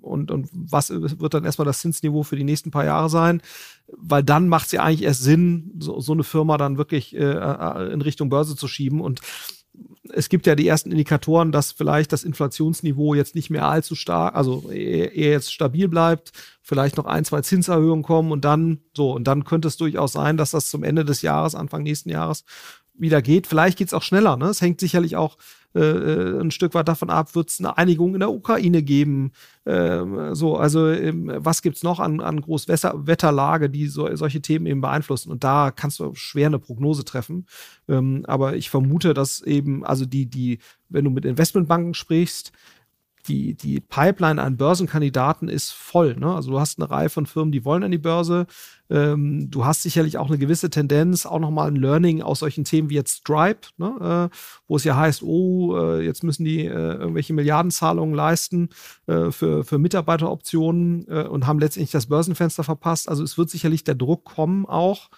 und, 0.00 0.30
und 0.30 0.48
was 0.52 0.88
wird 0.90 1.34
dann 1.34 1.44
erstmal 1.44 1.66
das 1.66 1.80
Zinsniveau 1.80 2.22
für 2.22 2.36
die 2.36 2.44
nächsten 2.44 2.70
paar 2.70 2.86
Jahre 2.86 3.10
sein? 3.10 3.42
Weil 3.88 4.22
dann 4.22 4.48
macht 4.48 4.66
es 4.66 4.72
ja 4.72 4.82
eigentlich 4.82 5.02
erst 5.02 5.22
Sinn, 5.22 5.72
so, 5.78 6.00
so 6.00 6.12
eine 6.12 6.24
Firma 6.24 6.56
dann 6.56 6.78
wirklich 6.78 7.14
äh, 7.14 7.18
äh 7.18 7.92
in 7.92 8.00
Richtung 8.00 8.30
Börse 8.30 8.56
zu 8.56 8.68
schieben. 8.68 9.02
Und 9.02 9.20
es 10.12 10.28
gibt 10.28 10.46
ja 10.46 10.54
die 10.54 10.66
ersten 10.66 10.90
Indikatoren, 10.90 11.52
dass 11.52 11.72
vielleicht 11.72 12.12
das 12.12 12.24
Inflationsniveau 12.24 13.14
jetzt 13.14 13.34
nicht 13.34 13.50
mehr 13.50 13.66
allzu 13.66 13.94
stark, 13.94 14.34
also 14.34 14.70
eher 14.70 15.30
jetzt 15.30 15.52
stabil 15.52 15.88
bleibt, 15.88 16.32
vielleicht 16.62 16.96
noch 16.96 17.06
ein, 17.06 17.24
zwei 17.24 17.42
Zinserhöhungen 17.42 18.02
kommen 18.04 18.32
und 18.32 18.44
dann 18.44 18.80
so, 18.96 19.12
und 19.12 19.24
dann 19.24 19.44
könnte 19.44 19.68
es 19.68 19.76
durchaus 19.76 20.12
sein, 20.12 20.36
dass 20.36 20.50
das 20.50 20.70
zum 20.70 20.82
Ende 20.82 21.04
des 21.04 21.22
Jahres, 21.22 21.54
Anfang 21.54 21.82
nächsten 21.82 22.10
Jahres 22.10 22.44
wieder 23.00 23.22
geht. 23.22 23.46
Vielleicht 23.46 23.78
geht 23.78 23.88
es 23.88 23.94
auch 23.94 24.02
schneller. 24.02 24.36
Ne? 24.36 24.46
Es 24.46 24.60
hängt 24.60 24.80
sicherlich 24.80 25.16
auch 25.16 25.36
äh, 25.74 25.80
äh, 25.80 26.40
ein 26.40 26.50
Stück 26.50 26.74
weit 26.74 26.88
davon 26.88 27.10
ab, 27.10 27.36
wird 27.36 27.50
es 27.50 27.60
eine 27.60 27.78
Einigung 27.78 28.14
in 28.14 28.20
der 28.20 28.32
Ukraine 28.32 28.82
geben. 28.82 29.30
Ähm, 29.66 30.34
so, 30.34 30.56
also 30.56 30.88
ähm, 30.88 31.30
was 31.36 31.62
gibt 31.62 31.76
es 31.76 31.84
noch 31.84 32.00
an, 32.00 32.20
an 32.20 32.40
Großwetterlage, 32.40 33.70
die 33.70 33.86
so, 33.86 34.14
solche 34.16 34.42
Themen 34.42 34.66
eben 34.66 34.80
beeinflussen? 34.80 35.30
Und 35.30 35.44
da 35.44 35.70
kannst 35.70 36.00
du 36.00 36.12
schwer 36.14 36.48
eine 36.48 36.58
Prognose 36.58 37.04
treffen. 37.04 37.46
Ähm, 37.88 38.24
aber 38.26 38.56
ich 38.56 38.68
vermute, 38.68 39.14
dass 39.14 39.42
eben, 39.42 39.84
also 39.84 40.06
die, 40.06 40.26
die, 40.26 40.58
wenn 40.88 41.04
du 41.04 41.10
mit 41.10 41.24
Investmentbanken 41.24 41.94
sprichst, 41.94 42.50
die, 43.30 43.54
die 43.54 43.80
Pipeline 43.80 44.42
an 44.42 44.56
Börsenkandidaten 44.56 45.48
ist 45.48 45.70
voll. 45.70 46.16
Ne? 46.16 46.34
Also 46.34 46.50
du 46.50 46.60
hast 46.60 46.80
eine 46.80 46.90
Reihe 46.90 47.08
von 47.08 47.26
Firmen, 47.26 47.52
die 47.52 47.64
wollen 47.64 47.84
an 47.84 47.92
die 47.92 47.98
Börse. 47.98 48.46
Ähm, 48.90 49.50
du 49.50 49.64
hast 49.64 49.82
sicherlich 49.82 50.18
auch 50.18 50.26
eine 50.26 50.38
gewisse 50.38 50.68
Tendenz, 50.68 51.26
auch 51.26 51.38
nochmal 51.38 51.68
ein 51.68 51.76
Learning 51.76 52.22
aus 52.22 52.40
solchen 52.40 52.64
Themen 52.64 52.90
wie 52.90 52.94
jetzt 52.94 53.18
Stripe, 53.18 53.68
ne? 53.78 54.30
äh, 54.30 54.36
wo 54.66 54.76
es 54.76 54.84
ja 54.84 54.96
heißt, 54.96 55.22
oh, 55.22 55.76
äh, 55.76 56.04
jetzt 56.04 56.24
müssen 56.24 56.44
die 56.44 56.64
äh, 56.64 56.72
irgendwelche 56.72 57.32
Milliardenzahlungen 57.32 58.14
leisten 58.14 58.70
äh, 59.06 59.30
für, 59.30 59.64
für 59.64 59.78
Mitarbeiteroptionen 59.78 61.06
äh, 61.08 61.22
und 61.22 61.46
haben 61.46 61.60
letztendlich 61.60 61.92
das 61.92 62.06
Börsenfenster 62.06 62.64
verpasst. 62.64 63.08
Also 63.08 63.22
es 63.22 63.38
wird 63.38 63.48
sicherlich 63.48 63.84
der 63.84 63.94
Druck 63.94 64.24
kommen 64.24 64.66
auch 64.66 65.08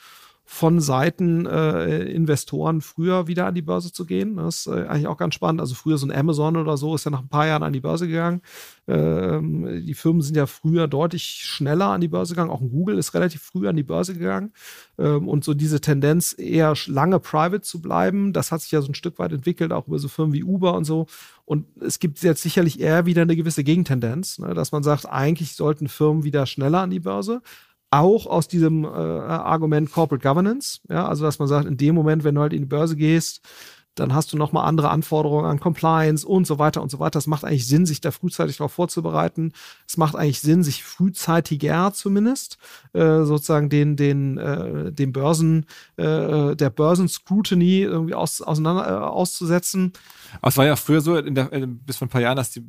von 0.44 0.80
Seiten 0.80 1.46
äh, 1.46 2.04
Investoren 2.04 2.80
früher 2.80 3.26
wieder 3.26 3.46
an 3.46 3.54
die 3.54 3.62
Börse 3.62 3.92
zu 3.92 4.04
gehen. 4.04 4.36
Das 4.36 4.66
ist 4.66 4.66
äh, 4.66 4.86
eigentlich 4.86 5.06
auch 5.06 5.16
ganz 5.16 5.34
spannend. 5.34 5.60
Also 5.60 5.74
früher 5.74 5.98
so 5.98 6.06
ein 6.06 6.12
Amazon 6.12 6.56
oder 6.56 6.76
so 6.76 6.94
ist 6.94 7.04
ja 7.04 7.10
nach 7.10 7.22
ein 7.22 7.28
paar 7.28 7.46
Jahren 7.46 7.62
an 7.62 7.72
die 7.72 7.80
Börse 7.80 8.08
gegangen. 8.08 8.42
Ähm, 8.88 9.84
die 9.86 9.94
Firmen 9.94 10.20
sind 10.20 10.36
ja 10.36 10.46
früher 10.46 10.88
deutlich 10.88 11.24
schneller 11.24 11.86
an 11.86 12.00
die 12.00 12.08
Börse 12.08 12.34
gegangen. 12.34 12.50
Auch 12.50 12.60
ein 12.60 12.70
Google 12.70 12.98
ist 12.98 13.14
relativ 13.14 13.42
früh 13.42 13.68
an 13.68 13.76
die 13.76 13.84
Börse 13.84 14.14
gegangen. 14.14 14.52
Ähm, 14.98 15.28
und 15.28 15.44
so 15.44 15.54
diese 15.54 15.80
Tendenz, 15.80 16.34
eher 16.36 16.74
lange 16.86 17.20
private 17.20 17.62
zu 17.62 17.80
bleiben, 17.80 18.32
das 18.32 18.50
hat 18.50 18.62
sich 18.62 18.72
ja 18.72 18.82
so 18.82 18.88
ein 18.88 18.94
Stück 18.94 19.18
weit 19.18 19.32
entwickelt, 19.32 19.72
auch 19.72 19.86
über 19.86 19.98
so 19.98 20.08
Firmen 20.08 20.34
wie 20.34 20.44
Uber 20.44 20.74
und 20.74 20.84
so. 20.84 21.06
Und 21.44 21.66
es 21.80 21.98
gibt 21.98 22.22
jetzt 22.22 22.42
sicherlich 22.42 22.80
eher 22.80 23.06
wieder 23.06 23.22
eine 23.22 23.36
gewisse 23.36 23.64
Gegentendenz, 23.64 24.38
ne, 24.38 24.54
dass 24.54 24.72
man 24.72 24.82
sagt, 24.82 25.06
eigentlich 25.06 25.54
sollten 25.54 25.88
Firmen 25.88 26.24
wieder 26.24 26.46
schneller 26.46 26.80
an 26.80 26.90
die 26.90 27.00
Börse 27.00 27.42
auch 27.92 28.26
aus 28.26 28.48
diesem 28.48 28.84
äh, 28.84 28.88
Argument 28.88 29.92
Corporate 29.92 30.26
Governance. 30.26 30.80
Ja, 30.88 31.06
also 31.06 31.24
dass 31.24 31.38
man 31.38 31.48
sagt, 31.48 31.66
in 31.66 31.76
dem 31.76 31.94
Moment, 31.94 32.24
wenn 32.24 32.34
du 32.34 32.40
halt 32.40 32.52
in 32.52 32.62
die 32.62 32.66
Börse 32.66 32.96
gehst, 32.96 33.42
dann 33.94 34.14
hast 34.14 34.32
du 34.32 34.38
nochmal 34.38 34.66
andere 34.66 34.88
Anforderungen 34.88 35.44
an 35.44 35.60
Compliance 35.60 36.26
und 36.26 36.46
so 36.46 36.58
weiter 36.58 36.80
und 36.80 36.90
so 36.90 36.98
weiter. 36.98 37.18
Es 37.18 37.26
macht 37.26 37.44
eigentlich 37.44 37.66
Sinn, 37.66 37.84
sich 37.84 38.00
da 38.00 38.10
frühzeitig 38.10 38.56
darauf 38.56 38.72
vorzubereiten. 38.72 39.52
Es 39.86 39.98
macht 39.98 40.16
eigentlich 40.16 40.40
Sinn, 40.40 40.62
sich 40.62 40.82
frühzeitiger 40.82 41.92
zumindest 41.92 42.56
äh, 42.94 43.24
sozusagen 43.24 43.68
den, 43.68 43.96
den, 43.96 44.38
äh, 44.38 44.92
den 44.92 45.12
Börsen, 45.12 45.66
äh, 45.96 46.56
der 46.56 46.70
Börsenscrutiny 46.70 47.82
irgendwie 47.82 48.14
aus, 48.14 48.40
auseinander 48.40 48.88
äh, 48.88 48.94
auszusetzen. 48.94 49.92
Aber 50.40 50.48
es 50.48 50.56
war 50.56 50.66
ja 50.66 50.76
früher 50.76 51.00
so, 51.00 51.20
der, 51.20 51.44
bis 51.66 51.96
vor 51.96 52.06
ein 52.06 52.10
paar 52.10 52.20
Jahren, 52.20 52.36
dass 52.36 52.50
die 52.50 52.62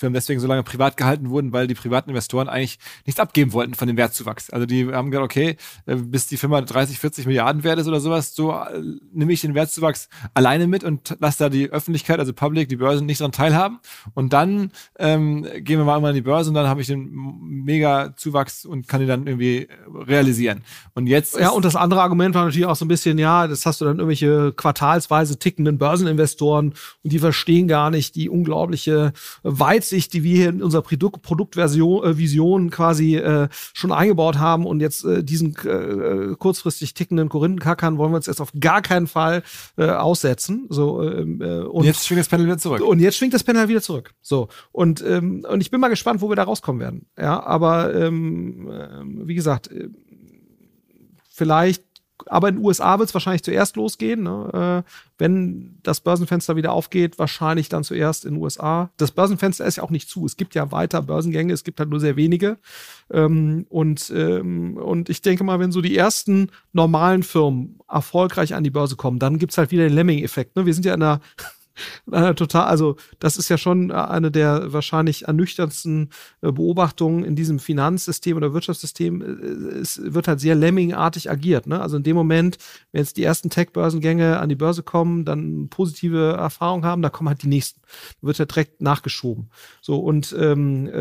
Firmen 0.00 0.14
deswegen 0.14 0.40
so 0.40 0.46
lange 0.48 0.62
privat 0.62 0.96
gehalten 0.96 1.28
wurden, 1.28 1.52
weil 1.52 1.66
die 1.66 1.74
privaten 1.74 2.08
Investoren 2.08 2.48
eigentlich 2.48 2.78
nichts 3.04 3.20
abgeben 3.20 3.52
wollten 3.52 3.74
von 3.74 3.86
dem 3.86 3.98
Wertzuwachs. 3.98 4.48
Also 4.50 4.64
die 4.64 4.90
haben 4.90 5.10
gesagt, 5.10 5.24
okay, 5.24 5.56
äh, 5.84 5.96
bis 5.96 6.26
die 6.26 6.38
Firma 6.38 6.62
30, 6.62 6.98
40 6.98 7.26
Milliarden 7.26 7.62
wert 7.64 7.78
ist 7.78 7.86
oder 7.86 8.00
sowas, 8.00 8.34
so 8.34 8.52
äh, 8.52 8.82
nehme 9.12 9.32
ich 9.32 9.42
den 9.42 9.54
Wertzuwachs 9.54 10.08
alleine 10.32 10.66
mit 10.66 10.84
und 10.84 11.16
lasse 11.20 11.38
da 11.38 11.48
die 11.50 11.70
Öffentlichkeit, 11.70 12.18
also 12.18 12.32
Public, 12.32 12.70
die 12.70 12.76
Börsen 12.76 13.04
nicht 13.04 13.20
daran 13.20 13.32
teilhaben. 13.32 13.78
Und 14.14 14.32
dann 14.32 14.72
ähm, 14.98 15.42
gehen 15.42 15.78
wir 15.78 15.84
mal 15.84 15.98
immer 15.98 16.08
an 16.08 16.14
die 16.14 16.22
Börse 16.22 16.48
und 16.48 16.54
dann 16.54 16.66
habe 16.66 16.80
ich 16.80 16.86
den 16.86 17.10
mega 17.42 18.16
Zuwachs 18.16 18.64
und 18.64 18.88
kann 18.88 19.00
den 19.00 19.08
dann 19.08 19.26
irgendwie 19.26 19.68
realisieren. 19.94 20.62
Und 20.94 21.08
jetzt. 21.08 21.38
Ja, 21.38 21.50
und 21.50 21.64
das 21.64 21.76
andere 21.76 22.00
Argument 22.00 22.34
war 22.34 22.46
natürlich 22.46 22.66
auch 22.66 22.76
so 22.76 22.86
ein 22.86 22.88
bisschen, 22.88 23.18
ja, 23.18 23.46
das 23.46 23.66
hast 23.66 23.82
du 23.82 23.84
dann 23.84 23.98
irgendwelche 23.98 24.52
quartalsweise 24.52 25.38
tickenden 25.38 25.76
Börseninvestoren 25.76 26.72
und 27.04 27.09
die 27.10 27.18
verstehen 27.18 27.68
gar 27.68 27.90
nicht 27.90 28.14
die 28.14 28.28
unglaubliche 28.28 29.12
Weitsicht, 29.42 30.12
die 30.12 30.22
wir 30.22 30.36
hier 30.36 30.48
in 30.48 30.62
unserer 30.62 30.82
Produkt 30.82 31.22
Produktversion 31.22 32.04
äh, 32.04 32.18
Vision 32.18 32.70
quasi 32.70 33.16
äh, 33.16 33.48
schon 33.72 33.92
eingebaut 33.92 34.38
haben 34.38 34.66
und 34.66 34.80
jetzt 34.80 35.04
äh, 35.04 35.22
diesen 35.22 35.54
äh, 35.56 36.34
kurzfristig 36.38 36.94
tickenden 36.94 37.28
Korinthenkackern 37.28 37.98
wollen 37.98 38.12
wir 38.12 38.16
uns 38.16 38.26
jetzt 38.26 38.40
auf 38.40 38.52
gar 38.58 38.82
keinen 38.82 39.06
Fall 39.06 39.42
äh, 39.76 39.86
aussetzen. 39.86 40.66
So 40.68 41.02
ähm, 41.02 41.40
äh, 41.40 41.60
und 41.60 41.84
jetzt 41.84 42.06
schwingt 42.06 42.20
das 42.20 42.28
Panel 42.28 42.46
wieder 42.46 42.58
zurück. 42.58 42.80
Und 42.80 43.00
jetzt 43.00 43.16
schwingt 43.16 43.34
das 43.34 43.44
Panel 43.44 43.68
wieder 43.68 43.82
zurück. 43.82 44.14
So 44.20 44.48
und 44.72 45.04
ähm, 45.06 45.44
und 45.48 45.60
ich 45.60 45.70
bin 45.70 45.80
mal 45.80 45.88
gespannt, 45.88 46.20
wo 46.22 46.28
wir 46.28 46.36
da 46.36 46.44
rauskommen 46.44 46.80
werden. 46.80 47.06
Ja, 47.18 47.42
aber 47.42 47.94
ähm, 47.94 48.68
äh, 48.70 49.26
wie 49.26 49.34
gesagt, 49.34 49.70
äh, 49.70 49.88
vielleicht 51.30 51.89
aber 52.26 52.48
in 52.48 52.56
den 52.56 52.64
USA 52.64 52.98
wird 52.98 53.08
es 53.08 53.14
wahrscheinlich 53.14 53.42
zuerst 53.42 53.76
losgehen. 53.76 54.22
Ne? 54.22 54.84
Äh, 54.84 54.90
wenn 55.18 55.78
das 55.82 56.00
Börsenfenster 56.00 56.56
wieder 56.56 56.72
aufgeht, 56.72 57.18
wahrscheinlich 57.18 57.68
dann 57.68 57.84
zuerst 57.84 58.24
in 58.24 58.34
den 58.34 58.42
USA. 58.42 58.90
Das 58.96 59.12
Börsenfenster 59.12 59.64
ist 59.64 59.76
ja 59.76 59.82
auch 59.82 59.90
nicht 59.90 60.08
zu. 60.08 60.26
Es 60.26 60.36
gibt 60.36 60.54
ja 60.54 60.72
weiter 60.72 61.02
Börsengänge, 61.02 61.52
es 61.52 61.64
gibt 61.64 61.80
halt 61.80 61.90
nur 61.90 62.00
sehr 62.00 62.16
wenige. 62.16 62.58
Ähm, 63.10 63.66
und, 63.68 64.12
ähm, 64.14 64.76
und 64.76 65.08
ich 65.08 65.22
denke 65.22 65.44
mal, 65.44 65.58
wenn 65.58 65.72
so 65.72 65.80
die 65.80 65.96
ersten 65.96 66.50
normalen 66.72 67.22
Firmen 67.22 67.78
erfolgreich 67.88 68.54
an 68.54 68.64
die 68.64 68.70
Börse 68.70 68.96
kommen, 68.96 69.18
dann 69.18 69.38
gibt 69.38 69.52
es 69.52 69.58
halt 69.58 69.70
wieder 69.70 69.84
den 69.84 69.94
Lemming-Effekt. 69.94 70.56
Ne? 70.56 70.66
Wir 70.66 70.74
sind 70.74 70.84
ja 70.84 70.94
in 70.94 71.02
einer 71.02 71.20
äh, 72.10 72.34
total, 72.34 72.66
also 72.66 72.96
das 73.18 73.36
ist 73.36 73.48
ja 73.48 73.58
schon 73.58 73.90
äh, 73.90 73.94
eine 73.94 74.30
der 74.30 74.72
wahrscheinlich 74.72 75.26
ernüchterndsten 75.26 76.10
äh, 76.42 76.52
Beobachtungen 76.52 77.24
in 77.24 77.36
diesem 77.36 77.58
Finanzsystem 77.58 78.36
oder 78.36 78.52
Wirtschaftssystem. 78.52 79.22
Äh, 79.22 79.78
es 79.80 80.00
wird 80.02 80.28
halt 80.28 80.40
sehr 80.40 80.54
lemmingartig 80.54 81.30
agiert. 81.30 81.66
Ne? 81.66 81.80
Also 81.80 81.96
in 81.96 82.02
dem 82.02 82.16
Moment, 82.16 82.58
wenn 82.92 83.00
jetzt 83.00 83.16
die 83.16 83.24
ersten 83.24 83.50
Tech-Börsengänge 83.50 84.38
an 84.38 84.48
die 84.48 84.54
Börse 84.56 84.82
kommen, 84.82 85.24
dann 85.24 85.68
positive 85.68 86.32
Erfahrungen 86.38 86.84
haben, 86.84 87.02
da 87.02 87.10
kommen 87.10 87.28
halt 87.28 87.42
die 87.42 87.48
nächsten. 87.48 87.80
Da 88.20 88.26
wird 88.26 88.38
ja 88.38 88.44
direkt 88.44 88.80
nachgeschoben. 88.80 89.50
So 89.80 89.98
und 89.98 90.34
ähm, 90.38 90.88
äh, 90.88 90.96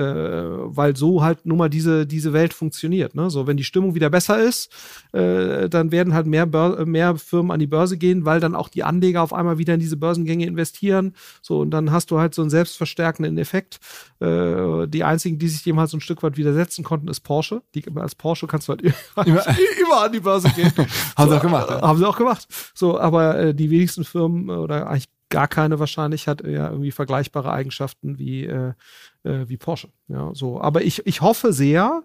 weil 0.76 0.96
so 0.96 1.24
halt 1.24 1.46
nun 1.46 1.58
mal 1.58 1.70
diese 1.70 2.06
diese 2.06 2.34
Welt 2.34 2.54
funktioniert. 2.54 3.16
Ne? 3.16 3.30
So 3.30 3.48
wenn 3.48 3.58
die 3.58 3.64
Stimmung 3.64 3.96
wieder 3.96 4.10
besser 4.10 4.42
ist, 4.42 4.72
dann 5.12 5.92
werden 5.92 6.14
halt 6.14 6.28
mehr 6.28 6.46
mehr 6.86 7.16
Firmen 7.16 7.52
an 7.52 7.60
die 7.60 7.68
Börse 7.68 7.98
gehen, 7.98 8.26
weil 8.26 8.40
dann 8.40 8.56
auch 8.56 8.70
die 8.70 8.84
Anleger 8.84 9.22
auf 9.22 9.34
einmal 9.34 9.58
wieder 9.58 9.74
in 9.74 9.80
diese 9.80 9.98
Börsengänge 9.98 10.46
investieren 10.46 10.69
investieren. 10.70 11.14
So, 11.42 11.60
und 11.60 11.72
dann 11.72 11.92
hast 11.92 12.12
du 12.12 12.20
halt 12.20 12.34
so 12.34 12.42
einen 12.42 12.52
selbstverstärkenden 12.52 13.38
Effekt. 13.38 13.80
Äh, 14.20 14.88
die 14.88 15.04
einzigen, 15.04 15.40
die 15.40 15.48
sich 15.48 15.64
dem 15.64 15.80
halt 15.80 15.90
so 15.90 15.98
ein 15.98 16.02
Stück 16.02 16.24
weit 16.24 16.38
widersetzen 16.38 16.84
konnten, 16.84 17.08
ist 17.08 17.22
Porsche. 17.22 17.62
Die, 17.76 17.84
als 17.96 18.16
Porsche 18.16 18.48
kannst 18.48 18.68
du 18.68 18.74
halt 18.74 18.82
immer, 19.26 19.26
immer 19.26 20.02
an 20.02 20.12
die 20.12 20.20
Börse 20.20 20.50
gehen. 20.50 20.72
haben 20.78 20.88
so, 21.18 21.30
sie 21.30 21.38
auch 21.38 21.42
gemacht. 21.42 21.70
Äh, 21.70 21.82
haben 21.82 22.00
sie 22.00 22.08
auch 22.08 22.18
gemacht. 22.18 22.48
So, 22.74 23.00
aber 23.00 23.40
äh, 23.40 23.56
die 23.56 23.70
wenigsten 23.70 24.04
Firmen 24.04 24.50
oder 24.50 24.88
eigentlich 24.88 25.10
gar 25.30 25.48
keine 25.48 25.80
wahrscheinlich 25.80 26.28
hat 26.28 26.44
ja 26.44 26.72
irgendwie 26.72 26.92
vergleichbare 26.92 27.52
Eigenschaften 27.52 28.18
wie, 28.18 28.46
äh, 28.46 28.74
äh, 29.24 29.48
wie 29.48 29.58
Porsche. 29.58 29.90
Ja, 30.08 30.32
so. 30.34 30.60
Aber 30.60 30.82
ich, 30.82 31.06
ich 31.06 31.22
hoffe 31.22 31.54
sehr, 31.54 32.02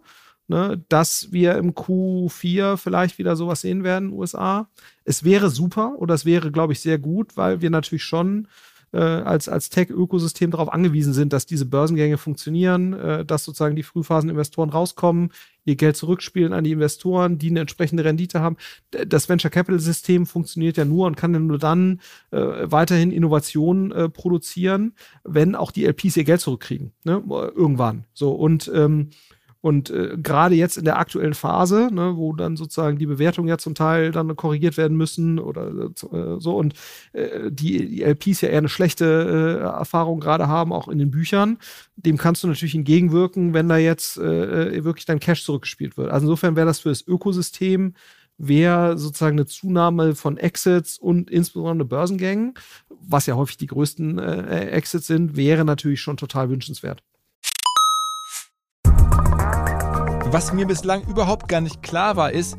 ne, 0.49 0.83
dass 0.89 1.33
wir 1.33 1.57
im 1.57 1.73
Q4 1.73 2.77
vielleicht 2.77 3.19
wieder 3.19 3.37
sowas 3.37 3.61
sehen 3.61 3.85
werden 3.85 4.13
USA. 4.13 4.69
Es 5.05 5.25
wäre 5.25 5.51
super 5.51 5.95
oder 5.99 6.15
es 6.15 6.25
wäre, 6.25 6.51
glaube 6.51 6.73
ich, 6.73 6.81
sehr 6.81 6.99
gut, 6.99 7.37
weil 7.37 7.61
wir 7.61 7.71
natürlich 7.71 8.05
schon 8.05 8.49
äh, 8.95 8.99
als, 8.99 9.49
als 9.49 9.71
Tech-Ökosystem 9.71 10.53
darauf 10.53 10.73
angewiesen 10.73 11.13
sind, 11.13 11.33
dass 11.33 11.47
diese 11.47 11.67
Börsengänge 11.67 12.17
funktionieren, 12.17 12.93
äh, 12.93 13.25
dass 13.25 13.45
sozusagen 13.45 13.75
die 13.75 13.83
Frühphasen-Investoren 13.83 14.71
rauskommen, 14.71 15.33
ihr 15.65 15.75
Geld 15.75 15.97
zurückspielen 15.97 16.53
an 16.53 16.63
die 16.63 16.73
Investoren, 16.73 17.39
die 17.39 17.51
eine 17.51 17.61
entsprechende 17.61 18.05
Rendite 18.05 18.41
haben. 18.41 18.57
Das 18.91 19.29
Venture 19.29 19.51
Capital 19.51 19.81
System 19.81 20.27
funktioniert 20.27 20.77
ja 20.77 20.85
nur 20.85 21.07
und 21.07 21.17
kann 21.17 21.35
ja 21.35 21.41
nur 21.41 21.59
dann 21.59 22.01
äh, 22.31 22.39
weiterhin 22.39 23.11
Innovationen 23.11 23.91
äh, 23.91 24.09
produzieren, 24.09 24.95
wenn 25.25 25.57
auch 25.57 25.73
die 25.73 25.87
LPs 25.87 26.17
ihr 26.17 26.25
Geld 26.25 26.41
zurückkriegen. 26.41 26.93
Ne? 27.03 27.23
Irgendwann. 27.29 28.05
So 28.13 28.33
und 28.33 28.71
ähm, 28.73 29.11
und 29.65 29.89
äh, 29.89 30.19
gerade 30.23 30.55
jetzt 30.55 30.77
in 30.77 30.85
der 30.85 30.99
aktuellen 30.99 31.33
Phase, 31.33 31.89
ne, 31.91 32.17
wo 32.17 32.35
dann 32.35 32.55
sozusagen 32.55 32.99
die 32.99 33.07
Bewertungen 33.07 33.49
ja 33.49 33.57
zum 33.57 33.75
Teil 33.75 34.13
dann 34.13 34.37
korrigiert 34.37 34.77
werden 34.77 34.95
müssen 34.95 35.39
oder 35.39 35.69
äh, 35.73 36.39
so 36.39 36.59
und 36.59 36.75
äh, 37.15 37.51
die, 37.51 37.89
die 37.89 38.03
LPs 38.03 38.43
ja 38.43 38.51
eher 38.51 38.59
eine 38.59 38.69
schlechte 38.69 39.07
äh, 39.07 39.65
Erfahrung 39.65 40.21
gerade 40.21 40.49
haben, 40.49 40.71
auch 40.71 40.87
in 40.89 40.99
den 40.99 41.11
Büchern, 41.11 41.57
dem 41.97 42.19
kannst 42.19 42.45
du 42.45 42.49
natürlich 42.49 42.75
entgegenwirken, 42.75 43.55
wenn 43.55 43.71
da 43.71 43.79
jetzt 43.79 44.19
äh, 44.19 44.77
äh 44.77 44.85
wirklich 44.85 45.07
dein 45.07 45.19
Cash 45.19 45.45
zurückgespielt 45.45 45.97
wird. 45.97 46.11
Also 46.11 46.27
insofern 46.27 46.57
wäre 46.57 46.67
das 46.67 46.81
für 46.81 46.91
das 46.91 47.07
Ökosystem 47.07 47.95
wäre 48.37 48.99
sozusagen 48.99 49.39
eine 49.39 49.47
Zunahme 49.47 50.15
von 50.15 50.37
Exits 50.37 50.99
und 50.99 51.31
insbesondere 51.31 51.89
Börsengängen, 51.89 52.53
was 52.91 53.25
ja 53.25 53.37
häufig 53.37 53.57
die 53.57 53.69
größten 53.69 54.19
Exits 54.19 55.07
sind, 55.07 55.37
wäre 55.37 55.65
natürlich 55.65 56.03
schon 56.03 56.19
total 56.19 56.51
wünschenswert. 56.51 57.03
Was 60.35 60.53
mir 60.53 60.67
bislang 60.67 61.03
überhaupt 61.03 61.47
gar 61.47 61.61
nicht 61.61 61.81
klar 61.85 62.17
war, 62.17 62.33
ist, 62.33 62.59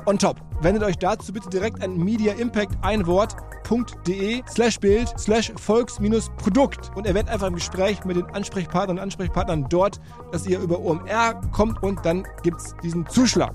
on 0.05 0.17
top. 0.17 0.41
Wendet 0.61 0.83
euch 0.83 0.97
dazu 0.97 1.33
bitte 1.33 1.49
direkt 1.49 1.83
an 1.83 1.97
Media 1.97 2.33
Impact 2.33 2.77
ein 2.81 3.05
Wort.de 3.07 4.41
slash 4.49 4.79
Bild 4.79 5.13
slash 5.17 5.51
Volks 5.55 5.99
Produkt 6.37 6.91
und 6.95 7.05
erwähnt 7.05 7.29
einfach 7.29 7.47
im 7.47 7.55
Gespräch 7.55 8.03
mit 8.05 8.17
den 8.17 8.25
Ansprechpartnern 8.25 8.97
und 8.97 9.03
Ansprechpartnern 9.03 9.67
dort, 9.69 9.99
dass 10.31 10.45
ihr 10.45 10.59
über 10.59 10.79
OMR 10.79 11.41
kommt 11.51 11.81
und 11.83 12.05
dann 12.05 12.25
gibt's 12.43 12.75
diesen 12.83 13.07
Zuschlag. 13.07 13.53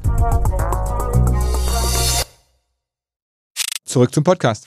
Zurück 3.84 4.12
zum 4.12 4.24
Podcast. 4.24 4.66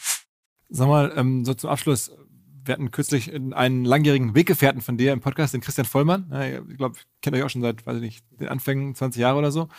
Sag 0.70 0.88
mal, 0.88 1.14
ähm, 1.16 1.46
so 1.46 1.54
zum 1.54 1.70
Abschluss. 1.70 2.12
Wir 2.66 2.74
hatten 2.74 2.92
kürzlich 2.92 3.34
einen 3.34 3.84
langjährigen 3.84 4.36
Weggefährten 4.36 4.82
von 4.82 4.98
dir 4.98 5.12
im 5.12 5.22
Podcast, 5.22 5.54
den 5.56 5.62
Christian 5.62 5.86
Vollmann. 5.86 6.32
Ich 6.70 6.78
glaube, 6.78 6.96
ich 6.98 7.06
kenne 7.22 7.38
euch 7.38 7.44
auch 7.44 7.50
schon 7.50 7.64
seit, 7.64 7.86
weiß 7.86 7.96
ich 7.96 8.02
nicht, 8.02 8.26
den 8.40 8.48
Anfängen 8.48 8.94
20 8.94 9.20
Jahre 9.20 9.40
oder 9.40 9.52
so 9.52 9.70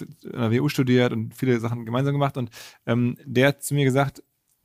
in 0.00 0.32
der 0.32 0.52
WU 0.52 0.68
studiert 0.68 1.12
und 1.12 1.34
viele 1.34 1.60
Sachen 1.60 1.84
gemeinsam 1.84 2.14
gemacht. 2.14 2.36
Und 2.36 2.50
ähm, 2.86 3.16
der 3.24 3.48
hat 3.48 3.62
zu 3.62 3.74
mir 3.74 3.84
gesagt, 3.84 4.22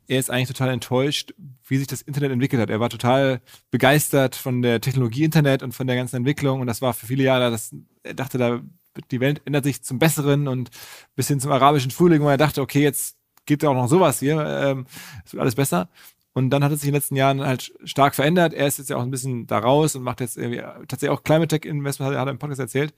er 0.08 0.20
ist 0.20 0.30
eigentlich 0.30 0.50
total 0.50 0.70
enttäuscht, 0.70 1.34
wie 1.68 1.78
sich 1.78 1.88
das 1.88 2.02
Internet 2.02 2.32
entwickelt 2.32 2.62
hat. 2.62 2.70
Er 2.70 2.80
war 2.80 2.90
total 2.90 3.42
begeistert 3.70 4.36
von 4.36 4.62
der 4.62 4.82
Technologie 4.82 5.24
Internet 5.24 5.64
und 5.64 5.74
von 5.74 5.88
der 5.88 5.96
ganzen 5.96 6.18
Entwicklung. 6.18 6.60
Und 6.60 6.68
das 6.68 6.82
war 6.82 6.94
für 6.94 7.06
viele 7.06 7.24
Jahre, 7.24 7.50
das, 7.50 7.74
er 8.04 8.14
dachte, 8.14 8.38
da 8.38 8.62
die 9.10 9.22
Welt 9.22 9.42
ändert 9.46 9.64
sich 9.64 9.84
zum 9.84 10.00
Besseren 10.00 10.48
und 10.48 10.70
bis 11.16 11.28
hin 11.28 11.40
zum 11.40 11.52
arabischen 11.52 11.92
Frühling, 11.92 12.22
wo 12.22 12.28
er 12.28 12.38
dachte, 12.38 12.62
okay, 12.62 12.82
jetzt 12.82 13.18
geht 13.46 13.64
ja 13.64 13.70
auch 13.70 13.74
noch 13.76 13.88
sowas 13.88 14.20
hier, 14.20 14.46
ähm, 14.46 14.86
es 15.26 15.34
wird 15.34 15.42
alles 15.42 15.56
besser. 15.56 15.90
Und 16.34 16.50
dann 16.50 16.64
hat 16.64 16.72
es 16.72 16.82
sich 16.82 16.88
in 16.88 16.94
den 16.94 17.00
letzten 17.00 17.16
Jahren 17.18 17.42
halt 17.42 17.74
stark 17.84 18.16
verändert. 18.16 18.54
Er 18.54 18.68
ist 18.68 18.78
jetzt 18.78 18.90
ja 18.90 18.96
auch 18.96 19.02
ein 19.02 19.12
bisschen 19.12 19.48
da 19.48 19.60
raus 19.60 19.96
und 19.96 20.04
macht 20.04 20.22
jetzt 20.22 20.38
irgendwie 20.38 20.62
tatsächlich 20.88 21.10
auch 21.10 21.24
Climate 21.24 21.48
Tech 21.48 21.70
Investment, 21.70 22.16
hat 22.16 22.28
er 22.28 22.32
im 22.32 22.40
Podcast 22.40 22.62
erzählt. 22.62 22.94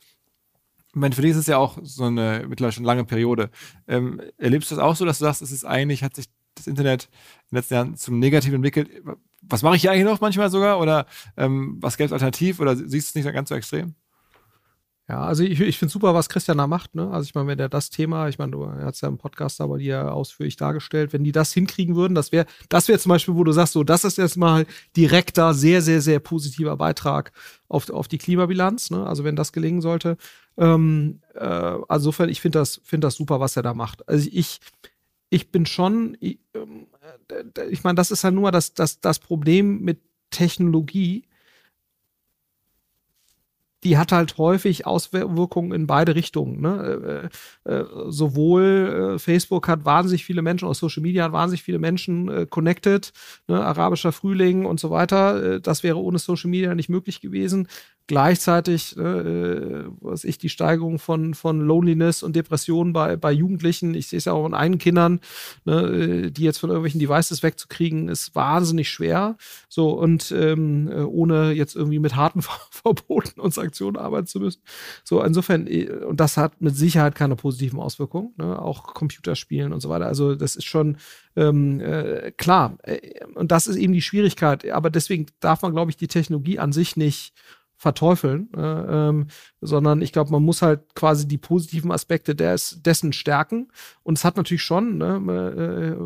Ich 0.94 1.00
meine, 1.00 1.16
für 1.16 1.24
dich 1.24 1.32
ist 1.32 1.38
es 1.38 1.48
ja 1.48 1.58
auch 1.58 1.80
so 1.82 2.04
eine 2.04 2.46
mittlerweile 2.48 2.72
schon 2.72 2.84
lange 2.84 3.04
Periode. 3.04 3.50
Ähm, 3.88 4.22
erlebst 4.38 4.70
du 4.70 4.76
das 4.76 4.84
auch 4.84 4.96
so, 4.96 5.06
dass 5.06 5.18
du 5.18 5.26
sagst, 5.26 5.42
es 5.42 5.52
ist 5.52 5.66
eigentlich, 5.66 6.04
hat 6.04 6.16
sich 6.16 6.28
das 6.54 6.68
Internet 6.68 7.06
in 7.06 7.10
den 7.50 7.56
letzten 7.56 7.74
Jahren 7.74 7.96
zum 7.98 8.20
Negativen 8.20 8.56
entwickelt? 8.56 8.90
Was 9.42 9.64
mache 9.64 9.76
ich 9.76 9.82
hier 9.82 9.92
eigentlich 9.92 10.06
noch 10.06 10.22
manchmal 10.22 10.52
sogar? 10.52 10.80
Oder 10.80 11.08
ähm, 11.36 11.78
was 11.82 11.98
gäbe 11.98 12.06
es 12.06 12.14
alternativ? 12.14 12.60
Oder 12.60 12.76
siehst 12.76 13.16
du 13.16 13.20
es 13.20 13.26
nicht 13.26 13.34
ganz 13.34 13.50
so 13.50 13.56
extrem? 13.56 13.96
Ja, 15.10 15.22
also 15.26 15.44
ich, 15.44 15.60
ich 15.60 15.78
finde 15.78 15.92
super, 15.92 16.14
was 16.14 16.30
Christian 16.30 16.58
da 16.58 16.66
macht. 16.66 16.96
Ne? 16.96 17.10
Also 17.12 17.26
ich 17.26 17.36
meine, 17.36 17.48
wenn 17.48 17.58
der 17.58 17.68
das 17.68 17.90
Thema, 17.90 18.30
ich 18.30 18.38
meine, 18.38 18.54
du 18.54 18.66
hast 18.66 19.02
ja 19.02 19.10
im 19.10 19.18
Podcast 19.18 19.60
aber 19.60 19.78
dir 19.78 20.14
ausführlich 20.14 20.56
dargestellt, 20.56 21.12
wenn 21.12 21.26
die 21.26 21.34
das 21.34 21.52
hinkriegen 21.52 21.98
würden, 21.98 22.16
das 22.16 22.32
wäre, 22.32 22.46
das 22.70 22.88
wäre 22.88 23.00
zum 23.00 23.10
Beispiel, 23.10 23.36
wo 23.36 23.44
du 23.44 23.52
sagst, 23.52 23.74
so, 23.74 23.84
das 23.84 24.06
ist 24.06 24.18
jetzt 24.18 24.38
mal 24.38 24.66
direkter, 24.96 25.54
sehr, 25.54 25.82
sehr, 25.82 26.00
sehr 26.00 26.20
positiver 26.20 26.78
Beitrag 26.78 27.34
auf, 27.68 27.90
auf 27.90 28.08
die 28.08 28.18
Klimabilanz. 28.18 28.92
Ne? 28.92 29.06
Also 29.06 29.26
wenn 29.26 29.36
das 29.36 29.52
gelingen 29.52 29.82
sollte. 29.82 30.16
Ähm, 30.58 31.22
äh, 31.36 31.40
also 31.40 31.84
insofern, 31.90 32.30
ich 32.30 32.42
finde 32.42 32.60
das, 32.60 32.82
finde 32.84 33.08
das 33.08 33.16
super, 33.16 33.40
was 33.40 33.58
er 33.58 33.64
da 33.64 33.74
macht. 33.74 34.08
Also 34.08 34.30
ich, 34.32 34.60
ich 35.30 35.52
bin 35.52 35.66
schon, 35.66 36.18
ich, 36.20 36.40
äh, 36.54 37.66
ich 37.70 37.84
meine, 37.84 37.96
das 37.96 38.12
ist 38.12 38.24
ja 38.24 38.32
nur 38.32 38.52
das, 38.52 38.74
das, 38.74 39.00
das 39.00 39.20
Problem 39.20 39.82
mit 39.82 40.02
Technologie 40.30 41.26
die 43.84 43.98
hat 43.98 44.12
halt 44.12 44.38
häufig 44.38 44.88
Auswirkungen 44.88 45.74
in 45.74 45.88
beide 45.88 46.16
Richtungen. 46.16 46.62
Ne? 46.62 47.30
Äh, 47.66 47.72
äh, 47.72 47.86
sowohl 48.08 49.16
äh, 49.16 49.20
Facebook 49.20 49.68
hat 49.68 49.86
wahnsinnig 49.86 50.26
viele 50.26 50.42
Menschen, 50.42 50.66
oder 50.66 50.74
Social 50.74 51.04
Media 51.04 51.26
hat 51.26 51.34
wahnsinnig 51.34 51.64
viele 51.64 51.80
Menschen 51.80 52.30
äh, 52.30 52.46
connected, 52.50 53.12
ne? 53.48 53.64
arabischer 53.64 54.12
Frühling 54.12 54.66
und 54.66 54.80
so 54.80 54.90
weiter. 54.90 55.56
Äh, 55.56 55.62
das 55.62 55.84
wäre 55.84 55.98
ohne 55.98 56.20
Social 56.20 56.50
Media 56.50 56.74
nicht 56.76 56.90
möglich 56.90 57.22
gewesen. 57.22 57.68
Gleichzeitig, 58.08 58.98
äh, 58.98 59.86
was 60.02 60.26
ich, 60.26 60.38
die 60.38 60.50
Steigerung 60.50 61.00
von, 61.00 61.34
von 61.34 61.62
Loneliness 61.62 62.22
und 62.22 62.36
Depressionen 62.36 62.92
bei, 62.92 63.16
bei 63.16 63.32
Jugendlichen, 63.32 63.96
ich 63.96 64.08
sehe 64.08 64.18
es 64.18 64.26
ja 64.26 64.34
auch 64.34 64.46
in 64.46 64.54
eigenen 64.54 64.78
Kindern, 64.78 65.22
ne, 65.64 66.30
die 66.30 66.44
jetzt 66.44 66.58
von 66.58 66.70
irgendwelchen 66.70 67.00
Devices 67.00 67.44
wegzukriegen, 67.44 68.10
ist 68.10 68.36
wahnsinnig 68.36 68.90
schwer. 68.90 69.38
So, 69.70 69.92
und 69.92 70.34
ähm, 70.38 70.92
ohne 71.08 71.54
jetzt 71.54 71.78
irgendwie 71.78 72.00
mit 72.00 72.18
harten 72.18 72.42
Verboten 72.72 73.40
und 73.40 73.54
Sanktionen 73.54 73.96
arbeiten 73.96 74.28
zu 74.28 74.40
müssen. 74.40 74.62
So, 75.06 75.24
insofern, 75.24 75.66
äh, 75.68 75.90
und 75.90 76.20
das 76.20 76.36
hat 76.36 76.60
mit 76.62 76.76
Sicherheit 76.76 77.16
keine 77.16 77.38
positiven 77.38 77.80
Auswirkungen, 77.80 78.34
ne? 78.36 78.62
auch 78.62 78.94
Computerspielen 78.94 79.72
und 79.72 79.80
so 79.80 79.88
weiter. 79.88 80.08
Also, 80.08 80.36
das 80.36 80.58
ist 80.58 80.66
schon 80.66 80.98
ähm, 81.38 81.80
äh, 81.80 82.32
klar. 82.32 82.78
Äh, 82.84 83.26
und 83.36 83.52
das 83.52 83.68
ist 83.68 83.78
eben 83.78 83.94
die 83.94 84.02
Schwierigkeit. 84.02 84.70
Aber 84.70 84.90
deswegen 84.90 85.28
darf 85.40 85.62
man, 85.62 85.72
glaube 85.72 85.92
ich, 85.92 85.98
die 85.98 86.08
Technologie 86.08 86.60
an 86.60 86.74
sich 86.74 86.98
nicht 86.98 87.34
verteufeln, 87.84 88.50
äh, 88.56 88.60
ähm, 89.10 89.28
sondern 89.64 90.02
ich 90.02 90.12
glaube, 90.12 90.32
man 90.32 90.44
muss 90.44 90.62
halt 90.62 90.82
quasi 90.96 91.28
die 91.28 91.38
positiven 91.38 91.92
Aspekte 91.92 92.36
des, 92.36 92.80
dessen 92.82 93.12
stärken. 93.12 93.68
Und 94.04 94.18
es 94.18 94.24
hat 94.24 94.38
natürlich 94.38 94.64
schon 94.64 94.98
ne, 94.98 95.16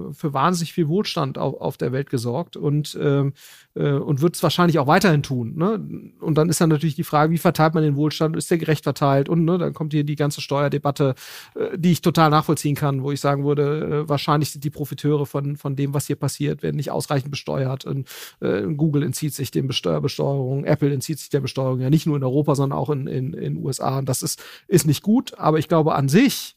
äh, 0.10 0.14
für 0.14 0.34
wahnsinnig 0.34 0.74
viel 0.74 0.88
Wohlstand 0.88 1.38
auf, 1.38 1.60
auf 1.60 1.78
der 1.78 1.91
Welt 1.91 2.10
gesorgt 2.10 2.55
und, 2.55 2.97
ähm, 3.01 3.34
äh, 3.76 3.91
und 3.91 4.22
wird 4.22 4.36
es 4.36 4.43
wahrscheinlich 4.43 4.80
auch 4.80 4.88
weiterhin 4.88 5.24
tun. 5.24 5.55
Ne? 5.55 6.14
Und 6.20 6.38
dann 6.38 6.49
ist 6.49 6.62
dann 6.62 6.70
natürlich 6.70 6.95
die 6.95 7.03
Frage, 7.03 7.32
wie 7.34 7.38
verteilt 7.38 7.74
man 7.74 7.84
den 7.84 7.95
Wohlstand? 7.95 8.38
Ist 8.38 8.49
der 8.49 8.58
gerecht 8.58 8.84
verteilt? 8.84 9.30
Und 9.30 9.45
ne, 9.45 9.58
dann 9.58 9.74
kommt 9.74 9.93
hier 9.93 10.03
die 10.03 10.16
ganze 10.16 10.41
Steuerdebatte, 10.41 11.16
äh, 11.55 11.78
die 11.78 11.91
ich 11.91 12.01
total 12.01 12.30
nachvollziehen 12.30 12.76
kann, 12.76 13.03
wo 13.03 13.12
ich 13.12 13.20
sagen 13.20 13.45
würde, 13.45 14.05
äh, 14.05 14.10
wahrscheinlich 14.10 14.51
sind 14.51 14.64
die 14.64 14.70
Profiteure 14.70 15.26
von, 15.26 15.58
von 15.58 15.76
dem, 15.76 15.93
was 15.93 16.08
hier 16.08 16.16
passiert, 16.16 16.64
werden 16.64 16.78
nicht 16.78 16.91
ausreichend 16.91 17.30
besteuert. 17.30 17.86
Und, 17.86 18.08
äh, 18.39 18.62
Google 18.62 19.03
entzieht 19.03 19.34
sich 19.34 19.51
dem 19.51 19.68
Besteuerbesteuerung, 19.68 20.64
Apple 20.64 20.93
entzieht 20.93 21.20
sich 21.20 21.30
der 21.30 21.41
Besteuerung 21.41 21.58
Steuerung 21.58 21.80
ja 21.82 21.89
nicht 21.89 22.05
nur 22.05 22.18
in 22.18 22.24
Europa, 22.24 22.53
sondern 22.53 22.78
auch 22.78 22.89
in 22.89 23.08
in, 23.08 23.34
in 23.48 23.66
USA. 23.66 24.00
Und 24.00 24.10
das 24.10 24.22
ist, 24.22 24.43
ist 24.68 24.86
nicht 24.86 25.04
gut, 25.04 25.38
aber 25.38 25.58
ich 25.60 25.68
glaube 25.68 25.95
an 25.95 26.10
sich 26.10 26.56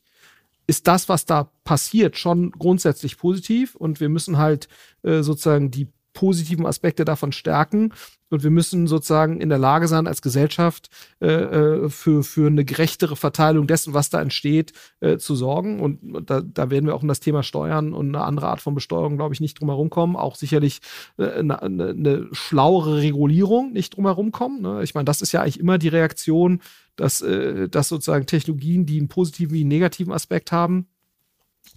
ist 0.66 0.86
das, 0.86 1.08
was 1.08 1.26
da 1.26 1.50
passiert, 1.64 2.16
schon 2.16 2.52
grundsätzlich 2.52 3.18
positiv. 3.18 3.74
Und 3.74 3.98
wir 3.98 4.08
müssen 4.08 4.38
halt 4.38 4.68
äh, 5.02 5.22
sozusagen 5.22 5.70
die 5.70 5.88
positiven 6.20 6.66
Aspekte 6.66 7.06
davon 7.06 7.32
stärken. 7.32 7.94
Und 8.28 8.42
wir 8.42 8.50
müssen 8.50 8.86
sozusagen 8.86 9.40
in 9.40 9.48
der 9.48 9.58
Lage 9.58 9.88
sein, 9.88 10.06
als 10.06 10.20
Gesellschaft 10.20 10.90
äh, 11.20 11.26
äh, 11.26 11.88
für, 11.88 12.22
für 12.22 12.46
eine 12.46 12.66
gerechtere 12.66 13.16
Verteilung 13.16 13.66
dessen, 13.66 13.94
was 13.94 14.10
da 14.10 14.20
entsteht, 14.20 14.74
äh, 15.00 15.16
zu 15.16 15.34
sorgen. 15.34 15.80
Und, 15.80 16.28
da, 16.28 16.42
da 16.42 16.68
werden 16.68 16.84
wir 16.84 16.94
auch 16.94 17.00
um 17.00 17.08
das 17.08 17.20
Thema 17.20 17.42
Steuern 17.42 17.94
und 17.94 18.14
eine 18.14 18.22
andere 18.22 18.48
Art 18.48 18.60
von 18.60 18.74
Besteuerung, 18.74 19.16
glaube 19.16 19.32
ich, 19.32 19.40
nicht 19.40 19.58
drum 19.58 19.70
herum 19.70 19.88
kommen. 19.88 20.14
Auch 20.14 20.36
sicherlich 20.36 20.80
äh, 21.16 21.30
eine, 21.30 21.62
eine, 21.62 21.88
eine 21.88 22.28
schlauere 22.32 22.98
Regulierung 22.98 23.72
nicht 23.72 23.96
drum 23.96 24.04
herum 24.04 24.30
kommen. 24.30 24.60
Ne? 24.60 24.82
Ich 24.82 24.94
meine, 24.94 25.06
das 25.06 25.22
ist 25.22 25.32
ja 25.32 25.40
eigentlich 25.40 25.58
immer 25.58 25.78
die 25.78 25.88
Reaktion, 25.88 26.60
dass, 26.96 27.22
äh, 27.22 27.66
dass 27.70 27.88
sozusagen 27.88 28.26
Technologien, 28.26 28.84
die 28.84 28.98
einen 28.98 29.08
positiven 29.08 29.54
wie 29.54 29.60
einen 29.60 29.68
negativen 29.68 30.12
Aspekt 30.12 30.52
haben, 30.52 30.86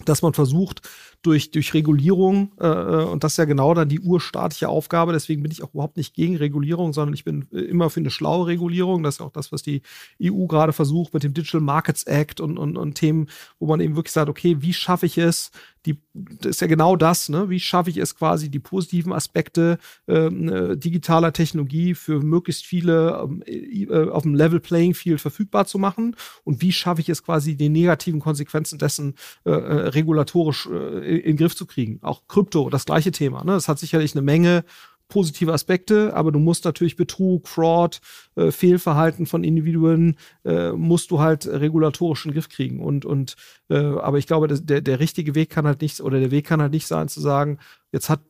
dass 0.05 0.21
man 0.21 0.33
versucht, 0.33 0.81
durch, 1.21 1.51
durch 1.51 1.73
Regulierung, 1.73 2.51
äh, 2.59 2.67
äh, 2.67 3.05
und 3.05 3.23
das 3.23 3.33
ist 3.33 3.37
ja 3.37 3.45
genau 3.45 3.73
dann 3.73 3.87
die 3.87 4.01
urstaatliche 4.01 4.67
Aufgabe, 4.67 5.13
deswegen 5.13 5.41
bin 5.41 5.51
ich 5.51 5.63
auch 5.63 5.73
überhaupt 5.73 5.97
nicht 5.97 6.13
gegen 6.13 6.35
Regulierung, 6.35 6.91
sondern 6.91 7.13
ich 7.13 7.23
bin 7.23 7.47
äh, 7.53 7.59
immer 7.59 7.89
für 7.89 8.01
eine 8.01 8.09
schlaue 8.09 8.47
Regulierung. 8.47 9.03
Das 9.03 9.15
ist 9.15 9.21
auch 9.21 9.31
das, 9.31 9.51
was 9.51 9.61
die 9.61 9.81
EU 10.21 10.47
gerade 10.47 10.73
versucht 10.73 11.13
mit 11.13 11.23
dem 11.23 11.33
Digital 11.33 11.61
Markets 11.61 12.03
Act 12.03 12.41
und, 12.41 12.57
und, 12.57 12.77
und 12.77 12.95
Themen, 12.95 13.29
wo 13.59 13.67
man 13.67 13.79
eben 13.79 13.95
wirklich 13.95 14.11
sagt, 14.11 14.29
okay, 14.29 14.57
wie 14.59 14.73
schaffe 14.73 15.05
ich 15.05 15.17
es, 15.17 15.51
die, 15.86 16.01
das 16.13 16.51
ist 16.51 16.61
ja 16.61 16.67
genau 16.67 16.95
das, 16.95 17.29
ne? 17.29 17.49
wie 17.49 17.59
schaffe 17.59 17.89
ich 17.89 17.97
es 17.97 18.15
quasi, 18.15 18.49
die 18.49 18.59
positiven 18.59 19.11
Aspekte 19.11 19.77
ähm, 20.07 20.49
äh, 20.49 20.77
digitaler 20.77 21.34
Technologie 21.34 21.93
für 21.93 22.21
möglichst 22.21 22.65
viele 22.65 23.21
ähm, 23.23 23.43
äh, 23.45 24.09
auf 24.09 24.23
dem 24.23 24.34
Level 24.34 24.59
Playing 24.59 24.93
Field 24.93 25.19
verfügbar 25.19 25.65
zu 25.65 25.79
machen 25.79 26.15
und 26.43 26.61
wie 26.61 26.71
schaffe 26.71 27.01
ich 27.01 27.09
es 27.09 27.23
quasi, 27.23 27.55
die 27.55 27.69
negativen 27.69 28.19
Konsequenzen 28.19 28.79
dessen 28.79 29.15
äh, 29.45 29.51
äh 29.51 29.88
regulatorisch 29.89 30.67
äh, 30.67 31.17
in, 31.17 31.34
den 31.34 31.38
Griff 31.38 31.55
zu 31.55 31.65
kriegen. 31.65 31.99
Auch 32.01 32.27
Krypto, 32.27 32.69
das 32.69 32.86
gleiche 32.86 33.11
Thema. 33.11 33.43
Ne? 33.43 33.53
Das 33.53 33.67
hat 33.67 33.79
sicherlich 33.79 34.15
eine 34.15 34.21
Menge 34.21 34.63
positive 35.14 35.53
Aspekte, 35.53 36.16
aber 36.16 36.32
du 36.32 36.39
musst 36.39 36.66
natürlich 36.66 36.95
Betrug, 36.95 37.47
Fraud, 37.47 38.01
äh, 38.36 38.49
Fehlverhalten 38.49 39.28
von 39.28 39.43
Individuen 39.43 40.18
äh, 40.43 40.72
musst 40.72 41.11
du 41.11 41.20
halt 41.20 41.45
regulatorisch 41.45 42.26
in 42.26 42.32
den 42.32 42.34
Griff 42.34 42.49
kriegen. 42.49 42.80
Und, 42.80 43.05
und 43.05 43.36
äh, 43.70 43.78
aber 43.78 44.18
ich 44.18 44.26
glaube, 44.26 44.47
der, 44.47 44.82
der 44.82 44.99
richtige 44.99 45.36
Weg 45.36 45.51
kann 45.51 45.68
halt 45.68 45.82
nicht, 45.82 46.01
oder 46.01 46.20
der 46.20 46.32
Weg 46.32 46.47
kann 46.47 46.64
halt 46.64 46.74
nicht 46.74 46.88
sein, 46.88 47.09
zu 47.09 47.22
sagen, 47.22 47.59
jetzt 47.91 48.09
hat 48.09 48.22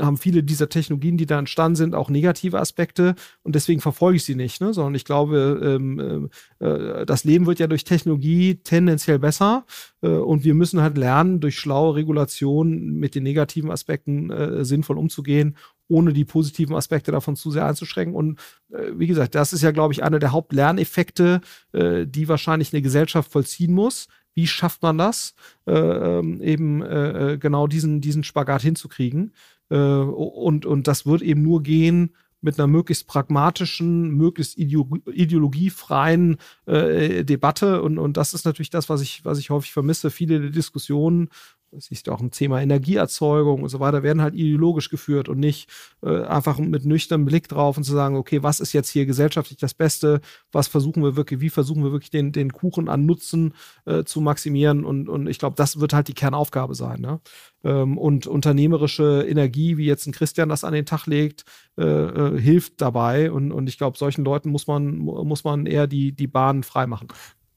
haben 0.00 0.16
viele 0.16 0.42
dieser 0.42 0.68
Technologien, 0.68 1.16
die 1.16 1.26
da 1.26 1.38
entstanden 1.38 1.76
sind, 1.76 1.94
auch 1.94 2.10
negative 2.10 2.58
Aspekte 2.58 3.14
und 3.42 3.54
deswegen 3.54 3.80
verfolge 3.80 4.16
ich 4.16 4.24
sie 4.24 4.34
nicht, 4.34 4.60
ne? 4.60 4.74
sondern 4.74 4.94
ich 4.94 5.04
glaube, 5.04 5.60
ähm, 5.62 6.30
äh, 6.60 6.66
äh, 6.66 7.06
das 7.06 7.24
Leben 7.24 7.46
wird 7.46 7.58
ja 7.58 7.66
durch 7.66 7.84
Technologie 7.84 8.56
tendenziell 8.56 9.18
besser 9.18 9.66
äh, 10.02 10.08
und 10.08 10.44
wir 10.44 10.54
müssen 10.54 10.80
halt 10.80 10.98
lernen, 10.98 11.40
durch 11.40 11.58
schlaue 11.58 11.94
Regulation 11.94 12.94
mit 12.94 13.14
den 13.14 13.22
negativen 13.22 13.70
Aspekten 13.70 14.30
äh, 14.30 14.64
sinnvoll 14.64 14.98
umzugehen 14.98 15.56
ohne 15.88 16.12
die 16.12 16.24
positiven 16.24 16.76
Aspekte 16.76 17.10
davon 17.10 17.34
zu 17.34 17.50
sehr 17.50 17.66
einzuschränken. 17.66 18.14
Und 18.14 18.38
äh, 18.70 18.92
wie 18.94 19.06
gesagt, 19.06 19.34
das 19.34 19.52
ist 19.52 19.62
ja, 19.62 19.70
glaube 19.70 19.92
ich, 19.92 20.02
einer 20.02 20.18
der 20.18 20.32
Hauptlerneffekte, 20.32 21.40
äh, 21.72 22.06
die 22.06 22.28
wahrscheinlich 22.28 22.72
eine 22.72 22.82
Gesellschaft 22.82 23.32
vollziehen 23.32 23.72
muss. 23.72 24.08
Wie 24.34 24.46
schafft 24.46 24.82
man 24.82 24.98
das, 24.98 25.34
äh, 25.66 25.72
ähm, 25.72 26.40
eben 26.40 26.82
äh, 26.82 27.32
äh, 27.32 27.38
genau 27.38 27.66
diesen, 27.66 28.00
diesen 28.00 28.22
Spagat 28.22 28.62
hinzukriegen? 28.62 29.32
Äh, 29.70 29.76
und, 29.76 30.64
und 30.66 30.86
das 30.86 31.06
wird 31.06 31.22
eben 31.22 31.42
nur 31.42 31.62
gehen, 31.62 32.14
mit 32.40 32.58
einer 32.58 32.68
möglichst 32.68 33.06
pragmatischen, 33.08 34.10
möglichst 34.10 34.56
ideologiefreien 34.56 36.36
äh, 36.66 37.24
Debatte. 37.24 37.82
Und, 37.82 37.98
und 37.98 38.16
das 38.16 38.32
ist 38.34 38.44
natürlich 38.44 38.70
das, 38.70 38.88
was 38.88 39.00
ich, 39.00 39.24
was 39.24 39.38
ich 39.38 39.50
häufig 39.50 39.72
vermisse. 39.72 40.10
Viele 40.10 40.50
Diskussionen 40.50 41.30
ist 41.72 42.06
ja 42.06 42.12
auch 42.12 42.20
ein 42.20 42.30
Thema 42.30 42.60
Energieerzeugung 42.60 43.62
und 43.62 43.68
so 43.68 43.80
weiter, 43.80 44.02
werden 44.02 44.22
halt 44.22 44.34
ideologisch 44.34 44.88
geführt 44.88 45.28
und 45.28 45.38
nicht 45.38 45.68
äh, 46.02 46.22
einfach 46.22 46.58
mit 46.58 46.84
nüchternem 46.84 47.26
Blick 47.26 47.48
drauf 47.48 47.76
und 47.76 47.84
zu 47.84 47.92
sagen, 47.92 48.16
okay, 48.16 48.42
was 48.42 48.60
ist 48.60 48.72
jetzt 48.72 48.90
hier 48.90 49.06
gesellschaftlich 49.06 49.58
das 49.58 49.74
Beste, 49.74 50.20
was 50.52 50.68
versuchen 50.68 51.02
wir 51.02 51.16
wirklich, 51.16 51.40
wie 51.40 51.50
versuchen 51.50 51.84
wir 51.84 51.92
wirklich 51.92 52.10
den, 52.10 52.32
den 52.32 52.52
Kuchen 52.52 52.88
an 52.88 53.06
Nutzen 53.06 53.54
äh, 53.84 54.04
zu 54.04 54.20
maximieren 54.20 54.84
und, 54.84 55.08
und 55.08 55.26
ich 55.26 55.38
glaube, 55.38 55.56
das 55.56 55.80
wird 55.80 55.92
halt 55.92 56.08
die 56.08 56.14
Kernaufgabe 56.14 56.74
sein. 56.74 57.00
Ne? 57.00 57.20
Ähm, 57.64 57.98
und 57.98 58.26
unternehmerische 58.26 59.26
Energie, 59.28 59.76
wie 59.76 59.86
jetzt 59.86 60.06
ein 60.06 60.12
Christian 60.12 60.48
das 60.48 60.64
an 60.64 60.72
den 60.72 60.86
Tag 60.86 61.06
legt, 61.06 61.44
äh, 61.76 61.84
äh 61.84 62.40
hilft 62.40 62.80
dabei 62.80 63.30
und, 63.30 63.52
und 63.52 63.68
ich 63.68 63.78
glaube, 63.78 63.98
solchen 63.98 64.24
Leuten 64.24 64.50
muss 64.50 64.66
man, 64.66 64.98
muss 64.98 65.44
man 65.44 65.66
eher 65.66 65.86
die, 65.86 66.12
die 66.12 66.26
Bahn 66.26 66.62
freimachen. 66.62 67.08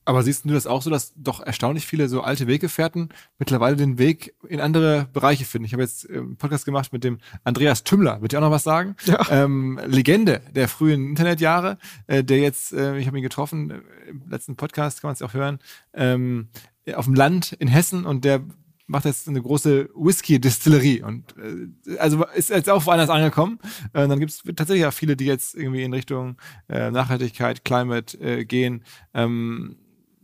Aber 0.03 0.23
siehst 0.23 0.45
du 0.45 0.49
das 0.49 0.65
auch 0.65 0.81
so, 0.81 0.89
dass 0.89 1.13
doch 1.15 1.41
erstaunlich 1.41 1.85
viele 1.85 2.09
so 2.09 2.21
alte 2.21 2.47
Weggefährten 2.47 3.09
mittlerweile 3.37 3.75
den 3.75 3.99
Weg 3.99 4.33
in 4.47 4.59
andere 4.59 5.07
Bereiche 5.13 5.45
finden? 5.45 5.65
Ich 5.65 5.73
habe 5.73 5.83
jetzt 5.83 6.09
einen 6.09 6.37
Podcast 6.37 6.65
gemacht 6.65 6.91
mit 6.91 7.03
dem 7.03 7.19
Andreas 7.43 7.83
Tümmler. 7.83 8.21
Wird 8.21 8.33
ihr 8.33 8.39
auch 8.39 8.43
noch 8.43 8.51
was 8.51 8.63
sagen? 8.63 8.95
Ja. 9.05 9.19
Ähm, 9.29 9.79
Legende 9.85 10.41
der 10.55 10.67
frühen 10.67 11.09
Internetjahre, 11.09 11.77
äh, 12.07 12.23
der 12.23 12.39
jetzt, 12.39 12.73
äh, 12.73 12.97
ich 12.97 13.07
habe 13.07 13.17
ihn 13.17 13.23
getroffen, 13.23 13.69
äh, 13.69 14.09
im 14.09 14.23
letzten 14.29 14.55
Podcast 14.55 15.01
kann 15.01 15.09
man 15.09 15.13
es 15.13 15.21
auch 15.21 15.33
hören, 15.33 15.59
ähm, 15.93 16.49
auf 16.95 17.05
dem 17.05 17.13
Land 17.13 17.53
in 17.53 17.67
Hessen 17.67 18.05
und 18.05 18.25
der 18.25 18.41
macht 18.87 19.05
jetzt 19.05 19.27
eine 19.29 19.41
große 19.41 19.89
Whisky-Distillerie 19.95 21.01
und 21.01 21.35
äh, 21.37 21.97
also 21.97 22.25
ist 22.25 22.49
jetzt 22.49 22.69
auch 22.69 22.85
woanders 22.85 23.09
angekommen. 23.09 23.59
Äh, 23.93 24.07
dann 24.07 24.19
gibt 24.19 24.31
es 24.31 24.43
tatsächlich 24.55 24.85
auch 24.85 24.93
viele, 24.93 25.15
die 25.15 25.25
jetzt 25.25 25.55
irgendwie 25.55 25.83
in 25.83 25.93
Richtung 25.93 26.37
äh, 26.67 26.91
Nachhaltigkeit, 26.91 27.63
Climate 27.63 28.17
äh, 28.19 28.45
gehen. 28.45 28.83
Ähm, 29.13 29.77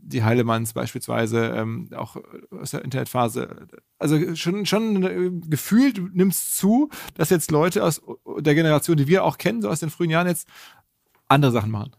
die 0.07 0.23
Heilemanns 0.23 0.73
beispielsweise, 0.73 1.47
ähm, 1.47 1.89
auch 1.95 2.17
aus 2.51 2.71
der 2.71 2.83
Internetphase. 2.83 3.67
Also 3.99 4.35
schon, 4.35 4.65
schon 4.65 5.03
äh, 5.03 5.31
gefühlt 5.47 6.15
nimmt 6.15 6.33
es 6.33 6.55
zu, 6.55 6.89
dass 7.15 7.29
jetzt 7.29 7.51
Leute 7.51 7.83
aus 7.83 8.01
der 8.39 8.55
Generation, 8.55 8.97
die 8.97 9.07
wir 9.07 9.23
auch 9.23 9.37
kennen, 9.37 9.61
so 9.61 9.69
aus 9.69 9.79
den 9.79 9.89
frühen 9.89 10.09
Jahren 10.09 10.27
jetzt, 10.27 10.47
andere 11.27 11.51
Sachen 11.51 11.71
machen. 11.71 11.91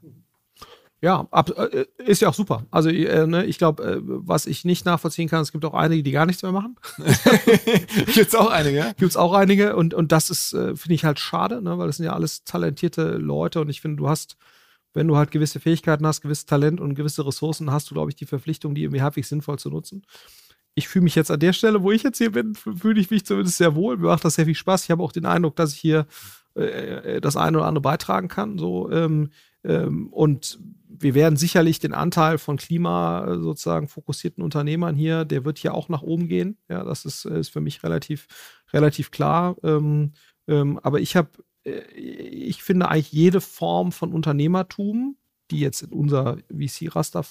Ja, 1.01 1.29
ab, 1.31 1.51
äh, 1.57 1.87
ist 1.99 2.23
ja 2.23 2.29
auch 2.29 2.35
super. 2.35 2.67
Also 2.73 2.89
äh, 2.89 3.27
ne, 3.27 3.45
ich 3.45 3.59
glaube, 3.59 3.85
äh, 3.85 3.99
was 4.03 4.47
ich 4.47 4.65
nicht 4.65 4.85
nachvollziehen 4.85 5.29
kann, 5.29 5.43
es 5.43 5.53
gibt 5.53 5.65
auch 5.65 5.75
einige, 5.75 6.03
die 6.03 6.11
gar 6.11 6.27
nichts 6.27 6.43
mehr 6.43 6.51
machen. 6.51 6.77
Gibt's 8.15 8.35
auch 8.35 8.51
einige, 8.51 8.79
ja? 8.79 8.93
Gibt's 8.95 9.17
auch 9.17 9.33
einige 9.33 9.77
und, 9.77 9.95
und 9.95 10.11
das 10.11 10.29
ist, 10.31 10.55
äh, 10.55 10.75
finde 10.75 10.95
ich 10.95 11.05
halt 11.05 11.21
schade, 11.21 11.63
ne, 11.63 11.79
weil 11.79 11.87
das 11.87 11.99
sind 11.99 12.07
ja 12.07 12.15
alles 12.15 12.43
talentierte 12.43 13.13
Leute 13.13 13.61
und 13.61 13.69
ich 13.69 13.81
finde, 13.81 13.99
du 13.99 14.09
hast 14.09 14.37
wenn 14.99 15.07
du 15.07 15.17
halt 15.17 15.31
gewisse 15.31 15.61
Fähigkeiten 15.61 16.05
hast, 16.05 16.23
gewisses 16.23 16.45
Talent 16.45 16.81
und 16.81 16.97
gewisse 16.97 17.25
Ressourcen, 17.25 17.71
hast 17.71 17.89
du, 17.89 17.95
glaube 17.95 18.11
ich, 18.11 18.17
die 18.17 18.27
Verpflichtung, 18.27 18.75
die 18.75 18.83
irgendwie 18.83 19.01
halbwegs 19.01 19.29
sinnvoll 19.29 19.57
zu 19.57 19.71
nutzen. 19.71 20.03
Ich 20.75 20.89
fühle 20.89 21.05
mich 21.05 21.15
jetzt 21.15 21.31
an 21.31 21.39
der 21.39 21.53
Stelle, 21.53 21.85
wo 21.85 21.93
ich 21.93 22.03
jetzt 22.03 22.19
hier 22.19 22.33
bin, 22.33 22.57
fühle 22.57 23.01
ich 23.01 23.09
mich 23.09 23.25
zumindest 23.25 23.59
sehr 23.59 23.77
wohl. 23.77 23.97
Mir 23.97 24.09
macht 24.09 24.25
das 24.25 24.35
sehr 24.35 24.47
viel 24.47 24.57
Spaß. 24.57 24.83
Ich 24.83 24.91
habe 24.91 25.03
auch 25.05 25.13
den 25.13 25.25
Eindruck, 25.25 25.55
dass 25.55 25.73
ich 25.73 25.79
hier 25.79 26.09
äh, 26.57 26.63
äh, 27.17 27.21
das 27.21 27.37
eine 27.37 27.59
oder 27.59 27.67
andere 27.69 27.83
beitragen 27.83 28.27
kann. 28.27 28.59
So, 28.59 28.91
ähm, 28.91 29.31
ähm, 29.63 30.13
und 30.13 30.59
wir 30.89 31.15
werden 31.15 31.37
sicherlich 31.37 31.79
den 31.79 31.95
Anteil 31.95 32.39
von 32.39 32.57
Klima 32.57 33.25
äh, 33.25 33.39
sozusagen 33.39 33.87
fokussierten 33.87 34.43
Unternehmern 34.43 34.97
hier, 34.97 35.25
der 35.25 35.45
wird 35.45 35.59
hier 35.59 35.75
auch 35.75 35.89
nach 35.89 36.03
oben 36.03 36.27
gehen. 36.27 36.59
Ja, 36.69 36.83
das 36.83 37.05
ist, 37.05 37.25
ist 37.25 37.51
für 37.51 37.61
mich 37.61 37.85
relativ, 37.85 38.27
relativ 38.73 39.13
klar. 39.13 39.55
Ähm, 39.63 40.13
ähm, 40.49 40.81
aber 40.83 40.99
ich 40.99 41.15
habe 41.15 41.31
ich 41.95 42.63
finde 42.63 42.89
eigentlich 42.89 43.13
jede 43.13 43.41
Form 43.41 43.93
von 43.93 44.13
Unternehmertum, 44.13 45.17
die 45.51 45.61
jetzt 45.61 45.83
in 45.83 45.93
unser 45.93 46.39
VC-Raster 46.51 47.25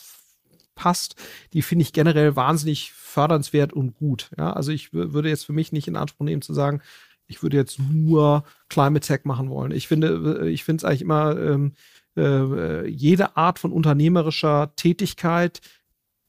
passt, 0.76 1.16
die 1.54 1.62
finde 1.62 1.84
ich 1.84 1.94
generell 1.94 2.36
wahnsinnig 2.36 2.92
fördernswert 2.94 3.74
und 3.74 3.96
gut. 3.96 4.32
Ja, 4.38 4.54
also 4.54 4.72
ich 4.72 4.94
würde 4.94 5.30
jetzt 5.30 5.46
für 5.46 5.54
mich 5.54 5.72
nicht 5.72 5.88
in 5.88 5.96
Anspruch 5.96 6.26
nehmen 6.26 6.42
zu 6.42 6.54
sagen, 6.54 6.82
ich 7.28 7.44
würde 7.44 7.58
jetzt 7.58 7.80
nur 7.80 8.44
Climate 8.70 9.06
Tech 9.06 9.26
machen 9.26 9.50
wollen. 9.50 9.72
Ich 9.72 9.88
finde, 9.88 10.50
ich 10.50 10.64
finde 10.64 10.82
es 10.82 10.86
eigentlich 10.86 11.02
immer 11.02 11.38
ähm, 11.38 11.74
äh, 12.16 12.88
jede 12.88 13.36
Art 13.36 13.60
von 13.60 13.72
unternehmerischer 13.72 14.74
Tätigkeit, 14.76 15.60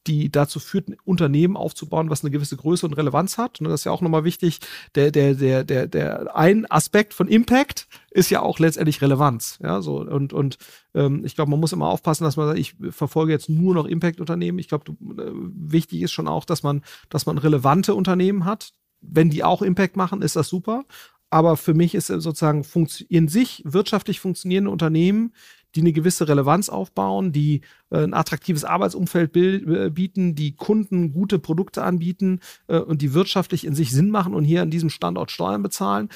die 0.09 0.31
dazu 0.31 0.59
führt, 0.59 0.89
ein 0.89 0.97
Unternehmen 1.05 1.55
aufzubauen, 1.55 2.09
was 2.09 2.23
eine 2.23 2.31
gewisse 2.31 2.57
Größe 2.57 2.85
und 2.85 2.93
Relevanz 2.93 3.37
hat. 3.37 3.61
Und 3.61 3.69
das 3.69 3.81
ist 3.81 3.83
ja 3.85 3.91
auch 3.91 4.01
nochmal 4.01 4.23
wichtig. 4.23 4.59
Der, 4.95 5.11
der, 5.11 5.35
der, 5.35 5.63
der, 5.63 5.87
der 5.87 6.35
ein 6.35 6.69
Aspekt 6.69 7.13
von 7.13 7.27
Impact 7.27 7.87
ist 8.09 8.31
ja 8.31 8.41
auch 8.41 8.57
letztendlich 8.57 9.01
Relevanz. 9.01 9.59
Ja, 9.61 9.81
so 9.81 9.99
und, 9.99 10.33
und 10.33 10.57
ähm, 10.95 11.23
ich 11.25 11.35
glaube, 11.35 11.51
man 11.51 11.59
muss 11.59 11.73
immer 11.73 11.89
aufpassen, 11.89 12.23
dass 12.23 12.37
man 12.37 12.47
sagt, 12.47 12.59
ich 12.59 12.75
verfolge 12.89 13.31
jetzt 13.31 13.49
nur 13.49 13.75
noch 13.75 13.85
Impact-Unternehmen. 13.85 14.57
Ich 14.57 14.67
glaube, 14.67 14.91
äh, 14.91 15.31
wichtig 15.31 16.01
ist 16.01 16.11
schon 16.11 16.27
auch, 16.27 16.45
dass 16.45 16.63
man, 16.63 16.81
dass 17.09 17.27
man 17.27 17.37
relevante 17.37 17.93
Unternehmen 17.93 18.45
hat. 18.45 18.71
Wenn 19.01 19.29
die 19.29 19.43
auch 19.43 19.61
Impact 19.61 19.95
machen, 19.95 20.23
ist 20.23 20.35
das 20.35 20.49
super. 20.49 20.85
Aber 21.29 21.57
für 21.57 21.75
mich 21.75 21.93
ist 21.93 22.07
sozusagen 22.07 22.65
in 23.07 23.27
sich 23.27 23.61
wirtschaftlich 23.63 24.19
funktionierende 24.19 24.71
Unternehmen, 24.71 25.33
die 25.75 25.81
eine 25.81 25.93
gewisse 25.93 26.27
Relevanz 26.27 26.69
aufbauen, 26.69 27.31
die 27.31 27.61
äh, 27.89 28.03
ein 28.03 28.13
attraktives 28.13 28.63
Arbeitsumfeld 28.63 29.35
äh, 29.35 29.89
bieten, 29.89 30.35
die 30.35 30.55
Kunden 30.55 31.11
gute 31.13 31.39
Produkte 31.39 31.83
anbieten 31.83 32.39
äh, 32.67 32.77
und 32.77 33.01
die 33.01 33.13
wirtschaftlich 33.13 33.65
in 33.65 33.75
sich 33.75 33.91
Sinn 33.91 34.09
machen 34.09 34.33
und 34.33 34.43
hier 34.43 34.61
an 34.61 34.71
diesem 34.71 34.89
Standort 34.89 35.31
Steuern 35.31 35.61
bezahlen. 35.61 36.09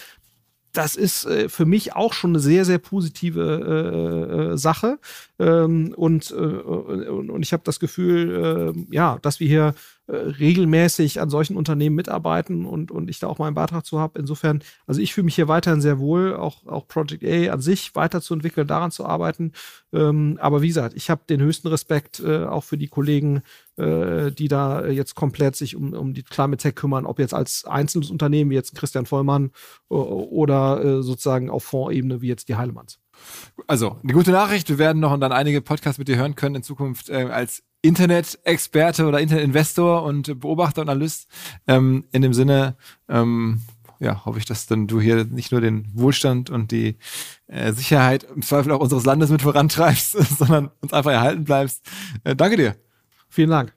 Das 0.71 0.95
ist 0.95 1.27
für 1.49 1.65
mich 1.65 1.95
auch 1.95 2.13
schon 2.13 2.31
eine 2.31 2.39
sehr, 2.39 2.65
sehr 2.65 2.80
positive 2.80 4.53
Sache. 4.55 4.97
Ähm, 5.44 5.94
und, 5.95 6.32
und, 6.32 7.30
und 7.30 7.44
ich 7.44 7.53
habe 7.53 7.64
das 7.65 7.80
Gefühl, 7.80 8.74
ja, 8.91 9.18
dass 9.22 9.40
wir 9.40 9.48
hier 9.48 9.76
äh, 10.06 10.15
regelmäßig 10.15 11.22
an 11.22 11.30
solchen 11.30 11.56
Unternehmen 11.56 11.95
mitarbeiten 11.95 12.65
und, 12.65 12.91
und 12.91 13.10
ich 13.10 13.20
da 13.20 13.28
auch 13.28 13.38
meinen 13.38 13.53
Beitrag 13.53 13.86
zu 13.86 14.02
habe. 14.02 14.20
Insofern, 14.20 14.61
also 14.86 14.99
ich 14.99 15.14
fühle 15.14 15.24
mich 15.24 15.36
hier 15.36 15.48
weiterhin 15.48 15.80
sehr 15.80 15.98
wohl, 15.98 16.36
auch, 16.36 16.68
auch 16.68 16.90
Project 16.90 17.24
A 17.24 17.53
an 17.53 17.61
sich 17.61 17.95
weiterzuentwickeln, 17.95 18.68
daran 18.68 18.91
zu 18.91 19.06
arbeiten. 19.06 19.53
Ähm, 19.94 20.38
aber 20.41 20.61
wie 20.61 20.68
gesagt, 20.68 20.94
ich 20.98 21.10
habe 21.10 21.22
den 21.30 21.40
höchsten 21.40 21.70
Respekt 21.70 22.20
äh, 22.20 22.44
auch 22.44 22.65
für 22.65 22.78
die 22.78 22.90
Kollegen, 22.90 23.44
äh, 23.78 24.30
die 24.32 24.49
da 24.49 24.86
jetzt 24.88 25.15
komplett 25.15 25.56
sich 25.56 25.78
um, 25.78 25.94
um 25.94 26.14
die 26.14 26.24
Climate 26.24 26.61
Tech 26.61 26.76
kümmern, 26.76 27.06
ob 27.06 27.18
jetzt 27.18 27.34
als 27.34 27.64
einzelnes 27.64 28.11
Unternehmen 28.11 28.52
wie 28.52 28.56
jetzt 28.56 28.76
Christian 28.76 29.06
Vollmann 29.06 29.52
äh, 29.90 29.94
oder 29.94 30.84
äh, 30.84 31.02
sozusagen 31.02 31.49
auf 31.49 31.64
Fondsebene 31.64 32.22
wie 32.22 32.28
jetzt 32.28 32.49
die 32.49 32.56
Heilemanns. 32.57 32.99
Also, 33.68 33.98
eine 34.03 34.14
gute 34.14 34.31
Nachricht, 34.31 34.69
wir 34.69 34.77
werden 34.77 34.99
noch 34.99 35.18
dann 35.19 35.31
einige 35.31 35.61
Podcasts 35.61 35.99
mit 35.99 36.07
dir 36.07 36.18
hören 36.18 36.35
können 36.35 36.56
in 36.56 36.64
Zukunft 36.64 37.10
äh, 37.10 37.27
als 37.31 37.64
Internet-Experte 37.81 39.06
oder 39.06 39.19
Internet-Investor 39.19 40.03
und 40.03 40.40
Beobachter 40.40 40.81
und 40.81 40.90
Analyst. 40.90 41.27
Ähm, 41.68 42.06
in 42.11 42.22
dem 42.22 42.34
Sinne, 42.34 42.76
ähm, 43.10 43.61
ja, 43.99 44.26
hoffe 44.26 44.40
ich, 44.40 44.45
dass 44.45 44.65
dann 44.65 44.88
du 44.88 44.99
hier 44.99 45.26
nicht 45.26 45.52
nur 45.52 45.61
den 45.61 45.88
Wohlstand 45.94 46.49
und 46.49 46.72
die 46.72 46.98
äh, 47.48 47.72
Sicherheit 47.73 48.23
im 48.23 48.41
Zweifel 48.41 48.72
auch 48.72 48.80
unseres 48.80 49.06
Landes 49.06 49.30
mit 49.30 49.41
vorantreibst, 49.41 50.11
sondern 50.38 50.72
uns 50.81 50.94
einfach 50.94 51.11
erhalten 51.11 51.44
bleibst. 51.44 51.85
Äh, 52.23 52.35
danke 52.35 52.57
dir. 52.57 52.76
Vielen 53.30 53.49
Dank. 53.49 53.73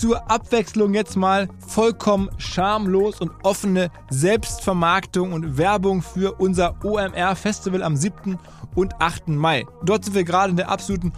Zur 0.00 0.30
Abwechslung 0.30 0.94
jetzt 0.94 1.14
mal 1.14 1.46
vollkommen 1.58 2.30
schamlos 2.38 3.20
und 3.20 3.32
offene 3.42 3.90
Selbstvermarktung 4.08 5.34
und 5.34 5.58
Werbung 5.58 6.00
für 6.00 6.40
unser 6.40 6.74
OMR 6.82 7.36
Festival 7.36 7.82
am 7.82 7.96
7 7.96 8.38
und 8.74 8.94
8. 8.98 9.28
Mai. 9.28 9.66
Dort 9.84 10.06
sind 10.06 10.14
wir 10.14 10.24
gerade 10.24 10.52
in 10.52 10.56
der 10.56 10.70
absoluten 10.70 11.12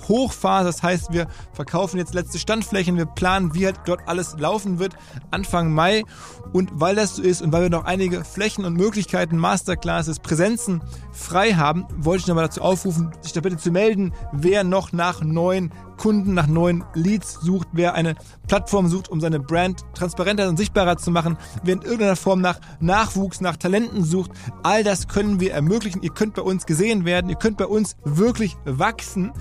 Planungshochphase. 0.00 0.66
Das 0.66 0.82
heißt, 0.82 1.12
wir 1.12 1.26
verkaufen 1.52 1.98
jetzt 1.98 2.14
letzte 2.14 2.38
Standflächen, 2.38 2.96
wir 2.96 3.06
planen, 3.06 3.54
wie 3.54 3.66
halt 3.66 3.80
dort 3.86 4.00
alles 4.06 4.36
laufen 4.38 4.78
wird 4.78 4.94
Anfang 5.30 5.72
Mai. 5.72 6.04
Und 6.52 6.70
weil 6.74 6.96
das 6.96 7.16
so 7.16 7.22
ist 7.22 7.42
und 7.42 7.52
weil 7.52 7.62
wir 7.62 7.70
noch 7.70 7.84
einige 7.84 8.24
Flächen 8.24 8.64
und 8.64 8.74
Möglichkeiten, 8.74 9.36
Masterclasses, 9.36 10.18
Präsenzen 10.18 10.82
frei 11.12 11.52
haben, 11.52 11.86
wollte 11.96 12.22
ich 12.22 12.26
nochmal 12.26 12.46
dazu 12.46 12.62
aufrufen, 12.62 13.12
sich 13.20 13.32
da 13.32 13.40
bitte 13.40 13.56
zu 13.56 13.70
melden, 13.70 14.12
wer 14.32 14.64
noch 14.64 14.92
nach 14.92 15.22
neuen 15.22 15.72
Kunden, 15.96 16.32
nach 16.32 16.46
neuen 16.46 16.82
Leads 16.94 17.34
sucht, 17.42 17.68
wer 17.72 17.94
eine 17.94 18.14
Plattform 18.48 18.88
sucht, 18.88 19.10
um 19.10 19.20
seine 19.20 19.38
Brand 19.38 19.84
transparenter 19.92 20.48
und 20.48 20.56
sichtbarer 20.56 20.96
zu 20.96 21.10
machen, 21.10 21.36
wer 21.62 21.74
in 21.74 21.82
irgendeiner 21.82 22.16
Form 22.16 22.40
nach 22.40 22.58
Nachwuchs, 22.80 23.42
nach 23.42 23.58
Talenten 23.58 24.02
sucht. 24.02 24.30
All 24.62 24.82
das 24.82 25.08
können 25.08 25.40
wir 25.40 25.52
ermöglichen. 25.52 26.02
Ihr 26.02 26.10
könnt 26.10 26.34
bei 26.34 26.42
uns 26.42 26.64
gesehen 26.64 27.04
werden, 27.04 27.28
ihr 27.28 27.36
könnt 27.36 27.58
bei 27.58 27.66
uns 27.66 27.96
wirklich 28.04 28.56
wachsen 28.64 29.20
schließen, 29.20 29.32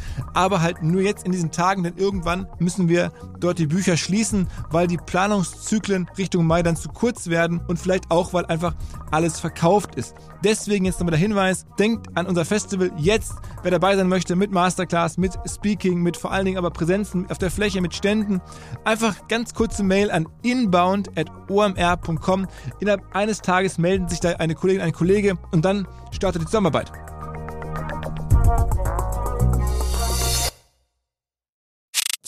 aber 0.50 0.62
halt 0.62 0.82
nur 0.82 1.02
jetzt 1.02 1.26
in 1.26 1.32
diesen 1.32 1.52
Tagen, 1.52 1.84
denn 1.84 1.94
irgendwann 1.96 2.48
müssen 2.58 2.90
wir 2.90 3.12
dort 3.40 3.60
die 3.60 3.68
Bücher 3.68 3.98
schließen, 3.98 4.48
weil 4.72 4.88
die 4.88 4.98
Planungszyklen 4.98 6.10
Richtung 6.18 6.48
Mai 6.48 6.64
dann 6.64 6.76
zu 6.76 6.90
kurz 6.90 7.28
werden 7.28 7.62
und 7.68 7.78
vielleicht 7.78 8.10
auch, 8.10 8.34
weil 8.34 8.48
einfach 8.48 8.74
alles 9.12 9.40
verkauft 9.40 9.94
ist. 9.94 10.16
Deswegen 10.44 10.86
jetzt 10.86 11.00
nochmal 11.00 11.12
der 11.12 11.20
Hinweis, 11.20 11.68
denkt 11.78 12.18
an 12.18 12.26
unser 12.26 12.46
Festival 12.46 12.90
jetzt, 12.98 13.34
wer 13.62 13.70
dabei 13.70 13.96
sein 13.96 14.08
möchte, 14.08 14.36
mit 14.36 14.52
Masterclass, 14.52 15.20
mit 15.20 15.38
Speaking, 15.48 16.02
mit 16.02 16.18
vor 16.18 16.32
allen 16.32 16.46
Dingen 16.46 16.58
aber 16.58 16.72
Präsenzen 16.72 17.30
auf 17.30 17.38
der 17.38 17.52
Fläche, 17.52 17.80
mit 17.80 17.94
Ständen. 17.94 18.42
Einfach 18.86 19.28
ganz 19.28 19.54
kurze 19.54 19.84
Mail 19.84 20.10
an 20.10 20.28
inbound.omr.com. 20.42 22.48
Innerhalb 22.80 23.16
eines 23.16 23.42
Tages 23.42 23.78
melden 23.78 24.10
sich 24.10 24.20
da 24.20 24.32
eine 24.32 24.56
Kollegin, 24.56 24.82
ein 24.82 24.94
Kollege 24.94 25.38
und 25.52 25.64
dann 25.64 25.88
startet 26.12 26.42
die 26.42 26.48
Zusammenarbeit. 26.48 26.92